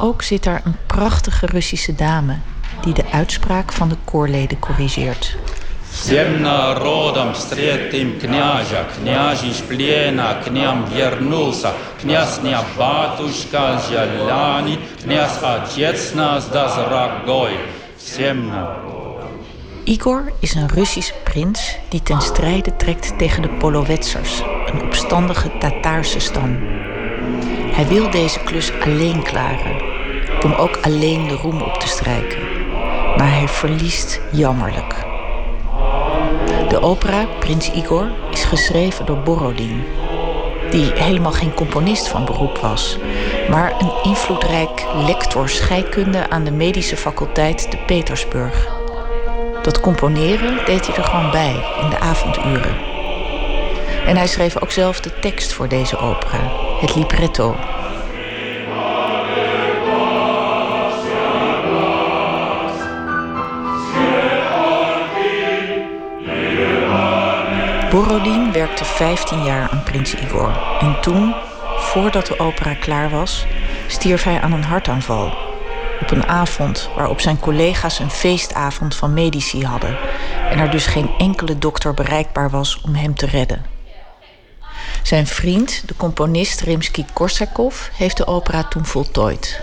Ook 0.00 0.22
zit 0.22 0.46
er 0.46 0.60
een 0.64 0.76
prachtige 0.86 1.46
Russische 1.46 1.94
dame 1.94 2.36
die 2.80 2.94
de 2.94 3.04
uitspraak 3.12 3.72
van 3.72 3.88
de 3.88 3.96
koorleden 4.04 4.58
corrigeert. 4.58 5.36
Всем 5.95 6.41
народом 6.41 7.33
встретим 7.33 8.19
княжа, 8.19 8.85
княжий 8.95 9.49
из 9.49 9.57
плена 9.57 10.41
к 10.43 10.49
ням 10.49 10.85
вернулся. 10.85 11.73
Князь 12.01 12.41
не 12.41 12.57
батюшка 12.77 13.79
Зеляни, 13.87 14.79
князь 15.03 15.37
отец 15.41 16.13
нас 16.13 16.45
дорогой. 16.47 17.51
Всем 17.97 18.51
Igor 19.85 20.31
is 20.39 20.55
een 20.55 20.69
Russische 20.69 21.13
prins 21.23 21.77
die 21.89 22.01
ten 22.01 22.21
strijde 22.21 22.75
trekt 22.75 23.17
tegen 23.17 23.41
de 23.41 23.49
Polovetsers, 23.49 24.41
een 24.65 24.81
opstandige 24.81 25.57
Tataarse 25.57 26.19
stam. 26.19 26.57
Hij 27.71 27.87
wil 27.87 28.09
deze 28.09 28.39
klus 28.39 28.71
alleen 28.83 29.23
klaren, 29.23 29.81
om 30.43 30.53
ook 30.53 30.79
alleen 30.81 31.27
de 31.27 31.35
roem 31.35 31.61
op 31.61 31.73
te 31.73 31.87
strijken. 31.87 32.39
Maar 33.17 33.33
hij 33.33 33.47
verliest 33.47 34.21
jammerlijk. 34.31 35.04
De 36.68 36.82
opera 36.82 37.26
Prins 37.38 37.70
Igor 37.70 38.10
is 38.30 38.44
geschreven 38.44 39.06
door 39.06 39.18
Borodin, 39.18 39.84
die 40.70 40.92
helemaal 40.94 41.32
geen 41.32 41.54
componist 41.54 42.08
van 42.08 42.24
beroep 42.24 42.58
was, 42.58 42.98
maar 43.50 43.74
een 43.78 43.92
invloedrijk 44.02 44.86
lector 45.06 45.48
scheikunde 45.48 46.28
aan 46.28 46.44
de 46.44 46.50
medische 46.50 46.96
faculteit 46.96 47.70
te 47.70 47.76
Petersburg. 47.76 48.68
Dat 49.62 49.80
componeren 49.80 50.64
deed 50.64 50.86
hij 50.86 50.96
er 50.96 51.04
gewoon 51.04 51.30
bij 51.30 51.54
in 51.82 51.90
de 51.90 51.98
avonduren. 51.98 52.76
En 54.06 54.16
hij 54.16 54.26
schreef 54.26 54.62
ook 54.62 54.70
zelf 54.70 55.00
de 55.00 55.18
tekst 55.20 55.52
voor 55.52 55.68
deze 55.68 55.98
opera, 55.98 56.52
het 56.80 56.94
libretto, 56.94 57.56
Borodin 67.90 68.52
werkte 68.52 68.84
15 68.84 69.42
jaar 69.42 69.68
aan 69.68 69.82
Prins 69.82 70.14
Igor. 70.14 70.52
En 70.80 71.00
toen, 71.00 71.34
voordat 71.76 72.26
de 72.26 72.38
opera 72.38 72.74
klaar 72.74 73.10
was, 73.10 73.46
stierf 73.86 74.22
hij 74.22 74.40
aan 74.40 74.52
een 74.52 74.64
hartaanval. 74.64 75.32
Op 76.00 76.10
een 76.10 76.26
avond 76.26 76.90
waarop 76.96 77.20
zijn 77.20 77.38
collega's 77.38 77.98
een 77.98 78.10
feestavond 78.10 78.94
van 78.94 79.14
medici 79.14 79.64
hadden. 79.64 79.96
En 80.50 80.58
er 80.58 80.70
dus 80.70 80.86
geen 80.86 81.10
enkele 81.18 81.58
dokter 81.58 81.94
bereikbaar 81.94 82.50
was 82.50 82.80
om 82.80 82.94
hem 82.94 83.14
te 83.14 83.26
redden. 83.26 83.64
Zijn 85.02 85.26
vriend, 85.26 85.88
de 85.88 85.96
componist 85.96 86.60
Rimsky-Korsakov, 86.60 87.88
heeft 87.92 88.16
de 88.16 88.26
opera 88.26 88.62
toen 88.62 88.86
voltooid. 88.86 89.60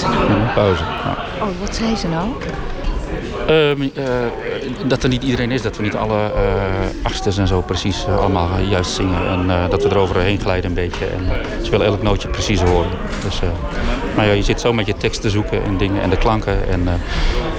Wat 0.00 0.10
zegt 0.10 0.26
ze 0.26 0.32
nou? 0.32 0.52
Pauze. 0.54 0.82
Oh, 1.40 1.60
wat 1.60 1.74
zei 1.76 1.96
ze 1.96 2.08
nou? 2.08 2.28
Ehm, 3.46 3.82
eh, 3.94 4.86
dat 4.86 5.02
er 5.02 5.08
niet 5.08 5.22
iedereen 5.22 5.50
is, 5.50 5.62
dat 5.62 5.76
we 5.76 5.82
niet 5.82 5.96
alle 5.96 6.32
uh, 7.04 7.38
en 7.38 7.46
zo 7.46 7.60
precies 7.60 8.06
uh, 8.08 8.18
allemaal 8.18 8.58
juist 8.58 8.90
zingen. 8.90 9.26
En 9.26 9.68
dat 9.70 9.82
we 9.82 9.88
eroverheen 9.88 10.40
glijden 10.40 10.68
een 10.68 10.74
beetje. 10.74 11.06
En 11.06 11.26
ze 11.62 11.70
willen 11.70 11.86
elk 11.86 12.02
nootje 12.02 12.28
precies 12.28 12.62
horen. 12.62 12.90
Dus, 13.24 13.40
maar 14.16 14.26
ja, 14.26 14.32
je 14.32 14.42
zit 14.42 14.60
zo 14.60 14.72
met 14.72 14.86
je 14.86 14.94
tekst 14.96 15.20
te 15.20 15.30
zoeken 15.30 15.64
en 15.64 15.76
dingen 15.76 16.02
en 16.02 16.10
de 16.10 16.18
klanken. 16.18 16.68
En, 16.68 16.88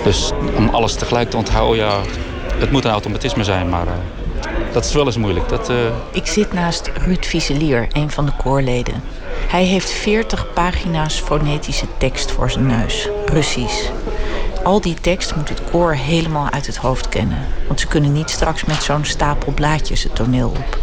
dus 0.04 0.32
om 0.56 0.70
alles 0.70 0.96
tegelijk 0.96 1.30
te 1.30 1.38
onthouden, 1.38 1.78
ja, 1.78 2.00
het 2.58 2.72
moet 2.72 2.86
een 2.86 2.92
automatisme 2.92 3.44
zijn, 3.44 3.70
maar 3.70 3.88
dat 4.72 4.86
is 4.86 4.94
wel 4.94 5.06
eens 5.06 5.18
moeilijk. 5.18 5.50
Dat, 5.50 5.72
Ik 6.12 6.28
zit 6.28 6.54
naast 6.54 6.92
Ruud 6.94 7.26
Vieselier, 7.26 7.88
een 7.92 8.12
van 8.12 8.26
de 8.26 8.32
koorleden. 8.38 9.04
Hij 9.48 9.64
heeft 9.64 9.90
40 9.90 10.54
pagina's 10.54 11.20
fonetische 11.20 11.88
tekst 11.98 12.32
voor 12.32 12.52
zijn 12.52 12.66
neus, 12.66 13.10
Russisch. 13.26 13.90
Al 14.64 14.82
die 14.82 14.96
tekst 15.02 15.36
moet 15.36 15.50
het 15.50 15.64
koor 15.72 15.94
helemaal 15.94 16.50
uit 16.50 16.68
het 16.68 16.78
hoofd 16.78 17.10
kennen. 17.10 17.46
Want 17.68 17.80
ze 17.80 17.88
kunnen 17.88 18.12
niet 18.12 18.30
straks 18.30 18.66
met 18.66 18.84
zo'n 18.84 19.06
stapel 19.06 19.52
blaadjes 19.52 20.04
het 20.04 20.16
toneel 20.16 20.50
op. 20.50 20.80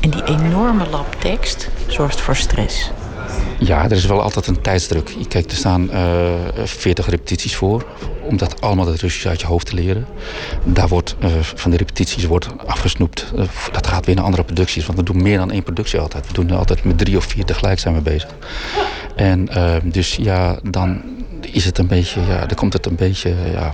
En 0.00 0.10
die 0.10 0.24
enorme 0.24 0.88
lap 0.88 1.16
tekst 1.20 1.68
zorgt 1.86 2.20
voor 2.20 2.36
stress. 2.36 2.90
Ja, 3.58 3.84
er 3.84 3.92
is 3.92 4.06
wel 4.06 4.22
altijd 4.22 4.46
een 4.46 4.60
tijdsdruk. 4.60 5.14
Kijk, 5.28 5.50
er 5.50 5.56
staan 5.56 5.90
uh, 5.90 6.32
eh, 6.32 6.64
40 6.64 7.08
repetities 7.08 7.56
voor. 7.56 7.86
Om 8.22 8.36
dat 8.36 8.60
allemaal 8.60 8.86
het 8.86 9.00
Russisch 9.00 9.26
uit 9.26 9.40
je 9.40 9.46
hoofd 9.46 9.66
te 9.66 9.74
leren. 9.74 10.06
Daar 10.64 10.88
wordt 10.88 11.16
uh, 11.24 11.30
van 11.40 11.70
de 11.70 11.76
repetities 11.76 12.24
wordt 12.24 12.48
afgesnoept. 12.66 13.32
Uh, 13.36 13.42
dat 13.72 13.86
gaat 13.86 14.06
weer 14.06 14.14
naar 14.14 14.24
andere 14.24 14.44
producties. 14.44 14.86
Want 14.86 14.98
we 14.98 15.04
doen 15.04 15.22
meer 15.22 15.38
dan 15.38 15.50
één 15.50 15.62
productie 15.62 16.00
altijd. 16.00 16.26
We 16.26 16.32
doen 16.32 16.50
altijd 16.50 16.84
met 16.84 16.98
drie 16.98 17.16
of 17.16 17.24
vier 17.24 17.44
tegelijk 17.44 17.78
zijn 17.78 17.94
we 17.94 18.00
bezig. 18.00 18.34
En 19.16 19.48
dus 19.84 20.16
ja, 20.16 20.58
dan 20.62 21.02
is 21.40 21.64
het 21.64 21.78
een 21.78 21.86
beetje, 21.86 22.20
ja, 22.20 22.46
dan 22.46 22.56
komt 22.56 22.72
het 22.72 22.86
een 22.86 22.96
beetje, 22.96 23.34
ja, 23.52 23.72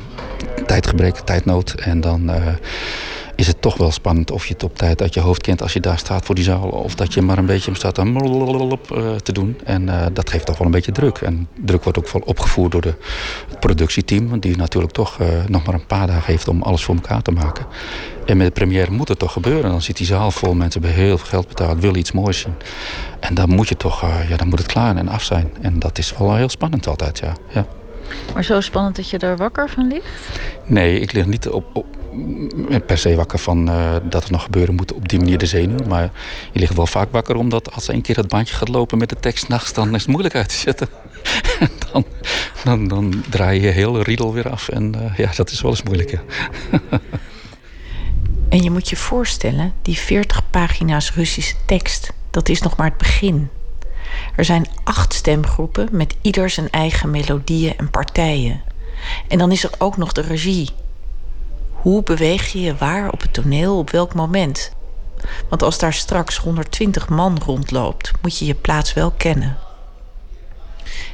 tijdgebrek, 0.67 1.17
tijdnood. 1.17 1.71
En 1.71 2.01
dan 2.01 2.31
is 3.37 3.47
het 3.47 3.63
toch 3.63 3.77
wel 3.77 3.91
spannend 3.91 4.31
of 4.31 4.47
je 4.47 4.53
het 4.53 4.63
op 4.63 4.77
tijd 4.77 5.03
uit 5.03 5.15
je 5.15 5.21
hoofd 5.21 5.43
kent 5.43 5.63
als 5.63 5.73
je 5.73 5.81
daar 5.81 5.99
staat 5.99 6.25
voor 6.25 6.35
die 6.35 6.45
zaal. 6.45 6.69
Of 6.69 6.95
dat 6.95 7.15
je 7.15 7.23
maar 7.23 7.39
een 7.39 7.47
beetje 7.47 7.75
staat 7.75 7.99
aan 7.99 8.09
uh, 8.09 9.15
te 9.15 9.33
doen. 9.33 9.57
En 9.65 9.83
uh, 9.83 10.07
dat 10.13 10.31
geeft 10.31 10.47
toch 10.47 10.59
wel 10.59 10.67
een 10.67 10.73
beetje 10.73 10.93
druk. 10.93 11.19
En 11.19 11.49
druk 11.65 11.83
wordt 11.83 11.99
ook 11.99 12.11
wel 12.11 12.23
opgevoerd 12.25 12.73
door 12.73 12.81
de, 12.81 12.95
het 13.49 13.61
productieteam. 13.61 14.41
Die 14.41 14.57
natuurlijk 14.57 14.93
toch 14.93 15.19
uh, 15.21 15.27
nog 15.47 15.67
maar 15.67 15.75
een 15.75 15.87
paar 15.87 16.07
dagen 16.07 16.33
heeft 16.33 16.49
om 16.49 16.63
alles 16.63 16.85
voor 16.85 16.95
elkaar 16.95 17.23
te 17.23 17.31
maken. 17.31 17.67
En 18.27 18.37
met 18.37 18.47
de 18.47 18.53
première 18.53 18.91
moet 18.91 19.09
het 19.09 19.19
toch 19.19 19.33
gebeuren. 19.33 19.71
Dan 19.71 19.83
zit 19.83 19.97
die 19.97 20.07
zaal 20.07 20.31
vol, 20.31 20.55
mensen 20.55 20.83
hebben 20.83 21.01
heel 21.01 21.19
veel 21.19 21.29
geld 21.29 21.49
betaald, 21.49 21.81
willen 21.81 21.99
iets 21.99 22.13
moois 22.13 22.39
zien. 22.39 22.55
En 23.21 23.35
dan 23.35 23.49
moet 23.49 23.69
je 23.69 23.77
toch, 23.77 24.01
ja, 24.29 24.37
dan 24.37 24.49
moet 24.49 24.59
het 24.59 24.69
klaar 24.69 24.97
en 24.97 25.09
af 25.09 25.23
zijn. 25.23 25.51
En 25.61 25.79
dat 25.79 25.99
is 25.99 26.15
wel 26.19 26.35
heel 26.35 26.49
spannend 26.49 26.87
altijd, 26.87 27.19
ja. 27.19 27.33
ja. 27.49 27.67
Maar 28.35 28.45
zo 28.45 28.61
spannend 28.61 28.97
dat 28.97 29.11
je 29.11 29.19
er 29.19 29.37
wakker 29.37 29.71
van 29.71 29.87
ligt? 29.87 30.07
Nee, 30.65 31.01
ik 31.01 31.13
lig 31.13 31.27
niet 31.27 31.49
op, 31.49 31.65
op 31.73 31.87
per 32.87 32.99
se 32.99 33.15
wakker 33.15 33.39
van 33.39 33.69
uh, 33.69 33.97
dat 34.03 34.25
er 34.25 34.31
nog 34.31 34.43
gebeuren 34.43 34.75
moet 34.75 34.93
op 34.93 35.09
die 35.09 35.19
manier 35.19 35.39
de 35.39 35.47
zenuw. 35.47 35.87
Maar 35.89 36.11
je 36.53 36.59
ligt 36.59 36.75
wel 36.75 36.87
vaak 36.87 37.11
wakker 37.11 37.37
omdat 37.37 37.73
als 37.73 37.89
een 37.89 38.03
keer 38.03 38.17
het 38.17 38.29
bandje 38.29 38.55
gaat 38.55 38.69
lopen 38.69 38.99
met 38.99 39.09
de 39.09 39.21
tekst 39.21 39.49
nachts, 39.49 39.73
dan 39.73 39.95
is 39.95 40.03
het 40.03 40.11
moeilijk 40.11 40.35
uit 40.35 40.49
te 40.49 40.55
zetten. 40.55 40.89
dan, 41.93 42.05
dan, 42.65 42.89
dan 42.89 43.23
draai 43.31 43.61
je 43.61 43.69
heel 43.69 44.03
riedel 44.03 44.33
weer 44.33 44.51
af. 44.51 44.69
En 44.69 44.93
uh, 44.97 45.19
ja, 45.19 45.31
dat 45.37 45.51
is 45.51 45.61
wel 45.61 45.71
eens 45.71 45.83
moeilijk. 45.83 46.19
En 48.55 48.63
je 48.63 48.71
moet 48.71 48.89
je 48.89 48.97
voorstellen, 48.97 49.73
die 49.83 49.99
40 49.99 50.51
pagina's 50.51 51.15
Russische 51.15 51.55
tekst, 51.67 52.13
dat 52.31 52.49
is 52.49 52.63
nog 52.63 52.77
maar 52.77 52.89
het 52.89 52.99
begin. 52.99 53.51
Er 54.37 54.45
zijn 54.45 54.67
acht 54.85 55.13
stemgroepen 55.15 55.89
met 55.93 56.17
ieder 56.21 56.51
zijn 56.51 56.71
eigen 56.71 57.11
melodieën 57.11 57.77
en 57.77 57.91
partijen. 57.91 58.63
En 59.29 59.39
dan 59.39 59.53
is 59.53 59.65
er 59.65 59.71
ook 59.79 59.97
nog 59.97 60.13
de 60.13 60.21
regie. 60.21 60.71
Hoe 61.85 62.03
beweeg 62.03 62.53
je 62.53 62.61
je 62.61 62.77
waar 62.77 63.11
op 63.11 63.21
het 63.21 63.33
toneel 63.33 63.79
op 63.79 63.91
welk 63.91 64.15
moment? 64.15 64.73
Want 65.49 65.63
als 65.63 65.79
daar 65.79 65.93
straks 65.93 66.37
120 66.37 67.09
man 67.09 67.39
rondloopt, 67.45 68.11
moet 68.23 68.39
je 68.39 68.45
je 68.45 68.55
plaats 68.55 68.93
wel 68.93 69.11
kennen. 69.11 69.59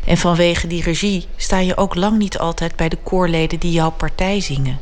En 0.04 0.16
vanwege 0.16 0.66
die 0.66 0.82
regie 0.82 1.26
sta 1.36 1.58
je 1.58 1.76
ook 1.76 1.94
lang 1.94 2.18
niet 2.18 2.38
altijd 2.38 2.76
bij 2.76 2.88
de 2.88 2.96
koorleden 2.96 3.60
die 3.60 3.72
jouw 3.72 3.90
partij 3.90 4.40
zingen. 4.40 4.80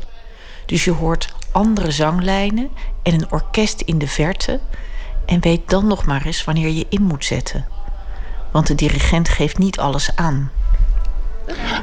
Dus 0.65 0.83
je 0.83 0.91
hoort 0.91 1.33
andere 1.51 1.91
zanglijnen 1.91 2.69
en 3.03 3.13
een 3.13 3.31
orkest 3.31 3.81
in 3.81 3.97
de 3.97 4.07
verte 4.07 4.59
en 5.25 5.41
weet 5.41 5.69
dan 5.69 5.87
nog 5.87 6.05
maar 6.05 6.25
eens 6.25 6.43
wanneer 6.43 6.69
je 6.69 6.85
in 6.89 7.03
moet 7.03 7.25
zetten. 7.25 7.67
Want 8.51 8.67
de 8.67 8.75
dirigent 8.75 9.29
geeft 9.29 9.57
niet 9.57 9.79
alles 9.79 10.15
aan. 10.15 10.51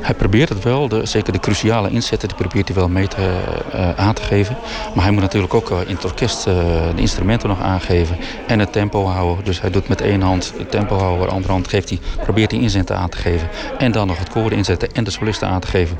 Hij 0.00 0.14
probeert 0.14 0.48
het 0.48 0.62
wel, 0.62 0.88
de, 0.88 1.06
zeker 1.06 1.32
de 1.32 1.38
cruciale 1.38 1.90
inzetten, 1.90 2.28
die 2.28 2.36
probeert 2.36 2.68
hij 2.68 2.76
wel 2.76 2.88
mee 2.88 3.08
te, 3.08 3.40
uh, 3.74 3.90
aan 3.90 4.14
te 4.14 4.22
geven. 4.22 4.56
Maar 4.94 5.04
hij 5.04 5.12
moet 5.12 5.22
natuurlijk 5.22 5.54
ook 5.54 5.70
uh, 5.70 5.78
in 5.86 5.94
het 5.94 6.04
orkest 6.04 6.46
uh, 6.46 6.54
de 6.94 7.00
instrumenten 7.00 7.48
nog 7.48 7.60
aangeven 7.60 8.16
en 8.46 8.58
het 8.58 8.72
tempo 8.72 9.04
houden. 9.04 9.44
Dus 9.44 9.60
hij 9.60 9.70
doet 9.70 9.88
met 9.88 10.00
één 10.00 10.20
hand 10.20 10.52
het 10.58 10.70
tempo 10.70 10.96
houden, 10.96 11.26
de 11.26 11.32
andere 11.32 11.52
hand 11.52 11.68
geeft 11.68 11.88
hij, 11.88 11.98
probeert 12.22 12.50
hij 12.50 12.60
inzetten 12.60 12.96
aan 12.96 13.08
te 13.08 13.16
geven. 13.16 13.48
En 13.78 13.92
dan 13.92 14.06
nog 14.06 14.18
het 14.18 14.28
koor 14.28 14.52
inzetten 14.52 14.92
en 14.92 15.04
de 15.04 15.10
solisten 15.10 15.48
aan 15.48 15.60
te 15.60 15.66
geven. 15.66 15.98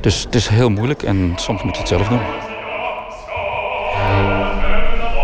Dus 0.00 0.22
het 0.22 0.34
is 0.34 0.48
heel 0.48 0.70
moeilijk 0.70 1.02
en 1.02 1.32
soms 1.36 1.62
moet 1.62 1.74
je 1.74 1.78
het 1.78 1.88
zelf 1.88 2.08
doen. 2.08 2.20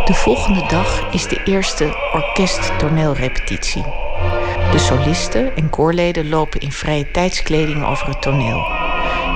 De 0.05 0.15
volgende 0.15 0.63
dag 0.69 1.13
is 1.13 1.29
de 1.29 1.41
eerste 1.45 1.95
orkesttoneelrepetitie. 2.13 3.85
De 4.77 4.82
solisten 4.82 5.57
en 5.57 5.70
koorleden 5.70 6.28
lopen 6.28 6.61
in 6.61 6.73
vrije 6.73 7.11
tijdskleding 7.11 7.86
over 7.86 8.07
het 8.09 8.23
toneel. 8.23 8.62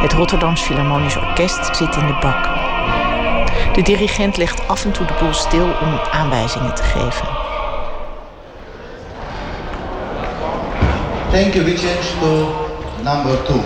Het 0.01 0.12
Rotterdams 0.12 0.62
Philharmonisch 0.62 1.17
Orkest 1.17 1.77
zit 1.77 1.97
in 1.97 2.07
de 2.07 2.19
bak. 2.21 2.49
De 3.75 3.83
dirigent 3.83 4.37
legt 4.37 4.69
af 4.69 4.85
en 4.85 4.93
toe 4.93 5.07
de 5.07 5.12
boel 5.19 5.33
stil 5.33 5.65
om 5.65 6.01
aanwijzingen 6.11 6.75
te 6.75 6.83
geven. 6.83 7.29
Thank 11.31 11.55
you. 11.55 11.65
We 11.65 11.77
change 11.77 12.19
to 12.21 12.55
number 13.03 13.43
two. 13.43 13.61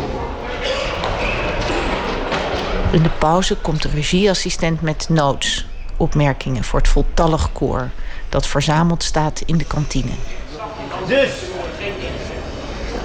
In 2.92 3.02
de 3.02 3.10
pauze 3.18 3.56
komt 3.56 3.82
de 3.82 3.88
regieassistent 3.88 4.80
met 4.80 5.08
notes, 5.08 5.66
opmerkingen 5.96 6.64
voor 6.64 6.78
het 6.78 6.88
voltallig 6.88 7.52
koor 7.52 7.90
dat 8.28 8.46
verzameld 8.46 9.02
staat 9.02 9.42
in 9.46 9.56
de 9.56 9.64
kantine. 9.64 10.12
Dus, 11.06 11.30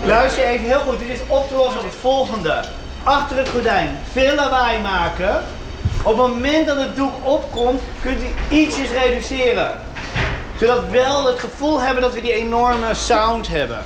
luister 0.09 0.43
even 0.43 0.65
heel 0.65 0.79
goed. 0.79 0.99
Dit 0.99 1.09
is 1.09 1.19
op 1.27 1.47
te 1.47 1.55
lossen 1.55 1.83
het 1.83 1.95
volgende. 2.01 2.63
Achter 3.03 3.37
het 3.37 3.49
gordijn 3.49 3.97
veel 4.11 4.35
lawaai 4.35 4.81
maken. 4.81 5.43
Op 6.03 6.17
het 6.17 6.27
moment 6.27 6.67
dat 6.67 6.77
het 6.77 6.95
doek 6.95 7.13
opkomt, 7.23 7.81
kunt 8.01 8.21
u 8.21 8.55
ietsjes 8.55 8.89
reduceren. 8.89 9.71
Zodat 10.59 10.83
we 10.83 10.89
wel 10.89 11.25
het 11.25 11.39
gevoel 11.39 11.81
hebben 11.81 12.01
dat 12.01 12.13
we 12.13 12.21
die 12.21 12.33
enorme 12.33 12.93
sound 12.93 13.47
hebben. 13.47 13.79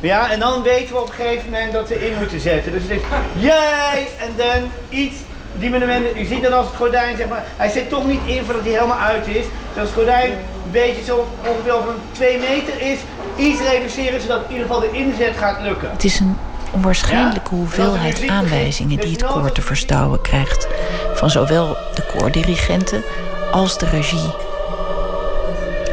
Ja, 0.00 0.30
en 0.30 0.40
dan 0.40 0.62
weten 0.62 0.94
we 0.94 1.00
op 1.00 1.08
een 1.08 1.14
gegeven 1.14 1.50
moment 1.50 1.72
dat 1.72 1.88
we 1.88 2.06
in 2.06 2.18
moeten 2.18 2.40
zetten. 2.40 2.72
Dus 2.72 2.82
het 2.82 2.90
is 2.90 4.16
en 4.18 4.34
dan 4.36 4.70
iets 4.88 5.16
die 5.52 5.70
moment, 5.70 6.16
u 6.16 6.24
ziet 6.24 6.42
dan 6.42 6.52
als 6.52 6.66
het 6.66 6.76
gordijn, 6.76 7.16
zeg 7.16 7.28
maar, 7.28 7.44
hij 7.56 7.68
zit 7.68 7.88
toch 7.88 8.06
niet 8.06 8.20
in 8.26 8.44
voordat 8.44 8.62
hij 8.62 8.72
helemaal 8.72 8.98
uit 8.98 9.26
is. 9.26 9.34
Dus 9.34 9.78
als 9.78 9.88
het 9.88 9.92
gordijn 9.92 10.30
een 10.30 10.70
beetje 10.70 11.04
zo 11.04 11.26
ongeveer 11.46 11.72
een 11.72 12.00
2 12.12 12.38
meter 12.38 12.80
is, 12.80 12.98
iets 13.36 13.60
reduceren 13.60 14.20
zodat 14.20 14.42
in 14.48 14.50
ieder 14.50 14.66
geval 14.66 14.80
de 14.80 14.90
inzet 14.90 15.36
gaat 15.36 15.60
lukken. 15.60 15.90
Het 15.90 16.04
is 16.04 16.20
een 16.20 16.36
onwaarschijnlijke 16.70 17.54
hoeveelheid 17.54 18.28
aanwijzingen 18.28 19.00
die 19.00 19.12
het 19.12 19.24
koor 19.24 19.52
te 19.52 19.62
verstouwen 19.62 20.20
krijgt. 20.20 20.68
Van 21.14 21.30
zowel 21.30 21.76
de 21.94 22.02
koordirigenten 22.16 23.02
als 23.50 23.78
de 23.78 23.86
regie. 23.86 24.34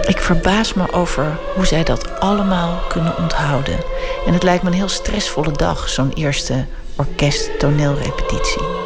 Ik 0.08 0.20
verbaas 0.22 0.74
me 0.74 0.92
over 0.92 1.38
hoe 1.56 1.66
zij 1.66 1.84
dat 1.84 2.20
allemaal 2.20 2.80
kunnen 2.88 3.18
onthouden. 3.18 3.80
En 4.26 4.34
het 4.34 4.44
lijkt 4.44 4.64
me 4.64 4.70
een 4.70 4.76
heel 4.76 4.90
stressvolle 4.90 5.52
dag, 5.52 5.90
zo'n 5.90 6.12
eerste 6.14 6.66
orkest-toneelrepetitie. 6.96 8.79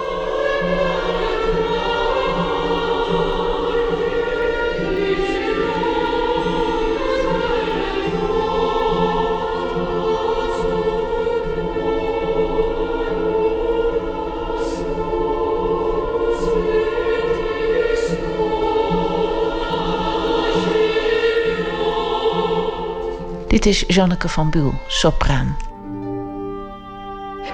Dit 23.54 23.66
is 23.66 23.84
Janneke 23.88 24.30
van 24.30 24.50
Buul, 24.50 24.74
sopraan. 24.88 25.58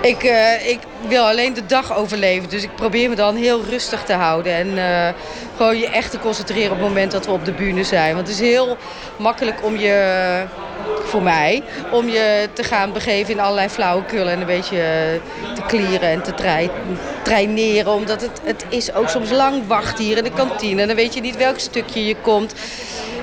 Ik, 0.01 0.23
uh, 0.23 0.69
ik 0.69 0.80
wil 1.07 1.23
alleen 1.23 1.53
de 1.53 1.65
dag 1.65 1.95
overleven, 1.95 2.49
dus 2.49 2.63
ik 2.63 2.76
probeer 2.76 3.09
me 3.09 3.15
dan 3.15 3.35
heel 3.35 3.63
rustig 3.69 4.03
te 4.03 4.13
houden. 4.13 4.53
En 4.53 4.67
uh, 4.67 5.09
gewoon 5.57 5.77
je 5.77 5.88
echt 5.88 6.11
te 6.11 6.19
concentreren 6.19 6.71
op 6.71 6.77
het 6.77 6.88
moment 6.88 7.11
dat 7.11 7.26
we 7.26 7.31
op 7.31 7.45
de 7.45 7.51
bühne 7.51 7.84
zijn. 7.84 8.15
Want 8.15 8.27
het 8.27 8.39
is 8.39 8.47
heel 8.47 8.77
makkelijk 9.17 9.63
om 9.63 9.77
je, 9.77 10.43
voor 11.03 11.21
mij, 11.21 11.63
om 11.91 12.09
je 12.09 12.49
te 12.53 12.63
gaan 12.63 12.93
begeven 12.93 13.34
in 13.34 13.39
allerlei 13.39 13.69
flauwekullen. 13.69 14.34
En 14.34 14.39
een 14.39 14.45
beetje 14.45 15.19
te 15.55 15.61
klieren 15.67 16.09
en 16.09 16.23
te 16.23 16.34
trei, 16.34 16.69
traineren. 17.23 17.93
Omdat 17.93 18.21
het, 18.21 18.41
het 18.43 18.65
is 18.69 18.93
ook 18.93 19.09
soms 19.09 19.31
lang 19.31 19.67
wachten 19.67 20.03
hier 20.03 20.17
in 20.17 20.23
de 20.23 20.31
kantine. 20.31 20.81
En 20.81 20.88
dan 20.88 20.95
weet 20.95 21.13
je 21.13 21.21
niet 21.21 21.38
welk 21.38 21.59
stukje 21.59 22.05
je 22.05 22.15
komt. 22.21 22.53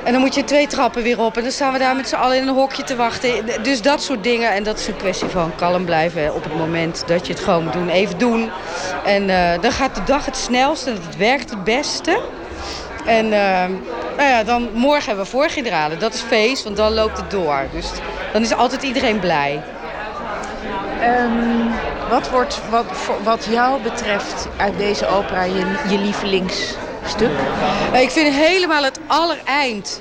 En 0.06 0.12
dan 0.12 0.20
moet 0.20 0.34
je 0.34 0.44
twee 0.44 0.66
trappen 0.66 1.02
weer 1.02 1.20
op. 1.20 1.36
En 1.36 1.42
dan 1.42 1.52
staan 1.52 1.72
we 1.72 1.78
daar 1.78 1.96
met 1.96 2.08
z'n 2.08 2.14
allen 2.14 2.36
in 2.36 2.48
een 2.48 2.54
hokje 2.54 2.84
te 2.84 2.96
wachten. 2.96 3.62
Dus 3.62 3.82
dat 3.82 4.02
soort 4.02 4.22
dingen. 4.22 4.52
En 4.52 4.62
dat 4.62 4.78
is 4.78 4.86
een 4.86 4.96
kwestie 4.96 5.28
van 5.28 5.54
kalm 5.54 5.84
blijven 5.84 6.34
op 6.34 6.44
het 6.44 6.56
moment 6.56 7.02
dat 7.06 7.26
je 7.26 7.32
het 7.32 7.42
gewoon 7.42 7.64
moet 7.64 7.72
doen. 7.72 7.88
Even 7.88 8.18
doen. 8.18 8.50
En 9.04 9.28
uh, 9.28 9.60
dan 9.60 9.72
gaat 9.72 9.94
de 9.94 10.04
dag 10.04 10.24
het 10.24 10.36
snelste. 10.36 10.90
Het 10.90 11.16
werkt 11.16 11.50
het 11.50 11.64
beste. 11.64 12.20
En 13.06 13.24
uh, 13.24 13.30
nou 14.16 14.28
ja, 14.28 14.44
dan 14.44 14.68
morgen 14.72 15.06
hebben 15.06 15.24
we 15.24 15.30
voorgedralen. 15.30 15.98
Dat 15.98 16.14
is 16.14 16.20
feest, 16.20 16.64
want 16.64 16.76
dan 16.76 16.92
loopt 16.92 17.16
het 17.16 17.30
door. 17.30 17.62
Dus 17.72 17.90
dan 18.32 18.42
is 18.42 18.54
altijd 18.54 18.82
iedereen 18.82 19.18
blij. 19.18 19.62
Um, 21.02 21.70
wat 22.10 22.30
wordt 22.30 22.60
wat, 22.70 22.86
wat 23.22 23.46
jou 23.50 23.82
betreft 23.82 24.48
uit 24.56 24.78
deze 24.78 25.06
opera 25.06 25.42
je, 25.42 25.64
je 25.88 25.98
lievelingsstuk? 27.06 28.00
Ik 28.00 28.10
vind 28.10 28.34
helemaal 28.34 28.82
het 28.82 28.98
allereind 29.06 30.00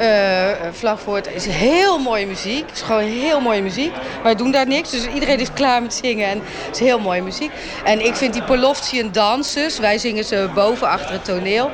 uh, 0.00 0.50
vlak 0.72 0.98
voor 0.98 1.16
het 1.16 1.28
is 1.34 1.46
heel 1.46 1.98
mooie 1.98 2.26
muziek. 2.26 2.66
Het 2.66 2.76
is 2.76 2.82
gewoon 2.82 3.02
heel 3.02 3.40
mooie 3.40 3.62
muziek. 3.62 3.92
Wij 4.22 4.34
doen 4.34 4.50
daar 4.50 4.66
niks, 4.66 4.90
dus 4.90 5.06
iedereen 5.06 5.38
is 5.38 5.52
klaar 5.60 5.82
met 5.82 5.94
zingen 5.94 6.28
en 6.28 6.40
het 6.66 6.74
is 6.74 6.80
heel 6.80 6.98
mooie 6.98 7.22
muziek. 7.22 7.50
En 7.84 8.04
ik 8.04 8.14
vind 8.14 8.32
die 8.32 8.42
Polovtsian 8.42 9.12
danses, 9.12 9.78
wij 9.78 9.98
zingen 9.98 10.24
ze 10.24 10.48
boven 10.54 10.88
achter 10.88 11.12
het 11.12 11.24
toneel, 11.24 11.70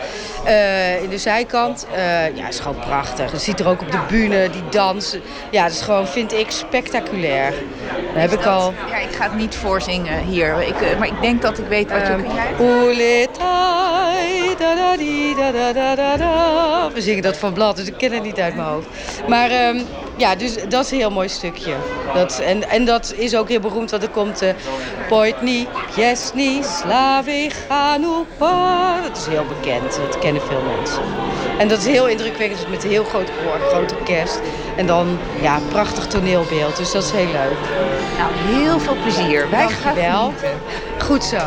uh, 0.47 1.03
in 1.03 1.09
de 1.09 1.19
zijkant. 1.19 1.87
Uh, 1.93 2.37
ja, 2.37 2.45
het 2.45 2.55
is 2.55 2.61
gewoon 2.61 2.81
prachtig. 2.81 3.33
Je 3.33 3.39
ziet 3.39 3.61
er 3.61 3.69
ook 3.69 3.81
op 3.81 3.91
de 3.91 4.01
bühne, 4.09 4.51
die 4.51 4.69
dansen. 4.71 5.23
Ja, 5.51 5.63
dat 5.63 5.73
is 5.73 5.81
gewoon, 5.81 6.07
vind 6.07 6.33
ik, 6.33 6.51
spectaculair. 6.51 7.53
Dat 8.13 8.23
heb 8.23 8.33
ik 8.33 8.45
al... 8.47 8.75
Ja, 8.89 8.97
ik 8.97 9.15
ga 9.15 9.25
het 9.25 9.35
niet 9.35 9.55
voorzingen 9.55 10.23
hier, 10.23 10.63
ik, 10.63 10.99
maar 10.99 11.09
ik 11.09 11.21
denk 11.21 11.43
dat 11.43 11.59
ik 11.59 11.67
weet 11.67 11.91
wat 11.91 12.07
je 12.07 12.13
um, 12.13 12.25
We 16.95 17.01
zingen 17.01 17.23
dat 17.23 17.37
van 17.37 17.53
blad, 17.53 17.77
dus 17.77 17.87
ik 17.87 17.95
ken 17.97 18.10
het 18.13 18.23
niet 18.23 18.39
uit 18.41 18.57
mijn 18.57 18.69
hoofd. 18.69 18.87
Maar 19.29 19.69
um, 19.69 19.87
ja, 20.17 20.35
dus 20.35 20.55
dat 20.69 20.85
is 20.85 20.91
een 20.91 20.99
heel 20.99 21.11
mooi 21.11 21.29
stukje. 21.29 21.75
Dat, 22.15 22.39
en, 22.39 22.69
en 22.71 22.85
dat 22.85 23.15
is 23.17 23.37
ook 23.37 23.49
heel 23.49 23.61
beroemd, 23.61 23.91
want 23.91 24.03
er 24.03 24.09
komt 24.09 24.43
uh, 24.43 24.49
Poitni, 25.09 25.69
Jesni, 25.97 26.63
Slavi, 26.63 27.51
Hanupa. 27.69 29.01
Dat 29.09 29.17
is 29.17 29.27
heel 29.27 29.45
bekend, 29.61 29.97
dat 29.97 30.19
kennen 30.19 30.43
veel 30.43 30.63
mensen. 30.77 31.03
En 31.59 31.69
dat 31.69 31.79
is 31.79 31.87
heel 31.87 32.09
indrukwekkend, 32.09 32.71
met 32.71 32.85
een 32.85 32.91
heel 32.91 33.05
groot 33.05 33.31
koor, 33.43 33.59
grote 33.69 33.95
kerst. 34.05 34.41
En 34.77 34.87
dan, 34.87 35.19
ja, 35.41 35.59
prachtig 35.69 36.07
toneelbeeld, 36.07 36.77
dus 36.77 36.93
dat 36.93 37.05
is 37.05 37.11
heel 37.11 37.27
leuk. 37.27 37.59
Nou, 38.19 38.33
heel 38.35 38.79
veel 38.79 38.97
plezier. 39.03 39.51
Wij 39.51 39.69
gaan 39.69 39.95
wel. 39.95 40.33
Goed 40.99 41.25
zo. 41.25 41.39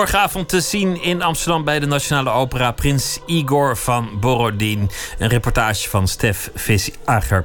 Morgenavond 0.00 0.48
te 0.48 0.60
zien 0.60 1.02
in 1.02 1.22
Amsterdam 1.22 1.64
bij 1.64 1.80
de 1.80 1.86
Nationale 1.86 2.30
Opera 2.30 2.72
Prins 2.72 3.18
Igor 3.26 3.76
van 3.76 4.10
Borodin. 4.20 4.90
Een 5.18 5.28
reportage 5.28 5.88
van 5.88 6.08
Stef 6.08 6.50
Visager. 6.54 7.44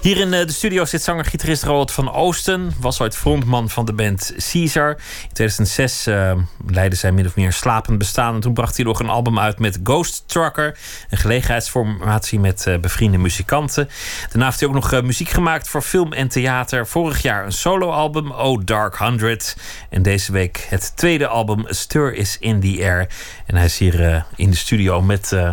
Hier 0.00 0.16
in 0.16 0.34
eh, 0.34 0.46
de 0.46 0.52
studio 0.52 0.84
zit 0.84 1.02
zanger-gitarist 1.02 1.62
Roald 1.62 1.92
van 1.92 2.12
Oosten. 2.12 2.72
Was 2.80 3.00
ooit 3.00 3.16
frontman 3.16 3.70
van 3.70 3.84
de 3.84 3.92
band 3.92 4.34
Caesar. 4.50 4.90
In 5.22 5.32
2006 5.32 6.06
uh, 6.06 6.32
leidde 6.66 6.96
zij 6.96 7.12
min 7.12 7.26
of 7.26 7.36
meer 7.36 7.52
slapend 7.52 7.98
bestaan. 7.98 8.34
En 8.34 8.40
toen 8.40 8.54
bracht 8.54 8.76
hij 8.76 8.84
nog 8.84 9.00
een 9.00 9.08
album 9.08 9.38
uit 9.38 9.58
met 9.58 9.78
Ghost 9.84 10.24
Trucker. 10.26 10.78
Een 11.10 11.18
gelegenheidsformatie 11.18 12.40
met 12.40 12.64
uh, 12.68 12.78
bevriende 12.78 13.18
muzikanten. 13.18 13.88
Daarna 14.28 14.44
heeft 14.44 14.60
hij 14.60 14.68
ook 14.68 14.74
nog 14.74 15.02
muziek 15.02 15.28
gemaakt 15.28 15.68
voor 15.68 15.82
film 15.82 16.12
en 16.12 16.28
theater. 16.28 16.86
Vorig 16.86 17.22
jaar 17.22 17.44
een 17.44 17.52
soloalbum, 17.52 18.30
Oh 18.30 18.60
Dark 18.64 18.98
Hundred. 18.98 19.56
En 19.90 20.02
deze 20.02 20.32
week 20.32 20.66
het 20.68 20.92
tweede 20.96 21.26
album 21.26 21.64
Stir 21.92 22.14
is 22.14 22.36
in 22.40 22.60
the 22.60 22.78
Air. 22.82 23.06
En 23.46 23.56
hij 23.56 23.64
is 23.64 23.78
hier 23.78 24.00
uh, 24.00 24.22
in 24.36 24.50
de 24.50 24.56
studio 24.56 25.02
met 25.02 25.30
uh, 25.34 25.50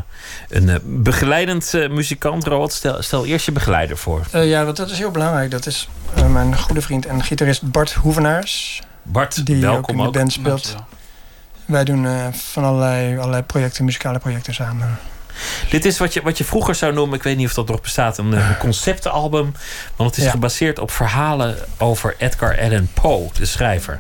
een 0.50 0.68
uh, 0.68 0.76
begeleidend 0.84 1.74
muzikant. 1.90 2.44
Roald, 2.44 2.74
stel, 2.74 3.02
stel 3.04 3.26
eerst 3.26 3.46
je 3.46 3.52
begeleider 3.52 3.98
voor. 3.98 4.28
ja, 4.32 4.66
want 4.66 4.78
dat 4.78 4.90
is 4.90 4.98
heel 4.98 5.12
belangrijk. 5.12 5.52
Dat 5.52 5.66
is 5.66 5.90
mijn 6.30 6.58
goede 6.58 6.82
vriend 6.82 7.06
en 7.06 7.24
gitarist 7.24 7.72
Bart 7.72 7.94
Hoevenaars. 7.94 8.82
Bart, 9.04 9.46
die 9.46 9.62
welkom 9.62 10.02
ook 10.02 10.06
in 10.06 10.12
de 10.12 10.18
band 10.18 10.32
speelt. 10.32 10.76
Wij 11.66 11.84
doen 11.84 12.08
van 12.34 12.64
allerlei, 12.64 13.18
allerlei 13.18 13.44
projecten, 13.44 13.86
muzikale 13.86 14.20
projecten 14.20 14.54
samen. 14.54 15.00
Dit 15.70 15.86
is 15.86 15.98
wat 15.98 16.14
je, 16.14 16.22
wat 16.22 16.38
je 16.38 16.44
vroeger 16.44 16.76
zou 16.76 16.94
noemen, 16.94 17.18
ik 17.18 17.24
weet 17.24 17.38
niet 17.38 17.48
of 17.48 17.54
dat 17.54 17.68
nog 17.68 17.82
bestaat, 17.82 18.18
een, 18.18 18.36
conceptenalbum. 18.60 19.54
Want 19.96 20.10
het 20.10 20.20
is 20.20 20.26
ja. 20.26 20.32
gebaseerd 20.32 20.80
op 20.80 20.92
verhalen 20.92 21.58
over 21.78 22.16
Edgar 22.18 22.60
Allan 22.62 22.88
Poe, 22.94 23.30
de 23.34 23.46
schrijver. 23.46 24.00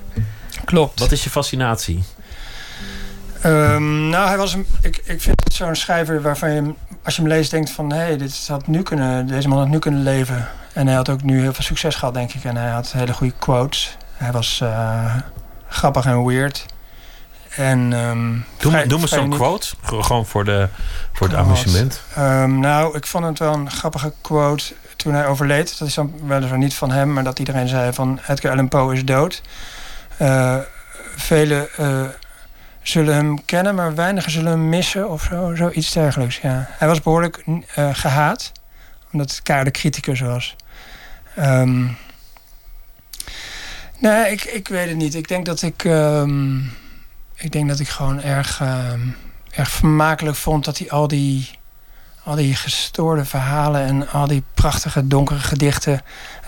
Klopt. 0.65 0.99
Wat 0.99 1.11
is 1.11 1.23
je 1.23 1.29
fascinatie? 1.29 2.03
Um, 3.45 4.09
nou, 4.09 4.27
hij 4.27 4.37
was 4.37 4.53
een, 4.53 4.65
ik, 4.81 4.97
ik 5.03 5.21
vind 5.21 5.41
het 5.43 5.53
zo'n 5.53 5.75
schrijver 5.75 6.21
waarvan 6.21 6.51
je, 6.51 6.73
als 7.03 7.15
je 7.15 7.21
hem 7.21 7.31
leest, 7.31 7.51
denkt 7.51 7.69
van 7.69 7.91
hé, 7.91 7.97
hey, 7.97 8.17
dit 8.17 8.47
had 8.47 8.67
nu 8.67 8.83
kunnen, 8.83 9.27
deze 9.27 9.47
man 9.47 9.57
had 9.57 9.67
nu 9.67 9.79
kunnen 9.79 10.03
leven. 10.03 10.47
En 10.73 10.87
hij 10.87 10.95
had 10.95 11.09
ook 11.09 11.23
nu 11.23 11.41
heel 11.41 11.53
veel 11.53 11.63
succes 11.63 11.95
gehad, 11.95 12.13
denk 12.13 12.33
ik. 12.33 12.43
En 12.43 12.55
hij 12.55 12.69
had 12.69 12.91
hele 12.91 13.13
goede 13.13 13.33
quotes. 13.39 13.97
Hij 14.13 14.31
was 14.31 14.59
uh, 14.63 15.15
grappig 15.67 16.05
en 16.05 16.25
weird. 16.25 16.65
En, 17.55 17.93
um, 17.93 18.45
doe, 18.57 18.71
vrij, 18.71 18.87
doe 18.87 18.99
me 18.99 19.07
zo'n 19.07 19.29
quote, 19.29 19.67
gewoon 19.81 20.25
voor, 20.25 20.45
de, 20.45 20.67
voor 21.13 21.27
het 21.27 21.35
amusement. 21.35 22.01
Um, 22.17 22.59
nou, 22.59 22.97
ik 22.97 23.05
vond 23.05 23.25
het 23.25 23.39
wel 23.39 23.53
een 23.53 23.71
grappige 23.71 24.13
quote 24.21 24.73
toen 24.95 25.13
hij 25.13 25.27
overleed. 25.27 25.79
Dat 25.79 25.87
is 25.87 25.93
dan 25.93 26.13
weliswaar 26.25 26.57
niet 26.57 26.73
van 26.73 26.91
hem, 26.91 27.13
maar 27.13 27.23
dat 27.23 27.39
iedereen 27.39 27.67
zei 27.67 27.93
van 27.93 28.19
Edgar 28.27 28.51
Allan 28.51 28.67
Poe 28.67 28.93
is 28.93 29.05
dood. 29.05 29.41
Uh, 30.21 30.55
velen 31.15 31.67
uh, 31.79 32.01
zullen 32.81 33.13
hem 33.13 33.45
kennen, 33.45 33.75
maar 33.75 33.95
weinigen 33.95 34.31
zullen 34.31 34.51
hem 34.51 34.69
missen 34.69 35.09
of 35.09 35.23
zo, 35.23 35.55
zoiets 35.55 35.91
dergelijks. 35.91 36.37
Ja. 36.37 36.67
Hij 36.69 36.87
was 36.87 37.01
behoorlijk 37.01 37.43
uh, 37.45 37.59
gehaat, 37.93 38.51
omdat 39.11 39.29
het 39.29 39.43
keiharde 39.43 39.71
criticus 39.71 40.19
was. 40.19 40.55
Um, 41.39 41.97
nee, 43.99 44.31
ik, 44.31 44.43
ik 44.43 44.67
weet 44.67 44.87
het 44.87 44.97
niet. 44.97 45.15
Ik 45.15 45.27
denk 45.27 45.45
dat 45.45 45.61
ik, 45.61 45.83
um, 45.83 46.71
ik 47.35 47.51
denk 47.51 47.67
dat 47.67 47.79
ik 47.79 47.87
gewoon 47.87 48.21
erg, 48.21 48.59
um, 48.61 49.15
erg 49.51 49.69
vermakelijk 49.69 50.37
vond 50.37 50.65
dat 50.65 50.77
hij 50.77 50.89
al 50.89 51.07
die, 51.07 51.49
al 52.23 52.35
die 52.35 52.55
gestoorde 52.55 53.25
verhalen 53.25 53.85
en 53.85 54.09
al 54.09 54.27
die 54.27 54.43
prachtige 54.53 55.07
donkere 55.07 55.39
gedichten 55.39 56.01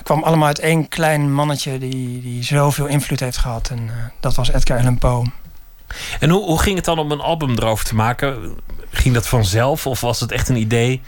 kwam 0.04 0.24
allemaal 0.24 0.48
uit 0.48 0.60
één 0.60 0.88
klein 0.88 1.34
mannetje 1.34 1.78
die, 1.78 2.22
die 2.22 2.44
zoveel 2.44 2.86
invloed 2.86 3.20
heeft 3.20 3.38
gehad. 3.38 3.70
En 3.70 3.84
uh, 3.84 3.92
dat 4.20 4.36
was 4.36 4.52
Edgar 4.52 4.80
Allan 4.80 4.98
Poe. 4.98 5.26
En 6.20 6.30
hoe, 6.30 6.44
hoe 6.44 6.62
ging 6.62 6.76
het 6.76 6.86
dan 6.86 7.00
om 7.00 7.12
een 7.12 7.22
album 7.22 7.52
erover 7.52 7.86
te 7.86 7.96
maken? 7.96 8.56
Ging 8.90 9.14
dat 9.14 9.28
vanzelf 9.28 9.88
of 9.88 10.02
was 10.02 10.20
het 10.20 10.32
echt 10.32 10.50
een 10.50 10.56
idee 10.56 11.02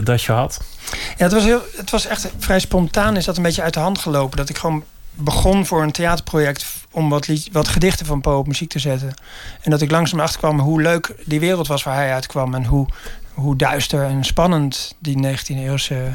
dat 0.00 0.22
je 0.22 0.32
had? 0.32 0.60
Ja, 0.90 1.24
het 1.24 1.32
was, 1.32 1.44
heel, 1.44 1.62
het 1.76 1.90
was 1.90 2.06
echt 2.06 2.28
vrij 2.38 2.60
spontaan. 2.60 3.16
Is 3.16 3.24
dat 3.24 3.36
een 3.36 3.42
beetje 3.42 3.62
uit 3.62 3.74
de 3.74 3.80
hand 3.80 3.98
gelopen. 3.98 4.36
Dat 4.36 4.48
ik 4.48 4.58
gewoon 4.58 4.84
begon 5.14 5.66
voor 5.66 5.82
een 5.82 5.92
theaterproject 5.92 6.66
om 6.90 7.08
wat, 7.08 7.28
lied, 7.28 7.48
wat 7.52 7.68
gedichten 7.68 8.06
van 8.06 8.20
Poe 8.20 8.34
op 8.34 8.46
muziek 8.46 8.70
te 8.70 8.78
zetten. 8.78 9.14
En 9.60 9.70
dat 9.70 9.80
ik 9.80 9.90
langzaam 9.90 10.20
achterkwam 10.20 10.60
hoe 10.60 10.82
leuk 10.82 11.14
die 11.24 11.40
wereld 11.40 11.66
was 11.66 11.82
waar 11.82 11.94
hij 11.94 12.12
uitkwam. 12.12 12.54
En 12.54 12.64
hoe, 12.64 12.86
hoe 13.34 13.56
duister 13.56 14.04
en 14.04 14.24
spannend 14.24 14.94
die 14.98 15.26
19e 15.26 15.46
eeuwse 15.46 16.10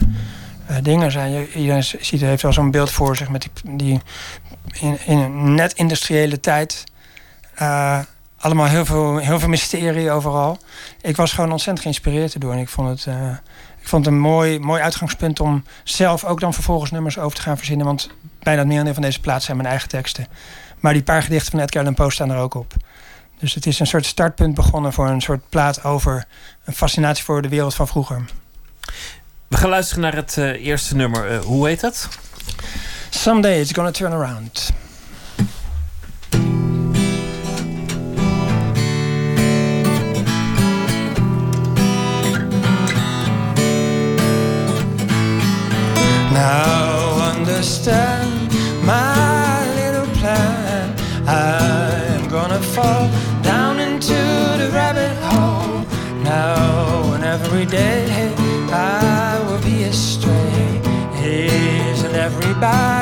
uh, 0.69 0.77
dingen 0.81 1.11
zijn. 1.11 1.47
Iedereen 1.55 1.83
ziet, 1.83 2.21
heeft 2.21 2.41
wel 2.41 2.53
zo'n 2.53 2.71
beeld 2.71 2.91
voor 2.91 3.17
zich 3.17 3.29
met 3.29 3.41
die, 3.41 3.75
die 3.75 3.99
in, 4.79 4.97
in, 5.05 5.17
een 5.17 5.55
net 5.55 5.73
industriële 5.73 6.39
tijd. 6.39 6.83
Uh, 7.61 7.99
allemaal 8.37 8.65
heel 8.65 8.85
veel, 8.85 9.17
heel 9.17 9.39
veel 9.39 9.49
mysterie 9.49 10.11
overal. 10.11 10.59
Ik 11.01 11.15
was 11.15 11.33
gewoon 11.33 11.51
ontzettend 11.51 11.81
geïnspireerd 11.81 12.33
erdoor. 12.33 12.53
En 12.53 12.59
ik 12.59 12.69
vond 12.69 12.89
het, 12.89 13.15
uh, 13.15 13.29
ik 13.81 13.87
vond 13.87 14.05
het 14.05 14.13
een 14.13 14.19
mooi, 14.19 14.59
mooi 14.59 14.81
uitgangspunt 14.81 15.39
om 15.39 15.63
zelf 15.83 16.25
ook 16.25 16.39
dan 16.39 16.53
vervolgens 16.53 16.91
nummers 16.91 17.17
over 17.17 17.35
te 17.35 17.41
gaan 17.41 17.57
verzinnen. 17.57 17.85
Want 17.85 18.09
bijna 18.39 18.59
het 18.59 18.67
merendeel 18.67 18.93
van 18.93 19.03
deze 19.03 19.19
plaats 19.19 19.45
zijn 19.45 19.57
mijn 19.57 19.69
eigen 19.69 19.89
teksten. 19.89 20.27
Maar 20.79 20.93
die 20.93 21.03
paar 21.03 21.23
gedichten 21.23 21.51
van 21.51 21.59
Edgar 21.59 21.81
Allan 21.81 21.93
Poe 21.93 22.11
staan 22.11 22.31
er 22.31 22.37
ook 22.37 22.53
op. 22.53 22.73
Dus 23.39 23.53
het 23.53 23.65
is 23.65 23.79
een 23.79 23.87
soort 23.87 24.05
startpunt 24.05 24.55
begonnen 24.55 24.93
voor 24.93 25.07
een 25.07 25.21
soort 25.21 25.49
plaat 25.49 25.83
over 25.83 26.25
een 26.65 26.73
fascinatie 26.73 27.23
voor 27.23 27.41
de 27.41 27.49
wereld 27.49 27.75
van 27.75 27.87
vroeger. 27.87 28.25
We 29.47 29.57
gaan 29.57 29.69
luisteren 29.69 30.03
naar 30.03 30.15
het 30.15 30.35
uh, 30.37 30.65
eerste 30.65 30.95
nummer. 30.95 31.31
Uh, 31.31 31.39
hoe 31.39 31.67
heet 31.67 31.81
het? 31.81 32.07
Someday 33.09 33.59
it's 33.59 33.73
gonna 33.73 33.91
turn 33.91 34.13
around. 34.13 34.71
Now 46.41 47.33
understand 47.33 48.49
my 48.83 49.61
little 49.79 50.07
plan. 50.19 50.89
I'm 51.27 52.27
gonna 52.29 52.59
fall 52.75 53.07
down 53.43 53.79
into 53.79 54.19
the 54.61 54.71
rabbit 54.73 55.15
hole. 55.29 55.85
Now 56.23 57.13
and 57.13 57.23
every 57.23 57.67
day 57.67 58.33
I 58.71 59.39
will 59.45 59.61
be 59.71 59.83
astray. 59.83 60.81
Isn't 61.23 62.15
everybody 62.15 63.00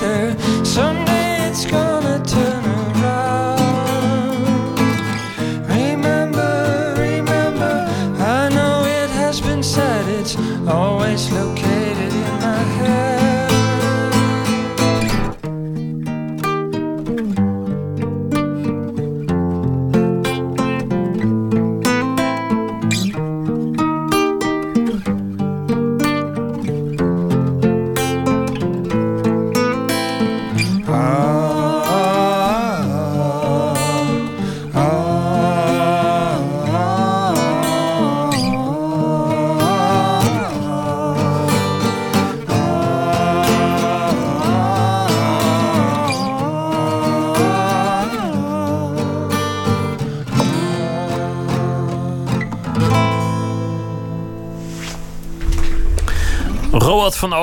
gonna 0.00 0.34
get 0.34 0.38
there. 0.38 0.64
Someday 0.64 1.48
it's 1.48 1.64
gonna 1.66 2.24
turn 2.24 2.47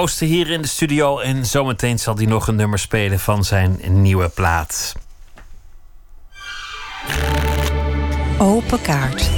Hier 0.06 0.50
in 0.50 0.62
de 0.62 0.68
studio. 0.68 1.20
En 1.20 1.46
zometeen 1.46 2.00
zal 2.00 2.16
hij 2.16 2.26
nog 2.26 2.48
een 2.48 2.56
nummer 2.56 2.80
spelen 2.80 3.20
van 3.20 3.44
zijn 3.44 3.80
nieuwe 4.02 4.30
plaat. 4.30 4.96
Open 8.38 8.82
kaart. 8.82 9.35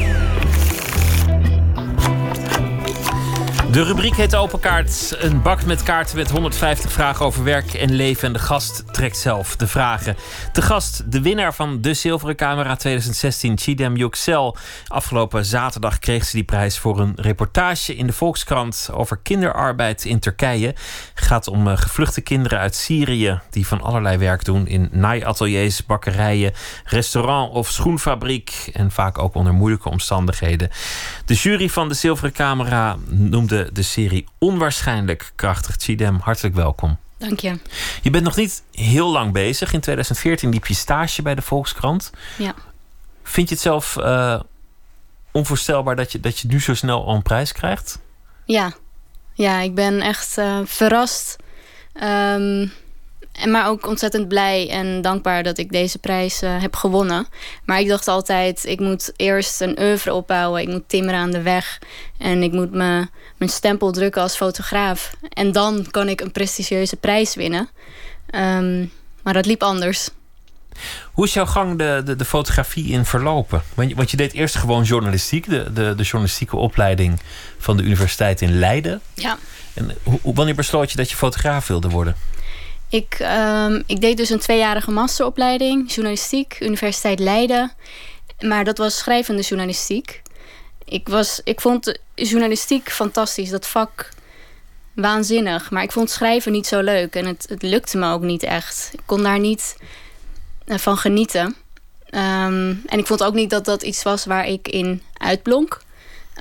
De 3.78 3.84
rubriek 3.84 4.16
heet 4.16 4.36
Open 4.36 4.60
Kaart. 4.60 5.16
Een 5.20 5.42
bak 5.42 5.66
met 5.66 5.84
kaarten 5.84 6.18
met 6.18 6.30
150 6.30 6.92
vragen 6.92 7.26
over 7.26 7.44
werk 7.44 7.74
en 7.74 7.94
leven. 7.94 8.28
En 8.28 8.34
de 8.34 8.40
gast 8.40 8.84
trekt 8.94 9.18
zelf 9.18 9.56
de 9.56 9.68
vragen. 9.68 10.16
De 10.54 10.62
gast, 10.62 11.12
de 11.12 11.22
winnaar 11.22 11.54
van 11.54 11.82
de 11.82 11.94
Zilveren 11.94 12.36
Camera 12.36 12.76
2016, 12.76 13.58
Chidem 13.58 13.96
Yüksel. 13.96 14.58
Afgelopen 14.88 15.46
zaterdag 15.46 16.00
kreeg 16.00 16.26
ze 16.26 16.36
die 16.36 16.44
prijs 16.44 16.80
voor 16.80 17.00
een 17.00 17.14
reportage 17.16 17.96
in 17.96 18.08
de 18.08 18.14
Volkskrant 18.14 18.90
over 18.94 19.20
kinderarbeid 19.24 20.06
in 20.06 20.20
Turkije. 20.20 20.68
Het 21.14 21.26
gaat 21.26 21.48
om 21.48 21.68
uh, 21.68 21.78
gevluchte 21.78 22.22
kinderen 22.22 22.60
uit 22.60 22.76
Syrië 22.76 23.40
die 23.50 23.68
van 23.68 23.82
allerlei 23.82 24.18
werk 24.18 24.46
doen 24.46 24.68
in 24.68 24.90
naaiateliers, 24.92 25.86
bakkerijen, 25.86 26.54
restaurant 26.84 27.54
of 27.54 27.70
schoenfabriek. 27.70 28.70
En 28.74 28.92
vaak 28.92 29.18
ook 29.18 29.36
onder 29.36 29.54
moeilijke 29.54 29.90
omstandigheden. 29.90 30.70
De 31.26 31.34
jury 31.34 31.70
van 31.70 31.88
de 31.88 31.94
Zilveren 31.94 32.34
Camera 32.34 32.98
noemde 33.10 33.66
de 33.74 33.82
serie 33.82 34.28
onwaarschijnlijk 34.38 35.32
krachtig. 35.36 35.76
Chidem, 35.78 36.20
hartelijk 36.20 36.56
welkom. 36.56 36.98
Dank 37.18 37.40
je. 37.40 37.60
Je 38.02 38.10
bent 38.10 38.24
nog 38.24 38.36
niet 38.36 38.64
heel 38.72 39.12
lang 39.12 39.34
bezig. 39.34 39.74
In 39.74 39.80
2014 39.80 40.50
liep 40.50 40.66
je 40.66 40.74
stage 40.74 41.22
bij 41.22 41.36
de 41.36 41.42
Volkskrant. 41.42 42.12
Ja. 42.38 42.54
Vind 43.24 43.50
je 43.50 43.56
het 43.56 43.64
zelf 43.64 43.96
uh, 43.96 44.40
onvoorstelbaar 45.32 45.96
dat 45.96 46.12
je, 46.12 46.20
dat 46.20 46.40
je 46.40 46.48
nu 46.48 46.62
zo 46.62 46.74
snel 46.74 47.06
al 47.06 47.16
een 47.16 47.22
prijs 47.22 47.52
krijgt? 47.52 48.00
Ja, 48.46 48.74
ja 49.34 49.60
ik 49.60 49.76
ben 49.76 50.02
echt 50.02 50.38
uh, 50.38 50.60
verrast. 50.66 51.36
Um, 52.04 52.72
en 53.38 53.52
maar 53.52 53.68
ook 53.68 53.88
ontzettend 53.88 54.28
blij 54.28 54.70
en 54.70 55.02
dankbaar 55.02 55.44
dat 55.44 55.58
ik 55.58 55.72
deze 55.72 56.00
prijs 56.00 56.44
uh, 56.44 56.62
heb 56.62 56.76
gewonnen. 56.76 57.28
Maar 57.66 57.80
ik 57.80 57.88
dacht 57.88 58.08
altijd, 58.08 58.66
ik 58.66 58.80
moet 58.80 59.14
eerst 59.16 59.62
een 59.62 59.80
oeuvre 59.80 60.14
opbouwen. 60.14 60.62
Ik 60.62 60.68
moet 60.68 60.90
timmeren 60.90 61.20
aan 61.20 61.32
de 61.32 61.42
weg. 61.42 61.80
En 62.18 62.44
ik 62.44 62.52
moet 62.52 62.72
me, 62.72 63.08
mijn 63.38 63.52
stempel 63.52 63.92
drukken 63.92 64.22
als 64.22 64.36
fotograaf. 64.36 65.16
En 65.30 65.52
dan 65.52 65.88
kan 65.92 66.10
ik 66.10 66.22
een 66.22 66.32
prestigieuze 66.32 66.96
prijs 66.96 67.36
winnen. 67.36 67.70
Um, 68.36 68.92
maar 69.24 69.34
dat 69.34 69.46
liep 69.46 69.64
anders. 69.64 70.10
Hoe 71.12 71.26
is 71.26 71.34
jouw 71.34 71.46
gang 71.46 71.78
de, 71.78 72.02
de, 72.06 72.16
de 72.16 72.26
fotografie 72.26 72.92
in 72.92 73.06
verlopen? 73.06 73.64
Want 73.74 73.90
je, 73.90 73.96
want 73.96 74.12
je 74.12 74.18
deed 74.18 74.34
eerst 74.34 74.56
gewoon 74.56 74.84
journalistiek. 74.84 75.50
De, 75.50 75.74
de, 75.74 75.96
de 75.96 76.04
journalistieke 76.04 76.56
opleiding 76.56 77.20
van 77.58 77.78
de 77.78 77.84
universiteit 77.84 78.42
in 78.42 78.60
Leiden. 78.60 79.02
Ja. 79.14 79.38
En 79.74 79.98
hoe, 80.04 80.20
wanneer 80.34 80.56
besloot 80.56 80.92
je 80.92 80.98
dat 80.98 81.10
je 81.10 81.16
fotograaf 81.16 81.68
wilde 81.68 81.90
worden? 81.90 82.16
Ik, 82.90 83.18
um, 83.22 83.84
ik 83.86 84.02
deed 84.02 84.18
dus 84.18 84.30
een 84.30 84.40
tweejarige 84.40 84.92
masteropleiding, 84.92 85.94
journalistiek, 85.94 86.58
Universiteit 86.60 87.20
Leiden. 87.20 87.72
Maar 88.40 88.64
dat 88.64 88.78
was 88.78 88.98
schrijvende 88.98 89.42
journalistiek. 89.42 90.22
Ik, 90.86 91.08
was, 91.08 91.42
ik 91.44 91.62
vond 91.62 92.00
journalistiek 92.16 92.92
fantastisch, 92.92 93.50
dat 93.50 93.68
vak 93.68 94.10
waanzinnig. 94.94 95.72
Maar 95.72 95.84
ik 95.84 95.92
vond 95.92 96.10
schrijven 96.10 96.52
niet 96.52 96.68
zo 96.68 96.82
leuk 96.82 97.16
en 97.16 97.26
het, 97.26 97.46
het 97.50 97.62
lukte 97.62 97.98
me 97.98 98.12
ook 98.12 98.22
niet 98.22 98.44
echt. 98.44 98.90
Ik 98.94 99.02
kon 99.06 99.24
daar 99.24 99.40
niet 99.40 99.78
uh, 100.66 100.78
van 100.78 100.98
genieten. 100.98 101.56
Um, 102.12 102.84
en 102.86 103.00
ik 103.00 103.08
vond 103.08 103.24
ook 103.24 103.34
niet 103.34 103.50
dat 103.50 103.66
dat 103.66 103.84
iets 103.84 104.04
was 104.04 104.26
waar 104.26 104.48
ik 104.48 104.68
in 104.68 105.02
uitblonk. 105.14 105.82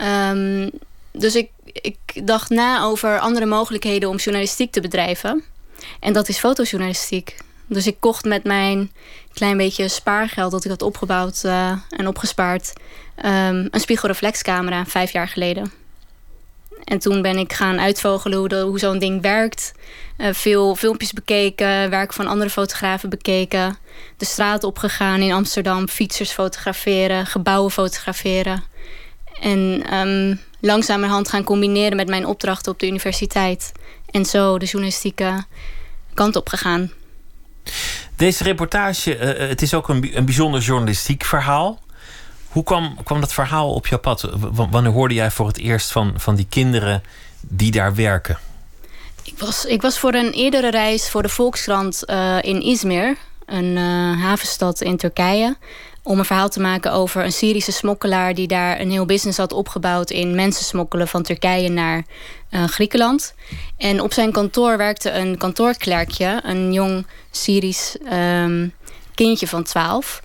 Um, 0.03 0.71
dus 1.13 1.35
ik, 1.35 1.51
ik 1.65 1.99
dacht 2.27 2.51
na 2.51 2.83
over 2.83 3.19
andere 3.19 3.47
mogelijkheden 3.47 4.09
om 4.09 4.17
journalistiek 4.17 4.73
te 4.73 4.81
bedrijven. 4.81 5.45
En 6.01 6.13
dat 6.13 6.29
is 6.29 6.39
fotojournalistiek. 6.39 7.37
Dus 7.67 7.87
ik 7.87 7.97
kocht 8.01 8.25
met 8.25 8.45
mijn 8.45 8.93
klein 9.33 9.57
beetje 9.57 9.89
spaargeld 9.89 10.51
dat 10.51 10.65
ik 10.65 10.71
had 10.71 10.83
opgebouwd 10.83 11.43
uh, 11.45 11.73
en 11.91 12.09
opgespaard... 12.09 12.73
Um, 13.25 13.69
een 13.71 13.81
spiegelreflexcamera 13.81 14.85
vijf 14.87 15.13
jaar 15.13 15.29
geleden. 15.29 15.73
En 16.85 16.99
toen 16.99 17.23
ben 17.23 17.37
ik 17.37 17.53
gaan 17.53 17.81
uitvogelen 17.81 18.39
hoe, 18.39 18.61
hoe 18.61 18.79
zo'n 18.79 18.99
ding 18.99 19.23
werkt. 19.23 19.73
Uh, 20.19 20.29
veel 20.33 20.75
filmpjes 20.75 21.13
bekeken, 21.13 21.91
werk 21.91 22.13
van 22.13 22.27
andere 22.27 22.51
fotografen 22.51 23.09
bekeken. 23.09 23.77
De 24.17 24.25
straat 24.25 24.65
opgegaan 24.65 25.21
in 25.21 25.33
Amsterdam, 25.33 25.89
fietsers 25.89 26.31
fotograferen, 26.31 27.27
gebouwen 27.27 27.71
fotograferen. 27.71 28.65
En 29.41 29.95
um, 29.95 30.41
langzamerhand 30.61 31.29
gaan 31.29 31.45
combineren 31.45 31.97
met 31.97 32.09
mijn 32.09 32.27
opdrachten 32.27 32.73
op 32.73 32.79
de 32.79 32.87
universiteit. 32.87 33.73
En 34.11 34.25
zo 34.25 34.59
de 34.59 34.67
journalistieke 34.67 35.45
kant 36.17 36.37
op 36.37 36.49
gegaan. 36.49 36.91
Deze 38.17 38.43
reportage, 38.43 39.19
uh, 39.19 39.49
het 39.49 39.63
is 39.63 39.75
ook 39.75 39.89
een, 39.89 40.17
een 40.17 40.25
bijzonder 40.25 40.61
journalistiek 40.61 41.25
verhaal. 41.25 41.81
Hoe 42.49 42.65
kwam, 42.65 42.97
kwam 43.05 43.21
dat 43.21 43.33
verhaal 43.33 43.73
op 43.73 43.87
jouw 43.87 43.99
pad? 43.99 44.21
W 44.21 44.61
wanneer 44.71 44.93
hoorde 44.93 45.15
jij 45.15 45.31
voor 45.31 45.47
het 45.47 45.59
eerst 45.59 45.93
van, 45.93 46.15
van 46.17 46.35
die 46.35 46.47
kinderen 46.49 47.03
die 47.41 47.71
daar 47.71 47.95
werken? 47.95 48.39
Ik 49.23 49.39
was, 49.39 49.65
ik 49.65 49.83
was 49.83 49.99
voor 49.99 50.15
een 50.15 50.33
eerdere 50.33 50.71
reis 50.71 51.11
voor 51.11 51.23
de 51.23 51.29
Volkskrant 51.29 52.03
uh, 52.07 52.37
in 52.41 52.63
Izmir, 52.63 53.17
een 53.47 53.77
uh, 53.77 54.23
havenstad 54.23 54.81
in 54.81 54.97
Turkije 54.97 55.57
om 56.07 56.19
een 56.19 56.25
verhaal 56.25 56.49
te 56.49 56.61
maken 56.61 56.93
over 56.93 57.25
een 57.25 57.33
Syrische 57.33 57.73
smokkelaar 57.73 58.35
die 58.35 58.47
daar 58.47 58.81
een 58.81 58.91
heel 58.91 59.07
business 59.07 59.39
had 59.39 59.53
opgebouwd 59.53 60.11
in 60.11 60.35
mensen 60.35 60.65
smokkelen 60.65 61.09
van 61.09 61.23
Turkije 61.23 61.69
naar 61.69 62.05
uh, 62.51 62.65
Griekenland. 62.65 63.35
En 63.77 64.01
op 64.01 64.13
zijn 64.13 64.33
kantoor 64.33 64.77
werkte 64.77 65.11
een 65.11 65.37
kantoorklerkje, 65.37 66.41
een 66.43 66.73
jong 66.73 67.07
Syrisch 67.31 67.95
um, 68.13 68.73
kindje 69.15 69.47
van 69.47 69.63
12. 69.63 70.23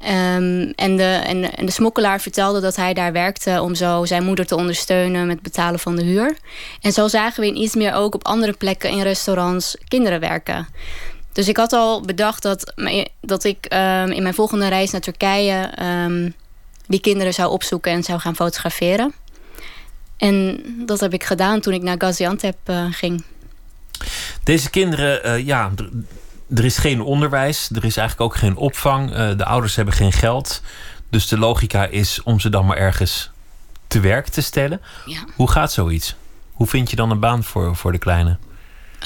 Um, 0.00 0.72
en, 0.76 0.96
de, 0.96 1.20
en, 1.26 1.66
de 1.66 1.70
smokkelaar 1.70 2.20
vertelde 2.20 2.60
dat 2.60 2.76
hij 2.76 2.94
daar 2.94 3.12
werkte 3.12 3.60
om 3.62 3.74
zo 3.74 4.04
zijn 4.04 4.24
moeder 4.24 4.46
te 4.46 4.56
ondersteunen 4.56 5.26
met 5.26 5.42
betalen 5.42 5.80
van 5.80 5.96
de 5.96 6.02
huur. 6.02 6.36
En 6.80 6.92
zo 6.92 7.08
zagen 7.08 7.40
we 7.40 7.46
in 7.46 7.56
Izmir 7.56 7.94
ook 7.94 8.14
op 8.14 8.26
andere 8.26 8.52
plekken 8.52 8.90
in 8.90 9.02
restaurants 9.02 9.76
kinderen 9.88 10.20
werken. 10.20 10.68
Dus 11.32 11.48
ik 11.48 11.56
had 11.56 11.72
al 11.72 12.00
bedacht 12.00 12.42
dat, 12.42 12.72
dat 13.20 13.44
ik 13.44 13.74
um, 13.74 14.10
in 14.10 14.22
mijn 14.22 14.34
volgende 14.34 14.68
reis 14.68 14.90
naar 14.90 15.00
Turkije 15.00 15.82
um, 15.82 16.34
die 16.86 17.00
kinderen 17.00 17.34
zou 17.34 17.50
opzoeken 17.50 17.92
en 17.92 18.02
zou 18.02 18.20
gaan 18.20 18.36
fotograferen. 18.36 19.12
En 20.16 20.62
dat 20.86 21.00
heb 21.00 21.12
ik 21.12 21.24
gedaan 21.24 21.60
toen 21.60 21.72
ik 21.72 21.82
naar 21.82 21.96
Gaziantep 21.98 22.56
uh, 22.66 22.84
ging. 22.90 23.24
Deze 24.44 24.70
kinderen, 24.70 25.26
uh, 25.26 25.46
ja, 25.46 25.70
er 26.54 26.64
is 26.64 26.78
geen 26.78 27.00
onderwijs, 27.00 27.70
er 27.70 27.84
is 27.84 27.96
eigenlijk 27.96 28.32
ook 28.32 28.38
geen 28.38 28.56
opvang. 28.56 29.10
Uh, 29.10 29.36
de 29.36 29.44
ouders 29.44 29.76
hebben 29.76 29.94
geen 29.94 30.12
geld. 30.12 30.62
Dus 31.10 31.28
de 31.28 31.38
logica 31.38 31.86
is 31.86 32.22
om 32.22 32.40
ze 32.40 32.48
dan 32.48 32.66
maar 32.66 32.76
ergens 32.76 33.30
te 33.86 34.00
werk 34.00 34.28
te 34.28 34.40
stellen. 34.40 34.80
Ja. 35.06 35.24
Hoe 35.36 35.50
gaat 35.50 35.72
zoiets? 35.72 36.14
Hoe 36.52 36.66
vind 36.66 36.90
je 36.90 36.96
dan 36.96 37.10
een 37.10 37.20
baan 37.20 37.44
voor, 37.44 37.76
voor 37.76 37.92
de 37.92 37.98
kleine? 37.98 38.38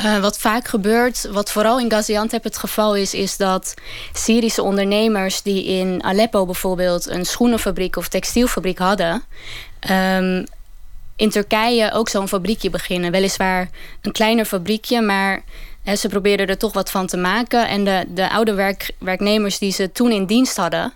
Uh, 0.04 0.18
wat 0.18 0.38
vaak 0.38 0.68
gebeurt, 0.68 1.28
wat 1.30 1.52
vooral 1.52 1.80
in 1.80 1.90
Gaziantep 1.90 2.44
het 2.44 2.58
geval 2.58 2.96
is... 2.96 3.14
is 3.14 3.36
dat 3.36 3.74
Syrische 4.12 4.62
ondernemers 4.62 5.42
die 5.42 5.64
in 5.64 6.04
Aleppo 6.04 6.44
bijvoorbeeld... 6.44 7.08
een 7.08 7.24
schoenenfabriek 7.24 7.96
of 7.96 8.08
textielfabriek 8.08 8.78
hadden... 8.78 9.22
Um, 9.90 10.44
in 11.16 11.30
Turkije 11.30 11.92
ook 11.92 12.08
zo'n 12.08 12.28
fabriekje 12.28 12.70
beginnen. 12.70 13.10
Weliswaar 13.10 13.70
een 14.00 14.12
kleiner 14.12 14.44
fabriekje, 14.44 15.00
maar 15.00 15.44
ze 15.96 16.08
probeerden 16.08 16.46
er 16.46 16.58
toch 16.58 16.72
wat 16.72 16.90
van 16.90 17.06
te 17.06 17.16
maken. 17.16 17.68
En 17.68 17.84
de, 17.84 18.04
de 18.08 18.30
oude 18.30 18.54
werk, 18.54 18.90
werknemers 18.98 19.58
die 19.58 19.72
ze 19.72 19.92
toen 19.92 20.10
in 20.10 20.26
dienst 20.26 20.56
hadden... 20.56 20.92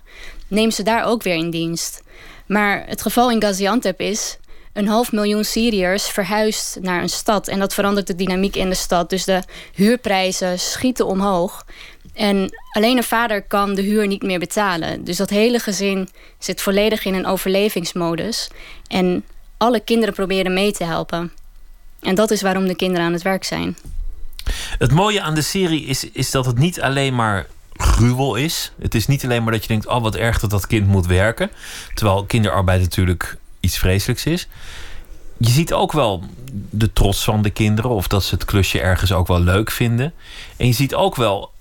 nemen 0.47 0.73
ze 0.73 0.83
daar 0.83 1.05
ook 1.05 1.23
weer 1.23 1.35
in 1.35 1.49
dienst. 1.49 2.01
Maar 2.45 2.83
het 2.87 3.01
geval 3.01 3.31
in 3.31 3.41
Gaziantep 3.41 3.99
is 3.99 4.37
een 4.73 4.87
half 4.87 5.11
miljoen 5.11 5.43
Syriërs 5.43 6.09
verhuist 6.09 6.77
naar 6.81 7.01
een 7.01 7.09
stad. 7.09 7.47
En 7.47 7.59
dat 7.59 7.73
verandert 7.73 8.07
de 8.07 8.15
dynamiek 8.15 8.55
in 8.55 8.69
de 8.69 8.75
stad. 8.75 9.09
Dus 9.09 9.23
de 9.23 9.43
huurprijzen 9.73 10.59
schieten 10.59 11.05
omhoog. 11.05 11.65
En 12.13 12.57
alleen 12.71 12.97
een 12.97 13.03
vader 13.03 13.41
kan 13.41 13.75
de 13.75 13.81
huur 13.81 14.07
niet 14.07 14.21
meer 14.23 14.39
betalen. 14.39 15.03
Dus 15.03 15.17
dat 15.17 15.29
hele 15.29 15.59
gezin 15.59 16.09
zit 16.39 16.61
volledig 16.61 17.05
in 17.05 17.13
een 17.13 17.25
overlevingsmodus. 17.25 18.49
En 18.87 19.23
alle 19.57 19.79
kinderen 19.79 20.13
proberen 20.13 20.53
mee 20.53 20.71
te 20.71 20.83
helpen. 20.83 21.31
En 22.01 22.15
dat 22.15 22.31
is 22.31 22.41
waarom 22.41 22.67
de 22.67 22.75
kinderen 22.75 23.05
aan 23.05 23.13
het 23.13 23.21
werk 23.21 23.43
zijn. 23.43 23.77
Het 24.77 24.91
mooie 24.91 25.21
aan 25.21 25.35
de 25.35 25.41
serie 25.41 25.85
is, 25.85 26.09
is 26.11 26.31
dat 26.31 26.45
het 26.45 26.57
niet 26.57 26.81
alleen 26.81 27.15
maar 27.15 27.47
gruwel 27.73 28.35
is. 28.35 28.71
Het 28.81 28.95
is 28.95 29.07
niet 29.07 29.23
alleen 29.23 29.43
maar 29.43 29.51
dat 29.51 29.61
je 29.61 29.67
denkt: 29.67 29.87
oh 29.87 30.01
wat 30.01 30.15
erg 30.15 30.39
dat 30.39 30.49
dat 30.49 30.67
kind 30.67 30.87
moet 30.87 31.05
werken. 31.05 31.51
Terwijl 31.93 32.25
kinderarbeid 32.25 32.81
natuurlijk 32.81 33.37
iets 33.61 33.77
vreselijks 33.77 34.25
is. 34.25 34.47
Je 35.37 35.49
ziet 35.49 35.73
ook 35.73 35.91
wel 35.91 36.23
de 36.69 36.93
trots 36.93 37.23
van 37.23 37.41
de 37.41 37.49
kinderen, 37.49 37.91
of 37.91 38.07
dat 38.07 38.23
ze 38.23 38.35
het 38.35 38.45
klusje 38.45 38.79
ergens 38.79 39.11
ook 39.11 39.27
wel 39.27 39.39
leuk 39.39 39.71
vinden. 39.71 40.13
En 40.57 40.67
je 40.67 40.73
ziet 40.73 40.95
ook 40.95 41.15
wel 41.15 41.51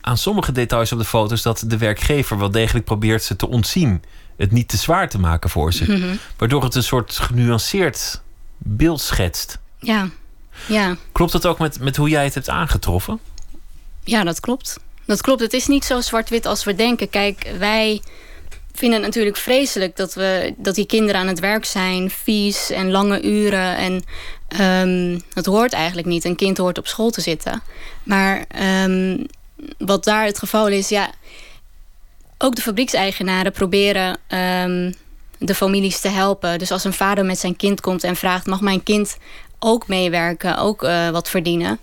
aan 0.00 0.18
sommige 0.18 0.52
details 0.52 0.92
op 0.92 0.98
de 0.98 1.04
foto's 1.04 1.42
dat 1.42 1.64
de 1.66 1.78
werkgever 1.78 2.38
wel 2.38 2.50
degelijk 2.50 2.84
probeert 2.84 3.22
ze 3.22 3.36
te 3.36 3.48
ontzien. 3.48 4.02
Het 4.36 4.52
niet 4.52 4.68
te 4.68 4.76
zwaar 4.76 5.08
te 5.08 5.18
maken 5.18 5.50
voor 5.50 5.72
ze. 5.72 5.92
Mhm. 5.92 6.16
Waardoor 6.36 6.64
het 6.64 6.74
een 6.74 6.82
soort 6.82 7.18
genuanceerd 7.18 8.20
beeld 8.58 9.00
schetst. 9.00 9.58
Ja, 9.78 10.08
ja. 10.66 10.96
Klopt 11.12 11.32
dat 11.32 11.46
ook 11.46 11.58
met, 11.58 11.80
met 11.80 11.96
hoe 11.96 12.08
jij 12.08 12.24
het 12.24 12.34
hebt 12.34 12.48
aangetroffen? 12.48 13.20
Ja, 14.04 14.24
dat 14.24 14.40
klopt. 14.40 14.78
Dat 15.04 15.20
klopt. 15.20 15.40
Het 15.40 15.52
is 15.52 15.66
niet 15.66 15.84
zo 15.84 16.00
zwart-wit 16.00 16.46
als 16.46 16.64
we 16.64 16.74
denken. 16.74 17.10
Kijk, 17.10 17.52
wij 17.58 18.02
vinden 18.78 18.98
het 18.98 19.06
natuurlijk 19.06 19.36
vreselijk 19.36 19.96
dat, 19.96 20.14
we, 20.14 20.54
dat 20.56 20.74
die 20.74 20.86
kinderen 20.86 21.20
aan 21.20 21.26
het 21.26 21.40
werk 21.40 21.64
zijn. 21.64 22.10
Vies 22.10 22.70
en 22.70 22.90
lange 22.90 23.22
uren. 23.22 23.76
En 23.76 24.02
ehm, 24.48 25.18
dat 25.34 25.46
hoort 25.46 25.72
eigenlijk 25.72 26.06
niet. 26.06 26.24
Een 26.24 26.36
kind 26.36 26.58
hoort 26.58 26.78
op 26.78 26.86
school 26.86 27.10
te 27.10 27.20
zitten. 27.20 27.62
Maar 28.02 28.44
ehm, 28.48 29.24
wat 29.78 30.04
daar 30.04 30.24
het 30.24 30.38
geval 30.38 30.68
is, 30.68 30.88
ja... 30.88 31.10
Ook 32.40 32.54
de 32.54 32.62
fabriekseigenaren 32.62 33.52
proberen 33.52 34.18
ehm, 34.26 34.92
de 35.38 35.54
families 35.54 36.00
te 36.00 36.08
helpen. 36.08 36.58
Dus 36.58 36.70
als 36.70 36.84
een 36.84 36.92
vader 36.92 37.24
met 37.24 37.38
zijn 37.38 37.56
kind 37.56 37.80
komt 37.80 38.04
en 38.04 38.16
vraagt... 38.16 38.46
mag 38.46 38.60
mijn 38.60 38.82
kind 38.82 39.16
ook 39.58 39.88
meewerken, 39.88 40.58
ook 40.58 40.82
eh, 40.82 41.10
wat 41.10 41.28
verdienen... 41.28 41.80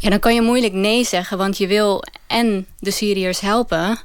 Ja, 0.00 0.10
dan 0.10 0.18
kan 0.18 0.34
je 0.34 0.42
moeilijk 0.42 0.72
nee 0.72 1.04
zeggen, 1.04 1.38
want 1.38 1.58
je 1.58 1.66
wil 1.66 2.02
en 2.26 2.66
de 2.78 2.90
Syriërs 2.90 3.40
helpen... 3.40 3.98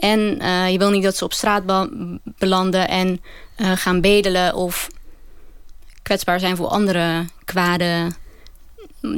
en 0.00 0.38
eh, 0.40 0.70
je 0.70 0.78
wil 0.78 0.90
niet 0.90 1.02
dat 1.02 1.16
ze 1.16 1.24
op 1.24 1.32
straat 1.32 1.66
be- 1.66 2.18
belanden 2.38 2.88
en 2.88 3.20
eh, 3.56 3.72
gaan 3.74 4.00
bedelen... 4.00 4.54
of 4.54 4.88
kwetsbaar 6.02 6.40
zijn 6.40 6.56
voor 6.56 6.68
andere 6.68 7.24
kwade 7.44 8.10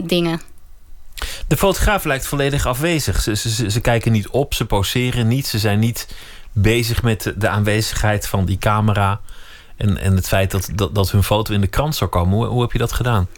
dingen. 0.05 0.41
De 1.47 1.57
fotograaf 1.57 2.05
lijkt 2.05 2.27
volledig 2.27 2.67
afwezig. 2.67 3.23
Ze, 3.23 3.37
ze, 3.37 3.71
ze 3.71 3.81
kijken 3.81 4.13
niet 4.13 4.29
op, 4.29 4.55
ze 4.55 4.65
poseren 4.65 5.29
niet. 5.29 5.47
Ze 5.47 5.59
zijn 5.59 5.79
niet 5.79 6.09
bezig 6.53 7.03
met 7.03 7.33
de 7.37 7.49
aanwezigheid 7.49 8.29
van 8.29 8.45
die 8.45 8.59
camera. 8.59 9.21
En, 9.77 9.97
en 9.97 10.17
het 10.17 10.29
feit 10.29 10.51
dat, 10.51 10.71
dat, 10.75 10.95
dat 10.95 11.11
hun 11.11 11.23
foto 11.23 11.55
in 11.55 11.61
de 11.61 11.67
krant 11.67 11.97
zou 11.97 12.11
komen. 12.11 12.37
Hoe, 12.37 12.47
hoe 12.47 12.63
heb 12.63 12.73
je 12.73 12.79
dat 12.79 12.93
gedaan? 12.93 13.29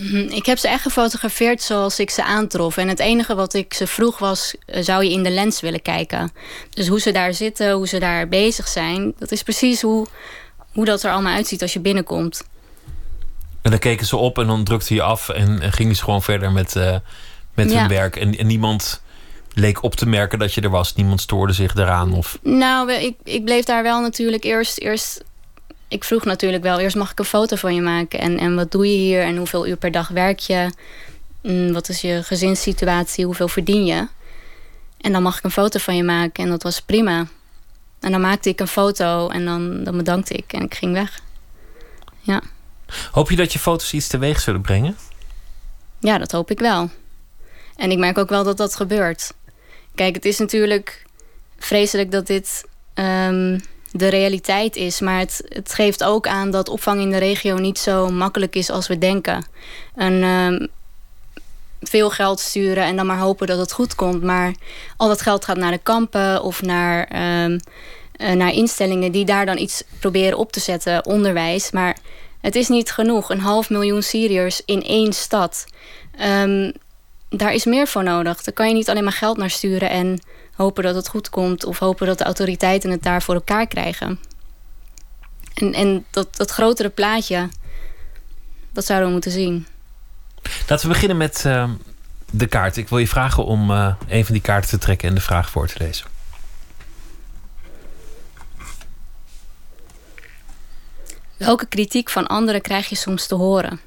Mhm, 0.00 0.16
Ik 0.16 0.46
heb 0.46 0.58
ze 0.58 0.68
echt 0.68 0.82
gefotografeerd 0.82 1.62
zoals 1.62 1.98
ik 1.98 2.10
ze 2.10 2.24
aantrof. 2.24 2.76
En 2.76 2.88
het 2.88 2.98
enige 2.98 3.34
wat 3.34 3.54
ik 3.54 3.74
ze 3.74 3.86
vroeg 3.86 4.18
was... 4.18 4.54
eh, 4.66 4.82
zou 4.82 5.04
je 5.04 5.10
in 5.10 5.22
de 5.22 5.30
lens 5.30 5.60
willen 5.60 5.82
kijken? 5.82 6.30
Dus 6.70 6.88
hoe 6.88 7.00
ze 7.00 7.12
daar 7.12 7.34
zitten, 7.34 7.72
hoe 7.72 7.88
ze 7.88 7.98
daar 7.98 8.28
bezig 8.28 8.68
zijn... 8.68 9.14
dat 9.18 9.30
is 9.32 9.42
precies 9.42 9.82
hoe, 9.82 10.06
hoe 10.72 10.84
dat 10.84 11.02
er 11.02 11.10
allemaal 11.12 11.34
uitziet 11.34 11.62
als 11.62 11.72
je 11.72 11.80
binnenkomt. 11.80 12.42
En 13.62 13.70
dan 13.70 13.80
keken 13.80 14.06
ze 14.06 14.16
op 14.16 14.38
en 14.38 14.46
dan 14.46 14.64
drukte 14.64 14.94
je 14.94 15.02
af 15.02 15.28
en, 15.28 15.60
en 15.60 15.72
gingen 15.72 15.96
ze 15.96 16.04
gewoon 16.04 16.22
verder 16.22 16.52
met, 16.52 16.76
eh, 16.76 16.96
met 17.54 17.70
Ja. 17.70 17.78
hun 17.80 17.88
werk. 17.88 18.16
En, 18.16 18.38
en 18.38 18.46
niemand 18.46 19.02
leek 19.54 19.82
op 19.82 19.94
te 19.94 20.06
merken 20.06 20.38
dat 20.38 20.54
je 20.54 20.60
er 20.60 20.70
was. 20.70 20.94
Niemand 20.94 21.20
stoorde 21.20 21.52
zich 21.52 21.74
eraan. 21.74 22.14
Of... 22.14 22.38
Nou, 22.42 22.92
ik, 22.92 23.14
ik 23.24 23.44
bleef 23.44 23.64
daar 23.64 23.82
wel 23.82 24.00
natuurlijk 24.00 24.44
eerst, 24.44 24.78
eerst... 24.78 25.24
Ik 25.88 26.04
vroeg 26.04 26.24
natuurlijk 26.24 26.62
wel, 26.62 26.78
eerst 26.78 26.96
mag 26.96 27.10
ik 27.10 27.18
een 27.18 27.24
foto 27.24 27.56
van 27.56 27.74
je 27.74 27.80
maken? 27.80 28.18
En, 28.18 28.38
en 28.38 28.54
wat 28.54 28.70
doe 28.70 28.86
je 28.86 28.96
hier? 28.96 29.22
En 29.22 29.36
hoeveel 29.36 29.66
uur 29.66 29.76
per 29.76 29.90
dag 29.90 30.08
werk 30.08 30.38
je? 30.38 30.70
Mm, 31.42 31.72
wat 31.72 31.88
is 31.88 32.00
je 32.00 32.22
gezinssituatie? 32.22 33.24
Hoeveel 33.24 33.48
verdien 33.48 33.84
je? 33.84 34.08
En 35.00 35.12
dan 35.12 35.22
mag 35.22 35.38
ik 35.38 35.44
een 35.44 35.50
foto 35.50 35.78
van 35.78 35.96
je 35.96 36.02
maken. 36.02 36.44
En 36.44 36.50
dat 36.50 36.62
was 36.62 36.80
prima. 36.80 37.26
En 38.00 38.10
dan 38.10 38.20
maakte 38.20 38.48
ik 38.48 38.60
een 38.60 38.68
foto 38.68 39.28
en 39.28 39.44
dan, 39.44 39.84
dan 39.84 39.96
bedankte 39.96 40.34
ik. 40.34 40.52
En 40.52 40.62
ik 40.62 40.74
ging 40.74 40.92
weg. 40.92 41.20
Ja. 42.20 42.42
Hoop 43.10 43.30
je 43.30 43.36
dat 43.36 43.52
je 43.52 43.58
foto's 43.58 43.92
iets 43.92 44.06
teweeg 44.06 44.40
zullen 44.40 44.60
brengen? 44.60 44.96
Ja, 46.00 46.18
dat 46.18 46.32
hoop 46.32 46.50
ik 46.50 46.58
wel. 46.58 46.90
En 47.76 47.90
ik 47.90 47.98
merk 47.98 48.18
ook 48.18 48.28
wel 48.28 48.44
dat 48.44 48.56
dat 48.56 48.76
gebeurt. 48.76 49.32
Kijk, 49.94 50.14
het 50.14 50.24
is 50.24 50.38
natuurlijk 50.38 51.04
vreselijk 51.58 52.10
dat 52.10 52.26
dit 52.26 52.64
ehm, 52.94 53.58
de 53.96 54.08
realiteit 54.08 54.76
is. 54.76 55.00
Maar 55.00 55.18
het, 55.18 55.42
het 55.48 55.74
geeft 55.74 56.04
ook 56.04 56.26
aan 56.26 56.50
dat 56.50 56.68
opvang 56.68 57.00
in 57.00 57.10
de 57.10 57.18
regio 57.18 57.56
niet 57.56 57.78
zo 57.78 58.08
makkelijk 58.08 58.56
is 58.56 58.70
als 58.70 58.86
we 58.86 58.98
denken. 58.98 59.46
En, 59.94 60.22
ehm, 60.22 60.66
veel 61.80 62.10
geld 62.10 62.40
sturen 62.40 62.84
en 62.84 62.96
dan 62.96 63.06
maar 63.06 63.18
hopen 63.18 63.46
dat 63.46 63.58
het 63.58 63.72
goed 63.72 63.94
komt. 63.94 64.22
Maar 64.22 64.54
al 64.96 65.08
dat 65.08 65.22
geld 65.22 65.44
gaat 65.44 65.56
naar 65.56 65.70
de 65.70 65.78
kampen 65.78 66.42
of 66.42 66.62
naar, 66.62 67.04
ehm, 67.04 67.58
eh, 68.12 68.32
naar 68.32 68.52
instellingen 68.52 69.12
die 69.12 69.24
daar 69.24 69.46
dan 69.46 69.58
iets 69.58 69.82
proberen 70.00 70.38
op 70.38 70.52
te 70.52 70.60
zetten, 70.60 71.06
onderwijs. 71.06 71.70
Maar 71.70 71.96
het 72.40 72.54
is 72.54 72.68
niet 72.68 72.90
genoeg. 72.90 73.30
Een 73.30 73.40
half 73.40 73.70
miljoen 73.70 74.02
Syriërs 74.02 74.62
in 74.64 74.82
één 74.82 75.12
stad. 75.12 75.64
Ehm, 76.18 76.72
daar 77.28 77.54
is 77.54 77.64
meer 77.64 77.86
voor 77.86 78.02
nodig. 78.02 78.42
Daar 78.42 78.54
kan 78.54 78.68
je 78.68 78.74
niet 78.74 78.88
alleen 78.88 79.04
maar 79.04 79.12
geld 79.12 79.36
naar 79.36 79.50
sturen 79.50 79.90
en 79.90 80.20
hopen 80.56 80.82
dat 80.82 80.94
het 80.94 81.08
goed 81.08 81.28
komt. 81.28 81.64
Of 81.64 81.78
hopen 81.78 82.06
dat 82.06 82.18
de 82.18 82.24
autoriteiten 82.24 82.90
het 82.90 83.02
daar 83.02 83.22
voor 83.22 83.34
elkaar 83.34 83.66
krijgen. 83.66 84.20
En, 85.54 85.72
en 85.72 86.04
dat, 86.10 86.36
dat 86.36 86.50
grotere 86.50 86.88
plaatje, 86.88 87.48
dat 88.72 88.84
zouden 88.84 89.06
we 89.06 89.12
moeten 89.12 89.32
zien. 89.32 89.66
Laten 90.68 90.86
we 90.86 90.92
beginnen 90.92 91.16
met 91.16 91.44
eh, 91.44 91.70
de 92.30 92.46
kaart. 92.46 92.76
Ik 92.76 92.88
wil 92.88 92.98
je 92.98 93.08
vragen 93.08 93.44
om 93.44 93.70
eh, 93.70 93.94
een 94.08 94.24
van 94.24 94.34
die 94.34 94.42
kaarten 94.42 94.70
te 94.70 94.78
trekken 94.78 95.08
en 95.08 95.14
de 95.14 95.20
vraag 95.20 95.50
voor 95.50 95.66
te 95.66 95.74
lezen. 95.78 96.06
Welke 101.36 101.66
kritiek 101.66 102.10
van 102.10 102.26
anderen 102.26 102.60
krijg 102.60 102.88
je 102.88 102.96
soms 102.96 103.26
te 103.26 103.34
horen? 103.34 103.80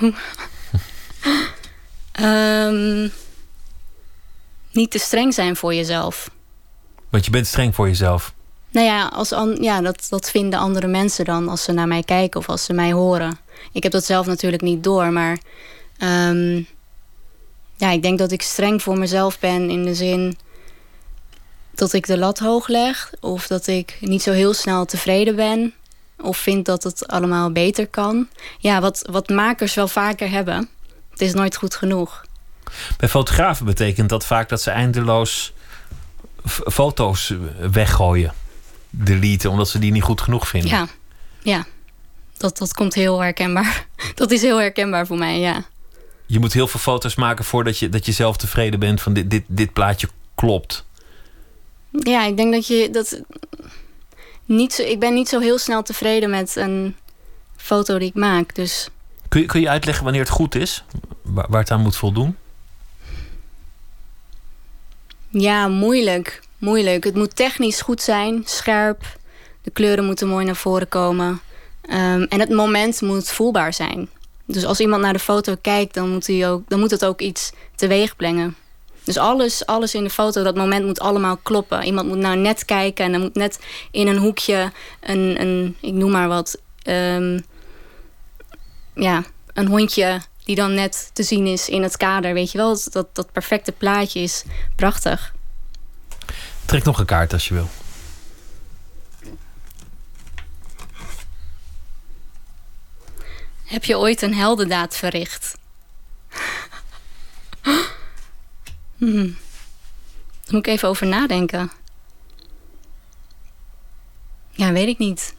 Ehm, 2.12 3.08
niet 4.76 4.90
te 4.90 4.98
streng 4.98 5.34
zijn 5.34 5.56
voor 5.56 5.74
jezelf. 5.74 6.30
Want 7.10 7.24
je 7.24 7.30
bent 7.30 7.46
streng 7.46 7.74
voor 7.74 7.86
jezelf. 7.86 8.34
Nou 8.70 8.86
ja, 8.86 9.06
als 9.06 9.32
an- 9.32 9.62
ja 9.62 9.80
dat, 9.80 10.06
dat 10.08 10.30
vinden 10.30 10.58
andere 10.58 10.86
mensen 10.86 11.24
dan 11.24 11.48
als 11.48 11.62
ze 11.62 11.72
naar 11.72 11.88
mij 11.88 12.02
kijken 12.02 12.40
of 12.40 12.48
als 12.48 12.64
ze 12.64 12.72
mij 12.72 12.92
horen. 12.92 13.38
Ik 13.72 13.82
heb 13.82 13.92
dat 13.92 14.04
zelf 14.04 14.26
natuurlijk 14.26 14.62
niet 14.62 14.84
door, 14.84 15.12
maar 15.12 15.38
ehm, 15.98 16.62
ja, 17.76 17.90
ik 17.90 18.02
denk 18.02 18.18
dat 18.18 18.32
ik 18.32 18.42
streng 18.42 18.82
voor 18.82 18.98
mezelf 18.98 19.38
ben 19.38 19.70
in 19.70 19.84
de 19.84 19.94
zin 19.94 20.36
dat 21.74 21.92
ik 21.92 22.06
de 22.06 22.18
lat 22.18 22.38
hoog 22.38 22.68
leg 22.68 23.12
of 23.20 23.46
dat 23.46 23.66
ik 23.66 23.96
niet 24.00 24.22
zo 24.22 24.32
heel 24.32 24.54
snel 24.54 24.84
tevreden 24.84 25.36
ben 25.36 25.74
of 26.22 26.36
vind 26.36 26.66
dat 26.66 26.82
het 26.82 27.06
allemaal 27.06 27.52
beter 27.52 27.86
kan. 27.86 28.28
Ja, 28.58 28.80
wat, 28.80 29.08
wat 29.10 29.28
makers 29.28 29.74
wel 29.74 29.88
vaker 29.88 30.30
hebben. 30.30 30.68
Het 31.10 31.20
is 31.20 31.34
nooit 31.34 31.56
goed 31.56 31.74
genoeg. 31.74 32.24
Bij 32.96 33.08
fotografen 33.08 33.66
betekent 33.66 34.08
dat 34.08 34.26
vaak 34.26 34.48
dat 34.48 34.62
ze 34.62 34.70
eindeloos 34.70 35.52
foto's 36.46 37.34
weggooien. 37.70 38.32
Deleten, 38.90 39.50
omdat 39.50 39.68
ze 39.68 39.78
die 39.78 39.92
niet 39.92 40.02
goed 40.02 40.20
genoeg 40.20 40.48
vinden. 40.48 40.70
Ja, 40.70 40.88
ja. 41.42 41.66
Dat, 42.36 42.58
dat 42.58 42.74
komt 42.74 42.94
heel 42.94 43.20
herkenbaar. 43.20 43.86
Dat 44.14 44.30
is 44.30 44.42
heel 44.42 44.58
herkenbaar 44.58 45.06
voor 45.06 45.18
mij, 45.18 45.40
ja. 45.40 45.64
Je 46.26 46.38
moet 46.38 46.52
heel 46.52 46.66
veel 46.66 46.80
foto's 46.80 47.14
maken 47.14 47.44
voordat 47.44 47.78
je, 47.78 47.88
dat 47.88 48.06
je 48.06 48.12
zelf 48.12 48.36
tevreden 48.36 48.80
bent 48.80 49.02
van 49.02 49.12
dit, 49.12 49.30
dit, 49.30 49.44
dit 49.46 49.72
plaatje 49.72 50.08
klopt. 50.34 50.84
Ja, 51.90 52.24
ik 52.24 52.36
denk 52.36 52.52
dat 52.52 52.66
je 52.66 52.90
dat 52.92 53.20
niet 54.44 54.72
zo. 54.72 54.82
Ik 54.82 55.00
ben 55.00 55.14
niet 55.14 55.28
zo 55.28 55.40
heel 55.40 55.58
snel 55.58 55.82
tevreden 55.82 56.30
met 56.30 56.56
een 56.56 56.96
foto 57.56 57.98
die 57.98 58.08
ik 58.08 58.14
maak. 58.14 58.54
Dus 58.54 58.88
Kun 59.28 59.40
je, 59.40 59.46
kun 59.46 59.60
je 59.60 59.68
uitleggen 59.68 60.04
wanneer 60.04 60.22
het 60.22 60.30
goed 60.30 60.54
is? 60.54 60.84
Waar, 61.22 61.46
waar 61.48 61.60
het 61.60 61.70
aan 61.70 61.80
moet 61.80 61.96
voldoen? 61.96 62.36
Ja, 65.40 65.68
moeilijk. 65.68 66.40
Moeilijk. 66.58 67.04
Het 67.04 67.14
moet 67.14 67.36
technisch 67.36 67.80
goed 67.80 68.02
zijn, 68.02 68.42
scherp. 68.44 69.02
De 69.62 69.70
kleuren 69.70 70.04
moeten 70.04 70.28
mooi 70.28 70.44
naar 70.44 70.56
voren 70.56 70.88
komen. 70.88 71.40
Ehm, 71.82 72.22
en 72.28 72.40
het 72.40 72.48
moment 72.48 73.00
moet 73.00 73.30
voelbaar 73.30 73.72
zijn. 73.72 74.08
Dus 74.44 74.64
als 74.64 74.80
iemand 74.80 75.02
naar 75.02 75.12
de 75.12 75.18
foto 75.18 75.54
kijkt, 75.60 75.94
dan 75.94 76.10
moet, 76.10 76.26
hij 76.26 76.50
ook, 76.50 76.62
dan 76.68 76.78
moet 76.78 76.90
het 76.90 77.04
ook 77.04 77.20
iets 77.20 77.52
teweeg 77.74 78.16
brengen. 78.16 78.56
Dus 79.04 79.16
alles, 79.16 79.66
alles 79.66 79.94
in 79.94 80.04
de 80.04 80.10
foto, 80.10 80.42
dat 80.42 80.56
moment 80.56 80.84
moet 80.84 81.00
allemaal 81.00 81.36
kloppen. 81.36 81.84
Iemand 81.84 82.08
moet 82.08 82.18
nou 82.18 82.36
net 82.36 82.64
kijken 82.64 83.04
en 83.04 83.12
dan 83.12 83.20
moet 83.20 83.34
net 83.34 83.58
in 83.90 84.06
een 84.06 84.16
hoekje 84.18 84.72
een, 85.00 85.40
een 85.40 85.76
ik 85.80 85.92
noem 85.92 86.10
maar 86.10 86.28
wat, 86.28 86.60
ehm, 86.82 87.38
ja, 88.94 89.24
een 89.52 89.66
hondje 89.66 90.20
die 90.46 90.54
dan 90.56 90.74
net 90.74 91.10
te 91.12 91.22
zien 91.22 91.46
is 91.46 91.68
in 91.68 91.82
het 91.82 91.96
kader. 91.96 92.34
Weet 92.34 92.52
je 92.52 92.58
wel, 92.58 92.78
dat, 92.90 93.14
dat 93.14 93.32
perfecte 93.32 93.72
plaatje 93.72 94.20
is 94.20 94.44
prachtig. 94.76 95.34
Trek 96.64 96.84
nog 96.84 96.98
een 96.98 97.06
kaart 97.06 97.32
als 97.32 97.48
je 97.48 97.54
wil. 97.54 97.68
Heb 103.64 103.84
je 103.84 103.98
ooit 103.98 104.22
een 104.22 104.34
heldendaad 104.34 104.96
verricht? 104.96 105.58
hmm. 108.96 109.36
Daar 110.44 110.54
moet 110.54 110.66
ik 110.66 110.72
even 110.72 110.88
over 110.88 111.06
nadenken. 111.06 111.70
Ja, 114.50 114.72
weet 114.72 114.88
ik 114.88 114.98
niet. 114.98 115.34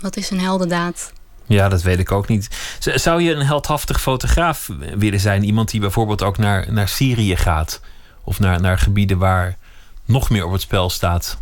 Wat 0.00 0.16
is 0.16 0.30
een 0.30 0.40
heldendaad? 0.40 1.12
Ja, 1.50 1.68
dat 1.68 1.82
weet 1.82 1.98
ik 1.98 2.12
ook 2.12 2.28
niet. 2.28 2.48
Zou 2.78 3.22
je 3.22 3.32
een 3.32 3.46
heldhaftig 3.46 4.00
fotograaf 4.00 4.70
willen 4.96 5.20
zijn? 5.20 5.44
Iemand 5.44 5.70
die 5.70 5.80
bijvoorbeeld 5.80 6.22
ook 6.22 6.38
naar, 6.38 6.72
naar 6.72 6.88
Syrië 6.88 7.36
gaat? 7.36 7.80
Of 8.24 8.38
naar, 8.38 8.60
naar 8.60 8.78
gebieden 8.78 9.18
waar 9.18 9.58
nog 10.04 10.30
meer 10.30 10.44
op 10.44 10.52
het 10.52 10.60
spel 10.60 10.90
staat? 10.90 11.38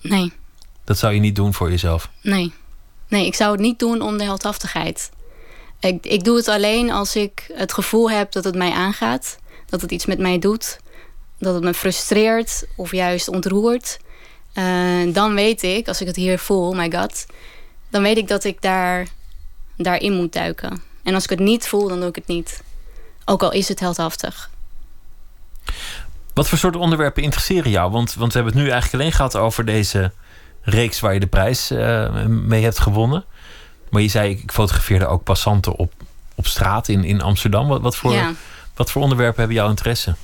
Nee. 0.00 0.32
Dat 0.84 0.98
zou 0.98 1.14
je 1.14 1.20
niet 1.20 1.36
doen 1.36 1.54
voor 1.54 1.70
jezelf? 1.70 2.10
Nee. 2.22 2.52
Nee, 3.08 3.26
ik 3.26 3.34
zou 3.34 3.52
het 3.52 3.60
niet 3.60 3.78
doen 3.78 4.00
om 4.00 4.18
de 4.18 4.24
heldhaftigheid. 4.24 5.10
Ik, 5.80 6.06
ik 6.06 6.24
doe 6.24 6.36
het 6.36 6.48
alleen 6.48 6.90
als 6.90 7.16
ik 7.16 7.50
het 7.54 7.72
gevoel 7.72 8.10
heb 8.10 8.32
dat 8.32 8.44
het 8.44 8.54
mij 8.54 8.72
aangaat. 8.72 9.38
Dat 9.66 9.80
het 9.80 9.90
iets 9.90 10.06
met 10.06 10.18
mij 10.18 10.38
doet. 10.38 10.78
Dat 11.38 11.54
het 11.54 11.62
me 11.62 11.74
frustreert 11.74 12.64
of 12.76 12.92
juist 12.92 13.28
ontroert. 13.28 13.98
Uh, 14.54 15.14
dan 15.14 15.34
weet 15.34 15.62
ik, 15.62 15.88
als 15.88 16.00
ik 16.00 16.06
het 16.06 16.16
hier 16.16 16.38
voel, 16.38 16.72
my 16.72 16.92
god... 16.92 17.26
dan 17.92 18.02
weet 18.02 18.16
ik 18.16 18.28
dat 18.28 18.44
ik 18.44 18.62
daar, 18.62 19.06
daarin 19.76 20.12
moet 20.12 20.32
duiken. 20.32 20.82
En 21.02 21.14
als 21.14 21.24
ik 21.24 21.30
het 21.30 21.38
niet 21.38 21.68
voel, 21.68 21.88
dan 21.88 22.00
doe 22.00 22.08
ik 22.08 22.14
het 22.14 22.26
niet. 22.26 22.62
Ook 23.24 23.42
al 23.42 23.52
is 23.52 23.68
het 23.68 23.80
heldhaftig. 23.80 24.50
Wat 26.34 26.48
voor 26.48 26.58
soort 26.58 26.76
onderwerpen 26.76 27.22
interesseren 27.22 27.70
jou? 27.70 27.90
Want, 27.90 28.14
want 28.14 28.32
we 28.32 28.38
hebben 28.38 28.56
het 28.56 28.64
nu 28.64 28.70
eigenlijk 28.70 29.02
alleen 29.02 29.16
gehad 29.16 29.36
over 29.36 29.64
deze 29.64 30.12
reeks 30.62 31.00
waar 31.00 31.14
je 31.14 31.20
de 31.20 31.26
prijs 31.26 31.70
uh, 31.70 32.24
mee 32.26 32.62
hebt 32.62 32.78
gewonnen. 32.78 33.24
Maar 33.90 34.02
je 34.02 34.08
zei, 34.08 34.30
ik 34.30 34.52
fotografeerde 34.52 35.06
ook 35.06 35.22
passanten 35.22 35.76
op, 35.76 35.92
op 36.34 36.46
straat 36.46 36.88
in, 36.88 37.04
in 37.04 37.20
Amsterdam. 37.20 37.68
Wat, 37.68 37.80
wat, 37.80 37.96
voor, 37.96 38.12
Ja. 38.12 38.32
wat 38.74 38.90
voor 38.90 39.02
onderwerpen 39.02 39.38
hebben 39.38 39.56
jouw 39.56 39.68
interesse? 39.68 40.14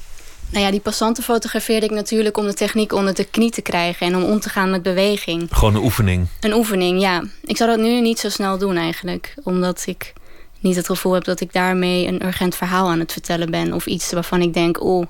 Nou 0.50 0.64
ja, 0.64 0.70
die 0.70 0.80
passanten 0.80 1.22
fotografeerde 1.22 1.86
ik 1.86 1.92
natuurlijk 1.92 2.36
om 2.36 2.46
de 2.46 2.54
techniek 2.54 2.92
onder 2.92 3.14
de 3.14 3.24
knie 3.24 3.50
te 3.50 3.62
krijgen 3.62 4.06
en 4.06 4.16
om 4.16 4.22
om 4.22 4.40
te 4.40 4.48
gaan 4.48 4.70
met 4.70 4.82
beweging. 4.82 5.48
Gewoon 5.50 5.74
een 5.74 5.82
oefening. 5.82 6.26
Een 6.40 6.52
oefening, 6.52 7.00
ja. 7.00 7.22
Ik 7.42 7.56
zou 7.56 7.70
dat 7.70 7.78
nu 7.78 8.00
niet 8.00 8.18
zo 8.18 8.28
snel 8.28 8.58
doen 8.58 8.76
eigenlijk. 8.76 9.34
Omdat 9.42 9.84
ik 9.86 10.12
niet 10.60 10.76
het 10.76 10.86
gevoel 10.86 11.12
heb 11.12 11.24
dat 11.24 11.40
ik 11.40 11.52
daarmee 11.52 12.06
een 12.06 12.26
urgent 12.26 12.54
verhaal 12.54 12.88
aan 12.88 12.98
het 12.98 13.12
vertellen 13.12 13.50
ben. 13.50 13.72
Of 13.72 13.86
iets 13.86 14.12
waarvan 14.12 14.40
ik 14.40 14.54
denk, 14.54 14.82
oh, 14.82 15.06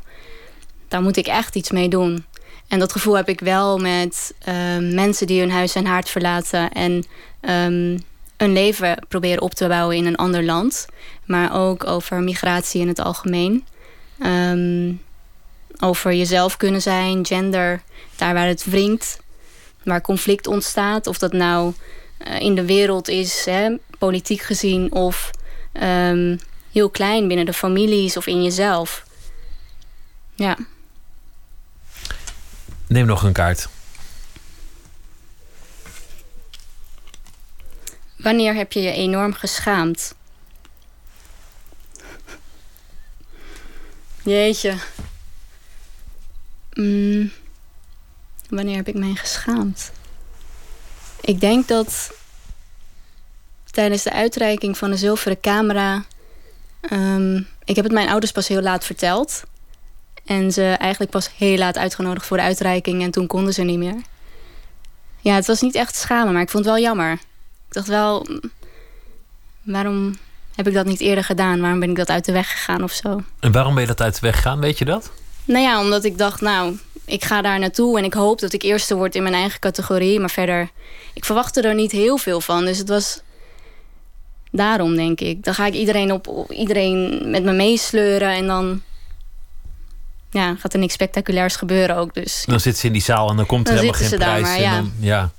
daar 0.88 1.02
moet 1.02 1.16
ik 1.16 1.26
echt 1.26 1.54
iets 1.54 1.70
mee 1.70 1.88
doen. 1.88 2.24
En 2.68 2.78
dat 2.78 2.92
gevoel 2.92 3.16
heb 3.16 3.28
ik 3.28 3.40
wel 3.40 3.78
met 3.78 4.34
ehm, 4.38 4.94
mensen 4.94 5.26
die 5.26 5.40
hun 5.40 5.50
huis 5.50 5.74
en 5.74 5.86
haard 5.86 6.08
verlaten 6.08 6.72
en 6.72 7.04
ehm, 7.40 7.98
een 8.36 8.52
leven 8.52 9.06
proberen 9.08 9.42
op 9.42 9.54
te 9.54 9.68
bouwen 9.68 9.96
in 9.96 10.06
een 10.06 10.16
ander 10.16 10.44
land. 10.44 10.86
Maar 11.24 11.54
ook 11.60 11.86
over 11.86 12.20
migratie 12.20 12.80
in 12.80 12.88
het 12.88 12.98
algemeen. 12.98 13.64
Ehm, 14.18 14.92
over 15.80 16.14
jezelf 16.14 16.56
kunnen 16.56 16.82
zijn, 16.82 17.26
gender, 17.26 17.82
daar 18.16 18.34
waar 18.34 18.46
het 18.46 18.64
wringt, 18.64 19.20
waar 19.82 20.00
conflict 20.00 20.46
ontstaat. 20.46 21.06
Of 21.06 21.18
dat 21.18 21.32
nou 21.32 21.72
eh, 22.18 22.40
in 22.40 22.54
de 22.54 22.64
wereld 22.64 23.08
is, 23.08 23.44
hè, 23.44 23.76
politiek 23.98 24.42
gezien, 24.42 24.92
of 24.92 25.30
ehm, 25.72 26.36
heel 26.72 26.90
klein 26.90 27.28
binnen 27.28 27.46
de 27.46 27.52
families 27.52 28.16
of 28.16 28.26
in 28.26 28.42
jezelf. 28.42 29.04
Ja. 30.34 30.56
Neem 32.86 33.06
nog 33.06 33.22
een 33.22 33.32
kaart. 33.32 33.68
Wanneer 38.16 38.54
heb 38.54 38.72
je 38.72 38.80
je 38.80 38.92
enorm 38.92 39.32
geschaamd? 39.32 40.14
Jeetje. 44.22 44.76
Mm, 46.80 47.30
wanneer 48.48 48.76
heb 48.76 48.88
ik 48.88 48.94
mij 48.94 49.14
geschaamd? 49.14 49.92
Ik 51.20 51.40
denk 51.40 51.68
dat 51.68 52.12
tijdens 53.70 54.02
de 54.02 54.12
uitreiking 54.12 54.78
van 54.78 54.90
de 54.90 54.96
zilveren 54.96 55.40
camera. 55.40 56.04
ehm, 56.80 57.36
ik 57.64 57.76
heb 57.76 57.84
het 57.84 57.92
mijn 57.92 58.08
ouders 58.08 58.32
pas 58.32 58.48
heel 58.48 58.62
laat 58.62 58.84
verteld. 58.84 59.42
En 60.24 60.52
ze 60.52 60.62
eigenlijk 60.62 61.10
pas 61.10 61.30
heel 61.36 61.56
laat 61.58 61.78
uitgenodigd 61.78 62.26
voor 62.26 62.36
de 62.36 62.42
uitreiking. 62.42 63.02
En 63.02 63.10
toen 63.10 63.26
konden 63.26 63.54
ze 63.54 63.62
niet 63.62 63.78
meer. 63.78 64.02
Ja, 65.20 65.34
het 65.34 65.46
was 65.46 65.60
niet 65.60 65.74
echt 65.74 65.96
schamen, 65.96 66.32
maar 66.32 66.42
ik 66.42 66.50
vond 66.50 66.64
het 66.64 66.74
wel 66.74 66.82
jammer. 66.82 67.12
Ik 67.12 67.18
dacht 67.74 67.88
wel, 67.88 68.26
waarom 69.62 70.16
heb 70.54 70.66
ik 70.68 70.74
dat 70.74 70.86
niet 70.86 71.00
eerder 71.00 71.24
gedaan? 71.24 71.60
Waarom 71.60 71.80
ben 71.80 71.90
ik 71.90 71.96
dat 71.96 72.08
uit 72.10 72.24
de 72.24 72.32
weg 72.32 72.50
gegaan 72.50 72.82
of 72.82 72.92
zo? 72.92 73.22
En 73.40 73.52
waarom 73.52 73.72
ben 73.74 73.82
je 73.82 73.88
dat 73.88 74.00
uit 74.00 74.14
de 74.14 74.20
weg 74.20 74.34
gegaan, 74.36 74.60
weet 74.60 74.78
je 74.78 74.84
dat? 74.84 75.10
Nou 75.48 75.62
ja, 75.64 75.80
omdat 75.80 76.04
ik 76.04 76.18
dacht, 76.18 76.40
nou, 76.40 76.78
ik 77.04 77.24
ga 77.24 77.42
daar 77.42 77.58
naartoe 77.58 77.98
en 77.98 78.04
ik 78.04 78.14
hoop 78.14 78.40
dat 78.40 78.52
ik 78.52 78.62
eerste 78.62 78.94
word 78.96 79.14
in 79.14 79.22
mijn 79.22 79.34
eigen 79.34 79.60
categorie. 79.60 80.20
Maar 80.20 80.30
verder, 80.30 80.70
ik 81.12 81.24
verwachtte 81.24 81.62
er 81.62 81.74
niet 81.74 81.92
heel 81.92 82.18
veel 82.18 82.40
van. 82.40 82.64
Dus 82.64 82.78
het 82.78 82.88
was 82.88 83.20
daarom, 84.50 84.96
denk 84.96 85.20
ik. 85.20 85.44
Dan 85.44 85.54
ga 85.54 85.66
ik 85.66 85.74
iedereen, 85.74 86.12
op, 86.12 86.46
iedereen 86.52 87.20
met 87.30 87.42
me 87.44 87.52
meesleuren 87.52 88.30
en 88.30 88.46
dan 88.46 88.82
ja, 90.30 90.54
gaat 90.58 90.72
er 90.72 90.78
niks 90.78 90.92
spectaculairs 90.92 91.56
gebeuren 91.56 91.96
ook. 91.96 92.14
Dus 92.14 92.44
Dan 92.46 92.60
zit 92.60 92.78
ze 92.78 92.86
in 92.86 92.92
die 92.92 93.02
zaal 93.02 93.30
en 93.30 93.36
dan 93.36 93.46
komt 93.46 93.68
er 93.68 93.74
Dan 93.74 93.84
helemaal 93.84 94.08
geen 94.08 94.18
prijs. 94.18 94.42
maar, 94.42 94.56
en 94.56 94.70
dan, 94.70 94.92
ja. 95.00 95.30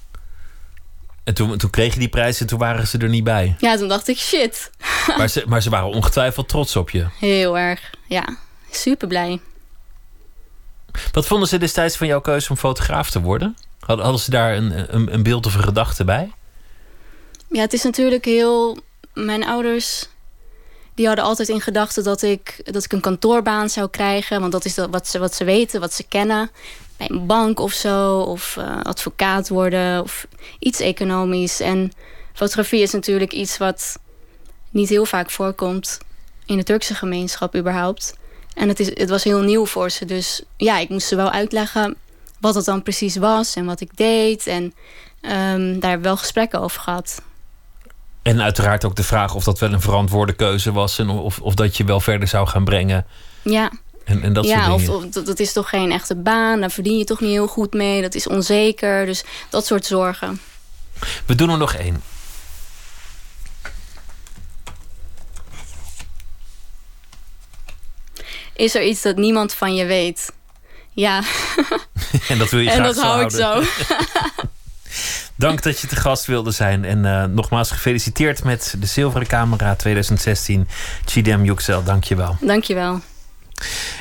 En 1.24 1.34
toen, 1.34 1.58
toen 1.58 1.70
kreeg 1.70 1.94
je 1.94 2.00
die 2.00 2.10
prijs 2.10 2.42
en 2.42 2.48
toen 2.48 2.60
waren 2.60 2.88
ze 2.88 2.98
er 2.98 3.10
niet 3.10 3.24
bij. 3.24 3.56
ja, 3.60 3.78
toen 3.78 3.88
dacht 3.88 4.08
ik, 4.08 4.18
shit. 4.18 4.70
Maar 5.18 5.28
ze, 5.28 5.44
maar 5.48 5.62
ze 5.62 5.70
waren 5.70 5.90
ongetwijfeld 5.90 6.50
trots 6.50 6.76
op 6.76 6.90
je. 6.90 7.06
Heel 7.20 7.58
erg, 7.58 7.90
ja. 8.08 8.38
Super 8.72 9.08
blij. 9.08 9.40
Wat 11.12 11.26
vonden 11.26 11.48
ze 11.48 11.58
destijds 11.58 11.98
van 11.98 12.08
jouw 12.08 12.22
keuze 12.22 12.50
om 12.50 12.58
fotograaf 12.58 13.10
te 13.10 13.22
worden? 13.22 13.58
Hadden, 13.80 14.20
ze 14.20 14.32
daar 14.32 14.56
een, 14.56 14.96
een, 14.96 15.14
een 15.14 15.24
beeld 15.24 15.46
of 15.46 15.56
een 15.56 15.64
gedachte 15.64 16.04
bij? 16.04 16.32
Ja, 17.50 17.62
het 17.62 17.74
is 17.74 17.84
natuurlijk 17.84 18.26
heel. 18.26 18.78
Mijn 19.14 19.46
ouders. 19.46 20.08
Die 20.94 21.08
hadden 21.08 21.26
altijd 21.26 21.50
in 21.50 21.62
gedachten 21.62 22.04
dat 22.04 22.22
ik, 22.22 22.72
dat 22.72 22.84
ik 22.84 22.92
een 22.92 23.02
kantoorbaan 23.02 23.70
zou 23.70 23.90
krijgen. 23.90 24.40
Want 24.40 24.52
dat 24.52 24.66
is 24.66 24.76
wat, 24.76 25.08
ze, 25.08 25.20
wat 25.20 25.36
ze 25.36 25.44
weten, 25.44 25.80
wat 25.80 25.94
ze 25.94 26.04
kennen. 26.04 26.52
Bij 26.98 27.10
een 27.10 27.26
bank 27.26 27.60
of 27.60 27.72
zo. 27.72 28.20
Of 28.20 28.58
eh, 28.58 28.82
advocaat 28.82 29.50
worden. 29.50 30.02
Of 30.02 30.28
iets 30.60 30.80
economisch. 30.80 31.60
En 31.60 31.92
fotografie 32.34 32.82
is 32.82 32.92
natuurlijk 32.92 33.34
iets 33.34 33.58
wat 33.58 34.00
niet 34.70 34.90
heel 34.90 35.06
vaak 35.06 35.32
voorkomt. 35.32 35.98
In 36.46 36.58
de 36.58 36.64
Turkse 36.64 36.96
gemeenschap 36.96 37.56
überhaupt. 37.56 38.14
En 38.60 38.68
het, 38.68 38.80
is, 38.80 38.88
het 38.88 39.10
was 39.10 39.24
heel 39.24 39.42
nieuw 39.42 39.66
voor 39.66 39.90
ze. 39.90 40.06
Dus 40.06 40.42
ja, 40.58 40.78
ik 40.78 40.90
moest 40.90 41.08
ze 41.08 41.16
wel 41.16 41.32
uitleggen 41.32 41.96
wat 42.40 42.56
het 42.56 42.66
dan 42.66 42.84
precies 42.84 43.16
was. 43.16 43.56
En 43.56 43.66
wat 43.66 43.82
ik 43.82 43.98
deed. 43.98 44.48
En 44.48 44.74
ehm, 45.22 45.80
daar 45.80 45.90
hebben 45.90 45.98
we 46.02 46.08
wel 46.08 46.18
gesprekken 46.18 46.62
over 46.62 46.82
gehad. 46.82 47.22
En 48.22 48.42
uiteraard 48.42 48.86
ook 48.86 48.96
de 48.96 49.04
vraag 49.04 49.36
of 49.36 49.44
dat 49.44 49.60
wel 49.60 49.74
een 49.74 49.82
verantwoorde 49.82 50.34
keuze 50.34 50.72
was. 50.72 51.00
En 51.00 51.10
of, 51.10 51.40
of 51.40 51.54
dat 51.54 51.78
je 51.78 51.84
wel 51.84 52.00
verder 52.00 52.28
zou 52.28 52.48
gaan 52.48 52.64
brengen. 52.64 53.06
Ja, 53.42 53.72
En, 54.06 54.22
en 54.22 54.34
dat 54.34 54.46
ja 54.46 54.64
soort 54.64 54.74
of, 54.74 54.80
dingen. 54.82 54.96
of 54.96 55.06
dat, 55.06 55.26
dat 55.26 55.40
is 55.40 55.54
toch 55.54 55.70
geen 55.70 55.92
echte 55.92 56.16
baan, 56.16 56.60
daar 56.60 56.72
verdien 56.72 56.98
je 56.98 57.04
toch 57.04 57.20
niet 57.20 57.30
heel 57.30 57.48
goed 57.48 57.74
mee, 57.74 58.02
dat 58.02 58.16
is 58.16 58.28
onzeker. 58.28 59.06
Dus 59.06 59.24
dat 59.50 59.66
soort 59.66 59.86
zorgen. 59.86 60.42
We 61.26 61.36
doen 61.36 61.50
er 61.50 61.58
nog 61.58 61.74
één. 61.74 62.02
Is 68.60 68.76
er 68.76 68.84
iets 68.84 69.02
dat 69.02 69.16
niemand 69.16 69.54
van 69.54 69.76
je 69.76 69.86
weet? 69.86 70.32
Ja, 70.92 71.22
En 72.30 72.38
dat 72.38 72.50
wil 72.50 72.60
je 72.60 72.70
en 72.72 72.76
graag 72.76 72.86
dat 72.86 72.96
zo 72.96 73.02
hou 73.02 73.24
ik 73.24 73.32
zo. 73.32 73.64
Dank 75.36 75.64
dat 75.64 75.80
je 75.80 75.88
te 75.88 75.96
gast 75.96 76.26
wilde 76.26 76.52
zijn. 76.52 76.86
En 76.86 77.06
eh, 77.06 77.24
nogmaals 77.24 77.72
gefeliciteerd 77.72 78.44
met 78.44 78.76
de 78.80 78.86
Zilveren 78.86 79.28
Camera 79.28 79.76
2016. 79.76 80.68
Chidem 81.06 81.46
Yüksel, 81.46 81.84
dank 81.84 82.04
je 82.04 82.16
wel. 82.16 82.38
Dankjewel. 82.42 83.02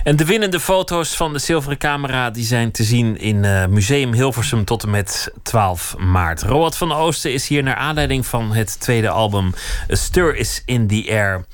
En 0.04 0.16
de 0.16 0.24
winnende 0.24 0.60
foto's 0.60 1.16
van 1.16 1.32
de 1.32 1.38
Zilveren 1.38 1.78
Camera 1.78 2.30
die 2.30 2.44
zijn 2.44 2.70
te 2.70 2.84
zien 2.84 3.18
in 3.18 3.44
eh, 3.44 3.66
Museum 3.66 4.12
Hilversum 4.12 4.64
tot 4.64 4.82
en 4.82 4.90
met 4.90 5.32
12 5.42 5.96
maart. 5.98 6.42
Roald 6.42 6.76
van 6.76 6.92
Oosten 6.92 7.32
is 7.32 7.48
hier 7.48 7.62
naar 7.62 7.74
aanleiding 7.74 8.26
van 8.26 8.52
het 8.52 8.80
tweede 8.80 9.08
album 9.08 9.54
A 9.92 9.94
Stir 9.94 10.36
is 10.36 10.62
in 10.64 10.86
the 10.86 11.06
Air. 11.08 11.44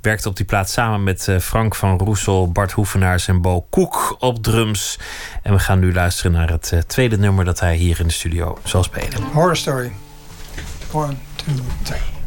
Werkte 0.00 0.28
op 0.28 0.36
die 0.36 0.46
plaats 0.46 0.72
samen 0.72 1.02
met 1.02 1.28
eh, 1.28 1.38
Frank 1.38 1.74
van 1.74 1.98
Roesel, 1.98 2.52
Bart 2.52 2.72
Hoevenaars 2.72 3.28
en 3.28 3.40
Bo 3.40 3.60
Koek 3.70 4.16
op 4.18 4.42
drums. 4.42 4.98
En 5.42 5.52
we 5.52 5.58
gaan 5.58 5.78
nu 5.78 5.92
luisteren 5.92 6.32
naar 6.32 6.50
het 6.50 6.72
eh, 6.72 6.78
tweede 6.78 7.18
nummer 7.18 7.44
dat 7.44 7.60
hij 7.60 7.76
hier 7.76 8.00
in 8.00 8.06
de 8.06 8.12
studio 8.12 8.58
zal 8.64 8.82
spelen. 8.82 9.22
Horror 9.32 9.56
story. 9.56 9.92
One, 10.92 11.14
two, 11.36 11.54
three. 11.82 12.19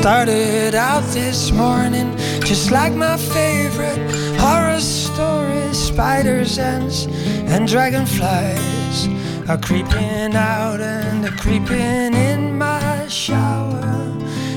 Started 0.00 0.74
out 0.74 1.02
this 1.12 1.50
morning 1.52 2.16
just 2.44 2.70
like 2.70 2.92
my 2.92 3.16
favorite 3.16 3.98
horror 4.38 4.80
stories. 4.80 5.78
Spiders, 5.78 6.58
ants, 6.58 7.06
and 7.52 7.68
dragonflies 7.68 9.08
are 9.48 9.58
creeping 9.58 10.34
out 10.34 10.80
and 10.80 11.22
they're 11.22 11.32
creeping 11.32 12.14
in 12.14 12.56
my 12.56 13.06
shower. 13.08 13.78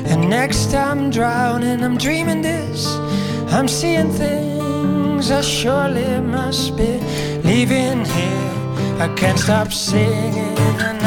And 0.05 0.29
next 0.29 0.73
I'm 0.73 1.09
drowning, 1.09 1.83
I'm 1.83 1.97
dreaming 1.97 2.41
this. 2.41 2.85
I'm 3.51 3.67
seeing 3.67 4.11
things 4.11 5.31
I 5.31 5.41
surely 5.41 6.21
must 6.21 6.77
be 6.77 6.99
leaving 7.43 8.05
here. 8.05 8.53
I 8.99 9.13
can't 9.17 9.39
stop 9.39 9.73
singing. 9.73 11.02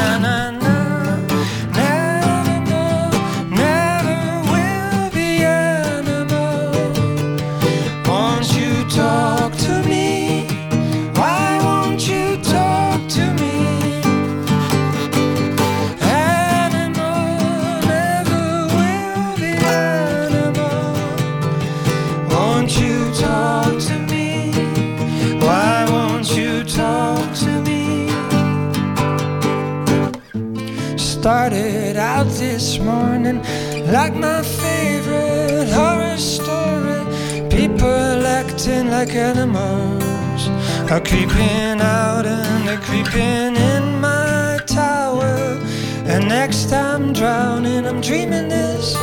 Started 31.27 31.97
out 31.97 32.29
this 32.39 32.79
morning 32.79 33.43
like 33.91 34.15
my 34.15 34.43
favorite 34.45 35.69
horror 35.71 36.17
story. 36.17 37.03
People 37.51 38.25
acting 38.25 38.91
like 38.93 39.13
animals 39.17 40.49
are 40.89 41.01
creeping 41.01 41.81
out 41.81 42.27
and 42.27 42.69
they're 42.69 42.79
creeping 42.79 43.57
in 43.57 44.01
my 44.01 44.61
tower. 44.67 45.59
And 46.07 46.29
next 46.29 46.73
I'm 46.73 47.13
drowning, 47.13 47.89
I'm 47.89 48.01
dreaming 48.01 48.49
this. 48.49 48.95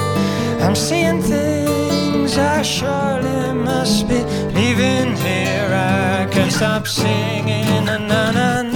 I'm 0.61 0.77
seeing 0.77 1.21
things 1.21 2.37
I 2.37 2.61
surely 2.61 3.51
must 3.51 4.07
be 4.07 4.23
leaving 4.55 5.17
here. 5.17 5.67
I 5.73 6.29
can't 6.31 6.53
stop 6.53 6.87
singing. 6.87 7.83
Na 7.83 7.97
na 7.97 8.31
na 8.31 8.72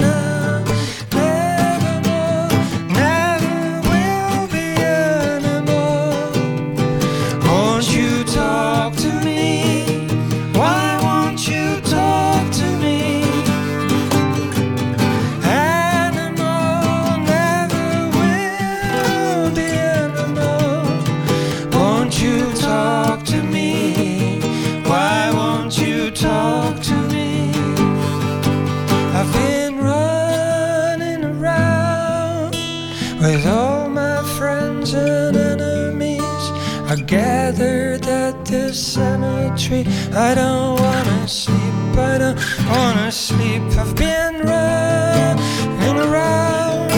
I 40.18 40.34
don't 40.34 40.80
wanna 40.80 41.28
sleep, 41.28 41.96
I 41.96 42.18
don't 42.18 42.40
wanna 42.68 43.12
sleep. 43.12 43.62
I've 43.78 43.96
been 43.96 44.40
running 44.40 46.00
around 46.10 46.90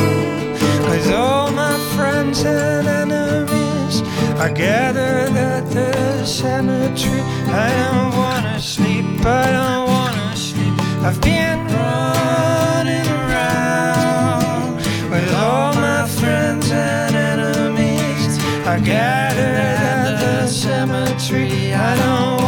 with 0.90 1.12
all 1.12 1.52
my 1.52 1.78
friends 1.98 2.46
and 2.46 2.88
enemies. 2.88 4.04
I 4.40 4.50
gathered 4.54 5.36
at 5.36 5.70
the 5.70 6.24
cemetery. 6.26 7.20
I 7.52 7.70
don't 7.82 8.18
wanna 8.18 8.58
sleep, 8.62 9.26
I 9.26 9.52
don't 9.52 9.88
wanna 9.90 10.38
sleep. 10.38 10.74
I've 11.04 11.20
been 11.20 11.60
running 11.76 13.08
around 13.20 14.76
with 15.12 15.30
all 15.34 15.74
my 15.74 16.08
friends 16.08 16.72
and 16.72 17.16
enemies. 17.18 18.40
I 18.66 18.80
gathered 18.80 19.58
at 19.60 20.20
the 20.22 20.48
cemetery. 20.48 21.74
I 21.74 21.98
don't 21.98 22.39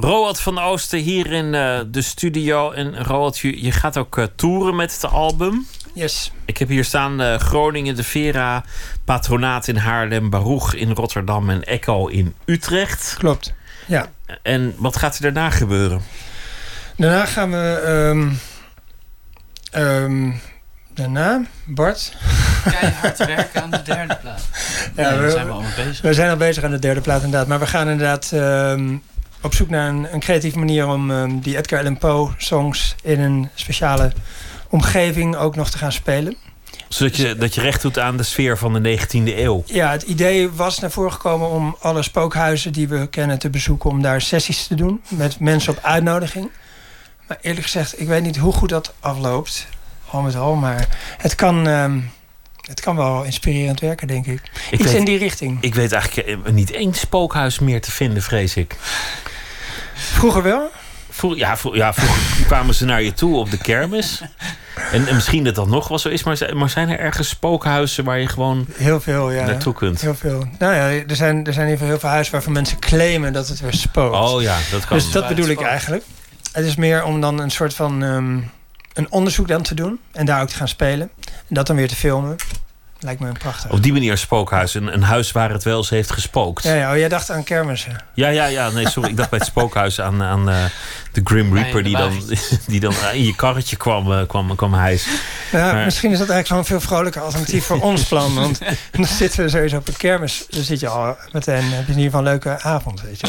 Roald 0.00 0.40
van 0.40 0.58
Oosten 0.58 0.98
hier 0.98 1.32
in 1.32 1.54
eh, 1.54 1.80
de 1.86 2.02
studio. 2.02 2.70
En 2.70 3.04
Roald, 3.04 3.38
je, 3.38 3.64
je 3.64 3.72
gaat 3.72 3.96
ook 3.96 4.18
eh, 4.18 4.24
toeren 4.34 4.76
met 4.76 4.92
het 4.92 5.10
album. 5.10 5.66
Yes. 5.94 6.32
Ik 6.44 6.58
heb 6.58 6.68
hier 6.68 6.84
staan 6.84 7.20
eh, 7.20 7.38
Groningen, 7.38 7.96
de 7.96 8.02
Vera, 8.02 8.64
Patronaat 9.04 9.68
in 9.68 9.76
Haarlem, 9.76 10.30
Baruch 10.30 10.74
in 10.74 10.90
Rotterdam 10.90 11.50
en 11.50 11.64
Echo 11.64 12.06
in 12.06 12.34
Utrecht. 12.44 13.14
Klopt, 13.18 13.54
ja. 13.90 14.06
En 14.42 14.74
wat 14.76 14.96
gaat 14.96 15.14
er 15.16 15.22
daarna 15.22 15.50
gebeuren? 15.50 16.00
Daarna 16.96 17.24
gaan 17.26 17.50
we. 17.50 17.80
ehm, 17.84 18.30
ehm, 19.70 20.30
daarna, 20.94 21.40
Bart. 21.66 22.16
Keihard 22.70 23.18
werken 23.18 23.62
aan 23.62 23.70
de 23.70 23.82
derde 23.82 24.16
plaat. 24.22 24.42
Ja, 24.96 25.10
Nee, 25.10 25.16
we, 25.16 25.22
daar 25.22 25.30
zijn 25.30 25.46
we 25.46 25.52
allemaal 25.52 25.70
bezig. 25.76 26.00
We 26.00 26.14
zijn 26.14 26.30
al 26.30 26.36
bezig 26.36 26.64
aan 26.64 26.70
de 26.70 26.78
derde 26.78 27.00
plaat, 27.00 27.22
inderdaad. 27.22 27.48
Maar 27.48 27.58
we 27.58 27.66
gaan 27.66 27.88
inderdaad 27.88 28.30
ehm, 28.32 28.96
op 29.40 29.54
zoek 29.54 29.68
naar 29.70 29.88
een, 29.88 30.12
een 30.12 30.20
creatieve 30.20 30.58
manier 30.58 30.86
om 30.86 31.40
die 31.40 31.56
Edgar 31.56 31.78
Allan 31.78 31.98
Poe 31.98 32.30
songs 32.36 32.94
in 33.02 33.20
een 33.20 33.48
speciale 33.54 34.12
omgeving 34.68 35.36
ook 35.36 35.56
nog 35.56 35.70
te 35.70 35.78
gaan 35.78 35.92
spelen. 35.92 36.36
Zodat 36.88 37.16
je, 37.16 37.34
dat 37.36 37.54
je 37.54 37.60
recht 37.60 37.82
doet 37.82 37.98
aan 37.98 38.16
de 38.16 38.22
sfeer 38.22 38.58
van 38.58 38.82
de 38.82 38.98
19e 38.98 39.08
eeuw. 39.38 39.62
Ja, 39.66 39.90
het 39.90 40.02
idee 40.02 40.50
was 40.50 40.78
naar 40.78 40.90
voren 40.90 41.12
gekomen 41.12 41.48
om 41.48 41.76
alle 41.80 42.02
spookhuizen 42.02 42.72
die 42.72 42.88
we 42.88 43.06
kennen 43.06 43.38
te 43.38 43.50
bezoeken, 43.50 43.90
om 43.90 44.02
daar 44.02 44.20
sessies 44.20 44.66
te 44.66 44.74
doen 44.74 45.00
met 45.08 45.40
mensen 45.40 45.72
op 45.72 45.78
uitnodiging. 45.84 46.50
Maar 47.28 47.38
eerlijk 47.40 47.62
gezegd, 47.64 48.00
ik 48.00 48.06
weet 48.08 48.22
niet 48.22 48.36
hoe 48.36 48.52
goed 48.52 48.68
dat 48.68 48.94
afloopt, 49.00 49.66
al 50.10 50.20
met 50.22 50.36
al, 50.36 50.54
maar 50.54 50.86
het 51.18 51.34
kan, 51.34 51.66
ehm, 51.68 51.98
het 52.60 52.80
kan 52.80 52.96
wel 52.96 53.22
inspirerend 53.24 53.80
werken, 53.80 54.06
denk 54.06 54.26
ik. 54.26 54.40
Ik 54.70 54.78
Iets 54.80 54.82
weet- 54.90 54.94
in 54.98 55.04
die 55.04 55.18
richting. 55.18 55.58
Ik 55.60 55.74
weet 55.74 55.92
eigenlijk 55.92 56.28
eh, 56.46 56.52
niet 56.52 56.70
één 56.70 56.94
spookhuis 56.94 57.58
meer 57.58 57.80
te 57.80 57.90
vinden, 57.90 58.22
vrees 58.22 58.56
ik. 58.56 58.76
Vroeger 59.94 60.42
wel? 60.42 60.70
Vroeg, 61.20 61.36
ja, 61.36 61.56
vroeg, 61.56 61.74
ja, 61.76 61.92
vroeger 61.94 62.44
kwamen 62.46 62.74
ze 62.74 62.84
naar 62.84 63.02
je 63.02 63.12
toe 63.12 63.36
op 63.36 63.50
de 63.50 63.58
kermis. 63.58 64.20
En, 64.92 65.06
en 65.06 65.14
misschien 65.14 65.44
dat 65.44 65.54
dat 65.54 65.66
nog 65.68 65.88
wel 65.88 65.98
zo 65.98 66.08
is, 66.08 66.22
maar, 66.22 66.36
zijn- 66.36 66.56
maar 66.56 66.70
zijn 66.70 66.88
er 66.88 66.98
ergens 66.98 67.28
spookhuizen 67.28 68.04
waar 68.04 68.18
je 68.18 68.28
gewoon 68.28 68.66
Heel 68.72 69.00
veel, 69.00 69.30
ja. 69.30 69.44
naartoe 69.46 69.74
kunt? 69.74 70.00
Heel 70.00 70.14
veel. 70.14 70.46
Nou 70.58 70.74
ja, 70.74 70.88
er 71.08 71.16
zijn, 71.16 71.46
er 71.46 71.52
zijn 71.52 71.66
in 71.66 71.72
ieder 71.72 71.72
geval 71.72 71.86
heel 71.88 71.98
veel 71.98 72.08
huizen 72.08 72.32
waarvan 72.32 72.52
mensen 72.52 72.78
claimen 72.78 73.32
dat 73.32 73.48
het 73.48 73.60
weer 73.60 73.72
spookt. 73.74 74.16
Oh 74.16 74.42
ja, 74.42 74.56
dat 74.70 74.84
kan. 74.86 74.96
Dus 74.98 75.10
dat 75.10 75.28
bedoel 75.28 75.48
ik 75.48 75.60
eigenlijk. 75.60 76.04
Het 76.52 76.64
is 76.66 76.76
meer 76.76 77.04
om 77.04 77.20
dan 77.20 77.38
een 77.40 77.50
soort 77.50 77.74
van 77.74 78.02
ehm, 78.02 78.38
een 78.94 79.06
onderzoek 79.12 79.48
dan 79.48 79.62
te 79.62 79.74
doen 79.74 80.00
en 80.12 80.26
daar 80.26 80.42
ook 80.42 80.48
te 80.48 80.56
gaan 80.56 80.68
spelen. 80.68 81.10
En 81.24 81.54
dat 81.54 81.66
dan 81.66 81.76
weer 81.76 81.88
te 81.88 81.96
filmen. 81.96 82.36
Lijkt 83.02 83.20
me 83.20 83.32
prachtig. 83.32 83.70
Op 83.70 83.82
die 83.82 83.92
manier 83.92 84.10
een 84.10 84.18
spookhuis. 84.18 84.74
Een, 84.74 84.92
een 84.94 85.02
huis 85.02 85.32
waar 85.32 85.50
het 85.50 85.62
wel 85.62 85.76
eens 85.76 85.90
heeft 85.90 86.10
gespookt. 86.10 86.62
Ja, 86.62 86.74
ja, 86.74 86.90
oh, 86.92 86.96
jij 86.96 87.08
dacht 87.08 87.30
aan 87.30 87.44
kermissen. 87.44 88.04
Ja, 88.14 88.28
ja, 88.28 88.44
ja. 88.46 88.70
Nee, 88.70 88.88
sorry. 88.88 89.10
Ik 89.10 89.16
dacht 89.16 89.30
bij 89.30 89.38
het 89.38 89.48
spookhuis 89.48 90.00
aan, 90.00 90.22
aan 90.22 90.50
eh, 90.50 90.64
de 91.12 91.20
Grim 91.24 91.54
Reaper... 91.56 91.82
die 91.82 91.96
dan, 91.96 92.12
die 92.66 92.80
dan 92.80 92.94
in 93.12 93.24
je 93.24 93.34
karretje 93.34 93.76
kwam, 93.76 94.12
eh, 94.12 94.26
kwam, 94.26 94.56
kwam 94.56 94.74
hijsen. 94.74 95.12
Nou, 95.52 95.74
Maar- 95.74 95.84
Misschien 95.84 96.10
is 96.12 96.18
dat 96.18 96.28
eigenlijk 96.28 96.66
zo'n 96.66 96.78
veel 96.78 96.88
vrolijker 96.88 97.22
alternatief 97.22 97.64
voor 97.64 97.80
ons 97.80 98.04
plan. 98.04 98.34
Want 98.34 98.58
dan 98.92 99.04
zitten 99.04 99.44
we 99.44 99.48
sowieso 99.50 99.76
op 99.76 99.88
een 99.88 99.96
kermis. 99.96 100.46
Dan 100.48 100.62
zit 100.62 100.80
je 100.80 100.88
al 100.88 101.16
meteen, 101.32 101.62
heb 101.62 101.86
je 101.86 101.92
in 101.92 101.98
ieder 101.98 102.02
geval 102.04 102.18
een 102.18 102.24
leuke 102.24 102.62
avond. 102.62 103.00
Weet 103.02 103.20
je. 103.20 103.26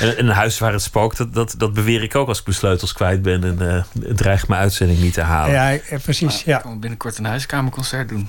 wel. 0.00 0.10
En 0.16 0.18
een 0.28 0.34
huis 0.34 0.58
waar 0.58 0.72
het 0.72 0.82
spookt, 0.82 1.16
dat, 1.16 1.34
dat, 1.34 1.54
dat 1.58 1.72
beweer 1.72 2.02
ik 2.02 2.14
ook 2.14 2.28
als 2.28 2.38
ik 2.38 2.44
mijn 2.46 2.56
sleutels 2.56 2.92
kwijt 2.92 3.22
ben... 3.22 3.44
en 3.44 3.70
eh 3.74 3.82
dreig 4.14 4.48
mijn 4.48 4.60
uitzending 4.60 5.00
niet 5.00 5.14
te 5.14 5.20
halen. 5.20 5.52
Ja, 5.54 5.98
precies. 6.02 6.42
Ja. 6.42 6.58
Gaan 6.58 6.72
we 6.72 6.78
binnenkort 6.78 7.18
een 7.18 7.24
huiskamerconcert 7.24 8.08
doen. 8.08 8.28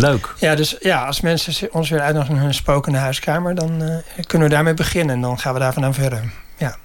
Leuk. 0.00 0.34
Ja, 0.38 0.54
dus 0.54 0.76
ja, 0.80 1.06
als 1.06 1.20
mensen 1.20 1.72
ons 1.72 1.88
willen 1.88 2.04
uitnodigen 2.04 2.36
in 2.36 2.42
hun 2.42 2.54
spokende 2.54 2.98
huiskamer, 2.98 3.54
dan 3.54 3.82
eh, 3.82 4.24
kunnen 4.26 4.48
we 4.48 4.54
daarmee 4.54 4.74
beginnen. 4.74 5.14
En 5.14 5.20
dan 5.20 5.38
gaan 5.38 5.54
we 5.54 5.60
daar 5.60 5.72
vandaan 5.72 5.94
verder. 5.94 6.32
Ja. 6.56 6.76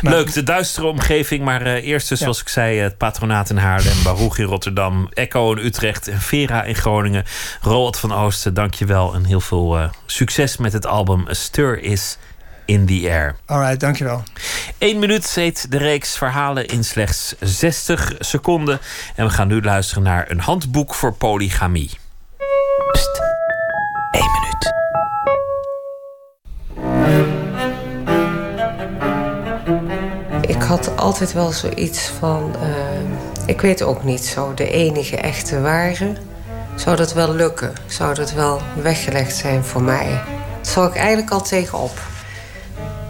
Leuk, 0.00 0.32
de 0.32 0.42
duistere 0.42 0.86
omgeving. 0.86 1.44
Maar 1.44 1.62
eh, 1.62 1.86
eerst 1.86 2.08
dus, 2.08 2.20
zoals 2.20 2.40
ik 2.40 2.48
zei, 2.48 2.78
het 2.78 2.96
patronaat 2.96 3.50
in 3.50 3.56
Haarlem, 3.56 4.02
Baruch 4.02 4.38
in 4.38 4.44
Rotterdam, 4.44 5.08
Echo 5.14 5.52
in 5.52 5.64
Utrecht 5.64 6.08
en 6.08 6.20
Vera 6.20 6.62
in 6.62 6.74
Groningen. 6.74 7.24
Roald 7.60 7.98
van 7.98 8.12
Oosten, 8.12 8.54
dankjewel. 8.54 9.14
En 9.14 9.24
heel 9.24 9.40
veel 9.40 9.78
eh, 9.78 9.88
succes 10.06 10.56
met 10.56 10.72
het 10.72 10.86
album 10.86 11.28
A 11.28 11.34
Stir 11.34 11.82
Is 11.82 12.18
in 12.64 12.86
the 12.86 13.08
Air. 13.10 13.36
Alright, 13.46 13.80
dankjewel. 13.80 14.22
Eén 14.78 14.98
minuut 14.98 15.34
heet 15.34 15.70
de 15.70 15.78
reeks 15.78 16.16
verhalen 16.16 16.66
in 16.66 16.84
slechts 16.84 17.34
60 17.40 18.12
seconden. 18.18 18.80
En 19.14 19.24
we 19.24 19.30
gaan 19.30 19.48
nu 19.48 19.62
luisteren 19.62 20.02
naar 20.02 20.30
een 20.30 20.40
handboek 20.40 20.94
voor 20.94 21.12
polygamie. 21.12 21.99
Pst, 22.92 23.22
minuut. 24.12 24.74
Ik 30.40 30.62
had 30.62 30.96
altijd 30.96 31.32
wel 31.32 31.50
zoiets 31.52 32.08
van, 32.08 32.54
eh, 32.60 32.68
ik 33.46 33.60
weet 33.60 33.82
ook 33.82 34.04
niet 34.04 34.24
zo, 34.24 34.54
de 34.54 34.70
enige 34.70 35.16
echte 35.16 35.60
ware. 35.60 36.12
Zou 36.76 36.96
dat 36.96 37.12
wel 37.12 37.34
lukken? 37.34 37.72
Zou 37.86 38.14
dat 38.14 38.32
wel 38.32 38.60
weggelegd 38.82 39.36
zijn 39.36 39.64
voor 39.64 39.82
mij? 39.82 40.20
Zag 40.60 40.88
ik 40.88 40.96
eigenlijk 40.96 41.30
al 41.30 41.42
tegenop. 41.42 41.98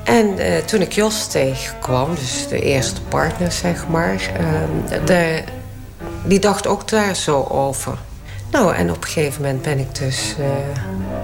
En 0.04 0.38
eh, 0.38 0.56
toen 0.64 0.80
ik 0.80 0.92
Jos 0.92 1.26
tegenkwam, 1.26 2.14
dus 2.14 2.48
de 2.48 2.60
eerste 2.60 3.02
partner 3.02 3.52
zeg 3.52 3.88
maar, 3.88 4.30
eh, 5.08 5.44
die 6.24 6.38
dacht 6.38 6.66
ook 6.66 6.88
daar 6.88 7.16
zo 7.16 7.42
over. 7.42 7.98
Nou, 8.50 8.74
en 8.74 8.90
op 8.90 8.96
een 8.96 9.08
gegeven 9.08 9.42
moment 9.42 9.62
ben 9.62 9.78
ik 9.78 9.94
dus 9.94 10.34
eh, 10.38 10.46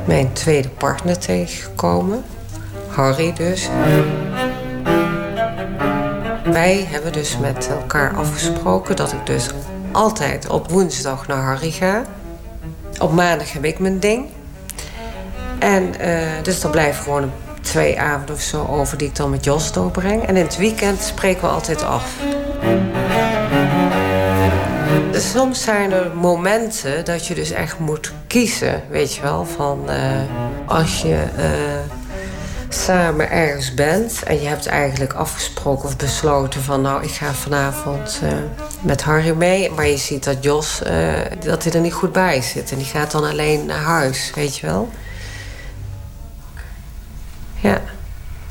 mijn 0.04 0.32
tweede 0.32 0.68
partner 0.68 1.18
tegengekomen. 1.18 2.24
Harry 2.88 3.32
dus. 3.32 3.68
Wij 6.44 6.86
hebben 6.90 7.12
dus 7.12 7.38
met 7.38 7.68
elkaar 7.68 8.16
afgesproken 8.16 8.96
dat 8.96 9.12
ik 9.12 9.26
dus 9.26 9.50
altijd 9.92 10.48
op 10.48 10.70
woensdag 10.70 11.26
naar 11.26 11.42
Harry 11.42 11.70
ga. 11.70 12.02
Op 12.98 13.12
maandag 13.12 13.52
heb 13.52 13.64
ik 13.64 13.78
mijn 13.78 13.98
ding. 13.98 14.26
En 15.58 15.98
eh, 15.98 16.42
dus 16.42 16.60
dan 16.60 16.70
blijven 16.70 17.02
gewoon 17.02 17.30
twee 17.60 18.00
avonden 18.00 18.34
of 18.34 18.40
zo 18.40 18.66
over 18.66 18.98
die 18.98 19.08
ik 19.08 19.16
dan 19.16 19.30
met 19.30 19.44
Jos 19.44 19.72
doorbreng. 19.72 20.22
En 20.26 20.36
in 20.36 20.44
het 20.44 20.56
weekend 20.56 21.02
spreken 21.02 21.42
we 21.42 21.48
altijd 21.48 21.82
af. 21.82 22.14
Soms 25.20 25.62
zijn 25.62 25.92
er 25.92 26.16
momenten 26.16 27.04
dat 27.04 27.26
je 27.26 27.34
dus 27.34 27.50
echt 27.50 27.78
moet 27.78 28.12
kiezen, 28.26 28.82
weet 28.90 29.14
je 29.14 29.22
wel. 29.22 29.46
Van 29.46 29.90
eh, 29.90 30.20
als 30.66 31.02
je 31.02 31.24
eh, 31.36 31.94
samen 32.68 33.30
ergens 33.30 33.74
bent 33.74 34.22
en 34.22 34.40
je 34.40 34.48
hebt 34.48 34.66
eigenlijk 34.66 35.12
afgesproken 35.12 35.84
of 35.84 35.96
besloten 35.96 36.62
van 36.62 36.80
nou 36.80 37.02
ik 37.02 37.10
ga 37.10 37.32
vanavond 37.32 38.20
eh, 38.22 38.32
met 38.80 39.02
Harry 39.02 39.36
mee. 39.36 39.70
Maar 39.70 39.86
je 39.86 39.96
ziet 39.96 40.24
dat 40.24 40.42
Jos, 40.42 40.82
dat 41.44 41.64
hij 41.64 41.72
er 41.72 41.80
niet 41.80 41.92
goed 41.92 42.12
bij 42.12 42.42
zit. 42.42 42.70
En 42.70 42.76
die 42.76 42.86
gaat 42.86 43.10
dan 43.10 43.24
alleen 43.24 43.66
naar 43.66 43.82
huis, 43.82 44.32
weet 44.34 44.56
je 44.56 44.66
wel. 44.66 44.88
Ja, 47.54 47.80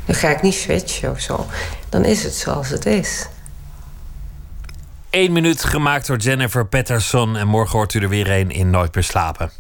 dan 0.06 0.16
ga 0.16 0.30
ik 0.30 0.42
niet 0.42 0.54
switchen 0.54 1.12
of 1.12 1.20
zo. 1.20 1.46
Dan 1.90 2.06
is 2.06 2.24
het 2.24 2.34
zoals 2.34 2.70
het 2.70 2.86
is. 2.86 3.26
Eén 5.16 5.32
minuut 5.32 5.64
gemaakt 5.64 6.08
door 6.08 6.18
Jennifer 6.18 6.66
Patterson. 6.66 7.38
En 7.38 7.48
morgen 7.48 7.78
hoort 7.78 7.94
u 7.94 8.00
er 8.00 8.10
weer 8.10 8.32
een 8.32 8.52
in 8.52 8.70
Nooit 8.70 8.96
meer 8.96 9.04
slapen. 9.04 9.52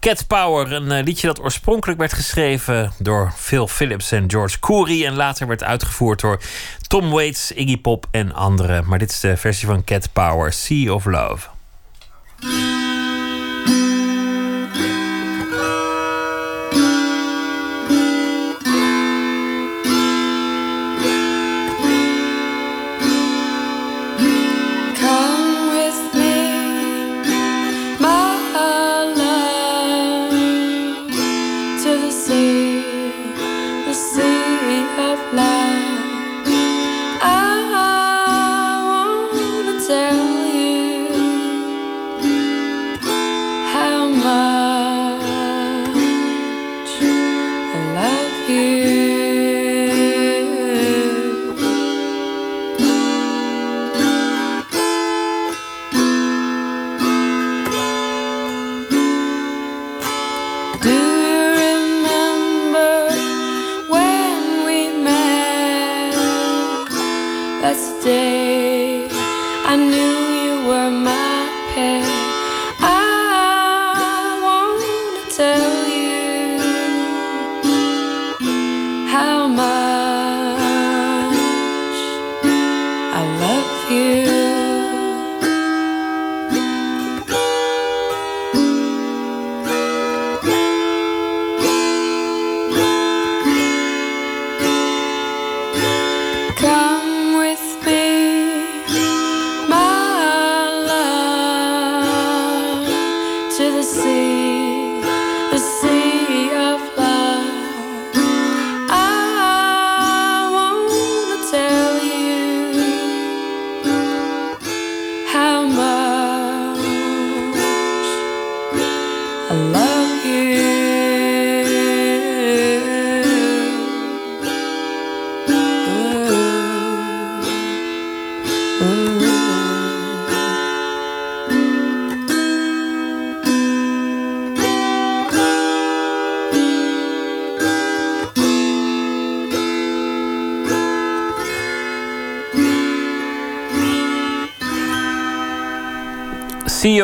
Cat 0.00 0.26
Power, 0.26 0.72
een 0.72 0.92
eh, 0.92 1.04
liedje 1.04 1.26
dat 1.26 1.40
oorspronkelijk 1.40 1.98
werd 1.98 2.12
geschreven 2.12 2.92
door 2.98 3.32
Phil 3.36 3.68
Phillips 3.68 4.12
en 4.12 4.30
George 4.30 4.58
Coury. 4.58 5.04
En 5.04 5.14
later 5.14 5.46
werd 5.46 5.64
uitgevoerd 5.64 6.20
door 6.20 6.40
Tom 6.88 7.10
Waits, 7.10 7.52
Iggy 7.52 7.80
Pop 7.80 8.06
en 8.10 8.34
anderen. 8.34 8.86
Maar 8.86 8.98
dit 8.98 9.10
is 9.10 9.20
de 9.20 9.36
versie 9.36 9.66
van 9.66 9.84
Cat 9.84 10.12
Power, 10.12 10.52
Sea 10.52 10.92
of 10.92 11.04
Love. 11.04 11.48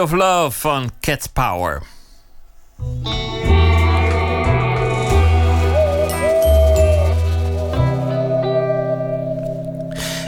Of 0.04 0.12
Love 0.12 0.60
van 0.60 0.90
Cat 1.00 1.30
Power. 1.32 1.82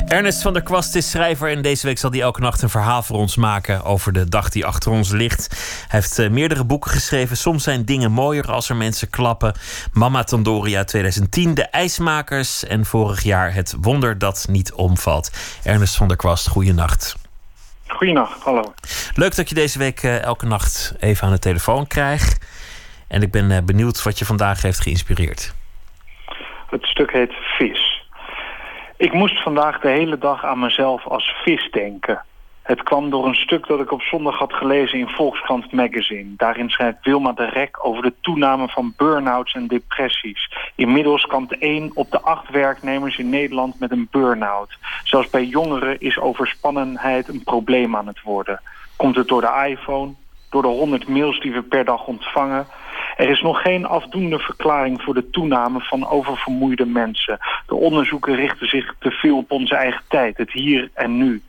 Ernest 0.09 0.43
van 0.43 0.53
der 0.53 0.63
Kwast 0.63 0.95
is 0.95 1.11
schrijver 1.11 1.51
en 1.51 1.63
deze 1.63 1.87
week 1.87 1.99
zal 1.99 2.11
hij 2.11 2.21
elke 2.21 2.41
nacht 2.41 2.63
een 2.63 2.69
verhaal 2.69 3.03
voor 3.03 3.17
ons 3.17 3.37
maken 3.37 3.85
over 3.85 4.13
de 4.13 4.29
dag 4.29 4.49
die 4.49 4.67
achter 4.67 4.91
ons 4.91 5.11
ligt. 5.11 5.49
Hij 5.89 6.01
heeft 6.01 6.19
eh, 6.19 6.31
meerdere 6.31 6.65
boeken 6.65 6.91
geschreven. 6.91 7.37
Soms 7.37 7.63
zijn 7.63 7.85
dingen 7.85 8.13
mooier 8.13 8.51
als 8.51 8.69
er 8.69 8.77
mensen 8.77 9.11
klappen. 9.11 9.55
Mama 9.93 10.25
Tandoria 10.25 10.85
2010, 10.85 11.55
De 11.55 11.63
IJsmakers 11.63 12.65
en 12.65 12.85
vorig 12.85 13.23
jaar 13.23 13.55
Het 13.55 13.77
Wonder 13.81 14.19
dat 14.19 14.47
niet 14.49 14.73
omvalt. 14.73 15.31
Ernest 15.63 15.97
van 15.97 16.09
der 16.09 16.17
Kwast, 16.17 16.49
goeienacht. 16.49 17.17
Goeienacht, 17.87 18.43
hallo. 18.43 18.75
Leuk 19.17 19.37
dat 19.37 19.49
je 19.49 19.55
deze 19.55 19.79
week 19.79 20.03
eh, 20.03 20.23
elke 20.23 20.47
nacht 20.47 20.97
even 21.01 21.27
aan 21.27 21.33
de 21.33 21.39
telefoon 21.39 21.87
krijgt. 21.87 22.47
En 23.09 23.23
ik 23.23 23.31
ben 23.31 23.51
eh, 23.51 23.63
benieuwd 23.65 24.03
wat 24.03 24.19
je 24.19 24.25
vandaag 24.25 24.63
heeft 24.63 24.81
geïnspireerd. 24.81 25.55
Het 26.71 26.85
stuk 26.85 27.13
heet 27.13 27.33
Vis. 27.33 28.05
Ik 28.97 29.13
moest 29.13 29.43
vandaag 29.43 29.81
de 29.81 29.89
hele 29.89 30.19
dag 30.19 30.45
aan 30.45 30.59
mezelf 30.59 31.07
als 31.07 31.35
vis 31.45 31.71
denken. 31.71 32.25
Het 32.63 32.83
kwam 32.83 33.11
door 33.11 33.27
een 33.27 33.35
stuk 33.35 33.67
dat 33.67 33.81
ik 33.81 33.93
op 33.93 34.03
zondag 34.03 34.39
had 34.39 34.53
gelezen 34.53 34.99
in 34.99 35.09
Volkskrant 35.09 35.73
Magazine. 35.73 36.35
Daarin 36.37 36.71
schrijft 36.71 36.99
Wilma 37.03 37.33
de 37.33 37.49
Rek 37.49 37.87
over 37.87 38.03
de 38.03 38.15
toename 38.21 38.69
van 38.69 38.95
burn-outs 38.97 39.55
en 39.55 39.67
depressies. 39.67 40.53
Inmiddels 40.75 41.27
kampt 41.27 41.59
één 41.59 41.91
op 41.95 42.11
de 42.11 42.21
acht 42.21 42.51
werknemers 42.51 43.17
in 43.17 43.29
Nederland 43.29 43.81
met 43.81 43.91
een 43.91 44.09
burn-out. 44.11 44.79
Zelfs 45.05 45.31
bij 45.31 45.45
jongeren 45.45 46.01
is 46.01 46.19
overspannenheid 46.19 47.29
een 47.29 47.45
probleem 47.45 47.97
aan 47.97 48.07
het 48.07 48.23
worden. 48.23 48.61
Komt 48.97 49.17
het 49.17 49.29
door 49.29 49.41
de 49.41 49.67
iPhone, 49.69 50.15
door 50.51 50.63
de 50.63 50.69
100 50.69 51.09
mails 51.09 51.41
die 51.41 51.53
we 51.53 51.63
per 51.63 51.85
dag 51.85 52.07
ontvangen... 52.07 52.67
Er 53.17 53.29
is 53.29 53.41
nog 53.41 53.63
geen 53.63 53.87
afdoende 53.87 54.39
verklaring 54.39 55.03
voor 55.03 55.15
de 55.15 55.31
toename 55.31 55.81
van 55.81 56.09
oververmoeide 56.09 56.87
mensen. 56.87 57.39
De 57.67 57.75
onderzoeken 57.75 58.35
richten 58.35 58.69
zich 58.69 58.95
te 58.99 59.11
veel 59.11 59.37
op 59.37 59.51
onze 59.51 59.75
eigen 59.75 60.03
tijd, 60.09 60.37
het 60.37 60.53
hier 60.53 60.91
en 60.95 61.17
nu. 61.17 61.43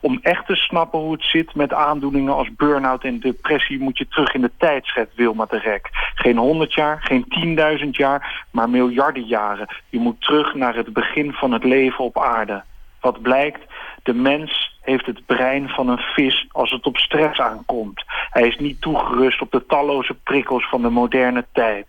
Om 0.00 0.18
echt 0.22 0.46
te 0.46 0.54
snappen 0.54 0.98
hoe 0.98 1.12
het 1.12 1.22
zit 1.22 1.54
met 1.54 1.72
aandoeningen 1.72 2.34
als 2.34 2.54
burn-out 2.56 3.04
en 3.04 3.20
depressie... 3.20 3.78
moet 3.78 3.98
je 3.98 4.08
terug 4.08 4.34
in 4.34 4.40
de 4.40 4.50
tijd, 4.58 4.84
schetst 4.84 5.16
Wilma 5.16 5.46
de 5.50 5.58
Rek. 5.58 5.88
Geen 6.14 6.36
honderd 6.36 6.74
jaar, 6.74 6.98
geen 7.02 7.58
10.000 7.84 7.90
jaar, 7.90 8.46
maar 8.50 8.70
miljarden 8.70 9.24
jaren. 9.24 9.66
Je 9.88 9.98
moet 9.98 10.20
terug 10.20 10.54
naar 10.54 10.74
het 10.74 10.92
begin 10.92 11.32
van 11.32 11.52
het 11.52 11.64
leven 11.64 12.04
op 12.04 12.18
aarde. 12.18 12.62
Wat 13.00 13.22
blijkt? 13.22 13.60
De 14.02 14.14
mens 14.14 14.73
heeft 14.84 15.06
het 15.06 15.26
brein 15.26 15.68
van 15.68 15.88
een 15.88 16.02
vis 16.14 16.46
als 16.52 16.70
het 16.70 16.86
op 16.86 16.96
stress 16.96 17.40
aankomt. 17.40 18.04
Hij 18.30 18.46
is 18.48 18.56
niet 18.56 18.80
toegerust 18.80 19.40
op 19.40 19.50
de 19.50 19.66
talloze 19.66 20.14
prikkels 20.14 20.68
van 20.68 20.82
de 20.82 20.90
moderne 20.90 21.44
tijd. 21.52 21.86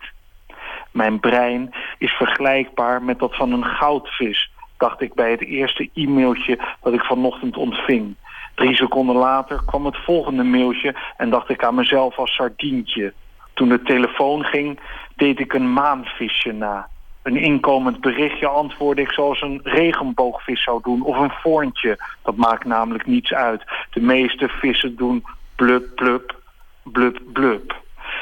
Mijn 0.90 1.20
brein 1.20 1.74
is 1.98 2.10
vergelijkbaar 2.10 3.02
met 3.02 3.18
dat 3.18 3.36
van 3.36 3.52
een 3.52 3.64
goudvis, 3.64 4.50
dacht 4.76 5.00
ik 5.00 5.14
bij 5.14 5.30
het 5.30 5.44
eerste 5.44 5.90
e-mailtje 5.94 6.58
dat 6.82 6.92
ik 6.92 7.02
vanochtend 7.02 7.56
ontving. 7.56 8.14
Drie 8.54 8.74
seconden 8.74 9.16
later 9.16 9.62
kwam 9.66 9.84
het 9.84 9.96
volgende 9.96 10.42
mailtje 10.42 10.94
en 11.16 11.30
dacht 11.30 11.48
ik 11.48 11.64
aan 11.64 11.74
mezelf 11.74 12.18
als 12.18 12.34
sardientje. 12.34 13.12
Toen 13.54 13.68
de 13.68 13.82
telefoon 13.82 14.44
ging, 14.44 14.80
deed 15.16 15.40
ik 15.40 15.52
een 15.52 15.72
maanvisje 15.72 16.52
na. 16.52 16.88
Een 17.26 17.36
inkomend 17.36 18.00
berichtje 18.00 18.46
antwoordde 18.46 19.02
ik 19.02 19.12
zoals 19.12 19.42
een 19.42 19.60
regenboogvis 19.62 20.62
zou 20.62 20.82
doen 20.82 21.02
of 21.02 21.16
een 21.18 21.32
voorntje. 21.42 21.98
Dat 22.22 22.36
maakt 22.36 22.64
namelijk 22.64 23.06
niets 23.06 23.32
uit. 23.32 23.62
De 23.90 24.00
meeste 24.00 24.48
vissen 24.48 24.96
doen 24.96 25.24
blub 25.56 25.94
blub, 25.94 26.34
blub 26.82 27.18
blub. 27.32 27.76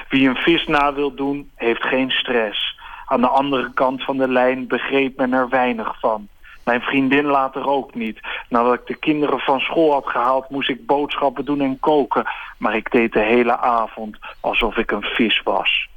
Wie 0.09 0.29
een 0.29 0.37
vis 0.37 0.67
na 0.67 0.95
wil 0.95 1.15
doen, 1.15 1.51
heeft 1.55 1.83
geen 1.83 2.11
stress. 2.11 2.79
Aan 3.07 3.21
de 3.21 3.29
andere 3.29 3.71
kant 3.75 4.05
van 4.05 4.17
de 4.17 4.29
lijn 4.29 4.67
begreep 4.67 5.17
men 5.17 5.33
er 5.33 5.49
weinig 5.49 5.99
van. 6.01 6.29
Mijn 6.65 6.81
vriendin 6.81 7.25
later 7.25 7.67
ook 7.67 7.95
niet. 7.95 8.21
Nadat 8.49 8.75
ik 8.75 8.87
de 8.87 8.97
kinderen 8.97 9.39
van 9.39 9.61
school 9.61 9.93
had 9.93 10.07
gehaald, 10.07 10.51
moest 10.51 10.69
ik 10.69 10.87
boodschappen 10.87 11.45
doen 11.45 11.61
en 11.61 11.81
koken. 11.81 12.25
Maar 12.59 12.77
ik 12.77 12.91
deed 12.91 13.13
de 13.13 13.23
hele 13.23 13.59
avond 13.59 14.17
alsof 14.41 14.77
ik 14.77 14.91
een 14.91 15.03
vis 15.03 15.43
was. 15.43 15.89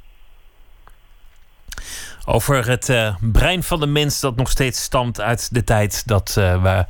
Over 2.30 2.68
het 2.68 2.88
eh, 2.88 3.14
brein 3.20 3.62
van 3.62 3.80
de 3.80 3.86
mens 3.86 4.20
dat 4.20 4.36
nog 4.36 4.50
steeds 4.50 4.82
stamt 4.82 5.20
uit 5.20 5.54
de 5.54 5.64
tijd 5.64 6.02
dat 6.06 6.34
eh, 6.38 6.62
we 6.62 6.86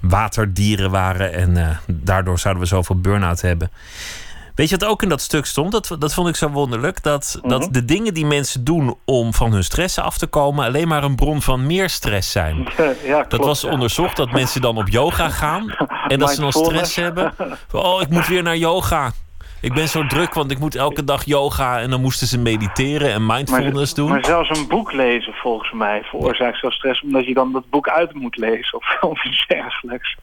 waterdieren 0.00 0.90
waren. 0.90 1.32
En 1.32 1.56
eh, 1.56 1.76
daardoor 1.86 2.38
zouden 2.38 2.62
we 2.62 2.68
zoveel 2.68 3.00
burn-out 3.00 3.40
hebben. 3.40 3.70
Weet 4.54 4.68
je 4.68 4.76
wat 4.76 4.88
ook 4.88 5.02
in 5.02 5.08
dat 5.08 5.20
stuk 5.20 5.46
stond? 5.46 5.72
Dat, 5.72 5.96
dat 5.98 6.14
vond 6.14 6.28
ik 6.28 6.36
zo 6.36 6.48
wonderlijk. 6.48 7.02
Dat, 7.02 7.40
dat 7.42 7.68
de 7.70 7.84
dingen 7.84 8.14
die 8.14 8.26
mensen 8.26 8.64
doen 8.64 8.96
om 9.04 9.34
van 9.34 9.52
hun 9.52 9.64
stress 9.64 9.98
af 9.98 10.18
te 10.18 10.26
komen... 10.26 10.64
alleen 10.64 10.88
maar 10.88 11.04
een 11.04 11.16
bron 11.16 11.42
van 11.42 11.66
meer 11.66 11.90
stress 11.90 12.30
zijn. 12.30 12.68
Ja, 13.04 13.24
dat 13.28 13.44
was 13.44 13.60
ja. 13.60 13.70
onderzocht 13.70 14.16
dat 14.16 14.32
mensen 14.32 14.60
dan 14.60 14.76
op 14.76 14.88
yoga 14.88 15.28
gaan. 15.28 15.74
En 16.08 16.18
dat 16.18 16.30
ze 16.30 16.40
dan 16.40 16.52
stress 16.52 16.94
hebben. 16.94 17.34
Oh, 17.72 18.00
ik 18.00 18.08
moet 18.08 18.26
weer 18.26 18.42
naar 18.42 18.56
yoga. 18.56 19.12
Ik 19.62 19.74
ben 19.74 19.88
zo 19.88 20.06
druk, 20.06 20.34
want 20.34 20.50
ik 20.50 20.58
moet 20.58 20.74
elke 20.74 21.04
dag 21.04 21.24
yoga. 21.24 21.80
En 21.80 21.90
dan 21.90 22.00
moesten 22.00 22.26
ze 22.26 22.38
mediteren 22.38 23.12
en 23.12 23.26
mindfulness 23.26 23.94
doen. 23.94 24.08
Maar 24.08 24.24
zelfs 24.24 24.58
een 24.58 24.68
boek 24.68 24.92
lezen 24.92 25.32
volgens 25.32 25.72
mij 25.72 26.02
veroorzaakt 26.02 26.58
zo 26.58 26.70
stress... 26.70 27.02
omdat 27.02 27.26
je 27.26 27.34
dan 27.34 27.52
dat 27.52 27.70
boek 27.70 27.88
uit 27.88 28.14
moet 28.14 28.36
lezen 28.36 28.78
of, 28.78 29.02
of 29.12 29.24
iets 29.24 29.46
dergelijks. 29.46 30.16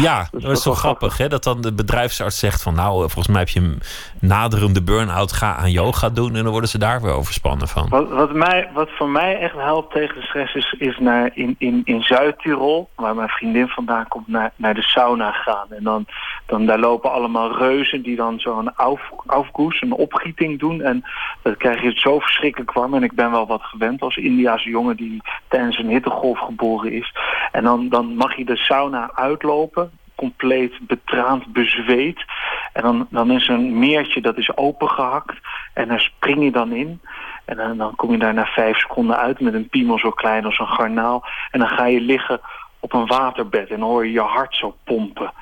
Ja, 0.00 0.28
dat 0.30 0.50
is 0.50 0.62
zo 0.62 0.74
grappig 0.74 1.18
hè, 1.18 1.28
dat 1.28 1.44
dan 1.44 1.60
de 1.60 1.72
bedrijfsarts 1.72 2.38
zegt 2.38 2.62
van... 2.62 2.74
nou, 2.74 2.98
volgens 2.98 3.26
mij 3.26 3.38
heb 3.38 3.48
je 3.48 3.60
een 3.60 3.80
naderende 4.20 4.82
burn-out, 4.82 5.32
ga 5.32 5.56
aan 5.56 5.70
yoga 5.70 6.08
doen... 6.08 6.34
en 6.36 6.42
dan 6.42 6.52
worden 6.52 6.70
ze 6.70 6.78
daar 6.78 7.02
weer 7.02 7.12
overspannen 7.12 7.68
van. 7.68 7.88
Wat, 7.88 8.08
wat, 8.08 8.32
mij, 8.32 8.68
wat 8.74 8.88
voor 8.90 9.08
mij 9.08 9.38
echt 9.38 9.56
helpt 9.56 9.92
tegen 9.92 10.14
de 10.14 10.22
stress 10.22 10.54
is, 10.54 10.74
is 10.78 10.98
naar 10.98 11.30
in, 11.34 11.54
in, 11.58 11.82
in 11.84 12.02
Zuid-Tirol... 12.02 12.88
waar 12.96 13.14
mijn 13.14 13.28
vriendin 13.28 13.68
vandaan 13.68 14.08
komt, 14.08 14.28
naar, 14.28 14.52
naar 14.56 14.74
de 14.74 14.82
sauna 14.82 15.32
gaan. 15.32 15.66
En 15.70 15.82
dan, 15.82 16.06
dan 16.46 16.66
daar 16.66 16.78
lopen 16.78 17.12
allemaal 17.12 17.56
reuzen 17.58 18.02
die 18.02 18.16
dan 18.16 18.40
zo'n 18.42 18.76
auf, 18.76 19.10
aufkoes, 19.26 19.80
een 19.80 19.92
opgieting 19.92 20.58
doen. 20.58 20.80
En 20.80 21.04
dan 21.42 21.56
krijg 21.56 21.82
je 21.82 21.88
het 21.88 22.00
zo 22.00 22.18
verschrikkelijk 22.18 22.72
warm. 22.72 22.94
En 22.94 23.02
ik 23.02 23.12
ben 23.12 23.30
wel 23.30 23.46
wat 23.46 23.62
gewend 23.62 24.02
als 24.02 24.16
Indiaanse 24.16 24.68
jongen 24.68 24.96
die 24.96 25.22
tijdens 25.48 25.78
een 25.78 25.88
hittegolf 25.88 26.38
geboren 26.38 26.92
is. 26.92 27.14
En 27.52 27.64
dan, 27.64 27.88
dan 27.88 28.16
mag 28.16 28.36
je 28.36 28.44
de 28.44 28.56
sauna 28.56 29.10
uitlopen 29.14 29.90
compleet 30.14 30.72
betraand, 30.80 31.52
bezweet. 31.52 32.24
En 32.72 32.82
dan, 32.82 33.06
dan 33.10 33.30
is 33.30 33.48
een 33.48 33.78
meertje 33.78 34.20
dat 34.20 34.38
is 34.38 34.56
opengehakt. 34.56 35.36
En 35.74 35.88
daar 35.88 36.00
spring 36.00 36.42
je 36.44 36.50
dan 36.50 36.72
in. 36.72 37.00
En 37.44 37.56
dan, 37.56 37.76
dan 37.76 37.94
kom 37.94 38.10
je 38.10 38.18
daar 38.18 38.34
na 38.34 38.44
vijf 38.44 38.78
seconden 38.78 39.16
uit 39.16 39.40
met 39.40 39.54
een 39.54 39.68
piemel 39.68 39.98
zo 39.98 40.10
klein 40.10 40.44
als 40.44 40.58
een 40.58 40.66
garnaal. 40.66 41.24
En 41.50 41.58
dan 41.58 41.68
ga 41.68 41.86
je 41.86 42.00
liggen 42.00 42.40
op 42.80 42.92
een 42.92 43.06
waterbed 43.06 43.70
en 43.70 43.80
dan 43.80 43.88
hoor 43.88 44.06
je 44.06 44.12
je 44.12 44.20
hart 44.20 44.56
zo 44.56 44.76
pompen. 44.84 45.32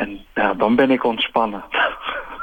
En 0.00 0.26
ja, 0.34 0.54
dan 0.54 0.76
ben 0.76 0.90
ik 0.90 1.04
ontspannen. 1.04 1.64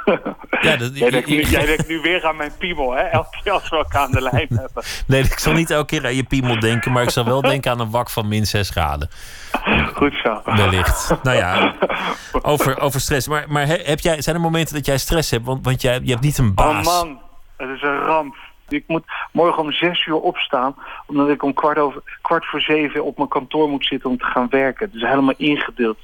Ja, 0.60 0.76
dat, 0.76 0.98
jij, 0.98 1.10
denkt 1.10 1.28
nu, 1.28 1.42
jij 1.42 1.66
denkt 1.66 1.88
nu 1.88 2.00
weer 2.00 2.26
aan 2.26 2.36
mijn 2.36 2.52
piemel, 2.58 2.92
hè? 2.92 3.02
Elke 3.02 3.38
keer 3.42 3.52
als 3.52 3.68
we 3.68 3.76
elkaar 3.76 4.02
aan 4.02 4.10
de 4.10 4.20
lijn 4.32 4.46
hebben. 4.48 4.82
Nee, 5.06 5.22
ik 5.22 5.38
zal 5.38 5.52
niet 5.52 5.70
elke 5.70 5.86
keer 5.86 6.04
aan 6.04 6.14
je 6.14 6.22
piemel 6.24 6.60
denken, 6.60 6.92
maar 6.92 7.02
ik 7.02 7.10
zal 7.10 7.24
wel 7.24 7.40
denken 7.52 7.70
aan 7.70 7.80
een 7.80 7.90
wak 7.90 8.10
van 8.10 8.28
min 8.28 8.46
6 8.46 8.70
graden. 8.70 9.08
Goed 9.94 10.14
zo. 10.22 10.40
Wellicht. 10.44 11.14
Nou 11.22 11.36
ja, 11.36 11.74
over, 12.42 12.80
over 12.80 13.00
stress. 13.00 13.28
Maar, 13.28 13.44
maar 13.48 13.66
heb 13.66 14.00
jij, 14.00 14.22
zijn 14.22 14.36
er 14.36 14.42
momenten 14.42 14.74
dat 14.74 14.86
jij 14.86 14.98
stress 14.98 15.30
hebt? 15.30 15.44
Want, 15.44 15.64
want 15.64 15.82
jij, 15.82 16.00
je 16.02 16.10
hebt 16.10 16.22
niet 16.22 16.38
een 16.38 16.54
baas. 16.54 16.86
Oh 16.86 17.02
man, 17.02 17.20
het 17.56 17.68
is 17.68 17.82
een 17.82 17.98
ramp. 17.98 18.36
Ik 18.68 18.84
moet 18.86 19.04
morgen 19.32 19.62
om 19.62 19.72
zes 19.72 20.06
uur 20.06 20.20
opstaan, 20.20 20.74
omdat 21.06 21.28
ik 21.28 21.42
om 21.42 21.54
kwart, 21.54 21.78
over, 21.78 22.02
kwart 22.22 22.46
voor 22.46 22.60
zeven 22.60 23.04
op 23.04 23.16
mijn 23.16 23.28
kantoor 23.28 23.68
moet 23.68 23.86
zitten 23.86 24.10
om 24.10 24.18
te 24.18 24.24
gaan 24.24 24.48
werken. 24.50 24.86
Het 24.86 24.94
is 24.94 25.08
helemaal 25.08 25.34
ingedeeld. 25.36 25.98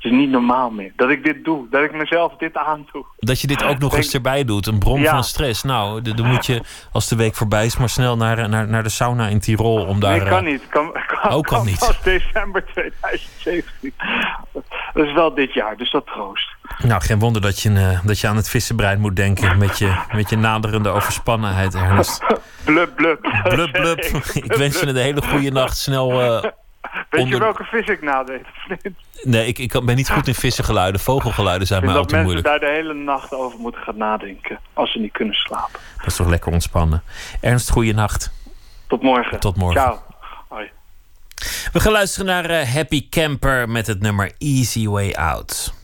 Het 0.00 0.12
is 0.12 0.18
niet 0.18 0.30
normaal 0.30 0.70
meer. 0.70 0.92
Dat 0.96 1.10
ik 1.10 1.24
dit 1.24 1.44
doe, 1.44 1.66
dat 1.70 1.82
ik 1.82 1.92
mezelf 1.94 2.36
dit 2.36 2.56
aandoe. 2.56 3.04
Dat 3.18 3.40
je 3.40 3.46
dit 3.46 3.64
ook 3.64 3.78
nog 3.78 3.96
eens 3.96 4.14
erbij 4.14 4.44
doet, 4.44 4.66
een 4.66 4.78
bron 4.78 5.00
Ja. 5.00 5.10
van 5.10 5.24
stress. 5.24 5.62
Nou, 5.62 6.02
dan 6.02 6.26
moet 6.26 6.46
je, 6.46 6.62
als 6.92 7.08
de 7.08 7.16
week 7.16 7.34
voorbij 7.34 7.64
is, 7.66 7.76
maar 7.76 7.88
snel 7.88 8.16
naar, 8.16 8.48
naar, 8.48 8.68
naar 8.68 8.82
de 8.82 8.88
sauna 8.88 9.26
in 9.26 9.40
Tirol 9.40 9.84
om 9.84 10.00
daar... 10.00 10.18
nee, 10.18 10.28
kan 10.28 10.44
eh, 10.44 10.50
niet. 10.52 10.62
Kan, 10.68 10.92
kan, 11.22 11.32
Oh, 11.32 11.40
kan 11.40 11.64
niet. 11.66 11.78
Pas 11.78 12.02
december 12.02 12.64
2017. 12.64 13.92
Dat 14.94 15.06
is 15.06 15.12
wel 15.12 15.34
dit 15.34 15.52
jaar, 15.54 15.76
dus 15.76 15.90
dat 15.90 16.06
troost. 16.06 16.48
Nou, 16.82 17.02
geen 17.02 17.18
wonder 17.18 17.42
dat 17.42 17.60
je, 17.60 17.70
eh, 17.72 18.00
dat 18.06 18.18
je 18.20 18.26
aan 18.28 18.36
het 18.36 18.48
vissenbrein 18.48 19.00
moet 19.00 19.16
denken 19.16 19.58
met 19.58 19.78
je, 19.78 19.94
met 20.12 20.30
je 20.30 20.36
naderende 20.36 20.88
overspannenheid, 20.88 21.74
Ernest. 21.74 22.24
Blub, 22.64 22.96
blub. 22.96 23.20
Blub, 23.42 23.72
blub. 23.72 23.98
Ik 24.44 24.52
wens 24.52 24.80
je 24.80 24.86
een 24.86 24.96
hele 24.96 25.22
goede 25.22 25.50
nacht. 25.50 25.76
Snel. 25.76 26.20
eh, 26.42 26.50
Weet 27.10 27.20
onder- 27.22 27.38
je 27.38 27.44
welke 27.44 27.64
vis 27.64 27.86
ik 27.86 28.02
nadeed? 28.02 28.46
Nee, 29.22 29.46
ik, 29.46 29.58
ik 29.58 29.84
ben 29.84 29.96
niet 29.96 30.10
goed 30.10 30.26
in 30.26 30.34
vissengeluiden. 30.34 31.00
Vogelgeluiden 31.00 31.66
zijn 31.66 31.84
mij 31.84 31.94
vind 31.94 32.02
dat 32.04 32.12
altijd 32.12 32.34
mensen 32.34 32.42
moeilijk. 32.52 32.62
daar 32.62 32.82
de 32.82 32.90
hele 32.90 33.04
nacht 33.04 33.34
over 33.34 33.58
moeten 33.58 33.80
gaan 33.80 33.96
nadenken. 33.96 34.58
Als 34.72 34.92
ze 34.92 34.98
niet 34.98 35.12
kunnen 35.12 35.34
slapen. 35.34 35.80
Dat 35.96 36.06
is 36.06 36.16
toch 36.16 36.28
lekker 36.28 36.52
ontspannen. 36.52 37.02
Ernst, 37.40 37.70
goede 37.70 37.92
nacht. 37.92 38.32
Tot 38.88 39.02
morgen. 39.02 39.40
Tot 39.40 39.56
morgen. 39.56 39.80
Ciao. 39.80 39.98
Hoi. 40.48 40.70
We 41.72 41.80
gaan 41.80 41.92
luisteren 41.92 42.26
naar 42.26 42.44
eh, 42.44 42.74
Happy 42.74 43.08
Camper 43.08 43.68
met 43.68 43.86
het 43.86 44.00
nummer 44.00 44.32
Easy 44.38 44.86
Way 44.86 45.12
Out. 45.12 45.74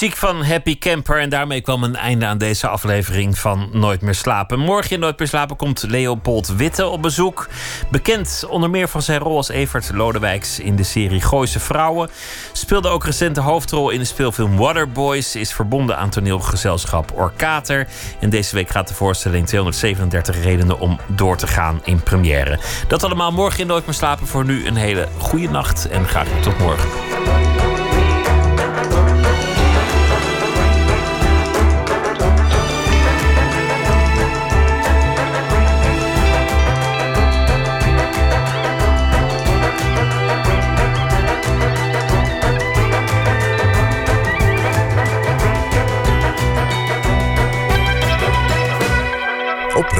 Muziek 0.00 0.18
van 0.18 0.44
Happy 0.44 0.78
Camper. 0.78 1.20
En 1.20 1.28
daarmee 1.28 1.60
kwam 1.60 1.82
een 1.82 1.96
einde 1.96 2.26
aan 2.26 2.38
deze 2.38 2.68
aflevering 2.68 3.38
van 3.38 3.68
Nooit 3.72 4.00
meer 4.00 4.14
slapen. 4.14 4.58
Morgen 4.58 4.90
in 4.90 5.00
Nooit 5.00 5.18
meer 5.18 5.28
slapen 5.28 5.56
komt 5.56 5.84
Leopold 5.88 6.46
Witte 6.46 6.86
op 6.86 7.02
bezoek. 7.02 7.48
Bekend 7.90 8.44
onder 8.48 8.70
meer 8.70 8.88
van 8.88 9.02
zijn 9.02 9.20
rol 9.20 9.36
als 9.36 9.48
Evert 9.48 9.90
Lodewijks 9.92 10.58
in 10.58 10.76
de 10.76 10.82
serie 10.82 11.20
Gooise 11.20 11.60
Vrouwen. 11.60 12.10
Speelde 12.52 12.88
ook 12.88 13.04
recent 13.04 13.34
de 13.34 13.40
hoofdrol 13.40 13.90
in 13.90 13.98
de 13.98 14.04
speelfilm 14.04 14.56
Waterboys. 14.56 15.36
Is 15.36 15.52
verbonden 15.52 15.96
aan 15.96 16.10
toneelgezelschap 16.10 17.12
Orkater. 17.14 17.86
En 18.20 18.30
deze 18.30 18.54
week 18.54 18.68
gaat 18.68 18.88
de 18.88 18.94
voorstelling 18.94 19.46
237 19.46 20.42
redenen 20.42 20.78
om 20.78 20.98
door 21.06 21.36
te 21.36 21.46
gaan 21.46 21.80
in 21.84 22.02
première. 22.02 22.58
Dat 22.88 23.04
allemaal 23.04 23.32
morgen 23.32 23.60
in 23.60 23.66
Nooit 23.66 23.86
meer 23.86 23.94
slapen. 23.94 24.26
Voor 24.26 24.44
nu 24.44 24.66
een 24.66 24.76
hele 24.76 25.08
goede 25.18 25.48
nacht 25.48 25.88
en 25.88 26.08
graag 26.08 26.28
tot 26.42 26.58
morgen. 26.58 26.99